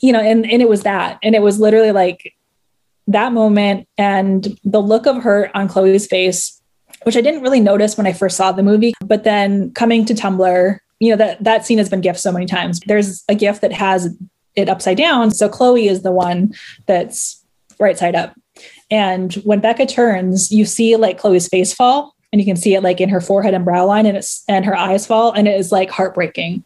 you 0.00 0.12
know 0.12 0.20
and, 0.20 0.50
and 0.50 0.60
it 0.60 0.68
was 0.68 0.82
that 0.82 1.18
and 1.22 1.34
it 1.34 1.42
was 1.42 1.58
literally 1.58 1.92
like 1.92 2.34
that 3.06 3.32
moment 3.32 3.88
and 3.96 4.58
the 4.64 4.80
look 4.80 5.06
of 5.06 5.22
hurt 5.22 5.50
on 5.54 5.68
chloe's 5.68 6.06
face 6.06 6.60
which 7.04 7.16
I 7.16 7.20
didn't 7.20 7.42
really 7.42 7.60
notice 7.60 7.96
when 7.96 8.06
I 8.06 8.12
first 8.12 8.36
saw 8.36 8.52
the 8.52 8.62
movie. 8.62 8.94
But 9.00 9.24
then 9.24 9.72
coming 9.72 10.04
to 10.06 10.14
Tumblr, 10.14 10.78
you 11.00 11.10
know, 11.10 11.16
that, 11.16 11.42
that 11.44 11.66
scene 11.66 11.78
has 11.78 11.88
been 11.88 12.00
gifted 12.00 12.22
so 12.22 12.32
many 12.32 12.46
times. 12.46 12.80
There's 12.86 13.24
a 13.28 13.34
gift 13.34 13.60
that 13.60 13.72
has 13.72 14.16
it 14.54 14.68
upside 14.68 14.96
down. 14.96 15.30
So 15.30 15.48
Chloe 15.48 15.88
is 15.88 16.02
the 16.02 16.12
one 16.12 16.54
that's 16.86 17.44
right 17.78 17.98
side 17.98 18.14
up. 18.14 18.34
And 18.90 19.32
when 19.34 19.60
Beca 19.60 19.88
turns, 19.88 20.52
you 20.52 20.64
see 20.64 20.96
like 20.96 21.18
Chloe's 21.18 21.48
face 21.48 21.72
fall 21.72 22.14
and 22.32 22.40
you 22.40 22.44
can 22.44 22.56
see 22.56 22.74
it 22.74 22.82
like 22.82 23.00
in 23.00 23.08
her 23.08 23.20
forehead 23.20 23.54
and 23.54 23.64
brow 23.64 23.86
line 23.86 24.06
and 24.06 24.16
it's 24.16 24.44
and 24.48 24.64
her 24.64 24.76
eyes 24.76 25.06
fall 25.06 25.32
and 25.32 25.48
it 25.48 25.58
is 25.58 25.72
like 25.72 25.90
heartbreaking. 25.90 26.64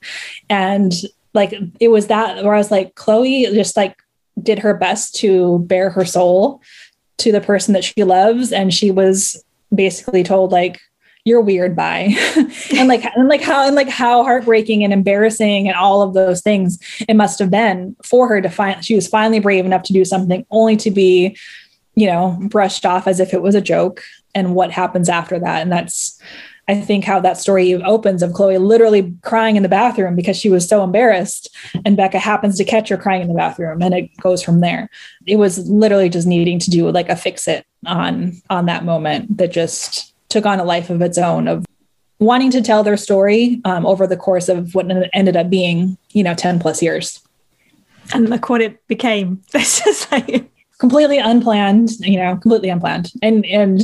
And 0.50 0.92
like 1.34 1.54
it 1.80 1.88
was 1.88 2.08
that 2.08 2.44
where 2.44 2.54
I 2.54 2.58
was 2.58 2.70
like, 2.70 2.94
Chloe 2.94 3.44
just 3.54 3.76
like 3.76 3.96
did 4.42 4.58
her 4.60 4.74
best 4.74 5.14
to 5.16 5.60
bare 5.60 5.90
her 5.90 6.04
soul 6.04 6.62
to 7.18 7.32
the 7.32 7.40
person 7.40 7.74
that 7.74 7.84
she 7.84 8.04
loves. 8.04 8.52
And 8.52 8.72
she 8.72 8.90
was 8.90 9.42
basically 9.74 10.22
told 10.22 10.52
like 10.52 10.80
you're 11.24 11.40
weird 11.40 11.76
by 11.76 12.14
and 12.76 12.88
like 12.88 13.04
and 13.04 13.28
like 13.28 13.42
how 13.42 13.66
and 13.66 13.76
like 13.76 13.88
how 13.88 14.22
heartbreaking 14.22 14.82
and 14.82 14.92
embarrassing 14.92 15.68
and 15.68 15.76
all 15.76 16.00
of 16.00 16.14
those 16.14 16.40
things 16.40 16.78
it 17.08 17.14
must 17.14 17.38
have 17.38 17.50
been 17.50 17.94
for 18.02 18.28
her 18.28 18.40
to 18.40 18.48
find 18.48 18.84
she 18.84 18.94
was 18.94 19.06
finally 19.06 19.38
brave 19.38 19.66
enough 19.66 19.82
to 19.82 19.92
do 19.92 20.04
something 20.04 20.46
only 20.50 20.76
to 20.76 20.90
be 20.90 21.36
you 21.94 22.06
know 22.06 22.38
brushed 22.42 22.86
off 22.86 23.06
as 23.06 23.20
if 23.20 23.34
it 23.34 23.42
was 23.42 23.54
a 23.54 23.60
joke 23.60 24.02
and 24.34 24.54
what 24.54 24.70
happens 24.70 25.08
after 25.08 25.38
that 25.38 25.60
and 25.60 25.70
that's 25.70 26.20
I 26.70 26.78
think 26.78 27.04
how 27.04 27.18
that 27.20 27.38
story 27.38 27.74
opens 27.74 28.22
of 28.22 28.34
Chloe 28.34 28.58
literally 28.58 29.14
crying 29.22 29.56
in 29.56 29.62
the 29.62 29.70
bathroom 29.70 30.14
because 30.14 30.36
she 30.36 30.50
was 30.50 30.68
so 30.68 30.84
embarrassed. 30.84 31.48
And 31.86 31.96
Beca 31.96 32.16
happens 32.20 32.58
to 32.58 32.64
catch 32.64 32.90
her 32.90 32.98
crying 32.98 33.22
in 33.22 33.28
the 33.28 33.34
bathroom 33.34 33.80
and 33.80 33.94
it 33.94 34.14
goes 34.18 34.42
from 34.42 34.60
there. 34.60 34.90
It 35.26 35.36
was 35.36 35.66
literally 35.70 36.10
just 36.10 36.26
needing 36.26 36.58
to 36.58 36.70
do 36.70 36.90
like 36.90 37.08
a 37.08 37.16
fix 37.16 37.48
it 37.48 37.64
on 37.86 38.40
on 38.50 38.66
that 38.66 38.84
moment 38.84 39.38
that 39.38 39.52
just 39.52 40.14
took 40.28 40.46
on 40.46 40.60
a 40.60 40.64
life 40.64 40.90
of 40.90 41.00
its 41.00 41.18
own 41.18 41.48
of 41.48 41.64
wanting 42.18 42.50
to 42.50 42.60
tell 42.60 42.82
their 42.82 42.96
story 42.96 43.60
um, 43.64 43.86
over 43.86 44.06
the 44.06 44.16
course 44.16 44.48
of 44.48 44.74
what 44.74 44.86
ended 45.12 45.36
up 45.36 45.48
being, 45.48 45.96
you 46.10 46.22
know, 46.22 46.34
10 46.34 46.58
plus 46.58 46.82
years. 46.82 47.20
And 48.12 48.28
look 48.28 48.48
what 48.48 48.60
it 48.60 48.86
became. 48.88 49.42
This 49.52 49.86
is 49.86 50.10
like 50.10 50.50
completely 50.78 51.18
unplanned, 51.18 51.90
you 52.00 52.18
know, 52.18 52.36
completely 52.36 52.70
unplanned. 52.70 53.12
And 53.22 53.44
and 53.46 53.82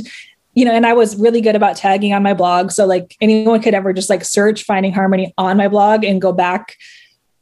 you 0.55 0.65
know, 0.65 0.73
and 0.73 0.87
I 0.87 0.93
was 0.93 1.17
really 1.17 1.41
good 1.41 1.57
about 1.57 1.77
tagging 1.77 2.13
on 2.13 2.23
my 2.23 2.33
blog. 2.33 2.71
So 2.71 2.87
like 2.87 3.17
anyone 3.21 3.61
could 3.61 3.75
ever 3.75 3.93
just 3.93 4.09
like 4.09 4.25
search 4.25 4.63
finding 4.63 4.93
harmony 4.93 5.35
on 5.37 5.57
my 5.57 5.67
blog 5.67 6.05
and 6.05 6.23
go 6.23 6.33
back, 6.33 6.77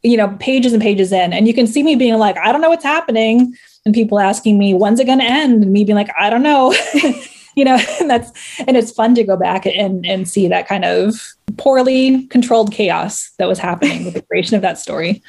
you 0.03 0.17
know, 0.17 0.35
pages 0.41 0.73
and 0.73 0.81
pages 0.81 1.13
in. 1.13 1.33
And 1.35 1.47
you 1.47 1.53
can 1.53 1.67
see 1.67 1.83
me 1.83 1.95
being 1.95 2.19
like, 2.19 2.39
I 2.39 2.51
don't 2.51 2.63
know 2.63 2.71
what's 2.71 2.85
happening. 2.85 3.55
And 3.85 3.95
people 3.95 4.21
asking 4.21 4.59
me, 4.59 4.75
when's 4.75 5.01
it 5.01 5.07
gonna 5.07 5.25
end? 5.25 5.63
And 5.63 5.73
me 5.73 5.85
being 5.85 5.97
like, 5.97 6.11
I 6.19 6.31
don't 6.31 6.43
know. 6.43 6.75
you 7.55 7.65
know, 7.65 7.79
and 8.01 8.11
that's 8.11 8.61
and 8.61 8.77
it's 8.77 8.93
fun 8.93 9.15
to 9.15 9.25
go 9.25 9.37
back 9.37 9.67
and 9.67 10.07
and 10.07 10.29
see 10.29 10.49
that 10.49 10.69
kind 10.69 10.85
of 10.85 11.35
poorly 11.57 12.27
controlled 12.29 12.73
chaos 12.73 13.31
that 13.39 13.49
was 13.49 13.59
happening 13.59 14.05
with 14.05 14.15
the 14.15 14.23
creation 14.31 14.57
of 14.57 14.63
that 14.63 14.79
story. 14.79 15.23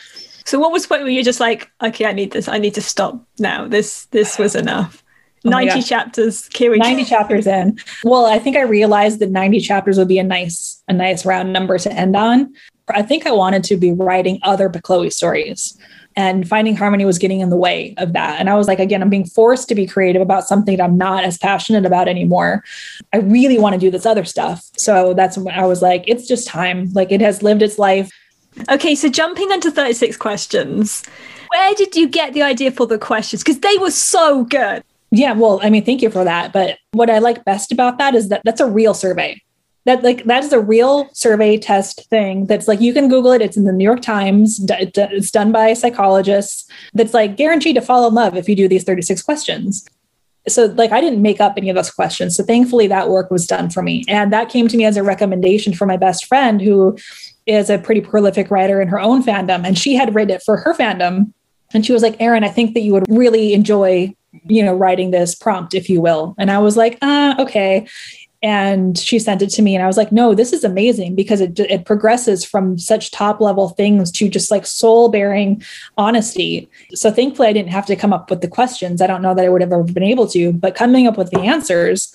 So 0.46 0.60
what 0.60 0.72
was 0.72 0.84
the 0.84 0.90
point 0.90 1.04
where 1.04 1.12
you're 1.12 1.24
just 1.24 1.40
like, 1.40 1.72
okay, 1.82 2.06
I 2.06 2.12
need 2.12 2.32
this, 2.32 2.48
I 2.48 2.58
need 2.58 2.74
to 2.76 2.82
stop 2.82 3.26
now. 3.40 3.68
This 3.68 4.06
this 4.08 4.38
was 4.38 4.56
enough. 4.56 5.04
Oh 5.46 5.50
90 5.50 5.82
chapters. 5.82 6.48
Kiri. 6.50 6.78
90 6.78 7.04
chapters 7.04 7.48
in. 7.48 7.78
Well, 8.04 8.26
I 8.26 8.40
think 8.40 8.56
I 8.56 8.62
realized 8.62 9.20
that 9.20 9.30
90 9.30 9.60
chapters 9.60 9.98
would 9.98 10.08
be 10.08 10.18
a 10.18 10.24
nice, 10.24 10.82
a 10.88 10.94
nice 10.94 11.26
round 11.26 11.52
number 11.52 11.78
to 11.78 11.92
end 11.92 12.16
on. 12.16 12.54
I 12.90 13.02
think 13.02 13.26
I 13.26 13.32
wanted 13.32 13.64
to 13.66 13.78
be 13.78 13.92
writing 13.92 14.40
other 14.44 14.70
Chloe 14.70 15.10
stories. 15.10 15.78
And 16.16 16.48
finding 16.48 16.76
harmony 16.76 17.06
was 17.06 17.18
getting 17.18 17.40
in 17.40 17.50
the 17.50 17.58
way 17.58 17.96
of 17.98 18.14
that. 18.14 18.40
And 18.40 18.50
I 18.50 18.56
was 18.56 18.68
like, 18.68 18.80
again, 18.80 19.02
I'm 19.02 19.10
being 19.10 19.26
forced 19.26 19.68
to 19.70 19.76
be 19.76 19.88
creative 19.88 20.22
about 20.22 20.48
something 20.48 20.78
that 20.78 20.84
I'm 20.84 20.98
not 20.98 21.24
as 21.24 21.38
passionate 21.38 21.86
about 21.86 22.08
anymore. 22.08 22.64
I 23.14 23.18
really 23.18 23.58
want 23.58 23.74
to 23.74 23.80
do 23.80 23.90
this 23.90 24.06
other 24.06 24.24
stuff. 24.24 24.70
So 24.78 25.14
that's 25.14 25.38
when 25.38 25.56
I 25.56 25.66
was 25.66 25.82
like, 25.82 26.04
it's 26.08 26.28
just 26.28 26.48
time. 26.48 26.92
Like 26.94 27.12
it 27.12 27.22
has 27.22 27.42
lived 27.42 27.62
its 27.62 27.80
life. 27.80 28.12
Okay, 28.70 28.94
so 28.94 29.10
jumping 29.10 29.50
into 29.52 29.72
36 29.72 30.16
questions, 30.18 31.04
where 31.50 31.74
did 31.76 31.96
you 31.96 32.08
get 32.08 32.34
the 32.34 32.44
idea 32.44 32.72
for 32.72 32.86
the 32.86 33.00
questions? 33.00 33.44
Because 33.44 33.60
they 33.60 33.78
were 33.80 33.92
so 33.92 34.44
good. 34.46 34.84
Yeah, 35.12 35.34
well, 35.34 35.60
I 35.62 35.70
mean, 35.70 35.86
thank 35.86 36.02
you 36.02 36.10
for 36.10 36.24
that. 36.24 36.54
But 36.54 36.80
what 36.92 37.10
I 37.10 37.20
like 37.20 37.46
best 37.46 37.72
about 37.72 37.98
that 38.00 38.16
is 38.16 38.30
that 38.30 38.42
that's 38.44 38.62
a 38.62 38.68
real 38.68 38.94
survey. 38.94 39.42
That 39.86 40.02
like 40.02 40.24
that 40.24 40.44
is 40.44 40.54
a 40.54 40.60
real 40.62 41.10
survey 41.14 41.58
test 41.58 42.10
thing. 42.10 42.46
That's 42.46 42.68
like 42.70 42.80
you 42.80 42.94
can 42.94 43.10
Google 43.10 43.32
it. 43.32 43.42
It's 43.42 43.58
in 43.58 43.66
the 43.66 43.74
New 43.74 43.84
York 43.84 44.02
Times. 44.02 44.62
It's 44.70 45.32
done 45.32 45.52
by 45.52 45.74
psychologists. 45.74 46.70
That's 46.94 47.14
like 47.14 47.36
guaranteed 47.36 47.76
to 47.76 47.82
fall 47.82 48.08
in 48.08 48.14
love 48.14 48.38
if 48.38 48.48
you 48.48 48.56
do 48.56 48.70
these 48.70 48.86
thirty 48.86 49.02
six 49.02 49.22
questions. 49.22 49.86
so 50.48 50.66
like 50.66 50.92
I 50.92 51.02
didn't 51.02 51.22
make 51.22 51.42
up 51.42 51.54
any 51.58 51.70
of 51.70 51.76
those 51.76 51.92
questions. 51.92 52.36
So 52.36 52.44
thankfully 52.44 52.88
that 52.88 53.10
work 53.10 53.32
was 53.32 53.48
done 53.48 53.70
for 53.70 53.82
me. 53.82 54.04
And 54.08 54.32
that 54.34 54.50
came 54.50 54.68
to 54.68 54.78
me 54.78 54.86
as 54.86 54.98
a 54.98 55.04
recommendation 55.04 55.74
from 55.74 55.88
my 55.88 55.98
best 55.98 56.26
friend 56.26 56.62
who 56.62 56.98
is 57.46 57.70
a 57.70 57.78
pretty 57.78 58.02
prolific 58.02 58.50
writer 58.52 58.82
in 58.82 58.88
her 58.88 59.00
own 59.00 59.24
fandom. 59.24 59.66
And 59.66 59.78
she 59.78 59.96
had 59.96 60.16
written 60.16 60.36
it 60.36 60.44
for 60.44 60.58
her 60.58 60.74
fandom. 60.74 61.34
And 61.74 61.86
she 61.86 61.94
was 61.94 62.04
like, 62.04 62.16
aaron 62.22 62.44
I 62.44 62.50
think 62.50 62.74
that 62.74 62.82
you 62.82 62.94
would 62.94 63.06
really 63.10 63.54
enjoy, 63.54 64.16
you 64.46 64.64
know, 64.64 64.74
writing 64.74 65.12
this 65.12 65.36
prompt, 65.36 65.74
if 65.74 65.90
you 65.90 66.02
will. 66.02 66.36
And 66.38 66.52
I 66.52 66.60
was 66.60 66.78
like, 66.78 66.98
uh, 67.02 67.36
okay 67.40 67.88
and 68.44 68.98
she 68.98 69.18
sent 69.18 69.42
it 69.42 69.50
to 69.50 69.62
me 69.62 69.74
and 69.74 69.84
i 69.84 69.88
was 69.88 69.98
like 69.98 70.12
no 70.12 70.36
this 70.36 70.52
is 70.52 70.64
amazing 70.66 71.16
because 71.16 71.40
it, 71.40 71.58
it 71.62 71.86
progresses 71.86 72.44
from 72.44 72.78
such 72.78 73.10
top 73.10 73.40
level 73.40 73.70
things 73.70 74.12
to 74.12 74.28
just 74.30 74.52
like 74.52 74.66
soul 74.66 75.10
bearing 75.10 75.64
honesty. 75.98 76.70
So 76.94 77.10
thankfully 77.10 77.48
i 77.48 77.54
didn't 77.54 77.72
have 77.72 77.86
to 77.88 77.96
come 77.96 78.14
up 78.14 78.30
with 78.30 78.42
the 78.42 78.48
questions. 78.48 79.02
I 79.02 79.08
don't 79.08 79.22
know 79.22 79.34
that 79.34 79.46
i 79.46 79.50
would 79.50 79.62
have 79.62 79.72
ever 79.72 79.84
been 79.84 80.04
able 80.04 80.28
to 80.28 80.52
but 80.52 80.76
coming 80.76 81.08
up 81.08 81.18
with 81.18 81.32
the 81.32 81.40
answers 81.40 82.14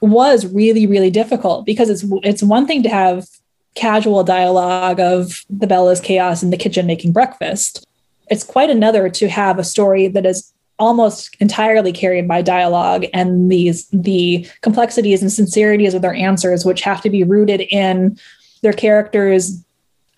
was 0.00 0.46
really 0.46 0.86
really 0.86 1.10
difficult 1.10 1.66
because 1.66 1.90
it's 1.90 2.04
it's 2.22 2.42
one 2.42 2.66
thing 2.66 2.82
to 2.84 2.88
have 2.88 3.26
casual 3.74 4.24
dialogue 4.24 5.00
of 5.00 5.44
the 5.50 5.66
bella's 5.66 6.00
chaos 6.00 6.42
in 6.42 6.50
the 6.50 6.56
kitchen 6.56 6.86
making 6.86 7.12
breakfast. 7.12 7.86
It's 8.28 8.44
quite 8.44 8.70
another 8.70 9.08
to 9.10 9.28
have 9.28 9.58
a 9.58 9.64
story 9.64 10.08
that 10.08 10.26
is 10.26 10.52
almost 10.78 11.36
entirely 11.40 11.92
carried 11.92 12.28
by 12.28 12.42
dialogue 12.42 13.06
and 13.14 13.50
these 13.50 13.88
the 13.88 14.46
complexities 14.60 15.22
and 15.22 15.32
sincerities 15.32 15.94
of 15.94 16.02
their 16.02 16.14
answers 16.14 16.64
which 16.64 16.82
have 16.82 17.00
to 17.00 17.10
be 17.10 17.24
rooted 17.24 17.62
in 17.70 18.18
their 18.62 18.72
characters 18.72 19.64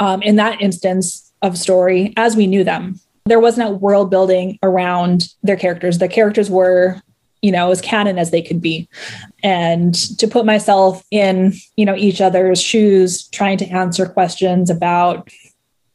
um, 0.01 0.23
in 0.23 0.37
that 0.37 0.61
instance 0.61 1.33
of 1.43 1.57
story 1.57 2.13
as 2.17 2.37
we 2.37 2.47
knew 2.47 2.65
them. 2.65 2.99
There 3.27 3.41
was 3.41 3.59
no 3.59 3.71
world 3.71 4.11
building 4.11 4.59
around 4.63 5.35
their 5.43 5.57
characters. 5.57 5.99
The 5.99 6.09
characters 6.09 6.51
were 6.51 7.01
you 7.43 7.53
know 7.53 7.71
as 7.71 7.81
canon 7.81 8.19
as 8.19 8.31
they 8.31 8.43
could 8.43 8.61
be. 8.61 8.89
And 9.43 9.95
to 10.19 10.27
put 10.27 10.45
myself 10.45 11.05
in 11.11 11.55
you 11.77 11.85
know 11.85 11.95
each 11.95 12.21
other's 12.21 12.61
shoes 12.61 13.29
trying 13.29 13.59
to 13.59 13.69
answer 13.69 14.07
questions 14.07 14.71
about 14.71 15.29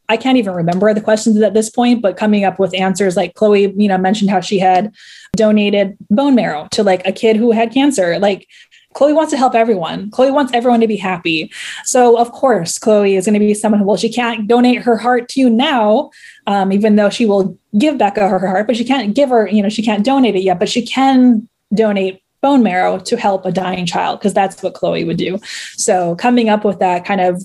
I 0.08 0.16
can't 0.16 0.36
even 0.36 0.54
remember 0.54 0.92
the 0.92 1.00
questions 1.00 1.40
at 1.40 1.54
this 1.54 1.70
point, 1.70 2.02
but 2.02 2.16
coming 2.16 2.44
up 2.44 2.58
with 2.58 2.74
answers 2.74 3.16
like 3.16 3.34
Chloe, 3.34 3.72
you 3.76 3.88
know, 3.88 3.98
mentioned 3.98 4.30
how 4.30 4.40
she 4.40 4.58
had 4.58 4.92
donated 5.36 5.96
bone 6.10 6.34
marrow 6.34 6.68
to 6.72 6.82
like 6.82 7.06
a 7.06 7.12
kid 7.12 7.36
who 7.36 7.52
had 7.52 7.72
cancer. 7.72 8.18
Like 8.18 8.46
Chloe 8.92 9.12
wants 9.12 9.32
to 9.32 9.36
help 9.36 9.54
everyone. 9.54 10.10
Chloe 10.10 10.30
wants 10.30 10.52
everyone 10.52 10.80
to 10.80 10.86
be 10.86 10.96
happy. 10.96 11.50
So 11.84 12.18
of 12.18 12.32
course, 12.32 12.78
Chloe 12.78 13.16
is 13.16 13.24
going 13.24 13.34
to 13.34 13.40
be 13.40 13.54
someone 13.54 13.80
who, 13.80 13.86
well, 13.86 13.96
she 13.96 14.12
can't 14.12 14.46
donate 14.46 14.82
her 14.82 14.96
heart 14.96 15.28
to 15.30 15.40
you 15.40 15.50
now, 15.50 16.10
um, 16.46 16.70
even 16.70 16.96
though 16.96 17.10
she 17.10 17.26
will 17.26 17.58
give 17.78 17.96
Beca 17.96 18.28
her 18.28 18.38
heart, 18.38 18.66
but 18.66 18.76
she 18.76 18.84
can't 18.84 19.14
give 19.14 19.30
her, 19.30 19.48
you 19.48 19.62
know, 19.62 19.68
she 19.68 19.82
can't 19.82 20.04
donate 20.04 20.36
it 20.36 20.42
yet, 20.42 20.58
but 20.58 20.68
she 20.68 20.84
can 20.84 21.48
donate 21.74 22.22
bone 22.40 22.62
marrow 22.62 22.98
to 22.98 23.16
help 23.16 23.46
a 23.46 23.52
dying 23.52 23.86
child 23.86 24.20
because 24.20 24.34
that's 24.34 24.62
what 24.62 24.74
Chloe 24.74 25.04
would 25.04 25.16
do. 25.16 25.38
So 25.76 26.14
coming 26.16 26.50
up 26.50 26.62
with 26.62 26.78
that 26.78 27.04
kind 27.06 27.22
of 27.22 27.42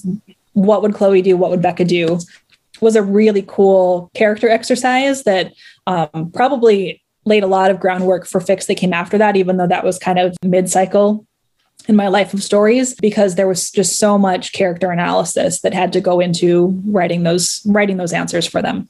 what 0.53 0.81
would 0.81 0.93
Chloe 0.93 1.21
do? 1.21 1.37
What 1.37 1.51
would 1.51 1.61
Beca 1.61 1.87
do? 1.87 2.19
Was 2.81 2.95
a 2.95 3.03
really 3.03 3.43
cool 3.47 4.09
character 4.13 4.49
exercise 4.49 5.23
that 5.23 5.53
um, 5.87 6.31
probably 6.33 7.03
laid 7.25 7.43
a 7.43 7.47
lot 7.47 7.71
of 7.71 7.79
groundwork 7.79 8.25
for 8.25 8.39
fics 8.39 8.67
that 8.67 8.75
came 8.75 8.93
after 8.93 9.17
that, 9.17 9.35
even 9.35 9.57
though 9.57 9.67
that 9.67 9.83
was 9.83 9.99
kind 9.99 10.19
of 10.19 10.35
mid 10.43 10.69
cycle 10.69 11.25
in 11.87 11.95
my 11.95 12.07
life 12.07 12.33
of 12.33 12.43
stories 12.43 12.93
because 12.95 13.35
there 13.35 13.47
was 13.47 13.71
just 13.71 13.97
so 13.97 14.17
much 14.17 14.53
character 14.53 14.91
analysis 14.91 15.61
that 15.61 15.73
had 15.73 15.91
to 15.93 16.01
go 16.01 16.19
into 16.19 16.67
writing 16.85 17.23
those 17.23 17.61
writing 17.65 17.97
those 17.97 18.13
answers 18.13 18.45
for 18.45 18.61
them. 18.61 18.87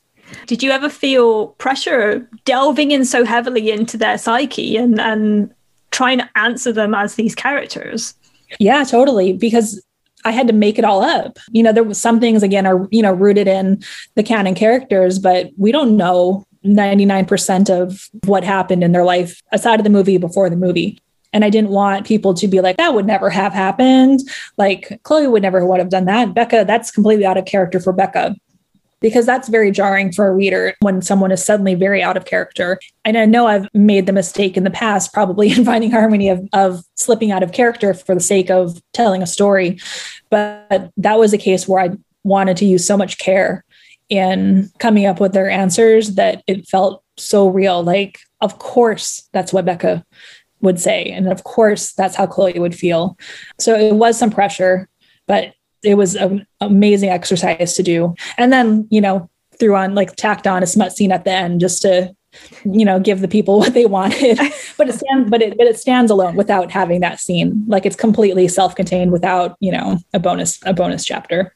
Did 0.48 0.61
you 0.61 0.72
ever 0.72 0.90
feel 0.90 1.48
pressure 1.60 2.28
delving 2.45 2.91
in 2.91 3.06
so 3.06 3.26
heavily 3.26 3.72
into 3.72 3.98
their 3.98 4.18
psyche 4.18 4.78
and 4.78 4.99
and 4.99 5.53
trying 5.91 6.20
to 6.20 6.30
answer 6.36 6.72
them 6.72 6.94
as 6.94 7.16
these 7.16 7.36
characters? 7.36 8.14
Yeah, 8.60 8.84
totally. 8.84 9.34
Because 9.34 9.82
I 10.26 10.32
had 10.32 10.48
to 10.48 10.54
make 10.54 10.78
it 10.78 10.86
all 10.86 11.02
up. 11.02 11.38
You 11.52 11.64
know, 11.64 11.72
there 11.72 11.84
was 11.84 12.00
some 12.00 12.20
things 12.20 12.44
again 12.44 12.66
are, 12.66 12.88
you 12.91 13.02
know, 13.02 13.14
rooted 13.14 13.48
in 13.48 13.82
the 14.16 14.24
canon 14.24 14.56
characters, 14.56 15.20
but 15.20 15.52
we 15.58 15.72
don't 15.72 15.98
know 15.98 16.46
99% 16.66 17.70
of 17.70 18.10
what 18.26 18.44
happened 18.44 18.84
in 18.84 18.91
their 18.91 19.06
life 19.06 19.41
aside 19.52 19.80
of 19.80 19.84
the 19.84 19.90
movie 19.90 20.18
before 20.18 20.50
the 20.50 20.56
movie. 20.56 21.00
And 21.32 21.46
I 21.46 21.50
didn't 21.50 21.70
want 21.70 22.08
people 22.08 22.34
to 22.34 22.48
be 22.48 22.60
like, 22.60 22.78
that 22.78 22.94
would 22.94 23.06
never 23.06 23.30
have 23.30 23.54
happened. 23.54 24.20
Like 24.58 25.00
Chloe 25.04 25.28
would 25.28 25.44
never 25.44 25.66
would 25.66 25.80
have 25.80 25.90
done 25.90 26.06
that. 26.06 26.30
Beca, 26.30 26.66
that's 26.66 26.91
completely 26.91 27.26
out 27.26 27.38
of 27.38 27.46
character 27.46 27.80
for 27.80 27.94
Beca 27.94 28.36
because 29.01 29.26
that's 29.26 29.47
very 29.47 29.71
jarring 29.71 30.11
for 30.11 30.27
a 30.27 30.34
reader 30.34 30.76
when 30.81 31.01
someone 31.01 31.31
is 31.31 31.43
suddenly 31.43 31.76
very 31.76 32.03
out 32.03 32.17
of 32.17 32.26
character. 32.26 32.80
And 33.05 33.17
I 33.17 33.26
know 33.26 33.47
I've 33.47 33.67
made 33.73 34.05
the 34.05 34.13
mistake 34.13 34.57
in 34.57 34.63
the 34.63 34.69
past, 34.69 35.13
probably 35.13 35.51
in 35.55 35.65
finding 35.65 35.91
harmony 35.91 36.30
of, 36.30 36.47
of 36.53 36.84
slipping 36.95 37.31
out 37.31 37.43
of 37.43 37.51
character 37.51 37.93
for 37.93 38.15
the 38.15 38.21
sake 38.21 38.49
of 38.49 38.81
telling 38.93 39.21
a 39.21 39.27
story. 39.27 39.80
But 40.30 40.91
that 40.97 41.19
was 41.19 41.34
a 41.34 41.38
case 41.38 41.67
where 41.67 41.81
I 41.81 41.97
wanted 42.23 42.57
to 42.57 42.65
use 42.65 42.85
so 42.85 42.97
much 42.97 43.17
care 43.17 43.63
in 44.09 44.69
coming 44.80 45.05
up 45.05 45.19
with 45.19 45.34
their 45.34 45.49
answers 45.49 46.15
that 46.15 46.43
it 46.47 46.67
felt 46.67 47.03
so 47.17 47.47
real. 47.47 47.84
Like, 47.84 48.19
of 48.41 48.59
course, 48.59 49.30
that's 49.34 49.53
what 49.53 49.65
Beca 49.65 50.03
would 50.61 50.80
say. 50.80 51.05
And 51.05 51.31
of 51.31 51.43
course, 51.43 51.93
that's 51.93 52.15
how 52.15 52.27
Chloe 52.27 52.59
would 52.59 52.76
feel. 52.76 53.17
So 53.59 53.76
it 53.76 53.93
was 53.93 54.17
some 54.17 54.31
pressure, 54.31 54.89
but 55.27 55.53
it 55.84 55.95
was 55.95 56.15
an 56.15 56.45
amazing 56.61 57.10
exercise 57.10 57.73
to 57.76 57.84
do. 57.84 58.15
And 58.38 58.51
then, 58.51 58.88
you 58.89 59.01
know, 59.01 59.30
threw 59.60 59.76
on 59.76 59.95
like 59.95 60.15
tacked 60.15 60.47
on 60.47 60.64
a 60.64 60.68
smut 60.68 60.93
scene 60.93 61.11
at 61.11 61.26
the 61.26 61.31
end 61.31 61.60
just 61.60 61.81
to, 61.81 62.14
you 62.64 62.85
know, 62.85 62.99
give 62.99 63.22
the 63.22 63.27
people 63.27 63.57
what 63.60 63.73
they 63.73 63.85
wanted. 63.85 64.38
but 64.77 64.89
it 64.89 64.95
stands, 64.95 65.30
but 65.30 65.41
it 65.41 65.57
but 65.57 65.68
it 65.68 65.80
stands 65.80 66.11
alone 66.11 66.35
without 66.35 66.72
having 66.72 67.01
that 67.01 67.19
scene. 67.19 67.64
Like 67.68 67.85
it's 67.85 67.95
completely 67.95 68.47
self-contained 68.47 69.11
without, 69.11 69.56
you 69.60 69.72
know, 69.72 69.99
a 70.14 70.19
bonus, 70.19 70.60
a 70.65 70.73
bonus 70.73 71.06
chapter. 71.06 71.53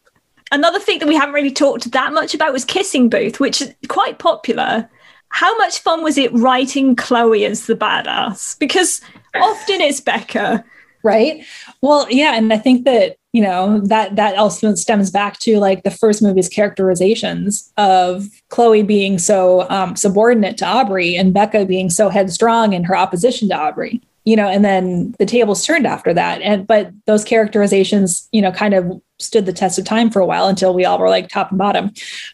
Another 0.51 0.79
thing 0.79 0.99
that 0.99 1.07
we 1.07 1.15
haven't 1.15 1.33
really 1.33 1.51
talked 1.51 1.91
that 1.91 2.13
much 2.13 2.35
about 2.35 2.53
was 2.53 2.65
Kissing 2.65 3.09
Booth, 3.09 3.39
which 3.39 3.61
is 3.61 3.73
quite 3.87 4.19
popular. 4.19 4.87
How 5.29 5.57
much 5.57 5.79
fun 5.79 6.03
was 6.03 6.15
it 6.19 6.31
writing 6.33 6.95
Chloe 6.95 7.45
as 7.45 7.65
the 7.65 7.73
badass? 7.73 8.59
Because 8.59 9.01
often 9.33 9.81
it's 9.81 9.99
Beca. 9.99 10.63
Right. 11.03 11.43
Well, 11.81 12.05
yeah. 12.09 12.35
And 12.35 12.53
I 12.53 12.59
think 12.59 12.85
that 12.85 13.17
you 13.33 13.41
know 13.41 13.79
that 13.81 14.15
that 14.15 14.37
also 14.37 14.73
stems 14.75 15.11
back 15.11 15.39
to 15.39 15.59
like 15.59 15.83
the 15.83 15.91
first 15.91 16.21
movie's 16.21 16.47
characterizations 16.47 17.73
of 17.77 18.27
chloe 18.49 18.83
being 18.83 19.19
so 19.19 19.67
um, 19.69 19.95
subordinate 19.95 20.57
to 20.57 20.65
aubrey 20.65 21.17
and 21.17 21.35
beca 21.35 21.67
being 21.67 21.89
so 21.89 22.09
headstrong 22.09 22.73
in 22.73 22.83
her 22.83 22.95
opposition 22.95 23.49
to 23.49 23.55
aubrey 23.55 24.01
you 24.25 24.35
know 24.35 24.47
and 24.47 24.63
then 24.63 25.13
the 25.19 25.25
tables 25.25 25.65
turned 25.65 25.85
after 25.85 26.13
that. 26.13 26.41
And 26.41 26.65
but 26.65 26.91
those 27.05 27.23
characterizations 27.23 28.27
you 28.31 28.41
know 28.41 28.51
kind 28.51 28.73
of 28.73 29.01
stood 29.19 29.45
the 29.45 29.53
test 29.53 29.79
of 29.79 29.85
time 29.85 30.09
for 30.09 30.19
a 30.19 30.25
while 30.25 30.47
until 30.47 30.73
we 30.73 30.85
all 30.85 30.99
were 30.99 31.09
like 31.09 31.29
top 31.29 31.49
and 31.51 31.57
bottom. 31.57 31.91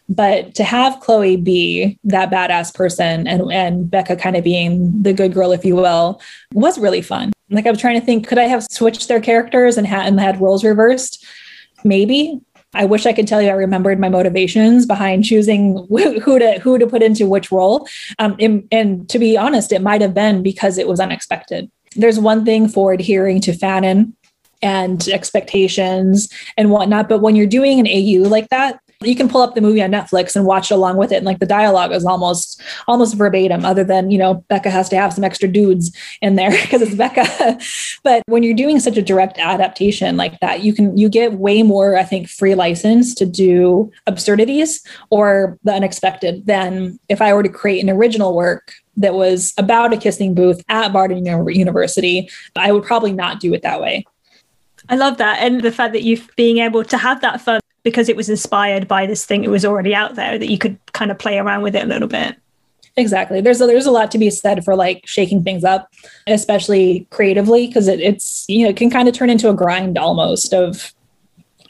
But 0.08 0.54
to 0.56 0.64
have 0.64 1.00
chloe 1.00 1.36
be 1.36 1.98
that 2.04 2.30
badass 2.30 2.74
person 2.74 3.26
and 3.26 3.52
and 3.52 3.90
beca 3.90 4.18
kind 4.18 4.36
of 4.36 4.44
being 4.44 5.02
the 5.02 5.12
good 5.12 5.34
girl 5.34 5.52
if 5.52 5.64
you 5.64 5.76
will 5.76 6.20
was 6.52 6.78
really 6.78 7.02
fun 7.02 7.32
like 7.50 7.66
I 7.66 7.70
was 7.70 7.80
trying 7.80 7.98
to 7.98 8.06
think, 8.06 8.26
could 8.26 8.38
I 8.38 8.44
have 8.44 8.66
switched 8.70 9.08
their 9.08 9.20
characters 9.20 9.76
and 9.76 9.86
had 9.86 10.06
and 10.06 10.20
had 10.20 10.40
roles 10.40 10.64
reversed? 10.64 11.24
Maybe. 11.84 12.40
I 12.72 12.84
wish 12.84 13.04
I 13.04 13.12
could 13.12 13.26
tell 13.26 13.42
you 13.42 13.48
I 13.48 13.54
remembered 13.54 13.98
my 13.98 14.08
motivations 14.08 14.86
behind 14.86 15.24
choosing 15.24 15.86
who 15.88 16.38
to 16.38 16.60
who 16.60 16.78
to 16.78 16.86
put 16.86 17.02
into 17.02 17.26
which 17.26 17.50
role. 17.50 17.88
Um, 18.20 18.36
and, 18.38 18.68
and 18.70 19.08
to 19.08 19.18
be 19.18 19.36
honest, 19.36 19.72
it 19.72 19.82
might 19.82 20.00
have 20.00 20.14
been 20.14 20.42
because 20.42 20.78
it 20.78 20.86
was 20.86 21.00
unexpected. 21.00 21.68
There's 21.96 22.20
one 22.20 22.44
thing 22.44 22.68
for 22.68 22.92
adhering 22.92 23.40
to 23.42 23.52
fanon 23.52 24.12
and 24.62 25.08
expectations 25.08 26.28
and 26.56 26.70
whatnot, 26.70 27.08
but 27.08 27.20
when 27.20 27.34
you're 27.34 27.46
doing 27.46 27.80
an 27.80 27.88
AU 27.88 28.28
like 28.28 28.48
that, 28.50 28.80
you 29.02 29.16
can 29.16 29.30
pull 29.30 29.40
up 29.40 29.54
the 29.54 29.62
movie 29.62 29.82
on 29.82 29.90
Netflix 29.90 30.36
and 30.36 30.44
watch 30.44 30.70
it 30.70 30.74
along 30.74 30.98
with 30.98 31.10
it. 31.10 31.16
And 31.16 31.24
like 31.24 31.38
the 31.38 31.46
dialogue 31.46 31.90
is 31.92 32.04
almost 32.04 32.60
almost 32.86 33.14
verbatim, 33.16 33.64
other 33.64 33.82
than, 33.82 34.10
you 34.10 34.18
know, 34.18 34.44
Beca 34.50 34.70
has 34.70 34.90
to 34.90 34.96
have 34.96 35.14
some 35.14 35.24
extra 35.24 35.48
dudes 35.48 35.90
in 36.20 36.34
there 36.34 36.50
because 36.62 36.82
it's 36.82 36.94
Beca. 36.94 37.98
but 38.04 38.22
when 38.26 38.42
you're 38.42 38.54
doing 38.54 38.78
such 38.78 38.98
a 38.98 39.02
direct 39.02 39.38
adaptation 39.38 40.18
like 40.18 40.38
that, 40.40 40.62
you 40.62 40.74
can 40.74 40.98
you 40.98 41.08
get 41.08 41.32
way 41.34 41.62
more, 41.62 41.96
I 41.96 42.04
think, 42.04 42.28
free 42.28 42.54
license 42.54 43.14
to 43.14 43.24
do 43.24 43.90
absurdities 44.06 44.84
or 45.08 45.58
the 45.64 45.72
unexpected 45.72 46.44
than 46.44 47.00
if 47.08 47.22
I 47.22 47.32
were 47.32 47.42
to 47.42 47.48
create 47.48 47.82
an 47.82 47.88
original 47.88 48.36
work 48.36 48.74
that 48.98 49.14
was 49.14 49.54
about 49.56 49.94
a 49.94 49.96
kissing 49.96 50.34
booth 50.34 50.62
at 50.68 50.92
Barden 50.92 51.24
University. 51.24 52.28
I 52.54 52.70
would 52.70 52.84
probably 52.84 53.12
not 53.12 53.40
do 53.40 53.54
it 53.54 53.62
that 53.62 53.80
way. 53.80 54.04
I 54.90 54.96
love 54.96 55.16
that. 55.18 55.38
And 55.38 55.62
the 55.62 55.72
fact 55.72 55.94
that 55.94 56.02
you 56.02 56.20
being 56.36 56.58
able 56.58 56.84
to 56.84 56.98
have 56.98 57.22
that 57.22 57.40
fun 57.40 57.59
because 57.82 58.08
it 58.08 58.16
was 58.16 58.28
inspired 58.28 58.86
by 58.86 59.06
this 59.06 59.24
thing 59.24 59.44
it 59.44 59.50
was 59.50 59.64
already 59.64 59.94
out 59.94 60.14
there 60.14 60.38
that 60.38 60.50
you 60.50 60.58
could 60.58 60.78
kind 60.92 61.10
of 61.10 61.18
play 61.18 61.38
around 61.38 61.62
with 61.62 61.74
it 61.74 61.84
a 61.84 61.86
little 61.86 62.08
bit. 62.08 62.36
Exactly. 62.96 63.40
There's 63.40 63.60
a, 63.60 63.66
there's 63.66 63.86
a 63.86 63.90
lot 63.90 64.10
to 64.10 64.18
be 64.18 64.28
said 64.30 64.64
for 64.64 64.74
like 64.74 65.06
shaking 65.06 65.42
things 65.42 65.64
up 65.64 65.90
especially 66.26 67.06
creatively 67.10 67.66
because 67.66 67.88
it, 67.88 68.00
it's 68.00 68.44
you 68.48 68.64
know 68.64 68.70
it 68.70 68.76
can 68.76 68.90
kind 68.90 69.08
of 69.08 69.14
turn 69.14 69.30
into 69.30 69.48
a 69.48 69.54
grind 69.54 69.96
almost 69.96 70.52
of 70.52 70.92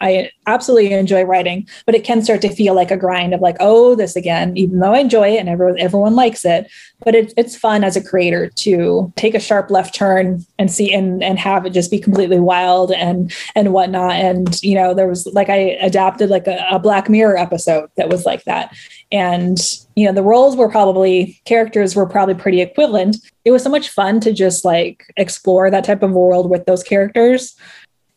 I 0.00 0.30
absolutely 0.46 0.92
enjoy 0.92 1.24
writing, 1.24 1.68
but 1.86 1.94
it 1.94 2.04
can 2.04 2.22
start 2.22 2.40
to 2.42 2.54
feel 2.54 2.74
like 2.74 2.90
a 2.90 2.96
grind 2.96 3.34
of 3.34 3.40
like, 3.40 3.56
oh, 3.60 3.94
this 3.94 4.16
again, 4.16 4.56
even 4.56 4.80
though 4.80 4.94
I 4.94 4.98
enjoy 4.98 5.28
it 5.28 5.38
and 5.38 5.48
everyone, 5.48 5.78
everyone 5.78 6.14
likes 6.14 6.44
it. 6.44 6.70
But 7.04 7.14
it, 7.14 7.32
it's 7.36 7.56
fun 7.56 7.84
as 7.84 7.96
a 7.96 8.02
creator 8.02 8.48
to 8.48 9.12
take 9.16 9.34
a 9.34 9.40
sharp 9.40 9.70
left 9.70 9.94
turn 9.94 10.44
and 10.58 10.70
see 10.70 10.92
and, 10.92 11.22
and 11.22 11.38
have 11.38 11.64
it 11.64 11.70
just 11.70 11.90
be 11.90 11.98
completely 11.98 12.40
wild 12.40 12.92
and 12.92 13.32
and 13.54 13.72
whatnot. 13.72 14.12
And 14.12 14.62
you 14.62 14.74
know, 14.74 14.92
there 14.92 15.08
was 15.08 15.26
like 15.26 15.48
I 15.48 15.76
adapted 15.80 16.28
like 16.28 16.46
a, 16.46 16.66
a 16.70 16.78
Black 16.78 17.08
Mirror 17.08 17.38
episode 17.38 17.90
that 17.96 18.10
was 18.10 18.26
like 18.26 18.44
that. 18.44 18.74
And 19.12 19.58
you 19.96 20.06
know, 20.06 20.12
the 20.12 20.22
roles 20.22 20.56
were 20.56 20.70
probably 20.70 21.40
characters 21.46 21.96
were 21.96 22.06
probably 22.06 22.34
pretty 22.34 22.60
equivalent. 22.60 23.16
It 23.44 23.50
was 23.50 23.62
so 23.62 23.70
much 23.70 23.88
fun 23.88 24.20
to 24.20 24.32
just 24.32 24.64
like 24.64 25.04
explore 25.16 25.70
that 25.70 25.84
type 25.84 26.02
of 26.02 26.12
world 26.12 26.50
with 26.50 26.66
those 26.66 26.82
characters 26.82 27.56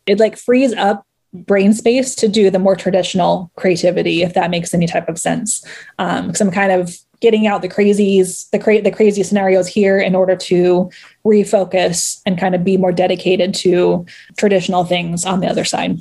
it 0.06 0.18
like 0.18 0.36
frees 0.36 0.72
up 0.74 1.06
brain 1.34 1.72
space 1.72 2.14
to 2.14 2.28
do 2.28 2.48
the 2.48 2.58
more 2.58 2.76
traditional 2.76 3.50
creativity 3.56 4.22
if 4.22 4.34
that 4.34 4.50
makes 4.50 4.72
any 4.72 4.86
type 4.86 5.08
of 5.08 5.18
sense. 5.18 5.64
Um 5.98 6.26
because 6.26 6.40
i'm 6.40 6.50
kind 6.50 6.72
of 6.72 6.96
getting 7.20 7.46
out 7.46 7.62
the 7.62 7.68
crazies 7.68 8.50
the 8.50 8.58
cra- 8.58 8.82
the 8.82 8.90
crazy 8.90 9.22
scenarios 9.22 9.66
here 9.66 9.98
in 9.98 10.14
order 10.14 10.36
to 10.36 10.90
refocus 11.24 12.20
and 12.26 12.38
kind 12.38 12.54
of 12.54 12.62
be 12.62 12.76
more 12.76 12.92
dedicated 12.92 13.54
to 13.54 14.04
traditional 14.36 14.84
things 14.84 15.24
on 15.24 15.40
the 15.40 15.46
other 15.46 15.64
side. 15.64 15.98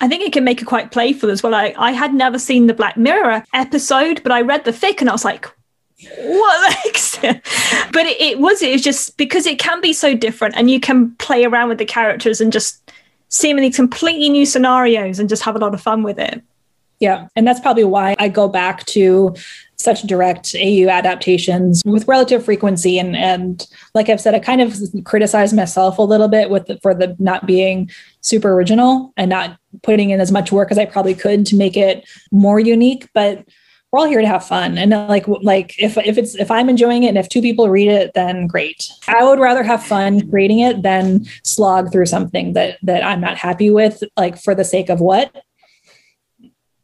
I 0.00 0.08
think 0.08 0.22
it 0.22 0.32
can 0.32 0.44
make 0.44 0.60
it 0.60 0.66
quite 0.66 0.90
playful 0.90 1.30
as 1.30 1.42
well. 1.42 1.54
I, 1.54 1.74
I 1.76 1.92
had 1.92 2.12
never 2.14 2.38
seen 2.38 2.66
the 2.66 2.74
Black 2.74 2.96
Mirror 2.96 3.44
episode, 3.52 4.22
but 4.22 4.32
I 4.32 4.40
read 4.40 4.64
the 4.64 4.72
fic 4.72 5.00
and 5.00 5.08
I 5.08 5.12
was 5.12 5.24
like, 5.24 5.46
what 6.18 7.18
but 7.22 8.06
it, 8.06 8.20
it 8.20 8.38
was 8.38 8.60
it 8.60 8.72
was 8.72 8.82
just 8.82 9.16
because 9.16 9.46
it 9.46 9.58
can 9.58 9.80
be 9.80 9.92
so 9.92 10.14
different 10.14 10.54
and 10.56 10.70
you 10.70 10.80
can 10.80 11.14
play 11.16 11.44
around 11.44 11.68
with 11.68 11.78
the 11.78 11.84
characters 11.84 12.40
and 12.40 12.52
just 12.52 12.83
seemingly 13.34 13.70
completely 13.70 14.28
new 14.28 14.46
scenarios 14.46 15.18
and 15.18 15.28
just 15.28 15.42
have 15.42 15.56
a 15.56 15.58
lot 15.58 15.74
of 15.74 15.80
fun 15.80 16.04
with 16.04 16.20
it. 16.20 16.40
Yeah. 17.00 17.26
And 17.34 17.46
that's 17.46 17.58
probably 17.58 17.82
why 17.82 18.14
I 18.20 18.28
go 18.28 18.46
back 18.46 18.86
to 18.86 19.34
such 19.74 20.02
direct 20.02 20.54
AU 20.54 20.88
adaptations 20.88 21.82
with 21.84 22.06
relative 22.06 22.44
frequency. 22.44 22.96
And 22.96 23.16
and 23.16 23.66
like 23.92 24.08
I've 24.08 24.20
said, 24.20 24.36
I 24.36 24.38
kind 24.38 24.60
of 24.60 24.76
criticize 25.04 25.52
myself 25.52 25.98
a 25.98 26.02
little 26.02 26.28
bit 26.28 26.48
with 26.48 26.66
the, 26.66 26.78
for 26.78 26.94
the 26.94 27.16
not 27.18 27.44
being 27.44 27.90
super 28.20 28.52
original 28.52 29.12
and 29.16 29.30
not 29.30 29.58
putting 29.82 30.10
in 30.10 30.20
as 30.20 30.30
much 30.30 30.52
work 30.52 30.70
as 30.70 30.78
I 30.78 30.84
probably 30.84 31.16
could 31.16 31.44
to 31.46 31.56
make 31.56 31.76
it 31.76 32.08
more 32.30 32.60
unique. 32.60 33.08
But 33.14 33.44
we're 33.94 34.00
all 34.00 34.08
here 34.08 34.20
to 34.20 34.26
have 34.26 34.44
fun. 34.44 34.76
And 34.76 34.92
uh, 34.92 35.06
like 35.06 35.24
like 35.28 35.76
if 35.78 35.96
if 35.98 36.18
it's 36.18 36.34
if 36.34 36.50
i'm 36.50 36.68
enjoying 36.68 37.04
it 37.04 37.10
and 37.10 37.18
if 37.18 37.28
two 37.28 37.40
people 37.40 37.70
read 37.70 37.88
it 37.88 38.12
then 38.14 38.48
great. 38.48 38.90
I 39.06 39.22
would 39.22 39.38
rather 39.38 39.62
have 39.62 39.84
fun 39.84 40.28
creating 40.30 40.58
it 40.58 40.82
than 40.82 41.26
slog 41.44 41.92
through 41.92 42.06
something 42.06 42.54
that 42.54 42.78
that 42.82 43.04
i'm 43.04 43.20
not 43.20 43.36
happy 43.36 43.70
with 43.70 44.02
like 44.16 44.36
for 44.36 44.52
the 44.52 44.64
sake 44.64 44.88
of 44.88 45.00
what? 45.00 45.44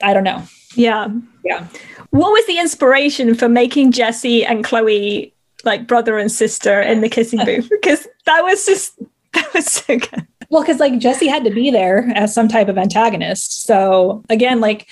I 0.01 0.15
don't 0.15 0.23
know. 0.23 0.45
Yeah. 0.77 1.09
Yeah. 1.45 1.67
What 2.11 2.31
was 2.31 2.47
the 2.47 2.59
inspiration 2.59 3.35
for 3.35 3.49
making 3.49 3.91
jesse 3.91 4.45
and 4.45 4.63
chloe 4.65 5.35
like 5.65 5.89
brother 5.89 6.17
and 6.17 6.31
sister 6.31 6.81
in 6.81 7.01
the 7.01 7.09
kissing 7.09 7.45
booth? 7.45 7.69
Because 7.83 8.07
that 8.27 8.45
was 8.45 8.65
just 8.65 9.01
that 9.33 9.53
was 9.53 9.67
so 9.67 9.99
good. 9.99 10.29
Well 10.49 10.63
because 10.63 10.79
like 10.79 10.99
jesse 11.01 11.27
had 11.27 11.43
to 11.43 11.51
be 11.51 11.73
there 11.73 12.09
as 12.15 12.33
some 12.33 12.47
type 12.47 12.69
of 12.69 12.79
antagonist. 12.79 13.65
So 13.67 14.23
again 14.31 14.61
like 14.61 14.87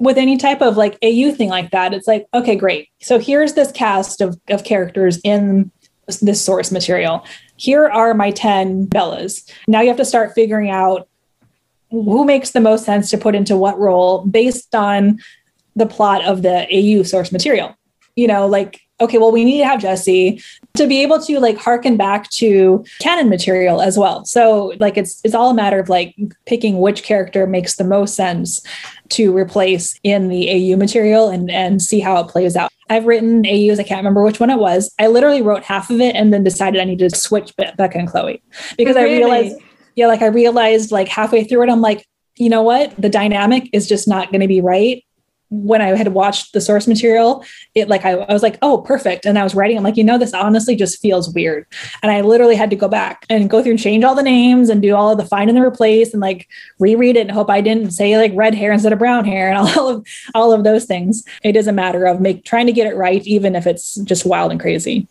with 0.00 0.18
any 0.18 0.36
type 0.36 0.62
of 0.62 0.76
like 0.76 0.98
AU 1.02 1.32
thing 1.32 1.48
like 1.48 1.70
that, 1.70 1.94
it's 1.94 2.06
like, 2.06 2.26
okay, 2.34 2.56
great. 2.56 2.88
So 3.00 3.18
here's 3.18 3.54
this 3.54 3.72
cast 3.72 4.20
of, 4.20 4.38
of 4.48 4.64
characters 4.64 5.18
in 5.24 5.70
this 6.20 6.44
source 6.44 6.70
material. 6.70 7.24
Here 7.56 7.86
are 7.86 8.14
my 8.14 8.30
10 8.30 8.86
Bellas. 8.86 9.50
Now 9.66 9.80
you 9.80 9.88
have 9.88 9.96
to 9.96 10.04
start 10.04 10.34
figuring 10.34 10.70
out 10.70 11.08
who 11.90 12.24
makes 12.24 12.50
the 12.50 12.60
most 12.60 12.84
sense 12.84 13.10
to 13.10 13.18
put 13.18 13.34
into 13.34 13.56
what 13.56 13.78
role 13.78 14.24
based 14.24 14.74
on 14.74 15.18
the 15.74 15.86
plot 15.86 16.24
of 16.24 16.42
the 16.42 16.66
AU 16.72 17.02
source 17.02 17.32
material. 17.32 17.76
You 18.14 18.28
know, 18.28 18.46
like 18.46 18.80
okay, 19.00 19.18
well, 19.18 19.32
we 19.32 19.44
need 19.44 19.58
to 19.58 19.66
have 19.66 19.80
Jesse 19.80 20.42
to 20.74 20.86
be 20.86 21.02
able 21.02 21.20
to 21.20 21.38
like 21.38 21.56
harken 21.56 21.96
back 21.96 22.30
to 22.30 22.84
canon 23.00 23.28
material 23.28 23.80
as 23.80 23.98
well. 23.98 24.24
So 24.24 24.74
like 24.78 24.96
it's 24.96 25.20
it's 25.24 25.34
all 25.34 25.50
a 25.50 25.54
matter 25.54 25.78
of 25.78 25.88
like 25.88 26.14
picking 26.46 26.80
which 26.80 27.02
character 27.02 27.46
makes 27.46 27.76
the 27.76 27.84
most 27.84 28.14
sense 28.14 28.62
to 29.10 29.36
replace 29.36 29.98
in 30.02 30.28
the 30.28 30.50
AU 30.50 30.76
material 30.76 31.28
and 31.28 31.50
and 31.50 31.80
see 31.82 32.00
how 32.00 32.20
it 32.20 32.28
plays 32.28 32.56
out. 32.56 32.70
I've 32.88 33.06
written 33.06 33.44
AUs, 33.46 33.80
I 33.80 33.82
can't 33.82 33.98
remember 33.98 34.22
which 34.22 34.38
one 34.38 34.50
it 34.50 34.58
was. 34.58 34.92
I 34.98 35.08
literally 35.08 35.42
wrote 35.42 35.64
half 35.64 35.90
of 35.90 36.00
it 36.00 36.14
and 36.14 36.32
then 36.32 36.44
decided 36.44 36.80
I 36.80 36.84
needed 36.84 37.10
to 37.10 37.18
switch 37.18 37.52
Beca 37.56 37.96
and 37.96 38.08
Chloe 38.08 38.42
because 38.78 38.94
really? 38.96 39.14
I 39.14 39.18
realized, 39.18 39.56
yeah, 39.96 40.06
like 40.06 40.22
I 40.22 40.26
realized 40.26 40.92
like 40.92 41.08
halfway 41.08 41.44
through 41.44 41.64
it, 41.64 41.70
I'm 41.70 41.80
like, 41.80 42.06
you 42.36 42.48
know 42.48 42.62
what? 42.62 42.94
The 42.96 43.08
dynamic 43.08 43.68
is 43.72 43.88
just 43.88 44.06
not 44.06 44.30
going 44.30 44.42
to 44.42 44.48
be 44.48 44.60
right 44.60 45.02
when 45.48 45.80
I 45.80 45.88
had 45.96 46.08
watched 46.08 46.52
the 46.52 46.60
source 46.60 46.86
material, 46.86 47.44
it 47.74 47.88
like 47.88 48.04
I, 48.04 48.12
I, 48.12 48.32
was 48.32 48.42
like, 48.42 48.58
oh, 48.62 48.78
perfect. 48.78 49.26
And 49.26 49.38
I 49.38 49.44
was 49.44 49.54
writing, 49.54 49.76
I'm 49.76 49.84
like, 49.84 49.96
you 49.96 50.04
know, 50.04 50.18
this 50.18 50.34
honestly 50.34 50.74
just 50.74 51.00
feels 51.00 51.32
weird. 51.32 51.66
And 52.02 52.10
I 52.10 52.20
literally 52.22 52.56
had 52.56 52.70
to 52.70 52.76
go 52.76 52.88
back 52.88 53.24
and 53.30 53.48
go 53.48 53.62
through 53.62 53.72
and 53.72 53.80
change 53.80 54.02
all 54.02 54.14
the 54.14 54.22
names 54.22 54.68
and 54.68 54.82
do 54.82 54.94
all 54.94 55.10
of 55.10 55.18
the 55.18 55.24
find 55.24 55.48
and 55.48 55.56
the 55.56 55.62
replace 55.62 56.12
and 56.12 56.20
like 56.20 56.48
reread 56.78 57.16
it 57.16 57.20
and 57.20 57.30
hope 57.30 57.48
I 57.48 57.60
didn't 57.60 57.92
say 57.92 58.16
like 58.16 58.32
red 58.34 58.54
hair 58.54 58.72
instead 58.72 58.92
of 58.92 58.98
brown 58.98 59.24
hair 59.24 59.48
and 59.48 59.58
all 59.76 59.88
of 59.88 60.06
all 60.34 60.52
of 60.52 60.64
those 60.64 60.84
things. 60.84 61.22
It 61.42 61.56
is 61.56 61.66
a 61.66 61.72
matter 61.72 62.06
of 62.06 62.20
make 62.20 62.44
trying 62.44 62.66
to 62.66 62.72
get 62.72 62.86
it 62.86 62.96
right, 62.96 63.24
even 63.26 63.54
if 63.54 63.66
it's 63.66 63.96
just 63.96 64.26
wild 64.26 64.50
and 64.50 64.60
crazy. 64.60 65.06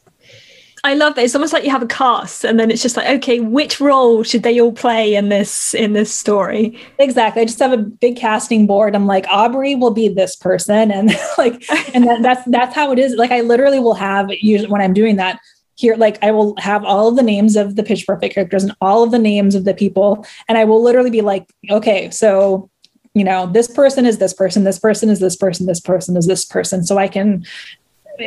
I 0.85 0.93
love 0.93 1.15
that. 1.15 1.23
It's 1.23 1.33
almost 1.33 1.51
like 1.51 1.63
you 1.63 1.71
have 1.71 1.81
a 1.81 1.87
cast, 1.87 2.45
and 2.45 2.59
then 2.59 2.69
it's 2.69 2.83
just 2.83 2.95
like, 2.95 3.07
okay, 3.17 3.39
which 3.39 3.79
role 3.81 4.21
should 4.21 4.43
they 4.43 4.61
all 4.61 4.71
play 4.71 5.15
in 5.15 5.29
this 5.29 5.73
in 5.73 5.93
this 5.93 6.13
story? 6.13 6.79
Exactly. 6.99 7.41
I 7.41 7.45
just 7.45 7.57
have 7.57 7.73
a 7.73 7.77
big 7.77 8.17
casting 8.17 8.67
board. 8.67 8.95
I'm 8.95 9.07
like, 9.07 9.25
Aubrey 9.27 9.73
will 9.73 9.89
be 9.89 10.09
this 10.09 10.35
person, 10.35 10.91
and 10.91 11.09
like, 11.39 11.65
and 11.95 12.05
that, 12.05 12.21
that's 12.21 12.45
that's 12.45 12.75
how 12.75 12.91
it 12.91 12.99
is. 12.99 13.15
Like, 13.15 13.31
I 13.31 13.41
literally 13.41 13.79
will 13.79 13.95
have 13.95 14.29
usually 14.29 14.69
when 14.69 14.79
I'm 14.79 14.93
doing 14.93 15.15
that 15.15 15.39
here, 15.73 15.95
like, 15.95 16.23
I 16.23 16.29
will 16.29 16.53
have 16.59 16.85
all 16.85 17.07
of 17.07 17.15
the 17.15 17.23
names 17.23 17.55
of 17.55 17.75
the 17.75 17.83
Pitch 17.83 18.05
Perfect 18.05 18.35
characters 18.35 18.63
and 18.63 18.75
all 18.79 19.01
of 19.01 19.09
the 19.09 19.17
names 19.17 19.55
of 19.55 19.65
the 19.65 19.73
people, 19.73 20.23
and 20.47 20.55
I 20.55 20.65
will 20.65 20.83
literally 20.83 21.09
be 21.09 21.21
like, 21.21 21.51
okay, 21.71 22.11
so 22.11 22.69
you 23.15 23.23
know, 23.23 23.47
this 23.47 23.67
person 23.67 24.05
is 24.05 24.19
this 24.19 24.33
person, 24.33 24.65
this 24.65 24.77
person 24.77 25.09
is 25.09 25.19
this 25.19 25.37
person, 25.37 25.65
this 25.65 25.79
person 25.79 26.15
is 26.15 26.27
this 26.27 26.45
person. 26.45 26.83
So 26.83 26.97
I 26.97 27.07
can 27.07 27.45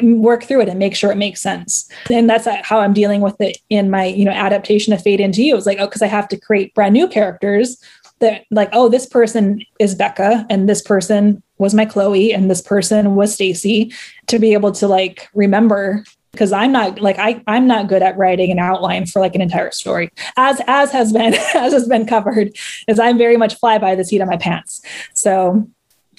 work 0.03 0.45
through 0.45 0.63
it 0.63 0.69
and 0.69 0.79
make 0.79 0.95
sure 0.95 1.11
it 1.11 1.17
makes 1.17 1.41
sense. 1.41 1.91
And 2.11 2.29
that's 2.29 2.47
how 2.67 2.81
I'm 2.81 2.93
dealing 2.93 3.21
with 3.21 3.41
it 3.41 3.59
in 3.71 3.91
my, 3.91 4.05
you 4.05 4.25
know, 4.25 4.31
adaptation 4.31 4.93
of 4.93 5.03
Fade 5.03 5.21
into 5.21 5.43
You. 5.43 5.57
It's 5.57 5.67
like, 5.67 5.79
oh, 5.81 5.87
because 5.87 6.03
I 6.03 6.07
have 6.07 6.29
to 6.29 6.41
create 6.41 6.75
brand 6.75 6.95
new 6.95 7.09
characters 7.09 7.83
that 8.21 8.45
like, 8.51 8.69
oh, 8.73 8.89
this 8.89 9.07
person 9.07 9.65
is 9.79 9.95
Beca 9.95 10.47
and 10.51 10.69
this 10.69 10.83
person 10.83 11.43
was 11.59 11.75
my 11.75 11.85
Chloe 11.85 12.33
and 12.33 12.51
this 12.51 12.63
person 12.63 13.15
was 13.15 13.35
Stacy 13.35 13.93
to 14.27 14.39
be 14.39 14.53
able 14.53 14.73
to 14.73 14.89
like 14.89 15.29
remember 15.35 16.05
because 16.33 16.53
I'm 16.53 16.73
not 16.73 17.01
like 17.01 17.19
I 17.19 17.43
I'm 17.47 17.67
not 17.67 17.89
good 17.89 18.03
at 18.03 18.17
writing 18.17 18.51
an 18.51 18.59
outline 18.59 19.07
for 19.07 19.21
like 19.21 19.35
an 19.35 19.41
entire 19.41 19.71
story 19.71 20.11
as 20.37 20.61
as 20.67 20.93
has 20.93 21.13
been 21.13 21.35
as 21.55 21.73
has 21.73 21.89
been 21.89 22.07
covered 22.07 22.57
as 22.87 23.01
I'm 23.01 23.19
very 23.19 23.37
much 23.37 23.55
fly 23.57 23.79
by 23.79 23.95
the 23.95 24.05
seat 24.05 24.21
of 24.21 24.29
my 24.29 24.37
pants. 24.37 24.83
So 25.15 25.69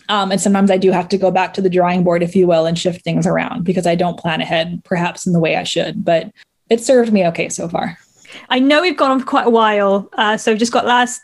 um, 0.10 0.31
and 0.31 0.41
sometimes 0.41 0.72
I 0.72 0.77
do 0.77 0.91
have 0.91 1.07
to 1.10 1.18
go 1.18 1.31
back 1.31 1.53
to 1.53 1.61
the 1.61 1.69
drawing 1.69 2.03
board, 2.03 2.23
if 2.23 2.36
you 2.36 2.48
will, 2.48 2.65
and 2.65 2.77
shift 2.77 3.03
things 3.03 3.26
around 3.26 3.64
because 3.64 3.88
I 3.88 3.95
don't 3.95 4.19
plan 4.19 4.41
ahead 4.41 4.81
perhaps 4.84 5.26
in 5.26 5.34
the 5.34 5.40
way 5.40 5.56
I 5.56 5.64
should. 5.64 6.03
But 6.03 6.31
it 6.69 6.81
served 6.81 7.14
me 7.14 7.26
okay 7.27 7.49
so 7.49 7.69
far. 7.69 7.98
I 8.49 8.60
know 8.60 8.81
we've 8.81 8.98
gone 8.98 9.11
on 9.11 9.19
for 9.19 9.26
quite 9.26 9.48
a 9.48 9.52
while, 9.52 10.10
uh, 10.14 10.38
so 10.38 10.52
we've 10.52 10.60
just 10.60 10.73
got 10.73 10.86
last 10.86 11.22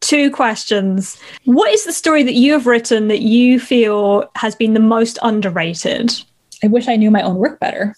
two 0.00 0.30
questions. 0.30 1.18
What 1.44 1.70
is 1.70 1.84
the 1.84 1.92
story 1.92 2.22
that 2.24 2.34
you 2.34 2.52
have 2.52 2.66
written 2.66 3.08
that 3.08 3.20
you 3.20 3.58
feel 3.58 4.30
has 4.36 4.54
been 4.54 4.74
the 4.74 4.80
most 4.80 5.18
underrated? 5.22 6.12
I 6.62 6.68
wish 6.68 6.88
I 6.88 6.96
knew 6.96 7.10
my 7.10 7.22
own 7.22 7.36
work 7.36 7.60
better. 7.60 7.94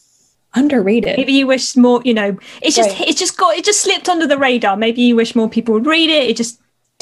Underrated. 0.54 1.16
Maybe 1.18 1.32
you 1.32 1.46
wish 1.46 1.76
more, 1.76 2.00
you 2.04 2.14
know, 2.14 2.36
it's 2.62 2.74
just 2.74 2.98
right. 2.98 3.08
it's 3.08 3.18
just 3.18 3.36
got 3.36 3.56
it 3.56 3.64
just 3.64 3.82
slipped 3.82 4.08
under 4.08 4.26
the 4.26 4.38
radar. 4.38 4.76
Maybe 4.76 5.02
you 5.02 5.14
wish 5.14 5.36
more 5.36 5.48
people 5.48 5.74
would 5.74 5.86
read 5.86 6.08
it. 6.08 6.30
It 6.30 6.36
just 6.36 6.58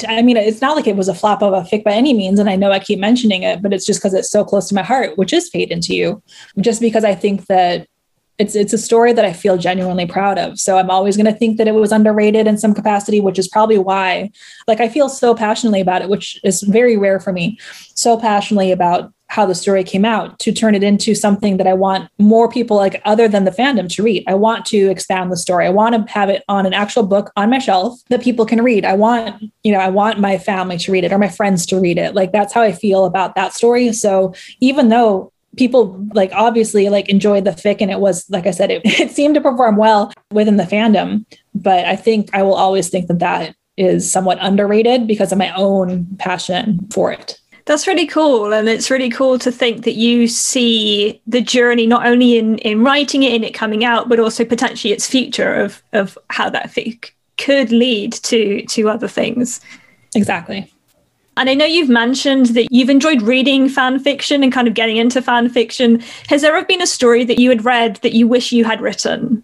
I 0.07 0.21
mean, 0.21 0.37
it's 0.37 0.61
not 0.61 0.75
like 0.75 0.85
it 0.85 0.95
was 0.95 1.07
a 1.07 1.15
flop 1.15 1.41
of 1.41 1.53
a 1.53 1.61
fic 1.61 1.83
by 1.83 1.93
any 1.93 2.13
means. 2.13 2.39
And 2.39 2.49
I 2.49 2.55
know 2.55 2.71
I 2.71 2.79
keep 2.79 2.99
mentioning 2.99 3.43
it, 3.43 3.61
but 3.61 3.73
it's 3.73 3.85
just 3.85 3.99
because 3.99 4.13
it's 4.13 4.29
so 4.29 4.45
close 4.45 4.69
to 4.69 4.75
my 4.75 4.83
heart, 4.83 5.17
which 5.17 5.33
is 5.33 5.49
Fade 5.49 5.71
into 5.71 5.95
You. 5.95 6.21
Just 6.59 6.81
because 6.81 7.03
I 7.03 7.15
think 7.15 7.47
that 7.47 7.87
it's 8.37 8.55
it's 8.55 8.73
a 8.73 8.77
story 8.77 9.13
that 9.13 9.25
I 9.25 9.33
feel 9.33 9.57
genuinely 9.57 10.05
proud 10.05 10.37
of. 10.37 10.59
So 10.59 10.77
I'm 10.77 10.91
always 10.91 11.17
going 11.17 11.25
to 11.25 11.33
think 11.33 11.57
that 11.57 11.67
it 11.67 11.73
was 11.73 11.91
underrated 11.91 12.45
in 12.45 12.57
some 12.57 12.75
capacity, 12.75 13.19
which 13.19 13.39
is 13.39 13.47
probably 13.47 13.79
why 13.79 14.29
like 14.67 14.79
I 14.79 14.89
feel 14.89 15.09
so 15.09 15.33
passionately 15.33 15.81
about 15.81 16.03
it, 16.03 16.09
which 16.09 16.39
is 16.43 16.61
very 16.61 16.97
rare 16.97 17.19
for 17.19 17.33
me. 17.33 17.57
So 17.95 18.19
passionately 18.19 18.71
about 18.71 19.11
how 19.29 19.45
the 19.45 19.55
story 19.55 19.83
came 19.83 20.05
out 20.05 20.39
to 20.39 20.51
turn 20.51 20.73
it 20.73 20.83
into 20.83 21.13
something 21.13 21.57
that 21.57 21.67
I 21.67 21.73
want 21.73 22.09
more 22.17 22.49
people 22.49 22.77
like 22.77 23.01
other 23.05 23.27
than 23.27 23.45
the 23.45 23.51
fandom 23.51 23.93
to 23.95 24.03
read. 24.03 24.23
I 24.27 24.33
want 24.35 24.65
to 24.67 24.89
expand 24.89 25.31
the 25.31 25.37
story. 25.37 25.65
I 25.65 25.69
want 25.69 25.95
to 25.95 26.11
have 26.11 26.29
it 26.29 26.43
on 26.47 26.65
an 26.65 26.73
actual 26.73 27.03
book 27.03 27.31
on 27.35 27.49
my 27.49 27.59
shelf 27.59 27.99
that 28.09 28.21
people 28.21 28.45
can 28.45 28.61
read. 28.61 28.85
I 28.85 28.93
want, 28.93 29.43
you 29.63 29.71
know, 29.71 29.79
I 29.79 29.89
want 29.89 30.19
my 30.19 30.37
family 30.37 30.77
to 30.79 30.91
read 30.91 31.03
it 31.03 31.11
or 31.11 31.17
my 31.17 31.29
friends 31.29 31.65
to 31.67 31.79
read 31.79 31.97
it. 31.97 32.15
Like 32.15 32.31
that's 32.31 32.53
how 32.53 32.61
I 32.61 32.71
feel 32.71 33.05
about 33.05 33.35
that 33.35 33.53
story. 33.53 33.91
So 33.93 34.33
even 34.59 34.89
though 34.89 35.31
people 35.57 36.07
like 36.13 36.31
obviously 36.33 36.87
like 36.87 37.09
enjoyed 37.09 37.43
the 37.43 37.51
fic 37.51 37.77
and 37.81 37.91
it 37.91 37.99
was 37.99 38.29
like 38.29 38.47
I 38.47 38.51
said 38.51 38.71
it, 38.71 38.81
it 38.85 39.11
seemed 39.11 39.35
to 39.35 39.41
perform 39.41 39.75
well 39.75 40.13
within 40.31 40.57
the 40.57 40.63
fandom, 40.63 41.25
but 41.53 41.85
I 41.85 41.95
think 41.95 42.29
I 42.33 42.43
will 42.43 42.55
always 42.55 42.89
think 42.89 43.07
that 43.07 43.19
that 43.19 43.55
is 43.75 44.09
somewhat 44.11 44.39
underrated 44.41 45.05
because 45.05 45.31
of 45.31 45.37
my 45.37 45.53
own 45.55 46.07
passion 46.17 46.87
for 46.91 47.11
it. 47.11 47.39
That's 47.67 47.85
really 47.85 48.07
cool. 48.07 48.53
And 48.53 48.69
it's 48.69 48.89
really 48.89 49.09
cool 49.09 49.37
to 49.39 49.51
think 49.51 49.83
that 49.83 49.95
you 49.95 50.27
see 50.27 51.21
the 51.27 51.41
journey 51.41 51.85
not 51.85 52.07
only 52.07 52.37
in, 52.37 52.57
in 52.59 52.81
writing 52.81 53.23
it 53.23 53.33
in 53.33 53.43
it 53.43 53.53
coming 53.53 53.83
out, 53.83 54.07
but 54.07 54.21
also 54.21 54.45
potentially 54.45 54.93
its 54.93 55.05
future 55.05 55.53
of, 55.53 55.83
of 55.91 56.17
how 56.29 56.49
that 56.49 56.71
fic 56.71 57.11
could 57.37 57.71
lead 57.71 58.13
to 58.13 58.65
to 58.67 58.89
other 58.89 59.07
things. 59.09 59.59
Exactly. 60.15 60.71
And 61.35 61.49
I 61.49 61.53
know 61.53 61.65
you've 61.65 61.89
mentioned 61.89 62.47
that 62.47 62.67
you've 62.71 62.89
enjoyed 62.89 63.21
reading 63.21 63.67
fan 63.69 63.99
fiction 63.99 64.43
and 64.43 64.51
kind 64.51 64.67
of 64.67 64.73
getting 64.73 64.97
into 64.97 65.21
fan 65.21 65.49
fiction. 65.49 66.01
Has 66.29 66.41
there 66.41 66.55
ever 66.55 66.65
been 66.65 66.81
a 66.81 66.87
story 66.87 67.25
that 67.25 67.37
you 67.37 67.49
had 67.49 67.65
read 67.65 67.97
that 67.97 68.13
you 68.13 68.27
wish 68.27 68.51
you 68.53 68.63
had 68.63 68.81
written? 68.81 69.43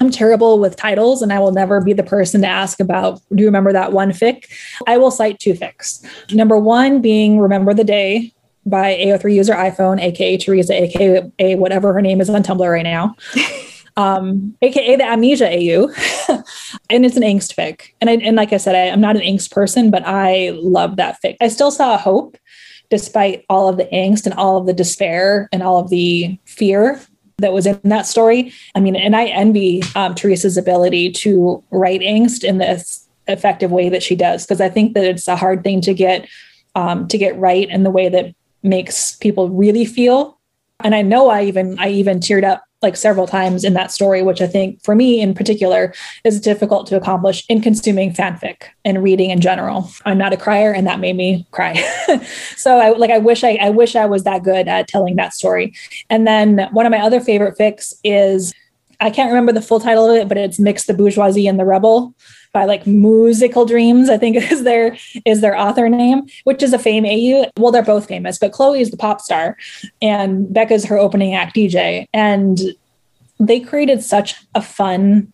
I'm 0.00 0.10
terrible 0.10 0.58
with 0.58 0.76
titles 0.76 1.22
and 1.22 1.32
I 1.32 1.38
will 1.38 1.52
never 1.52 1.80
be 1.80 1.92
the 1.92 2.02
person 2.02 2.40
to 2.42 2.46
ask 2.46 2.80
about, 2.80 3.20
do 3.34 3.42
you 3.42 3.46
remember 3.46 3.72
that 3.72 3.92
one 3.92 4.10
fic? 4.10 4.44
I 4.86 4.96
will 4.96 5.10
cite 5.10 5.38
two 5.38 5.54
fics. 5.54 6.04
Number 6.32 6.56
one 6.56 7.00
being 7.00 7.38
Remember 7.38 7.74
the 7.74 7.84
Day 7.84 8.32
by 8.66 8.94
AO3 8.96 9.34
user 9.34 9.54
iPhone, 9.54 10.00
aka 10.00 10.36
Teresa, 10.36 10.82
aka 10.82 11.54
whatever 11.56 11.92
her 11.92 12.02
name 12.02 12.20
is 12.20 12.30
on 12.30 12.42
Tumblr 12.42 12.70
right 12.70 12.82
now. 12.82 13.16
um, 13.96 14.56
aka 14.62 14.96
the 14.96 15.04
Amnesia 15.04 15.48
AU. 15.48 15.88
and 16.90 17.04
it's 17.04 17.16
an 17.16 17.22
angst 17.22 17.54
fic. 17.54 17.92
And, 18.00 18.10
I, 18.10 18.14
and 18.14 18.36
like 18.36 18.52
I 18.52 18.58
said, 18.58 18.74
I, 18.74 18.90
I'm 18.92 19.00
not 19.00 19.16
an 19.16 19.22
angst 19.22 19.50
person, 19.50 19.90
but 19.90 20.02
I 20.06 20.50
love 20.50 20.96
that 20.96 21.18
fic. 21.24 21.36
I 21.40 21.48
still 21.48 21.70
saw 21.70 21.96
hope 21.96 22.36
despite 22.90 23.44
all 23.48 23.68
of 23.68 23.76
the 23.76 23.84
angst 23.86 24.24
and 24.24 24.34
all 24.34 24.56
of 24.56 24.66
the 24.66 24.72
despair 24.72 25.48
and 25.52 25.62
all 25.62 25.78
of 25.78 25.90
the 25.90 26.38
fear 26.44 27.00
that 27.38 27.52
was 27.52 27.66
in 27.66 27.80
that 27.84 28.06
story. 28.06 28.52
I 28.74 28.80
mean, 28.80 28.96
and 28.96 29.14
I 29.14 29.26
envy 29.26 29.82
um, 29.94 30.14
Teresa's 30.14 30.56
ability 30.56 31.12
to 31.12 31.62
write 31.70 32.00
angst 32.00 32.44
in 32.44 32.58
this 32.58 33.06
effective 33.26 33.70
way 33.70 33.88
that 33.88 34.02
she 34.02 34.16
does, 34.16 34.44
because 34.44 34.60
I 34.60 34.68
think 34.68 34.94
that 34.94 35.04
it's 35.04 35.28
a 35.28 35.36
hard 35.36 35.62
thing 35.62 35.80
to 35.82 35.94
get 35.94 36.28
um, 36.74 37.08
to 37.08 37.18
get 37.18 37.38
right 37.38 37.68
in 37.68 37.82
the 37.82 37.90
way 37.90 38.08
that 38.08 38.34
makes 38.62 39.16
people 39.16 39.48
really 39.48 39.84
feel. 39.84 40.38
And 40.80 40.94
I 40.94 41.02
know 41.02 41.28
I 41.28 41.44
even 41.44 41.78
I 41.78 41.90
even 41.90 42.20
teared 42.20 42.44
up 42.44 42.64
like 42.80 42.96
several 42.96 43.26
times 43.26 43.64
in 43.64 43.74
that 43.74 43.90
story, 43.90 44.22
which 44.22 44.40
I 44.40 44.46
think 44.46 44.82
for 44.84 44.94
me 44.94 45.20
in 45.20 45.34
particular 45.34 45.92
is 46.24 46.40
difficult 46.40 46.86
to 46.88 46.96
accomplish 46.96 47.44
in 47.48 47.60
consuming 47.60 48.12
fanfic 48.12 48.64
and 48.84 49.02
reading 49.02 49.30
in 49.30 49.40
general. 49.40 49.90
I'm 50.04 50.18
not 50.18 50.32
a 50.32 50.36
crier 50.36 50.72
and 50.72 50.86
that 50.86 51.00
made 51.00 51.16
me 51.16 51.46
cry. 51.50 51.74
so 52.56 52.78
I 52.78 52.90
like 52.90 53.10
I 53.10 53.18
wish 53.18 53.42
I 53.42 53.58
I 53.60 53.70
wish 53.70 53.96
I 53.96 54.06
was 54.06 54.24
that 54.24 54.44
good 54.44 54.68
at 54.68 54.86
telling 54.86 55.16
that 55.16 55.34
story. 55.34 55.74
And 56.08 56.26
then 56.26 56.68
one 56.72 56.86
of 56.86 56.92
my 56.92 57.00
other 57.00 57.20
favorite 57.20 57.58
fics 57.58 57.94
is 58.04 58.54
I 59.00 59.10
can't 59.10 59.28
remember 59.28 59.52
the 59.52 59.62
full 59.62 59.80
title 59.80 60.10
of 60.10 60.16
it, 60.16 60.28
but 60.28 60.36
it's 60.36 60.58
Mix 60.58 60.84
the 60.84 60.94
Bourgeoisie 60.94 61.46
and 61.46 61.58
the 61.58 61.64
Rebel 61.64 62.14
by 62.58 62.64
like 62.64 62.88
Musical 62.88 63.66
Dreams, 63.66 64.10
I 64.10 64.18
think 64.18 64.36
is 64.50 64.64
their 64.64 64.96
is 65.24 65.40
their 65.40 65.56
author 65.56 65.88
name, 65.88 66.26
which 66.42 66.60
is 66.60 66.72
a 66.72 66.78
fame 66.78 67.04
AU. 67.06 67.48
Well, 67.56 67.70
they're 67.70 67.82
both 67.82 68.08
famous, 68.08 68.36
but 68.38 68.50
Chloe 68.50 68.80
is 68.80 68.90
the 68.90 68.96
pop 68.96 69.20
star 69.20 69.56
and 70.02 70.52
Beca's 70.52 70.84
her 70.86 70.98
opening 70.98 71.34
act 71.34 71.54
DJ. 71.54 72.06
And 72.12 72.58
they 73.38 73.60
created 73.60 74.02
such 74.02 74.34
a 74.56 74.60
fun 74.60 75.32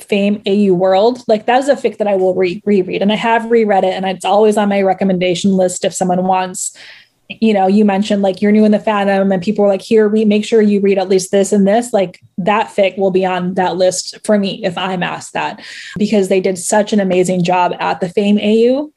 fame 0.00 0.42
AU 0.46 0.74
world. 0.74 1.22
Like 1.26 1.46
that 1.46 1.60
is 1.60 1.68
a 1.70 1.76
fic 1.76 1.96
that 1.96 2.06
I 2.06 2.16
will 2.16 2.34
re- 2.34 2.62
reread. 2.66 3.00
And 3.00 3.10
I 3.10 3.16
have 3.16 3.50
reread 3.50 3.84
it 3.84 3.94
and 3.94 4.04
it's 4.04 4.26
always 4.26 4.58
on 4.58 4.68
my 4.68 4.82
recommendation 4.82 5.52
list 5.52 5.86
if 5.86 5.94
someone 5.94 6.24
wants 6.24 6.76
you 7.40 7.54
know, 7.54 7.66
you 7.66 7.84
mentioned 7.84 8.22
like 8.22 8.42
you're 8.42 8.52
new 8.52 8.64
in 8.64 8.72
the 8.72 8.78
fandom 8.78 9.32
and 9.32 9.42
people 9.42 9.62
were 9.62 9.70
like, 9.70 9.82
here, 9.82 10.08
we 10.08 10.24
make 10.24 10.44
sure 10.44 10.60
you 10.60 10.80
read 10.80 10.98
at 10.98 11.08
least 11.08 11.30
this 11.30 11.52
and 11.52 11.66
this. 11.66 11.92
Like 11.92 12.20
that 12.38 12.68
fic 12.68 12.98
will 12.98 13.10
be 13.10 13.24
on 13.24 13.54
that 13.54 13.76
list 13.76 14.18
for 14.24 14.38
me 14.38 14.64
if 14.64 14.76
I'm 14.76 15.02
asked 15.02 15.32
that 15.34 15.62
because 15.96 16.28
they 16.28 16.40
did 16.40 16.58
such 16.58 16.92
an 16.92 17.00
amazing 17.00 17.44
job 17.44 17.74
at 17.78 18.00
the 18.00 18.08
Fame 18.08 18.38
AU, 18.38 18.90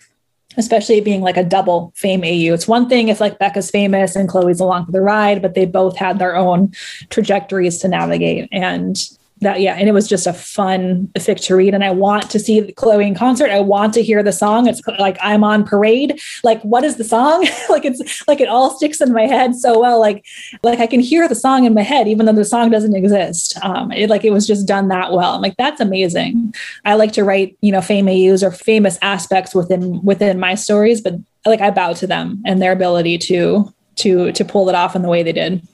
especially 0.57 0.99
being 0.99 1.21
like 1.21 1.37
a 1.37 1.43
double 1.43 1.93
Fame 1.95 2.23
AU. 2.23 2.53
It's 2.53 2.67
one 2.67 2.89
thing 2.89 3.09
if 3.09 3.21
like 3.21 3.39
Beca's 3.39 3.69
famous 3.69 4.15
and 4.15 4.27
Chloe's 4.27 4.59
along 4.59 4.87
for 4.87 4.91
the 4.91 5.01
ride, 5.01 5.41
but 5.41 5.53
they 5.53 5.65
both 5.65 5.95
had 5.95 6.17
their 6.17 6.35
own 6.35 6.73
trajectories 7.09 7.77
to 7.79 7.87
navigate. 7.87 8.49
And 8.51 8.97
that 9.41 9.61
yeah 9.61 9.75
and 9.75 9.89
it 9.89 9.91
was 9.91 10.07
just 10.07 10.27
a 10.27 10.33
fun 10.33 11.07
fic 11.15 11.39
to 11.45 11.55
read. 11.55 11.73
And 11.73 11.83
i 11.83 11.91
want 11.91 12.29
to 12.29 12.39
see 12.39 12.59
the 12.59 12.71
chloe 12.73 13.05
in 13.05 13.15
concert. 13.15 13.49
I 13.49 13.59
want 13.59 13.93
to 13.95 14.03
hear 14.03 14.23
the 14.23 14.31
song. 14.31 14.67
It's 14.67 14.81
like 14.99 15.17
i'm 15.21 15.43
on 15.43 15.63
parade. 15.63 16.19
Like 16.43 16.61
what 16.61 16.83
is 16.83 16.97
the 16.97 17.03
song? 17.03 17.47
Like 17.69 17.85
it's 17.85 18.27
like 18.27 18.39
it 18.39 18.49
all 18.49 18.77
sticks 18.77 19.01
in 19.01 19.13
my 19.13 19.25
head 19.25 19.55
so 19.55 19.79
well. 19.79 19.99
Like 19.99 20.25
like 20.61 20.79
i 20.79 20.87
can 20.87 20.99
hear 20.99 21.27
the 21.27 21.35
song 21.35 21.65
in 21.65 21.73
my 21.73 21.81
head 21.81 22.07
even 22.07 22.25
though 22.25 22.33
the 22.33 22.45
song 22.45 22.69
doesn't 22.69 22.95
exist. 22.95 23.57
Um 23.63 23.91
it 23.91 24.09
like 24.09 24.23
it 24.23 24.31
was 24.31 24.45
just 24.45 24.67
done 24.67 24.89
that 24.89 25.11
well. 25.11 25.35
I'm 25.35 25.41
like 25.41 25.57
that's 25.57 25.81
amazing. 25.81 26.53
I 26.85 26.95
like 26.95 27.13
to 27.13 27.23
write 27.23 27.57
you 27.61 27.71
know 27.71 27.81
famous 27.81 28.43
or 28.43 28.51
famous 28.51 28.97
aspects 29.01 29.55
within 29.55 30.01
within 30.03 30.39
my 30.39 30.55
stories 30.55 31.01
but 31.01 31.15
like 31.45 31.61
i 31.61 31.69
bow 31.69 31.93
to 31.93 32.07
them 32.07 32.41
and 32.45 32.61
their 32.61 32.71
ability 32.71 33.17
to 33.17 33.73
to 33.95 34.31
to 34.31 34.45
pull 34.45 34.69
it 34.69 34.75
off 34.75 34.95
in 34.95 35.01
the 35.01 35.09
way 35.09 35.23
they 35.23 35.33
did 35.33 35.65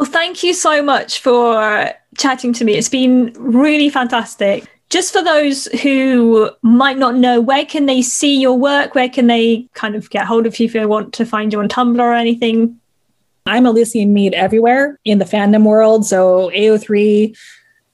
well, 0.00 0.10
thank 0.10 0.42
you 0.42 0.54
so 0.54 0.82
much 0.82 1.20
for 1.20 1.90
chatting 2.16 2.54
to 2.54 2.64
me. 2.64 2.74
It's 2.74 2.88
been 2.88 3.34
really 3.36 3.90
fantastic. 3.90 4.64
Just 4.88 5.12
for 5.12 5.22
those 5.22 5.66
who 5.82 6.50
might 6.62 6.96
not 6.96 7.16
know, 7.16 7.38
where 7.38 7.66
can 7.66 7.84
they 7.84 8.00
see 8.00 8.40
your 8.40 8.56
work? 8.56 8.94
Where 8.94 9.10
can 9.10 9.26
they 9.26 9.68
kind 9.74 9.94
of 9.94 10.08
get 10.08 10.24
hold 10.24 10.46
of 10.46 10.58
you 10.58 10.66
if 10.66 10.72
they 10.72 10.86
want 10.86 11.12
to 11.14 11.26
find 11.26 11.52
you 11.52 11.60
on 11.60 11.68
Tumblr 11.68 12.00
or 12.00 12.14
anything? 12.14 12.80
I'm 13.44 13.66
Elysian 13.66 14.14
Mead 14.14 14.32
everywhere 14.32 14.98
in 15.04 15.18
the 15.18 15.26
fandom 15.26 15.64
world. 15.64 16.06
So 16.06 16.50
AO3, 16.54 17.36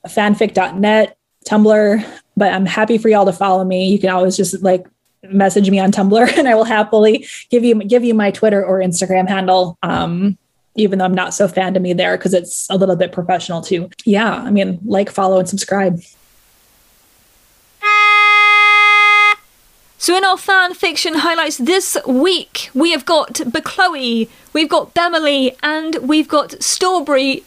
fanfic.net, 0.07 1.19
Tumblr. 1.45 2.07
But 2.37 2.53
I'm 2.53 2.67
happy 2.67 2.99
for 2.99 3.09
y'all 3.09 3.27
to 3.27 3.33
follow 3.33 3.65
me. 3.65 3.89
You 3.89 3.99
can 3.99 4.11
always 4.11 4.37
just 4.37 4.63
like 4.63 4.87
message 5.25 5.69
me 5.71 5.81
on 5.81 5.91
Tumblr 5.91 6.29
and 6.39 6.47
I 6.47 6.55
will 6.55 6.63
happily 6.63 7.27
give 7.51 7.65
you 7.65 7.83
give 7.83 8.05
you 8.05 8.15
my 8.15 8.31
Twitter 8.31 8.65
or 8.65 8.79
Instagram 8.79 9.27
handle. 9.27 9.77
Um, 9.83 10.39
even 10.77 10.99
though 10.99 11.05
I'm 11.05 11.15
not 11.15 11.35
so 11.35 11.49
fan 11.49 11.75
to 11.75 11.81
me 11.81 11.93
there 11.93 12.17
because 12.17 12.35
it's 12.35 12.69
a 12.71 12.77
little 12.77 12.97
bit 12.97 13.13
professional 13.13 13.61
too. 13.61 13.91
Yeah, 14.05 14.35
I 14.35 14.51
mean, 14.51 14.79
like, 14.85 15.11
follow, 15.11 15.39
and 15.39 15.49
subscribe. 15.49 16.01
So 19.99 20.17
in 20.17 20.25
our 20.25 20.37
fan 20.37 20.75
fiction 20.75 21.15
highlights 21.15 21.57
this 21.57 21.97
week, 22.07 22.71
we 22.75 22.93
have 22.93 23.05
got 23.05 23.35
Bechloe, 23.35 24.29
we've 24.53 24.69
got 24.69 24.95
Bemily, 24.95 25.57
and 25.63 25.97
we've 26.03 26.29
got 26.29 26.51
Staubrey 26.61 27.43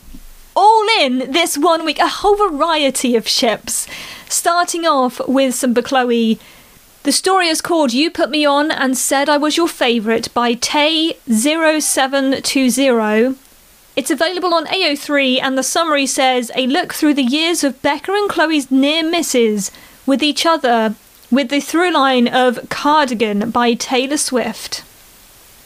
all 0.56 0.86
in 1.00 1.32
this 1.32 1.58
one 1.58 1.86
week. 1.86 2.00
A 2.00 2.08
whole 2.08 2.36
variety 2.36 3.16
of 3.16 3.28
ships. 3.28 3.88
Starting 4.28 4.86
off 4.86 5.26
with 5.28 5.56
some 5.56 5.74
Bechloe 5.74 6.38
the 7.04 7.12
story 7.14 7.48
is 7.48 7.62
called 7.62 7.94
You 7.94 8.12
Put 8.12 8.30
Me 8.30 8.46
On 8.46 8.70
and 8.72 8.98
Said 8.98 9.30
I 9.30 9.38
Was 9.38 9.56
Your 9.56 9.70
Favourite 9.70 10.34
by 10.34 10.54
Tay0720. 10.54 13.38
It's 13.96 14.12
available 14.12 14.54
on 14.54 14.66
AO3 14.66 15.42
and 15.42 15.58
the 15.58 15.64
summary 15.64 16.06
says 16.06 16.52
a 16.56 16.68
look 16.68 16.94
through 16.94 17.14
the 17.14 17.24
years 17.24 17.64
of 17.64 17.82
Beca 17.82 18.10
and 18.10 18.30
Chloe's 18.30 18.70
near 18.70 19.10
misses 19.10 19.72
with 20.06 20.22
each 20.22 20.46
other 20.46 20.96
with 21.32 21.48
the 21.50 21.62
through 21.62 21.94
line 21.94 22.28
of 22.28 22.68
Cardigan 22.70 23.50
by 23.50 23.76
Taylor 23.76 24.18
Swift. 24.18 24.84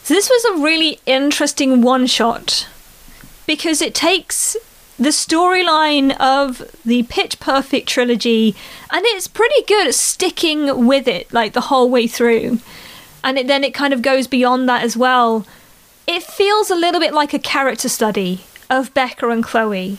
So 0.04 0.14
this 0.14 0.30
was 0.30 0.44
a 0.44 0.62
really 0.62 1.00
interesting 1.04 1.82
one 1.82 2.06
shot 2.06 2.68
because 3.46 3.82
it 3.82 3.94
takes 3.94 4.56
the 4.98 5.10
storyline 5.10 6.16
of 6.18 6.62
the 6.84 7.02
Pitch 7.04 7.40
Perfect 7.40 7.88
trilogy, 7.88 8.54
and 8.90 9.04
it's 9.06 9.26
pretty 9.26 9.62
good 9.66 9.88
at 9.88 9.94
sticking 9.94 10.86
with 10.86 11.08
it 11.08 11.32
like 11.32 11.52
the 11.52 11.62
whole 11.62 11.90
way 11.90 12.06
through. 12.06 12.60
And 13.22 13.38
it, 13.38 13.46
then 13.46 13.64
it 13.64 13.74
kind 13.74 13.92
of 13.92 14.02
goes 14.02 14.26
beyond 14.26 14.68
that 14.68 14.84
as 14.84 14.96
well. 14.96 15.46
It 16.06 16.22
feels 16.22 16.70
a 16.70 16.74
little 16.74 17.00
bit 17.00 17.14
like 17.14 17.32
a 17.32 17.38
character 17.38 17.88
study 17.88 18.44
of 18.70 18.92
Beca 18.94 19.32
and 19.32 19.42
Chloe, 19.42 19.98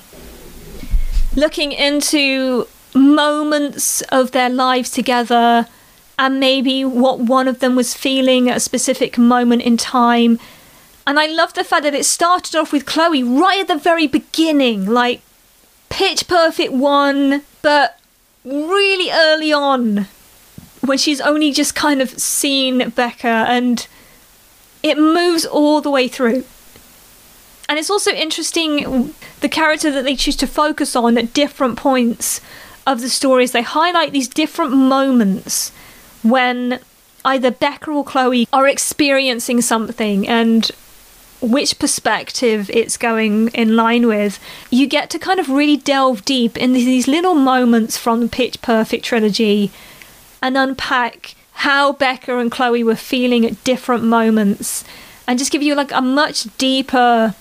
looking 1.36 1.72
into 1.72 2.68
moments 2.94 4.02
of 4.04 4.32
their 4.32 4.50
lives 4.50 4.90
together 4.90 5.68
and 6.18 6.40
maybe 6.40 6.86
what 6.86 7.20
one 7.20 7.48
of 7.48 7.60
them 7.60 7.76
was 7.76 7.94
feeling 7.94 8.50
at 8.50 8.58
a 8.58 8.62
specific 8.62 9.18
moment 9.18 9.62
in 9.62 9.76
time 9.76 10.40
and 11.08 11.20
I 11.20 11.28
love 11.28 11.54
the 11.54 11.64
fact 11.64 11.84
that 11.84 11.94
it 11.94 12.06
started 12.06 12.56
off 12.56 12.72
with 12.72 12.86
Chloe 12.86 13.24
right 13.24 13.62
at 13.62 13.68
the 13.68 13.78
very 13.78 14.08
beginning, 14.08 14.86
like 14.86 15.22
pitch 15.90 16.28
perfect 16.28 16.74
one, 16.74 17.44
but 17.62 18.00
really 18.44 19.12
early 19.12 19.54
on 19.54 20.08
when 20.82 20.98
she's 20.98 21.22
only 21.22 21.52
just 21.52 21.76
kind 21.76 22.02
of 22.02 22.10
seen 22.20 22.80
Beca 22.80 23.24
and 23.24 23.88
it 24.84 24.98
moves 24.98 25.46
all 25.46 25.82
the 25.82 25.90
way 25.90 26.08
through. 26.08 26.44
And 27.68 27.80
it's 27.80 27.90
also 27.90 28.12
interesting 28.12 29.14
the 29.42 29.50
character 29.50 29.92
that 29.92 30.04
they 30.04 30.16
choose 30.16 30.36
to 30.38 30.48
focus 30.48 30.96
on 30.96 31.18
at 31.18 31.34
different 31.34 31.78
points 31.78 32.40
of 32.86 33.02
the 33.02 33.10
stories. 33.10 33.52
They 33.52 33.64
highlight 33.64 34.12
these 34.12 34.28
different 34.28 34.72
moments 34.72 35.72
when 36.22 36.80
either 37.24 37.50
Beca 37.50 37.94
or 37.94 38.04
Chloe 38.04 38.48
are 38.54 38.68
experiencing 38.68 39.62
something 39.62 40.28
and 40.28 40.70
which 41.42 41.80
perspective 41.80 42.70
it's 42.70 42.98
going 42.98 43.50
in 43.50 43.76
line 43.76 44.08
with, 44.08 44.40
you 44.70 44.88
get 44.88 45.10
to 45.12 45.20
kind 45.20 45.40
of 45.40 45.50
really 45.50 45.78
delve 45.78 46.26
deep 46.26 46.58
in 46.58 46.74
these 46.74 47.08
little 47.08 47.36
moments 47.36 47.98
from 47.98 48.22
the 48.22 48.28
Pitch 48.28 48.62
Perfect 48.62 49.06
trilogy 49.06 49.72
and 50.42 50.58
unpack 50.58 51.36
how 51.54 51.94
Beca 51.94 52.40
and 52.40 52.52
Chloe 52.52 52.84
were 52.84 52.96
feeling 52.96 53.46
at 53.46 53.64
different 53.64 54.04
moments 54.04 54.84
and 55.28 55.40
just 55.40 55.52
give 55.52 55.64
you 55.64 55.76
like 55.76 55.92
a 55.92 56.02
much 56.02 56.48
deeper 56.58 57.34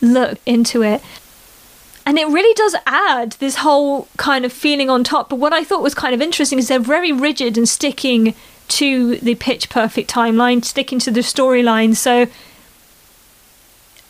look 0.00 0.38
into 0.46 0.82
it. 0.82 1.02
And 2.06 2.18
it 2.18 2.26
really 2.26 2.54
does 2.54 2.74
add 2.86 3.32
this 3.32 3.56
whole 3.56 4.08
kind 4.16 4.44
of 4.44 4.52
feeling 4.52 4.90
on 4.90 5.04
top. 5.04 5.28
But 5.28 5.36
what 5.36 5.52
I 5.52 5.62
thought 5.62 5.82
was 5.82 5.94
kind 5.94 6.14
of 6.14 6.22
interesting 6.22 6.58
is 6.58 6.68
they're 6.68 6.78
very 6.78 7.12
rigid 7.12 7.56
and 7.56 7.68
sticking 7.68 8.34
to 8.68 9.16
the 9.16 9.34
pitch 9.34 9.68
perfect 9.68 10.10
timeline, 10.10 10.64
sticking 10.64 10.98
to 11.00 11.10
the 11.10 11.20
storyline. 11.20 11.94
So 11.94 12.26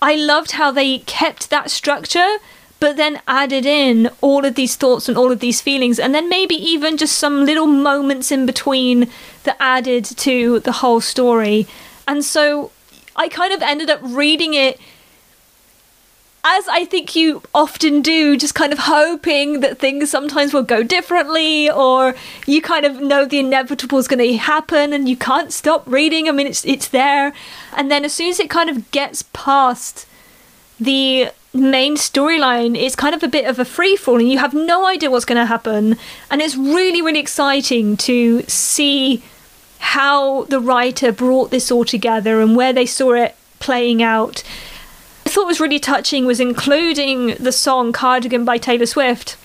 I 0.03 0.15
loved 0.15 0.53
how 0.53 0.71
they 0.71 1.01
kept 1.01 1.51
that 1.51 1.71
structure, 1.71 2.39
but 2.79 2.97
then 2.97 3.21
added 3.29 3.67
in 3.67 4.11
all 4.23 4.45
of 4.45 4.55
these 4.55 4.77
thoughts 4.77 5.09
and 5.09 5.19
all 5.19 5.31
of 5.31 5.41
these 5.41 5.61
feelings, 5.61 5.99
and 5.99 6.15
then 6.15 6.29
maybe 6.29 6.55
even 6.55 6.97
just 6.97 7.17
some 7.17 7.45
little 7.45 7.67
moments 7.67 8.33
in 8.33 8.47
between 8.47 9.11
that 9.45 9.57
added 9.61 10.05
to 10.05 10.61
the 10.61 10.73
whole 10.73 11.01
story. 11.01 11.67
And 12.09 12.25
so 12.25 12.71
I 13.15 13.29
kind 13.29 13.53
of 13.53 13.61
ended 13.61 13.91
up 13.91 14.01
reading 14.03 14.55
it 14.55 14.81
as 16.43 16.67
I 16.69 16.85
think 16.87 17.15
you 17.15 17.43
often 17.55 18.01
do, 18.01 18.37
just 18.37 18.55
kind 18.55 18.73
of 18.73 18.79
hoping 18.81 19.61
that 19.61 19.79
things 19.79 20.11
sometimes 20.11 20.55
will 20.55 20.63
go 20.63 20.83
differently, 20.83 21.71
or 21.71 22.15
you 22.47 22.63
kind 22.63 22.87
of 22.87 23.01
know 23.01 23.25
the 23.27 23.39
inevitable 23.39 23.99
is 23.99 24.09
going 24.09 24.27
to 24.27 24.37
happen 24.37 24.93
and 24.93 25.09
you 25.09 25.17
can't 25.17 25.53
stop 25.53 25.87
reading. 25.87 26.29
I 26.29 26.33
mean, 26.33 26.47
it's 26.47 26.65
it's 26.65 26.89
there, 26.89 27.35
and 27.77 27.91
then 27.91 28.05
as 28.05 28.15
soon 28.15 28.29
as 28.31 28.41
it 28.41 28.49
kind 28.49 28.71
of 28.71 28.91
gets 28.91 29.23
past 29.33 30.07
the 30.79 31.31
main 31.53 31.97
storyline, 31.97 32.77
it's 32.77 32.97
kind 32.97 33.15
of 33.15 33.23
a 33.23 33.29
bit 33.29 33.45
of 33.45 33.59
a 33.59 33.65
free 33.65 33.97
fall, 33.97 34.19
and 34.19 34.31
you 34.31 34.39
have 34.39 34.55
no 34.55 34.87
idea 34.87 35.11
what's 35.11 35.27
going 35.27 35.41
to 35.41 35.47
happen, 35.47 35.99
and 36.31 36.41
it's 36.41 36.57
really 36.57 37.03
really 37.03 37.21
exciting 37.21 37.99
to 37.99 38.43
see 38.45 39.23
how 39.79 40.45
the 40.45 40.61
writer 40.61 41.13
brought 41.13 41.51
this 41.51 41.71
all 41.71 41.85
together 41.85 42.41
and 42.41 42.57
where 42.57 42.73
they 42.73 42.87
saw 42.87 43.13
it 43.13 43.35
playing 43.59 44.03
out 44.03 44.43
thought 45.31 45.47
was 45.47 45.61
really 45.61 45.81
touching 45.81 46.27
was 46.27 46.41
including 46.41 47.35
the 47.37 47.53
song 47.53 47.93
Cardigan 47.93 48.45
by 48.45 48.59
Taylor 48.59 48.87
Swift. 48.87 49.37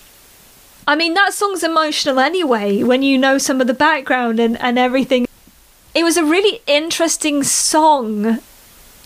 I 0.87 0.95
mean, 0.95 1.13
that 1.13 1.33
song's 1.33 1.63
emotional 1.63 2.19
anyway, 2.19 2.83
when 2.83 3.01
you 3.01 3.17
know 3.17 3.37
some 3.37 3.61
of 3.61 3.67
the 3.67 3.73
background 3.73 4.39
and, 4.39 4.59
and 4.59 4.77
everything. 4.77 5.27
It 5.95 6.03
was 6.03 6.17
a 6.17 6.25
really 6.25 6.61
interesting 6.67 7.41
song 7.43 8.39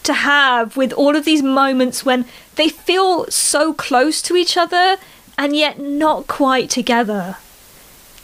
to 0.04 0.14
have 0.14 0.76
with 0.76 0.92
all 0.94 1.16
of 1.16 1.26
these 1.26 1.44
moments 1.44 2.04
when 2.04 2.26
they 2.56 2.68
feel 2.68 3.28
so 3.28 3.74
close 3.74 4.22
to 4.24 4.36
each 4.36 4.58
other 4.58 4.98
and 5.38 5.56
yet 5.56 5.80
not 5.80 6.28
quite 6.28 6.70
together. 6.70 7.38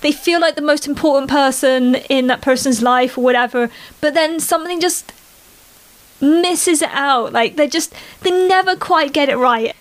They 0.02 0.11
feel 0.11 0.41
like 0.41 0.56
the 0.56 0.61
most 0.61 0.88
important 0.88 1.32
person 1.32 1.95
in 2.10 2.27
that 2.27 2.41
person's 2.41 2.82
life 2.82 3.18
or 3.18 3.23
whatever, 3.23 3.69
but 4.02 4.14
then 4.14 4.40
something 4.40 4.82
just 4.82 5.14
misses 6.21 6.81
it 6.81 6.89
out. 6.91 7.33
Like 7.33 7.55
they 7.55 7.67
just 7.67 7.93
they 8.21 8.31
never 8.47 8.75
quite 8.75 9.13
get 9.13 9.29
it 9.29 9.37
right. 9.37 9.75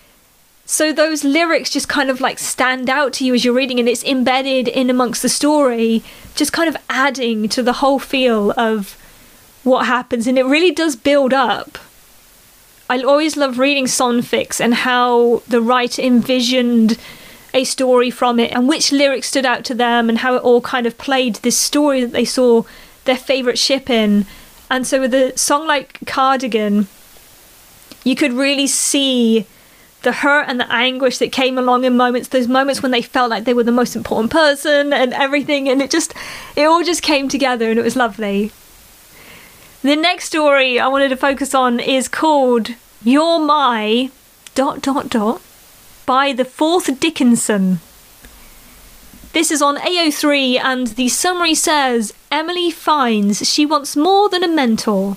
So 0.65 0.91
those 0.91 1.23
lyrics 1.23 1.69
just 1.69 1.87
kind 1.87 2.09
of 2.09 2.19
like 2.19 2.39
stand 2.39 2.89
out 2.89 3.13
to 3.13 3.25
you 3.25 3.35
as 3.35 3.45
you're 3.45 3.53
reading 3.53 3.79
and 3.79 3.87
it's 3.87 4.03
embedded 4.03 4.67
in 4.67 4.89
amongst 4.89 5.21
the 5.21 5.29
story, 5.29 6.03
just 6.33 6.51
kind 6.51 6.67
of 6.67 6.81
adding 6.89 7.47
to 7.49 7.61
the 7.61 7.73
whole 7.73 7.99
feel 7.99 8.51
of 8.57 8.97
what 9.63 9.85
happens 9.85 10.25
and 10.27 10.39
it 10.39 10.45
really 10.45 10.71
does 10.71 10.95
build 10.95 11.33
up. 11.33 11.77
I 12.89 13.01
always 13.01 13.37
love 13.37 13.57
reading 13.57 13.85
songfics 13.85 14.59
and 14.59 14.73
how 14.73 15.41
the 15.47 15.61
writer 15.61 16.01
envisioned 16.01 16.97
a 17.53 17.63
story 17.63 18.11
from 18.11 18.39
it 18.39 18.51
and 18.51 18.67
which 18.67 18.91
lyrics 18.91 19.27
stood 19.27 19.45
out 19.45 19.63
to 19.65 19.73
them 19.73 20.09
and 20.09 20.19
how 20.19 20.35
it 20.35 20.43
all 20.43 20.61
kind 20.61 20.85
of 20.85 20.97
played 20.97 21.35
this 21.37 21.57
story 21.57 22.01
that 22.01 22.11
they 22.11 22.25
saw 22.25 22.63
their 23.05 23.17
favourite 23.17 23.57
ship 23.57 23.89
in 23.89 24.25
and 24.69 24.85
so 24.85 25.01
with 25.01 25.13
a 25.13 25.37
song 25.37 25.67
like 25.67 25.99
Cardigan, 26.05 26.87
you 28.03 28.15
could 28.15 28.33
really 28.33 28.67
see 28.67 29.45
the 30.03 30.11
hurt 30.11 30.45
and 30.47 30.59
the 30.59 30.71
anguish 30.71 31.17
that 31.17 31.31
came 31.31 31.57
along 31.57 31.83
in 31.83 31.97
moments 31.97 32.27
those 32.27 32.47
moments 32.47 32.83
when 32.83 32.91
they 32.91 33.01
felt 33.01 33.31
like 33.31 33.43
they 33.43 33.55
were 33.55 33.63
the 33.63 33.71
most 33.71 33.95
important 33.95 34.31
person 34.31 34.93
and 34.93 35.13
everything 35.13 35.67
and 35.67 35.81
it 35.81 35.89
just 35.89 36.13
it 36.55 36.63
all 36.63 36.83
just 36.83 37.01
came 37.01 37.27
together 37.27 37.69
and 37.71 37.79
it 37.79 37.83
was 37.83 37.95
lovely. 37.95 38.51
The 39.81 39.95
next 39.95 40.25
story 40.25 40.79
i 40.79 40.87
wanted 40.87 41.09
to 41.09 41.17
focus 41.17 41.55
on 41.55 41.79
is 41.79 42.07
called 42.07 42.69
you're 43.03 43.39
my 43.39 44.11
dot 44.53 44.81
dot 44.81 45.09
dot 45.09 45.41
by 46.05 46.33
the 46.33 46.45
fourth 46.45 46.99
dickinson. 46.99 47.79
This 49.33 49.51
is 49.51 49.61
on 49.61 49.77
AO3, 49.77 50.59
and 50.59 50.87
the 50.87 51.09
summary 51.09 51.55
says 51.55 52.13
Emily 52.35 52.69
finds 52.69 53.47
she 53.47 53.65
wants 53.65 53.95
more 53.95 54.27
than 54.27 54.43
a 54.43 54.47
mentor. 54.49 55.15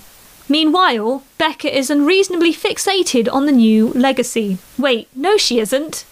Meanwhile, 0.49 1.25
Beca 1.37 1.69
is 1.69 1.91
unreasonably 1.91 2.53
fixated 2.53 3.29
on 3.31 3.45
the 3.45 3.51
new 3.51 3.89
legacy. 3.89 4.59
Wait, 4.79 5.09
no, 5.17 5.37
she 5.37 5.59
isn't. 5.59 6.05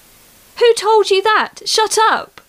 Who 0.59 0.75
told 0.75 1.13
you 1.13 1.23
that? 1.23 1.61
Shut 1.65 1.97
up! 2.11 2.41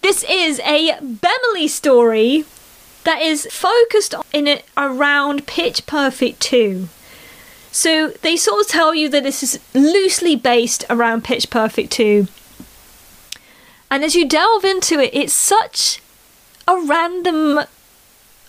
This 0.00 0.24
is 0.24 0.58
a 0.60 0.98
Bemily 1.02 1.68
story 1.68 2.46
that 3.04 3.20
is 3.20 3.46
focused 3.50 4.14
in 4.32 4.48
it 4.48 4.64
around 4.74 5.46
Pitch 5.46 5.84
Perfect 5.84 6.40
2. 6.40 6.88
So 7.70 8.08
they 8.22 8.38
sort 8.38 8.62
of 8.62 8.68
tell 8.68 8.94
you 8.94 9.10
that 9.10 9.22
this 9.22 9.42
is 9.42 9.60
loosely 9.74 10.34
based 10.34 10.86
around 10.88 11.24
Pitch 11.24 11.50
Perfect 11.50 11.92
2 11.92 12.26
and 13.92 14.02
as 14.02 14.14
you 14.14 14.26
delve 14.26 14.64
into 14.64 14.98
it, 15.00 15.10
it's 15.12 15.34
such 15.34 16.00
a 16.66 16.80
random 16.80 17.60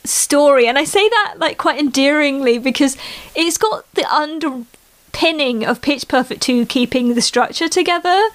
story. 0.04 0.68
And 0.68 0.78
I 0.78 0.84
say 0.84 1.08
that 1.08 1.36
like 1.38 1.58
quite 1.58 1.80
endearingly 1.80 2.58
because 2.58 2.98
it's 3.36 3.58
got 3.58 3.92
the 3.94 4.06
underpinning 4.14 5.66
of 5.66 5.82
Pitch 5.82 6.08
Perfect 6.08 6.42
2 6.42 6.66
keeping 6.66 7.14
the 7.14 7.22
structure 7.22 7.70
together. 7.70 8.30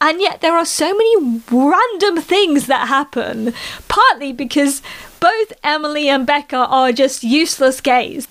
And 0.00 0.20
yet 0.20 0.40
there 0.40 0.56
are 0.56 0.66
so 0.66 0.92
many 0.92 1.42
random 1.50 2.20
things 2.22 2.66
that 2.66 2.88
happen, 2.88 3.54
partly 3.88 4.32
because 4.32 4.82
both 5.20 5.52
Emily 5.62 6.08
and 6.08 6.26
Beca 6.26 6.68
are 6.68 6.92
just 6.92 7.22
useless 7.22 7.80
gays. 7.80 8.28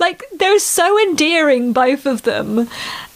Like, 0.00 0.24
they're 0.36 0.58
so 0.58 1.00
endearing, 1.00 1.72
both 1.72 2.06
of 2.06 2.22
them 2.22 2.68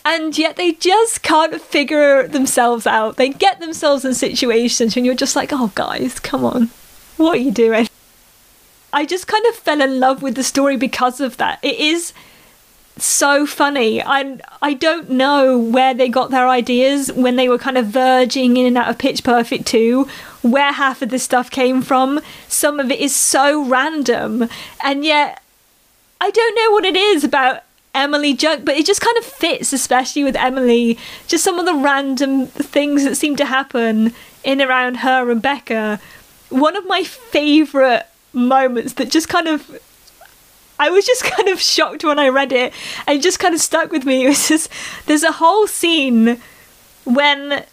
and 0.05 0.36
yet 0.36 0.56
they 0.56 0.72
just 0.72 1.22
can't 1.22 1.60
figure 1.60 2.27
themselves 2.27 2.86
out. 2.86 3.16
They 3.16 3.31
get 3.31 3.60
themselves 3.60 4.05
in 4.05 4.14
situations 4.14 4.97
and 4.97 5.05
you're 5.05 5.14
just 5.14 5.36
like, 5.36 5.51
oh, 5.52 5.72
guys, 5.74 6.18
come 6.18 6.44
on, 6.44 6.70
what 7.20 7.38
are 7.38 7.42
you 7.42 7.52
doing? 7.52 7.88
I 8.92 9.06
just 9.06 9.26
kind 9.26 9.44
of 9.47 9.55
fell 9.55 9.80
in 9.80 10.01
love 10.01 10.22
with 10.22 10.34
the 10.34 10.42
story 10.42 10.76
because 10.76 11.20
of 11.20 11.36
that. 11.36 11.59
It 11.62 11.78
is 11.78 12.12
so 12.97 13.47
funny. 13.47 14.02
I 14.02 14.38
I 14.60 14.74
don't 14.74 15.10
know 15.10 15.56
where 15.59 15.94
they 15.94 16.09
got 16.09 16.30
their 16.30 16.48
ideas 16.48 17.12
when 17.12 17.36
they 17.36 17.48
were 17.48 17.59
kind 17.59 17.78
of 17.78 17.86
verging 17.86 18.56
in 18.56 18.66
and 18.66 18.76
out 18.76 18.88
of 18.88 18.98
Pitch 18.98 19.22
Perfect 19.22 19.66
2, 19.66 20.09
where 20.42 20.72
half 20.72 21.02
of 21.02 21.10
this 21.10 21.22
stuff 21.22 21.51
came 21.51 21.82
from. 21.82 22.20
Some 22.48 22.80
of 22.80 22.90
it 22.90 22.98
is 22.98 23.14
so 23.14 23.64
random, 23.64 24.48
and 24.82 25.05
yet 25.05 25.42
I 26.20 26.30
don't 26.30 26.55
know 26.55 26.70
what 26.72 26.84
it 26.84 26.97
is 26.97 27.22
about 27.22 27.62
Emily 27.94 28.34
joke, 28.34 28.64
but 28.64 28.76
it 28.76 28.86
just 28.86 29.01
kind 29.01 29.16
of 29.18 29.24
fits, 29.24 29.72
especially 29.72 30.24
with 30.24 30.36
Emily. 30.36 30.98
Just 31.26 31.44
some 31.44 31.59
of 31.59 31.66
the 31.66 31.74
random 31.74 32.47
things 32.47 33.05
that 33.05 33.16
seem 33.16 33.36
to 33.36 33.47
happen 33.47 34.12
in 34.44 34.60
around 34.60 34.98
her 34.98 35.30
and 35.30 35.42
Beca. 35.42 36.01
One 36.51 36.77
of 36.77 36.86
my 36.86 37.05
favourite 37.05 38.05
moments 38.32 38.94
that 38.94 39.10
just 39.10 39.28
kind 39.28 39.48
of 39.48 39.78
I 40.78 40.90
was 40.90 41.06
just 41.06 41.24
kind 41.36 41.48
of 41.48 41.60
shocked 41.60 42.05
when 42.05 42.18
I 42.18 42.28
read 42.28 42.52
it 42.52 42.72
and 43.06 43.18
it 43.18 43.22
just 43.22 43.39
kind 43.39 43.55
of 43.55 43.60
stuck 43.60 43.93
with 43.93 44.05
me. 44.05 44.24
It 44.24 44.28
was 44.28 44.48
just 44.48 44.70
there's 45.06 45.22
a 45.22 45.32
whole 45.32 45.66
scene 45.66 46.40
when 47.05 47.64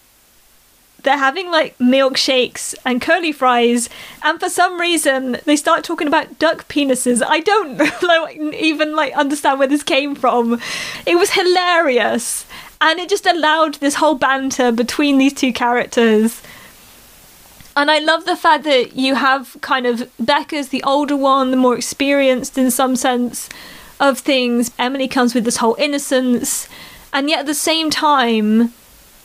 they're 1.04 1.18
having 1.18 1.50
like 1.50 1.78
milkshakes 1.78 2.76
and 2.84 3.02
curly 3.02 3.32
fries, 3.32 3.90
and 4.24 4.40
for 4.40 4.50
some 4.50 4.80
reason 4.80 5.38
they 5.46 5.56
start 5.56 5.86
talking 5.86 6.08
about 6.08 6.38
duck 6.38 6.68
penises. 6.68 7.24
I 7.26 7.40
don't 7.40 7.78
like, 8.02 8.38
even 8.38 8.94
like 8.96 9.14
understand 9.14 9.60
where 9.60 9.70
this 9.70 9.84
came 9.84 10.16
from. 10.16 10.60
It 11.06 11.16
was 11.16 11.32
hilarious, 11.32 12.46
and 12.82 13.00
it 13.00 13.08
just 13.10 13.26
allowed 13.26 13.76
this 13.76 13.96
whole 13.96 14.16
banter 14.16 14.72
between 14.72 15.18
these 15.18 15.34
two 15.34 15.54
characters. 15.54 16.42
And 17.78 17.92
I 17.92 18.00
love 18.00 18.26
the 18.26 18.36
fact 18.36 18.64
that 18.64 18.96
you 18.96 19.14
have 19.14 19.56
kind 19.62 19.86
of 19.86 20.10
Beca's 20.20 20.70
the 20.70 20.82
older 20.82 21.16
one, 21.16 21.52
the 21.52 21.58
more 21.58 21.76
experienced 21.76 22.58
in 22.58 22.72
some 22.72 22.96
sense 22.96 23.50
of 24.00 24.18
things. 24.18 24.72
Emily 24.80 25.08
comes 25.08 25.36
with 25.36 25.44
this 25.44 25.58
whole 25.58 25.76
innocence, 25.78 26.68
and 27.14 27.30
yet 27.30 27.42
at 27.42 27.46
the 27.46 27.54
same 27.54 27.92
time, 27.92 28.74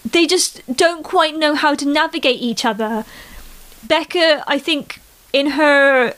they 0.04 0.26
just 0.26 0.60
don't 0.70 1.02
quite 1.02 1.34
know 1.34 1.54
how 1.54 1.74
to 1.74 1.88
navigate 1.88 2.42
each 2.42 2.66
other. 2.66 3.06
Beca, 3.86 4.42
I 4.46 4.58
think, 4.58 5.00
in 5.32 5.52
her 5.52 6.12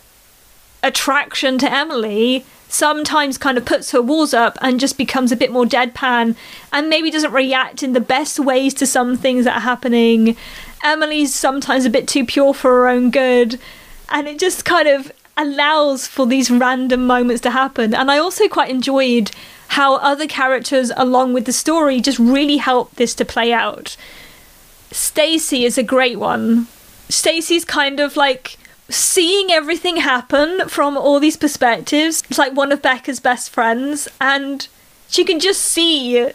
attraction 0.83 1.57
to 1.59 1.73
Emily, 1.73 2.45
sometimes 2.69 3.39
kind 3.39 3.57
of 3.57 3.65
puts 3.65 3.93
her 3.93 4.03
walls 4.03 4.35
up 4.35 4.59
and 4.61 4.81
just 4.81 4.99
becomes 4.99 5.31
a 5.31 5.37
bit 5.37 5.53
more 5.53 5.65
deadpan 5.65 6.35
and 6.73 6.89
maybe 6.91 7.13
doesn't 7.13 7.33
react 7.33 7.85
in 7.85 7.93
the 7.93 8.01
best 8.01 8.41
ways 8.41 8.75
to 8.75 8.87
some 8.87 9.17
things 9.17 9.45
that 9.45 9.59
are 9.59 9.61
happening. 9.61 10.37
Emily's 10.85 11.35
sometimes 11.35 11.85
a 11.85 11.91
bit 11.91 12.07
too 12.07 12.25
pure 12.25 12.55
for 12.55 12.71
her 12.71 12.89
own 12.89 13.11
good, 13.11 13.59
and 14.11 14.29
it 14.29 14.39
just 14.39 14.65
kind 14.65 14.87
of 14.87 15.11
allows 15.37 16.07
for 16.07 16.27
these 16.27 16.51
random 16.51 17.07
moments 17.07 17.41
to 17.43 17.51
happen. 17.51 17.95
And 17.95 18.11
I 18.11 18.19
also 18.19 18.47
quite 18.47 18.71
enjoyed 18.71 19.33
how 19.69 19.97
other 19.97 20.29
characters, 20.29 20.93
along 20.97 21.33
with 21.33 21.47
the 21.47 21.53
story, 21.53 22.01
just 22.01 22.19
really 22.19 22.59
help 22.59 22.95
this 22.95 23.15
to 23.17 23.25
play 23.25 23.53
out. 23.53 23.97
Stacy 24.93 25.65
is 25.65 25.77
a 25.77 25.83
great 25.83 26.21
one. 26.21 26.69
Stacy's 27.09 27.65
kind 27.65 27.99
of 27.99 28.17
like 28.17 28.57
seeing 28.89 29.51
everything 29.51 29.97
happen 29.97 30.69
from 30.69 30.97
all 30.97 31.19
these 31.19 31.37
perspectives. 31.37 32.23
It's 32.29 32.39
like 32.39 32.53
one 32.53 32.71
of 32.71 32.83
Beca's 32.83 33.19
best 33.19 33.51
friends, 33.51 34.07
and 34.21 34.69
she 35.09 35.25
can 35.25 35.41
just 35.41 35.63
see 35.63 36.31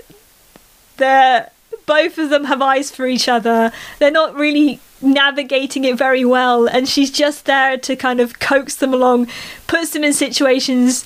that 0.98 1.54
both 1.90 2.20
of 2.20 2.30
them 2.30 2.44
have 2.44 2.62
eyes 2.62 2.92
for 2.92 3.08
each 3.08 3.28
other. 3.28 3.72
They're 3.98 4.12
not 4.12 4.36
really 4.36 4.80
navigating 5.02 5.86
it 5.86 5.98
very 5.98 6.24
well, 6.24 6.68
and 6.68 6.88
she's 6.88 7.10
just 7.10 7.46
there 7.46 7.78
to 7.80 7.96
kind 7.96 8.20
of 8.20 8.40
coax 8.40 8.76
them 8.76 8.94
along, 8.94 9.28
puts 9.66 9.90
them 9.90 10.04
in 10.04 10.14
situations 10.14 11.04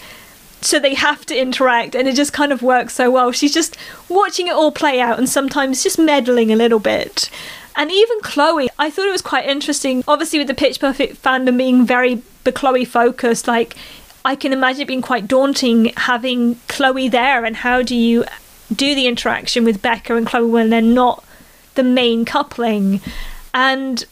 so 0.60 0.80
they 0.80 0.94
have 0.94 1.26
to 1.28 1.40
interact, 1.40 1.96
and 1.96 2.06
it 2.10 2.16
just 2.16 2.34
kind 2.34 2.52
of 2.52 2.62
works 2.62 2.96
so 2.96 3.10
well. 3.10 3.32
She's 3.32 3.54
just 3.54 3.78
watching 4.10 4.48
it 4.48 4.54
all 4.54 4.74
play 4.74 5.00
out 5.00 5.18
and 5.18 5.30
sometimes 5.30 5.84
just 5.84 5.98
meddling 5.98 6.52
a 6.52 6.58
little 6.58 6.80
bit. 6.80 7.30
And 7.78 7.90
even 7.90 8.20
Chloe, 8.22 8.70
I 8.78 8.90
thought 8.90 9.08
it 9.08 9.12
was 9.12 9.22
quite 9.22 9.48
interesting. 9.48 10.04
Obviously, 10.06 10.40
with 10.40 10.50
the 10.50 10.54
Pitch 10.54 10.82
Perfect 10.82 11.24
fandom 11.24 11.58
being 11.58 11.86
very 11.86 12.22
Chloe 12.44 12.84
focused, 12.84 13.48
like 13.48 13.76
I 14.26 14.36
can 14.36 14.52
imagine 14.52 14.82
it 14.82 14.88
being 14.88 15.02
quite 15.02 15.30
daunting 15.30 15.94
having 15.96 16.56
Chloe 16.68 17.08
there, 17.08 17.46
and 17.46 17.56
how 17.56 17.82
do 17.82 17.96
you 17.96 18.26
do 18.76 18.96
the 18.96 19.08
interaction 19.08 19.64
with 19.64 19.82
Beca 19.82 20.18
and 20.18 20.28
Chloe 20.28 20.50
when 20.50 20.70
they're 20.70 20.82
not 20.82 21.24
the 21.76 21.84
main 21.84 22.26
coupling? 22.26 23.02
And 23.54 24.06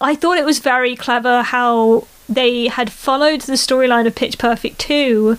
I 0.00 0.14
thought 0.14 0.38
it 0.38 0.44
was 0.44 0.58
very 0.58 0.96
clever 0.96 1.42
how 1.42 2.06
they 2.28 2.68
had 2.68 2.92
followed 2.92 3.42
the 3.42 3.54
storyline 3.54 4.06
of 4.06 4.14
Pitch 4.14 4.38
Perfect 4.38 4.78
2 4.78 5.36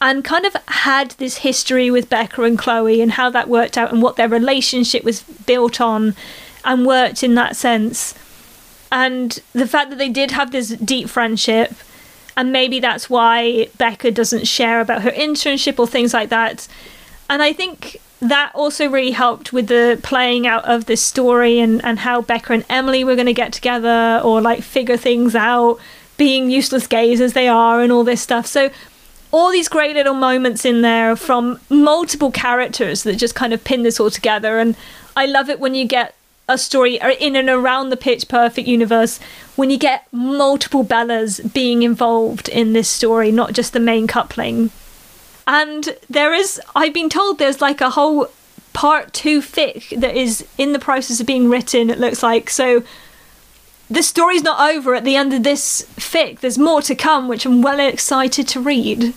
and 0.00 0.24
kind 0.24 0.44
of 0.44 0.56
had 0.66 1.12
this 1.12 1.38
history 1.38 1.90
with 1.90 2.10
Beca 2.10 2.46
and 2.46 2.58
Chloe 2.58 3.00
and 3.00 3.12
how 3.12 3.30
that 3.30 3.48
worked 3.48 3.76
out 3.76 3.92
and 3.92 4.02
what 4.02 4.16
their 4.16 4.28
relationship 4.28 5.04
was 5.04 5.22
built 5.22 5.80
on 5.80 6.14
and 6.64 6.86
worked 6.86 7.22
in 7.22 7.34
that 7.34 7.56
sense. 7.56 8.14
And 8.90 9.38
the 9.52 9.66
fact 9.66 9.90
that 9.90 9.98
they 9.98 10.08
did 10.08 10.30
have 10.30 10.50
this 10.50 10.68
deep 10.70 11.08
friendship, 11.08 11.72
and 12.36 12.52
maybe 12.52 12.78
that's 12.78 13.10
why 13.10 13.68
Beca 13.78 14.14
doesn't 14.14 14.46
share 14.46 14.80
about 14.80 15.02
her 15.02 15.10
internship 15.10 15.78
or 15.78 15.86
things 15.86 16.14
like 16.14 16.28
that. 16.28 16.68
And 17.28 17.42
I 17.42 17.52
think 17.52 18.00
that 18.20 18.50
also 18.54 18.88
really 18.88 19.12
helped 19.12 19.52
with 19.52 19.68
the 19.68 19.98
playing 20.02 20.46
out 20.46 20.64
of 20.64 20.86
this 20.86 21.02
story 21.02 21.60
and, 21.60 21.84
and 21.84 22.00
how 22.00 22.22
Beca 22.22 22.54
and 22.54 22.64
Emily 22.68 23.04
were 23.04 23.14
going 23.14 23.26
to 23.26 23.34
get 23.34 23.52
together 23.52 24.20
or 24.24 24.40
like 24.40 24.62
figure 24.62 24.96
things 24.96 25.34
out, 25.34 25.78
being 26.16 26.50
useless 26.50 26.86
gays 26.86 27.20
as 27.20 27.34
they 27.34 27.46
are, 27.48 27.80
and 27.80 27.92
all 27.92 28.04
this 28.04 28.22
stuff. 28.22 28.46
So, 28.46 28.70
all 29.30 29.52
these 29.52 29.68
great 29.68 29.94
little 29.94 30.14
moments 30.14 30.64
in 30.64 30.80
there 30.80 31.14
from 31.14 31.60
multiple 31.68 32.30
characters 32.30 33.02
that 33.02 33.16
just 33.16 33.34
kind 33.34 33.52
of 33.52 33.62
pin 33.62 33.82
this 33.82 34.00
all 34.00 34.10
together. 34.10 34.58
And 34.58 34.74
I 35.16 35.26
love 35.26 35.50
it 35.50 35.60
when 35.60 35.74
you 35.74 35.84
get 35.84 36.14
a 36.48 36.56
story 36.56 36.98
in 37.20 37.36
and 37.36 37.50
around 37.50 37.90
the 37.90 37.96
Pitch 37.96 38.26
Perfect 38.26 38.66
universe 38.66 39.20
when 39.54 39.68
you 39.68 39.76
get 39.76 40.06
multiple 40.12 40.82
Bellas 40.82 41.52
being 41.52 41.82
involved 41.82 42.48
in 42.48 42.72
this 42.72 42.88
story, 42.88 43.30
not 43.30 43.52
just 43.52 43.74
the 43.74 43.80
main 43.80 44.06
coupling. 44.06 44.70
And 45.48 45.96
there 46.10 46.34
is, 46.34 46.60
I've 46.76 46.92
been 46.92 47.08
told 47.08 47.38
there's 47.38 47.62
like 47.62 47.80
a 47.80 47.90
whole 47.90 48.28
part 48.74 49.14
two 49.14 49.40
fic 49.40 49.98
that 49.98 50.14
is 50.14 50.46
in 50.58 50.74
the 50.74 50.78
process 50.78 51.20
of 51.20 51.26
being 51.26 51.48
written, 51.48 51.88
it 51.88 51.98
looks 51.98 52.22
like. 52.22 52.50
So 52.50 52.82
the 53.88 54.02
story's 54.02 54.42
not 54.42 54.70
over 54.70 54.94
at 54.94 55.04
the 55.04 55.16
end 55.16 55.32
of 55.32 55.44
this 55.44 55.88
fic. 55.96 56.40
There's 56.40 56.58
more 56.58 56.82
to 56.82 56.94
come, 56.94 57.28
which 57.28 57.46
I'm 57.46 57.62
well 57.62 57.80
excited 57.80 58.46
to 58.48 58.60
read. 58.60 59.14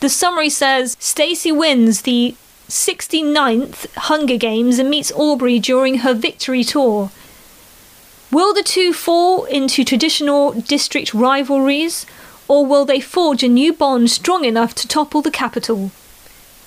The 0.00 0.08
summary 0.08 0.50
says 0.50 0.96
Stacy 0.98 1.52
wins 1.52 2.02
the 2.02 2.34
69th 2.68 3.94
Hunger 3.94 4.36
Games 4.36 4.78
and 4.78 4.88
meets 4.88 5.12
Aubrey 5.12 5.58
during 5.58 5.98
her 5.98 6.14
victory 6.14 6.64
tour. 6.64 7.10
Will 8.32 8.54
the 8.54 8.62
two 8.62 8.92
fall 8.92 9.44
into 9.44 9.84
traditional 9.84 10.52
district 10.52 11.12
rivalries? 11.12 12.06
or 12.50 12.66
will 12.66 12.84
they 12.84 12.98
forge 12.98 13.44
a 13.44 13.48
new 13.48 13.72
bond 13.72 14.10
strong 14.10 14.44
enough 14.44 14.74
to 14.74 14.88
topple 14.88 15.22
the 15.22 15.30
Capitol? 15.30 15.92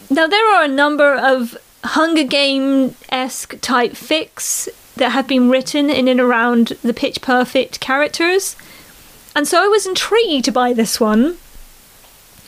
Now, 0.10 0.28
there 0.28 0.56
are 0.56 0.64
a 0.64 0.68
number 0.70 1.14
of 1.14 1.58
Hunger 1.84 2.24
Game 2.24 2.96
esque 3.10 3.60
type 3.60 3.92
fics 3.92 4.70
that 4.96 5.10
have 5.10 5.28
been 5.28 5.50
written 5.50 5.90
in 5.90 6.08
and 6.08 6.22
around 6.22 6.68
the 6.84 6.94
Pitch 6.94 7.22
Perfect 7.22 7.82
characters, 7.82 8.56
and 9.36 9.46
so 9.46 9.62
I 9.62 9.68
was 9.68 9.86
intrigued 9.86 10.54
by 10.54 10.72
this 10.72 11.02
one. 11.02 11.38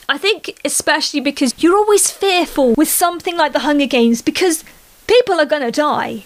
I 0.08 0.18
think, 0.18 0.60
especially 0.64 1.20
because 1.20 1.62
you're 1.62 1.76
always 1.76 2.10
fearful 2.10 2.74
with 2.74 2.88
something 2.88 3.36
like 3.36 3.52
the 3.52 3.60
Hunger 3.60 3.86
Games 3.86 4.22
because 4.22 4.64
people 5.06 5.40
are 5.40 5.46
gonna 5.46 5.72
die. 5.72 6.24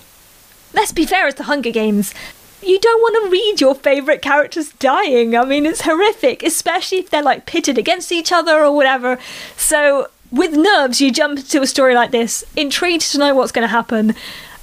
Let's 0.73 0.93
be 0.93 1.07
fair, 1.07 1.29
it's 1.29 1.39
the 1.39 1.45
Hunger 1.45 1.71
Games 1.71 2.15
you 2.63 2.79
don't 2.79 3.01
want 3.01 3.25
to 3.25 3.31
read 3.31 3.61
your 3.61 3.75
favourite 3.75 4.23
characters 4.23 4.73
dying. 4.75 5.37
I 5.37 5.45
mean, 5.45 5.67
it's 5.67 5.83
horrific, 5.83 6.43
especially 6.43 6.99
if 6.99 7.11
they're 7.11 7.23
like 7.23 7.47
pitted 7.47 7.79
against 7.79 8.13
each 8.13 8.33
other 8.33 8.65
or 8.65 8.75
whatever. 8.75 9.19
So, 9.57 10.09
with 10.31 10.53
nerves, 10.53 11.01
you 11.01 11.11
jump 11.11 11.39
into 11.39 11.63
a 11.63 11.67
story 11.67 11.95
like 11.95 12.11
this, 12.11 12.45
intrigued 12.57 13.11
to 13.13 13.19
know 13.19 13.35
what's 13.35 13.53
going 13.53 13.67
to 13.67 13.73
happen. 13.73 14.15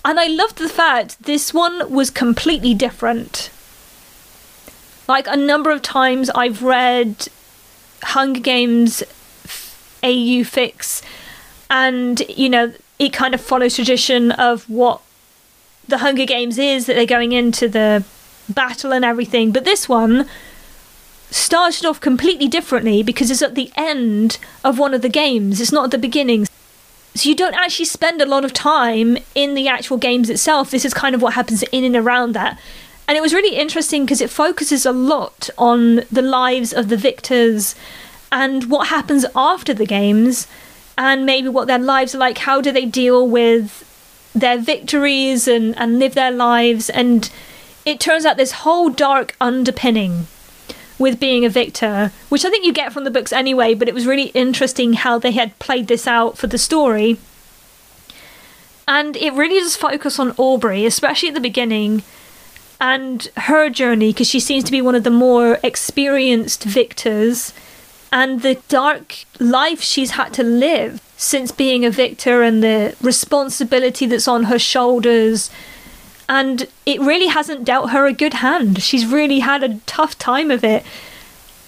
And 0.05 0.19
I 0.19 0.27
loved 0.27 0.57
the 0.57 0.69
fact 0.69 1.23
this 1.23 1.53
one 1.53 1.91
was 1.91 2.09
completely 2.09 2.73
different. 2.73 3.49
Like, 5.07 5.27
a 5.27 5.35
number 5.35 5.71
of 5.71 5.81
times 5.81 6.29
I've 6.29 6.63
read 6.63 7.27
Hunger 8.03 8.39
Games 8.39 9.03
AU 10.03 10.43
fics, 10.43 11.01
and, 11.69 12.21
you 12.29 12.49
know, 12.49 12.73
it 12.99 13.13
kind 13.13 13.33
of 13.33 13.41
follows 13.41 13.75
tradition 13.75 14.31
of 14.31 14.69
what 14.69 15.01
the 15.87 15.99
Hunger 15.99 16.25
Games 16.25 16.57
is 16.57 16.85
that 16.85 16.95
they're 16.95 17.05
going 17.05 17.31
into 17.31 17.67
the 17.67 18.03
battle 18.49 18.91
and 18.91 19.05
everything. 19.05 19.51
But 19.51 19.65
this 19.65 19.87
one 19.87 20.27
started 21.29 21.85
off 21.85 21.99
completely 21.99 22.47
differently 22.47 23.03
because 23.03 23.29
it's 23.29 23.41
at 23.41 23.55
the 23.55 23.71
end 23.75 24.37
of 24.63 24.79
one 24.79 24.93
of 24.93 25.01
the 25.01 25.09
games, 25.09 25.59
it's 25.59 25.71
not 25.71 25.85
at 25.85 25.91
the 25.91 25.97
beginning. 25.97 26.47
So 27.15 27.29
you 27.29 27.35
don't 27.35 27.55
actually 27.55 27.85
spend 27.85 28.21
a 28.21 28.25
lot 28.25 28.45
of 28.45 28.53
time 28.53 29.17
in 29.33 29.55
the 29.55 29.67
actual 29.67 29.97
games 29.97 30.29
itself. 30.29 30.69
This 30.69 30.85
is 30.85 30.93
kind 30.93 31.15
of 31.15 31.21
what 31.21 31.33
happens 31.33 31.63
in 31.71 31.83
and 31.83 31.95
around 31.95 32.33
that. 32.33 32.59
And 33.07 33.17
it 33.17 33.21
was 33.21 33.33
really 33.33 33.55
interesting 33.55 34.03
because 34.05 34.21
it 34.21 34.29
focuses 34.29 34.85
a 34.85 34.91
lot 34.91 35.49
on 35.57 36.03
the 36.11 36.21
lives 36.21 36.73
of 36.73 36.89
the 36.89 36.97
victors 36.97 37.75
and 38.31 38.69
what 38.69 38.87
happens 38.87 39.25
after 39.35 39.73
the 39.73 39.85
games 39.85 40.47
and 40.97 41.25
maybe 41.25 41.47
what 41.47 41.67
their 41.67 41.79
lives 41.79 42.13
are 42.13 42.17
like. 42.17 42.39
How 42.39 42.59
do 42.59 42.71
they 42.71 42.85
deal 42.85 43.25
with 43.27 43.85
their 44.39 44.57
victories 44.57 45.47
and, 45.47 45.77
and 45.77 45.99
live 45.99 46.13
their 46.13 46.31
lives. 46.31 46.89
And 46.89 47.29
it 47.85 47.99
turns 47.99 48.25
out 48.25 48.37
this 48.37 48.51
whole 48.63 48.89
dark 48.89 49.35
underpinning 49.41 50.27
with 50.99 51.19
being 51.19 51.45
a 51.45 51.49
victor, 51.49 52.11
which 52.29 52.43
I 52.43 52.49
think 52.49 52.65
you 52.65 52.73
get 52.73 52.91
from 52.91 53.03
the 53.03 53.11
books 53.11 53.31
anyway, 53.31 53.73
but 53.73 53.87
it 53.87 53.93
was 53.93 54.07
really 54.07 54.27
interesting 54.29 54.93
how 54.93 55.19
they 55.19 55.31
had 55.31 55.57
played 55.59 55.87
this 55.87 56.07
out 56.07 56.37
for 56.37 56.47
the 56.47 56.57
story. 56.57 57.19
And 58.87 59.15
it 59.17 59.33
really 59.33 59.59
does 59.59 59.75
focus 59.75 60.17
on 60.17 60.33
Aubrey, 60.37 60.85
especially 60.85 61.29
at 61.29 61.35
the 61.35 61.41
beginning, 61.41 62.03
and 62.79 63.29
her 63.37 63.69
journey, 63.69 64.11
because 64.11 64.27
she 64.27 64.39
seems 64.39 64.63
to 64.65 64.71
be 64.71 64.81
one 64.81 64.95
of 64.95 65.03
the 65.03 65.09
more 65.09 65.59
experienced 65.63 66.63
victors, 66.63 67.53
and 68.11 68.41
the 68.41 68.55
dark 68.69 69.25
life 69.39 69.81
she's 69.81 70.11
had 70.11 70.33
to 70.33 70.43
live 70.43 71.01
since 71.17 71.51
being 71.51 71.83
a 71.83 71.89
victor 71.89 72.43
and 72.43 72.63
the 72.63 72.95
responsibility 73.01 74.05
that's 74.05 74.27
on 74.27 74.45
her 74.45 74.59
shoulders. 74.59 75.49
And 76.29 76.67
it 76.85 77.01
really 77.01 77.27
hasn't 77.27 77.65
dealt 77.65 77.91
her 77.91 78.05
a 78.05 78.13
good 78.13 78.35
hand. 78.35 78.81
She's 78.81 79.05
really 79.05 79.39
had 79.39 79.63
a 79.63 79.79
tough 79.85 80.17
time 80.19 80.51
of 80.51 80.63
it. 80.63 80.85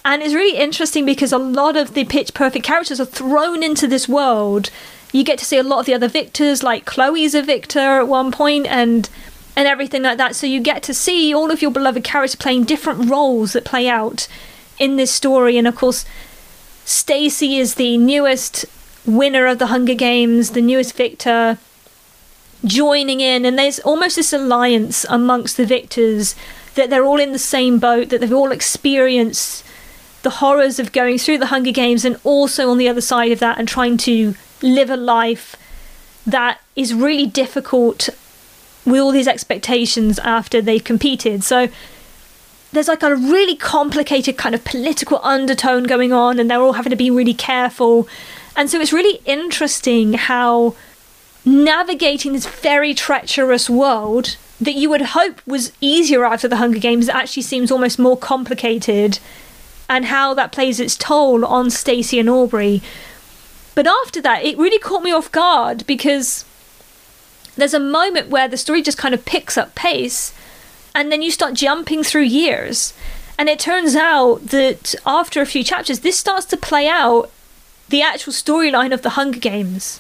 And 0.06 0.22
it's 0.22 0.34
really 0.34 0.58
interesting 0.58 1.06
because 1.06 1.34
a 1.34 1.38
lot 1.38 1.76
of 1.76 1.94
the 1.94 2.06
pitch 2.06 2.34
perfect 2.34 2.66
characters 2.66 3.00
are 3.00 3.06
thrown 3.06 3.64
into 3.64 3.88
this 3.88 4.08
world. 4.08 4.70
You 5.12 5.24
get 5.24 5.40
to 5.40 5.46
see 5.46 5.58
a 5.58 5.64
lot 5.64 5.80
of 5.82 5.86
the 5.88 5.94
other 5.94 6.08
victors, 6.08 6.62
like 6.62 6.86
Chloe's 6.86 7.34
a 7.34 7.42
victor 7.42 8.00
at 8.00 8.08
one 8.08 8.32
point, 8.32 8.68
and 8.68 9.10
and 9.56 9.68
everything 9.68 10.04
like 10.04 10.18
that. 10.18 10.36
So 10.36 10.48
you 10.48 10.60
get 10.60 10.84
to 10.84 10.94
see 10.94 11.34
all 11.34 11.52
of 11.52 11.62
your 11.62 11.72
beloved 11.72 12.04
characters 12.04 12.36
playing 12.36 12.64
different 12.66 13.10
roles 13.10 13.54
that 13.54 13.66
play 13.66 13.88
out 13.88 14.28
in 14.78 14.96
this 14.96 15.12
story. 15.12 15.58
And 15.58 15.68
of 15.68 15.76
course, 15.76 16.06
Stacy 16.86 17.58
is 17.58 17.76
the 17.76 17.98
newest 17.98 18.66
winner 19.06 19.48
of 19.48 19.60
the 19.60 19.68
Hunger 19.68 19.96
Games, 19.96 20.52
the 20.52 20.62
newest 20.62 20.96
victor. 20.96 21.58
joining 22.66 23.22
in, 23.22 23.46
and 23.46 23.58
there's 23.58 23.80
almost 23.80 24.16
this 24.16 24.34
alliance 24.34 25.06
amongst 25.10 25.58
the 25.58 25.66
victors 25.66 26.36
that 26.76 26.90
they're 26.90 27.06
all 27.06 27.20
in 27.20 27.32
the 27.32 27.40
same 27.40 27.80
boat, 27.80 28.10
that 28.10 28.22
they've 28.22 28.34
all 28.34 28.52
experienced 28.52 29.64
the 30.22 30.30
horrors 30.30 30.80
of 30.80 30.92
going 30.92 31.18
through 31.18 31.38
the 31.38 31.48
Hunger 31.48 31.72
Games, 31.72 32.04
and 32.04 32.20
also 32.24 32.70
on 32.70 32.78
the 32.78 32.90
other 32.90 33.02
side 33.02 33.32
of 33.32 33.40
that, 33.40 33.58
and 33.58 33.68
trying 33.68 33.98
to 33.98 34.36
live 34.62 34.90
a 34.90 34.98
life 34.98 35.56
that 36.26 36.60
is 36.76 36.94
really 36.94 37.26
difficult 37.26 38.10
with 38.90 39.02
all 39.02 39.12
these 39.12 39.28
expectations 39.28 40.20
after 40.20 40.62
they've 40.62 40.84
competed. 40.84 41.44
So 41.44 41.70
there's 42.72 42.88
like 42.88 43.04
a 43.04 43.16
really 43.16 43.56
complicated 43.56 44.38
kind 44.38 44.54
of 44.54 44.64
political 44.64 45.20
undertone 45.24 45.84
going 45.84 46.14
on, 46.14 46.40
and 46.40 46.50
they're 46.50 46.62
all 46.62 46.74
having 46.74 46.92
to 46.92 46.96
be 46.96 47.10
really 47.10 47.34
careful. 47.34 48.08
And 48.56 48.70
so 48.70 48.80
it's 48.80 48.94
really 48.94 49.22
interesting 49.26 50.14
how 50.14 50.76
navigating 51.46 52.34
this 52.34 52.46
very 52.46 52.94
treacherous 52.94 53.70
world 53.70 54.38
that 54.62 54.74
you 54.74 54.90
would 54.90 55.02
hope 55.02 55.42
was 55.48 55.72
easier 55.80 56.26
after 56.26 56.48
the 56.48 56.58
Hunger 56.58 56.80
Games 56.80 57.08
actually 57.08 57.44
seems 57.44 57.72
almost 57.72 57.98
more 57.98 58.18
complicated, 58.18 59.20
and 59.88 60.06
how 60.06 60.34
that 60.36 60.52
plays 60.52 60.80
its 60.80 60.96
toll 60.96 61.44
on 61.46 61.70
Stacey 61.70 62.20
and 62.20 62.30
Aubrey. 62.30 62.82
But 63.74 63.88
after 63.88 64.22
that, 64.22 64.44
it 64.44 64.58
really 64.58 64.78
caught 64.78 65.02
me 65.02 65.12
off 65.12 65.32
guard 65.32 65.88
because 65.88 66.46
there's 67.60 67.74
a 67.74 67.80
moment 67.80 68.30
where 68.30 68.48
the 68.48 68.58
story 68.58 68.82
just 68.82 68.98
kind 68.98 69.14
of 69.14 69.26
picks 69.26 69.58
up 69.58 69.76
pace 69.76 70.34
and 70.94 71.12
then 71.12 71.22
you 71.22 71.32
start 71.32 71.54
jumping 71.54 72.04
through 72.04 72.24
years. 72.24 72.94
And 73.38 73.48
it 73.48 73.60
turns 73.60 73.96
out 73.96 74.48
that 74.48 74.96
after 75.06 75.42
a 75.42 75.46
few 75.46 75.64
chapters, 75.64 76.02
this 76.02 76.18
starts 76.18 76.46
to 76.48 76.58
play 76.58 76.88
out 76.88 77.32
the 77.88 78.02
actual 78.02 78.34
storyline 78.34 78.94
of 78.94 79.02
the 79.02 79.12
Hunger 79.12 79.40
Games. 79.40 80.00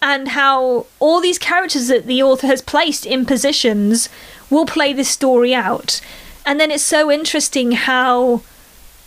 And 0.00 0.28
how 0.28 0.86
all 1.00 1.20
these 1.20 1.38
characters 1.38 1.88
that 1.88 2.06
the 2.06 2.22
author 2.22 2.46
has 2.46 2.62
placed 2.62 3.06
in 3.06 3.24
positions 3.24 4.08
will 4.50 4.66
play 4.66 4.92
this 4.92 5.08
story 5.08 5.54
out. 5.54 6.00
And 6.44 6.60
then 6.60 6.70
it's 6.70 6.84
so 6.84 7.10
interesting 7.10 7.72
how 7.72 8.42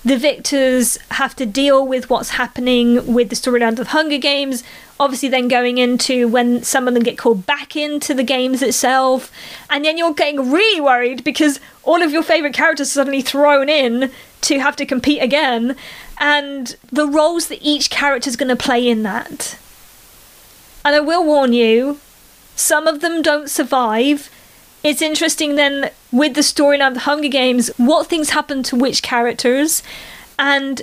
the 0.04 0.18
victors 0.18 0.98
have 1.12 1.36
to 1.36 1.46
deal 1.46 1.86
with 1.86 2.10
what's 2.10 2.32
happening 2.32 3.14
with 3.14 3.30
the 3.30 3.36
storyline 3.36 3.78
of 3.78 3.88
Hunger 3.88 4.18
Games. 4.18 4.64
Obviously, 5.00 5.30
then 5.30 5.48
going 5.48 5.78
into 5.78 6.28
when 6.28 6.64
some 6.64 6.88
of 6.88 6.94
them 6.94 7.04
get 7.04 7.18
called 7.18 7.46
back 7.46 7.76
into 7.76 8.14
the 8.14 8.24
games 8.24 8.62
itself, 8.62 9.32
and 9.70 9.86
then 9.86 9.98
you're 9.98 10.14
getting 10.14 10.52
really 10.52 10.82
worried 10.82 11.24
because 11.24 11.60
all 11.84 12.02
of 12.02 12.12
your 12.12 12.24
favorite 12.24 12.54
characters 12.54 12.90
are 12.90 12.94
suddenly 12.94 13.22
thrown 13.22 13.70
in 13.70 14.12
to 14.42 14.60
have 14.60 14.76
to 14.76 14.86
compete 14.86 15.22
again, 15.22 15.76
and 16.20 16.76
the 16.92 17.08
roles 17.08 17.48
that 17.48 17.62
each 17.62 17.90
character 17.90 18.30
is 18.30 18.36
going 18.36 18.50
to 18.50 18.56
play 18.56 18.88
in 18.88 19.04
that. 19.04 19.58
And 20.84 20.96
I 20.96 21.00
will 21.00 21.24
warn 21.24 21.54
you, 21.54 22.00
some 22.56 22.88
of 22.88 23.02
them 23.02 23.22
don't 23.22 23.50
survive. 23.50 24.30
It's 24.84 25.02
interesting 25.02 25.56
then 25.56 25.92
with 26.12 26.34
the 26.34 26.42
storyline 26.42 26.88
of 26.88 26.94
the 26.96 27.00
Hunger 27.02 27.28
Games, 27.28 27.70
what 27.78 28.08
things 28.08 28.32
happen 28.32 28.64
to 28.64 28.76
which 28.76 29.04
characters 29.04 29.84
and 30.40 30.82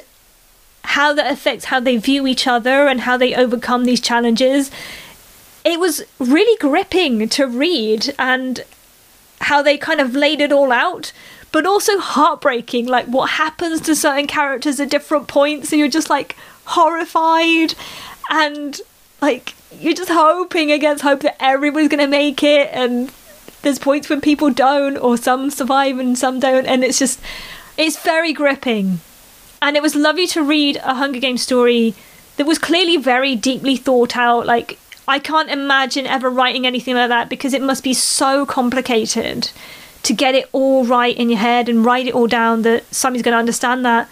how 0.84 1.12
that 1.12 1.30
affects 1.30 1.66
how 1.66 1.80
they 1.80 1.96
view 1.96 2.26
each 2.26 2.46
other 2.46 2.86
and 2.86 3.02
how 3.02 3.16
they 3.16 3.34
overcome 3.34 3.84
these 3.84 4.00
challenges. 4.00 4.70
It 5.64 5.80
was 5.80 6.02
really 6.18 6.56
gripping 6.58 7.28
to 7.30 7.46
read 7.46 8.14
and 8.18 8.64
how 9.40 9.62
they 9.62 9.76
kind 9.76 10.00
of 10.00 10.14
laid 10.14 10.40
it 10.40 10.52
all 10.52 10.72
out, 10.72 11.12
but 11.52 11.66
also 11.66 11.98
heartbreaking, 11.98 12.86
like 12.86 13.06
what 13.06 13.30
happens 13.30 13.80
to 13.82 13.96
certain 13.96 14.26
characters 14.26 14.80
at 14.80 14.90
different 14.90 15.28
points, 15.28 15.72
and 15.72 15.78
you're 15.80 15.88
just 15.88 16.08
like 16.08 16.36
horrified 16.64 17.74
and 18.30 18.80
like 19.20 19.54
you're 19.78 19.94
just 19.94 20.10
hoping 20.10 20.70
against 20.70 21.02
hope 21.02 21.20
that 21.20 21.36
everybody's 21.42 21.88
gonna 21.88 22.06
make 22.06 22.42
it 22.42 22.70
and 22.72 23.12
there's 23.62 23.78
points 23.78 24.08
when 24.08 24.20
people 24.20 24.50
don't 24.50 24.96
or 24.96 25.16
some 25.16 25.50
survive 25.50 25.98
and 25.98 26.18
some 26.18 26.40
don't 26.40 26.66
and 26.66 26.84
it's 26.84 26.98
just 26.98 27.20
it's 27.76 27.98
very 28.02 28.32
gripping. 28.32 29.00
And 29.62 29.76
it 29.76 29.82
was 29.82 29.94
lovely 29.94 30.26
to 30.28 30.42
read 30.42 30.76
a 30.76 30.94
hunger 30.94 31.20
games 31.20 31.42
story 31.42 31.94
that 32.36 32.46
was 32.46 32.58
clearly 32.58 32.96
very 32.96 33.34
deeply 33.36 33.76
thought 33.76 34.16
out. 34.16 34.46
Like 34.46 34.78
i 35.06 35.18
can't 35.18 35.48
imagine 35.50 36.06
ever 36.06 36.28
writing 36.28 36.66
anything 36.66 36.94
like 36.94 37.08
that 37.08 37.30
because 37.30 37.54
it 37.54 37.62
must 37.62 37.82
be 37.82 37.94
so 37.94 38.44
complicated 38.44 39.50
to 40.02 40.12
get 40.12 40.34
it 40.34 40.46
all 40.52 40.84
right 40.84 41.16
in 41.16 41.30
your 41.30 41.38
head 41.38 41.66
and 41.68 41.84
write 41.84 42.06
it 42.06 42.14
all 42.14 42.26
down 42.26 42.60
that 42.62 42.84
somebody's 42.94 43.22
going 43.22 43.32
to 43.32 43.38
understand 43.38 43.84
that. 43.84 44.08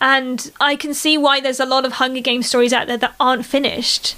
And 0.00 0.50
i 0.60 0.76
can 0.76 0.92
see 0.92 1.16
why 1.16 1.40
there's 1.40 1.60
a 1.60 1.66
lot 1.66 1.84
of 1.86 1.92
hunger 1.94 2.20
games 2.20 2.46
stories 2.46 2.72
out 2.72 2.86
there 2.86 2.98
that 2.98 3.14
aren't 3.18 3.46
finished 3.46 4.16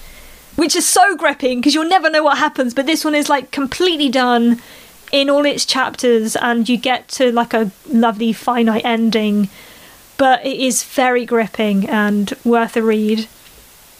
which 0.56 0.74
is 0.74 0.86
so 0.86 1.16
gripping 1.16 1.60
because 1.60 1.74
you'll 1.74 1.88
never 1.88 2.10
know 2.10 2.24
what 2.24 2.38
happens. 2.38 2.74
But 2.74 2.86
this 2.86 3.04
one 3.04 3.14
is 3.14 3.28
like 3.28 3.50
completely 3.50 4.08
done 4.08 4.60
in 5.12 5.30
all 5.30 5.46
its 5.46 5.64
chapters, 5.64 6.34
and 6.36 6.68
you 6.68 6.76
get 6.76 7.08
to 7.08 7.30
like 7.30 7.54
a 7.54 7.70
lovely 7.88 8.32
finite 8.32 8.84
ending. 8.84 9.48
But 10.16 10.44
it 10.44 10.58
is 10.58 10.82
very 10.82 11.24
gripping 11.24 11.88
and 11.88 12.32
worth 12.44 12.76
a 12.76 12.82
read. 12.82 13.28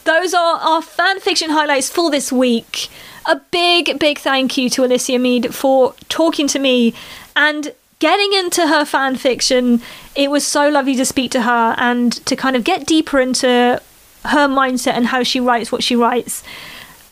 Those 0.03 0.33
are 0.33 0.55
our 0.55 0.81
fan 0.81 1.19
fiction 1.19 1.49
highlights 1.49 1.89
for 1.89 2.09
this 2.09 2.31
week. 2.31 2.89
A 3.25 3.35
big, 3.51 3.99
big 3.99 4.19
thank 4.19 4.57
you 4.57 4.69
to 4.71 4.85
Alicia 4.85 5.19
Mead 5.19 5.53
for 5.53 5.93
talking 6.07 6.47
to 6.47 6.59
me 6.59 6.93
and 7.35 7.73
getting 7.99 8.33
into 8.33 8.67
her 8.67 8.85
fan 8.85 9.17
fiction. 9.17 9.81
It 10.15 10.31
was 10.31 10.45
so 10.45 10.69
lovely 10.69 10.95
to 10.95 11.05
speak 11.05 11.31
to 11.31 11.41
her 11.41 11.75
and 11.77 12.13
to 12.25 12.35
kind 12.35 12.55
of 12.55 12.63
get 12.63 12.87
deeper 12.87 13.19
into 13.19 13.81
her 14.27 14.47
mindset 14.47 14.93
and 14.93 15.07
how 15.07 15.23
she 15.23 15.39
writes 15.39 15.71
what 15.71 15.83
she 15.83 15.95
writes. 15.95 16.43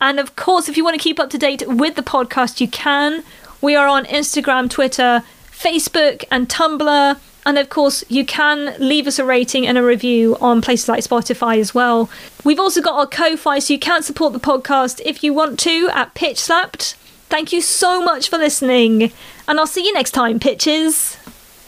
And 0.01 0.19
of 0.19 0.35
course, 0.35 0.69
if 0.69 0.77
you 0.77 0.83
want 0.83 0.99
to 0.99 1.03
keep 1.03 1.19
up 1.19 1.29
to 1.31 1.37
date 1.37 1.63
with 1.67 1.95
the 1.95 2.03
podcast, 2.03 2.61
you 2.61 2.67
can. 2.67 3.23
We 3.61 3.75
are 3.75 3.87
on 3.87 4.05
Instagram, 4.05 4.69
Twitter, 4.69 5.23
Facebook, 5.49 6.23
and 6.29 6.49
Tumblr. 6.49 7.19
And 7.47 7.59
of 7.59 7.69
course, 7.69 8.03
you 8.09 8.25
can 8.25 8.75
leave 8.79 9.05
us 9.05 9.19
a 9.19 9.25
rating 9.25 9.67
and 9.67 9.77
a 9.77 9.83
review 9.83 10.35
on 10.41 10.61
places 10.61 10.89
like 10.89 11.03
Spotify 11.03 11.59
as 11.59 11.75
well. 11.75 12.09
We've 12.43 12.59
also 12.59 12.81
got 12.81 12.95
our 12.95 13.05
Ko-Fi, 13.05 13.59
so 13.59 13.73
you 13.73 13.79
can 13.79 14.01
support 14.01 14.33
the 14.33 14.39
podcast 14.39 14.99
if 15.05 15.23
you 15.23 15.33
want 15.33 15.59
to 15.59 15.89
at 15.93 16.15
Pitch 16.15 16.39
Slapped. 16.39 16.95
Thank 17.29 17.53
you 17.53 17.61
so 17.61 18.01
much 18.03 18.29
for 18.29 18.37
listening, 18.37 19.11
and 19.47 19.59
I'll 19.59 19.67
see 19.67 19.85
you 19.85 19.93
next 19.93 20.11
time, 20.11 20.39
pitches. 20.39 21.17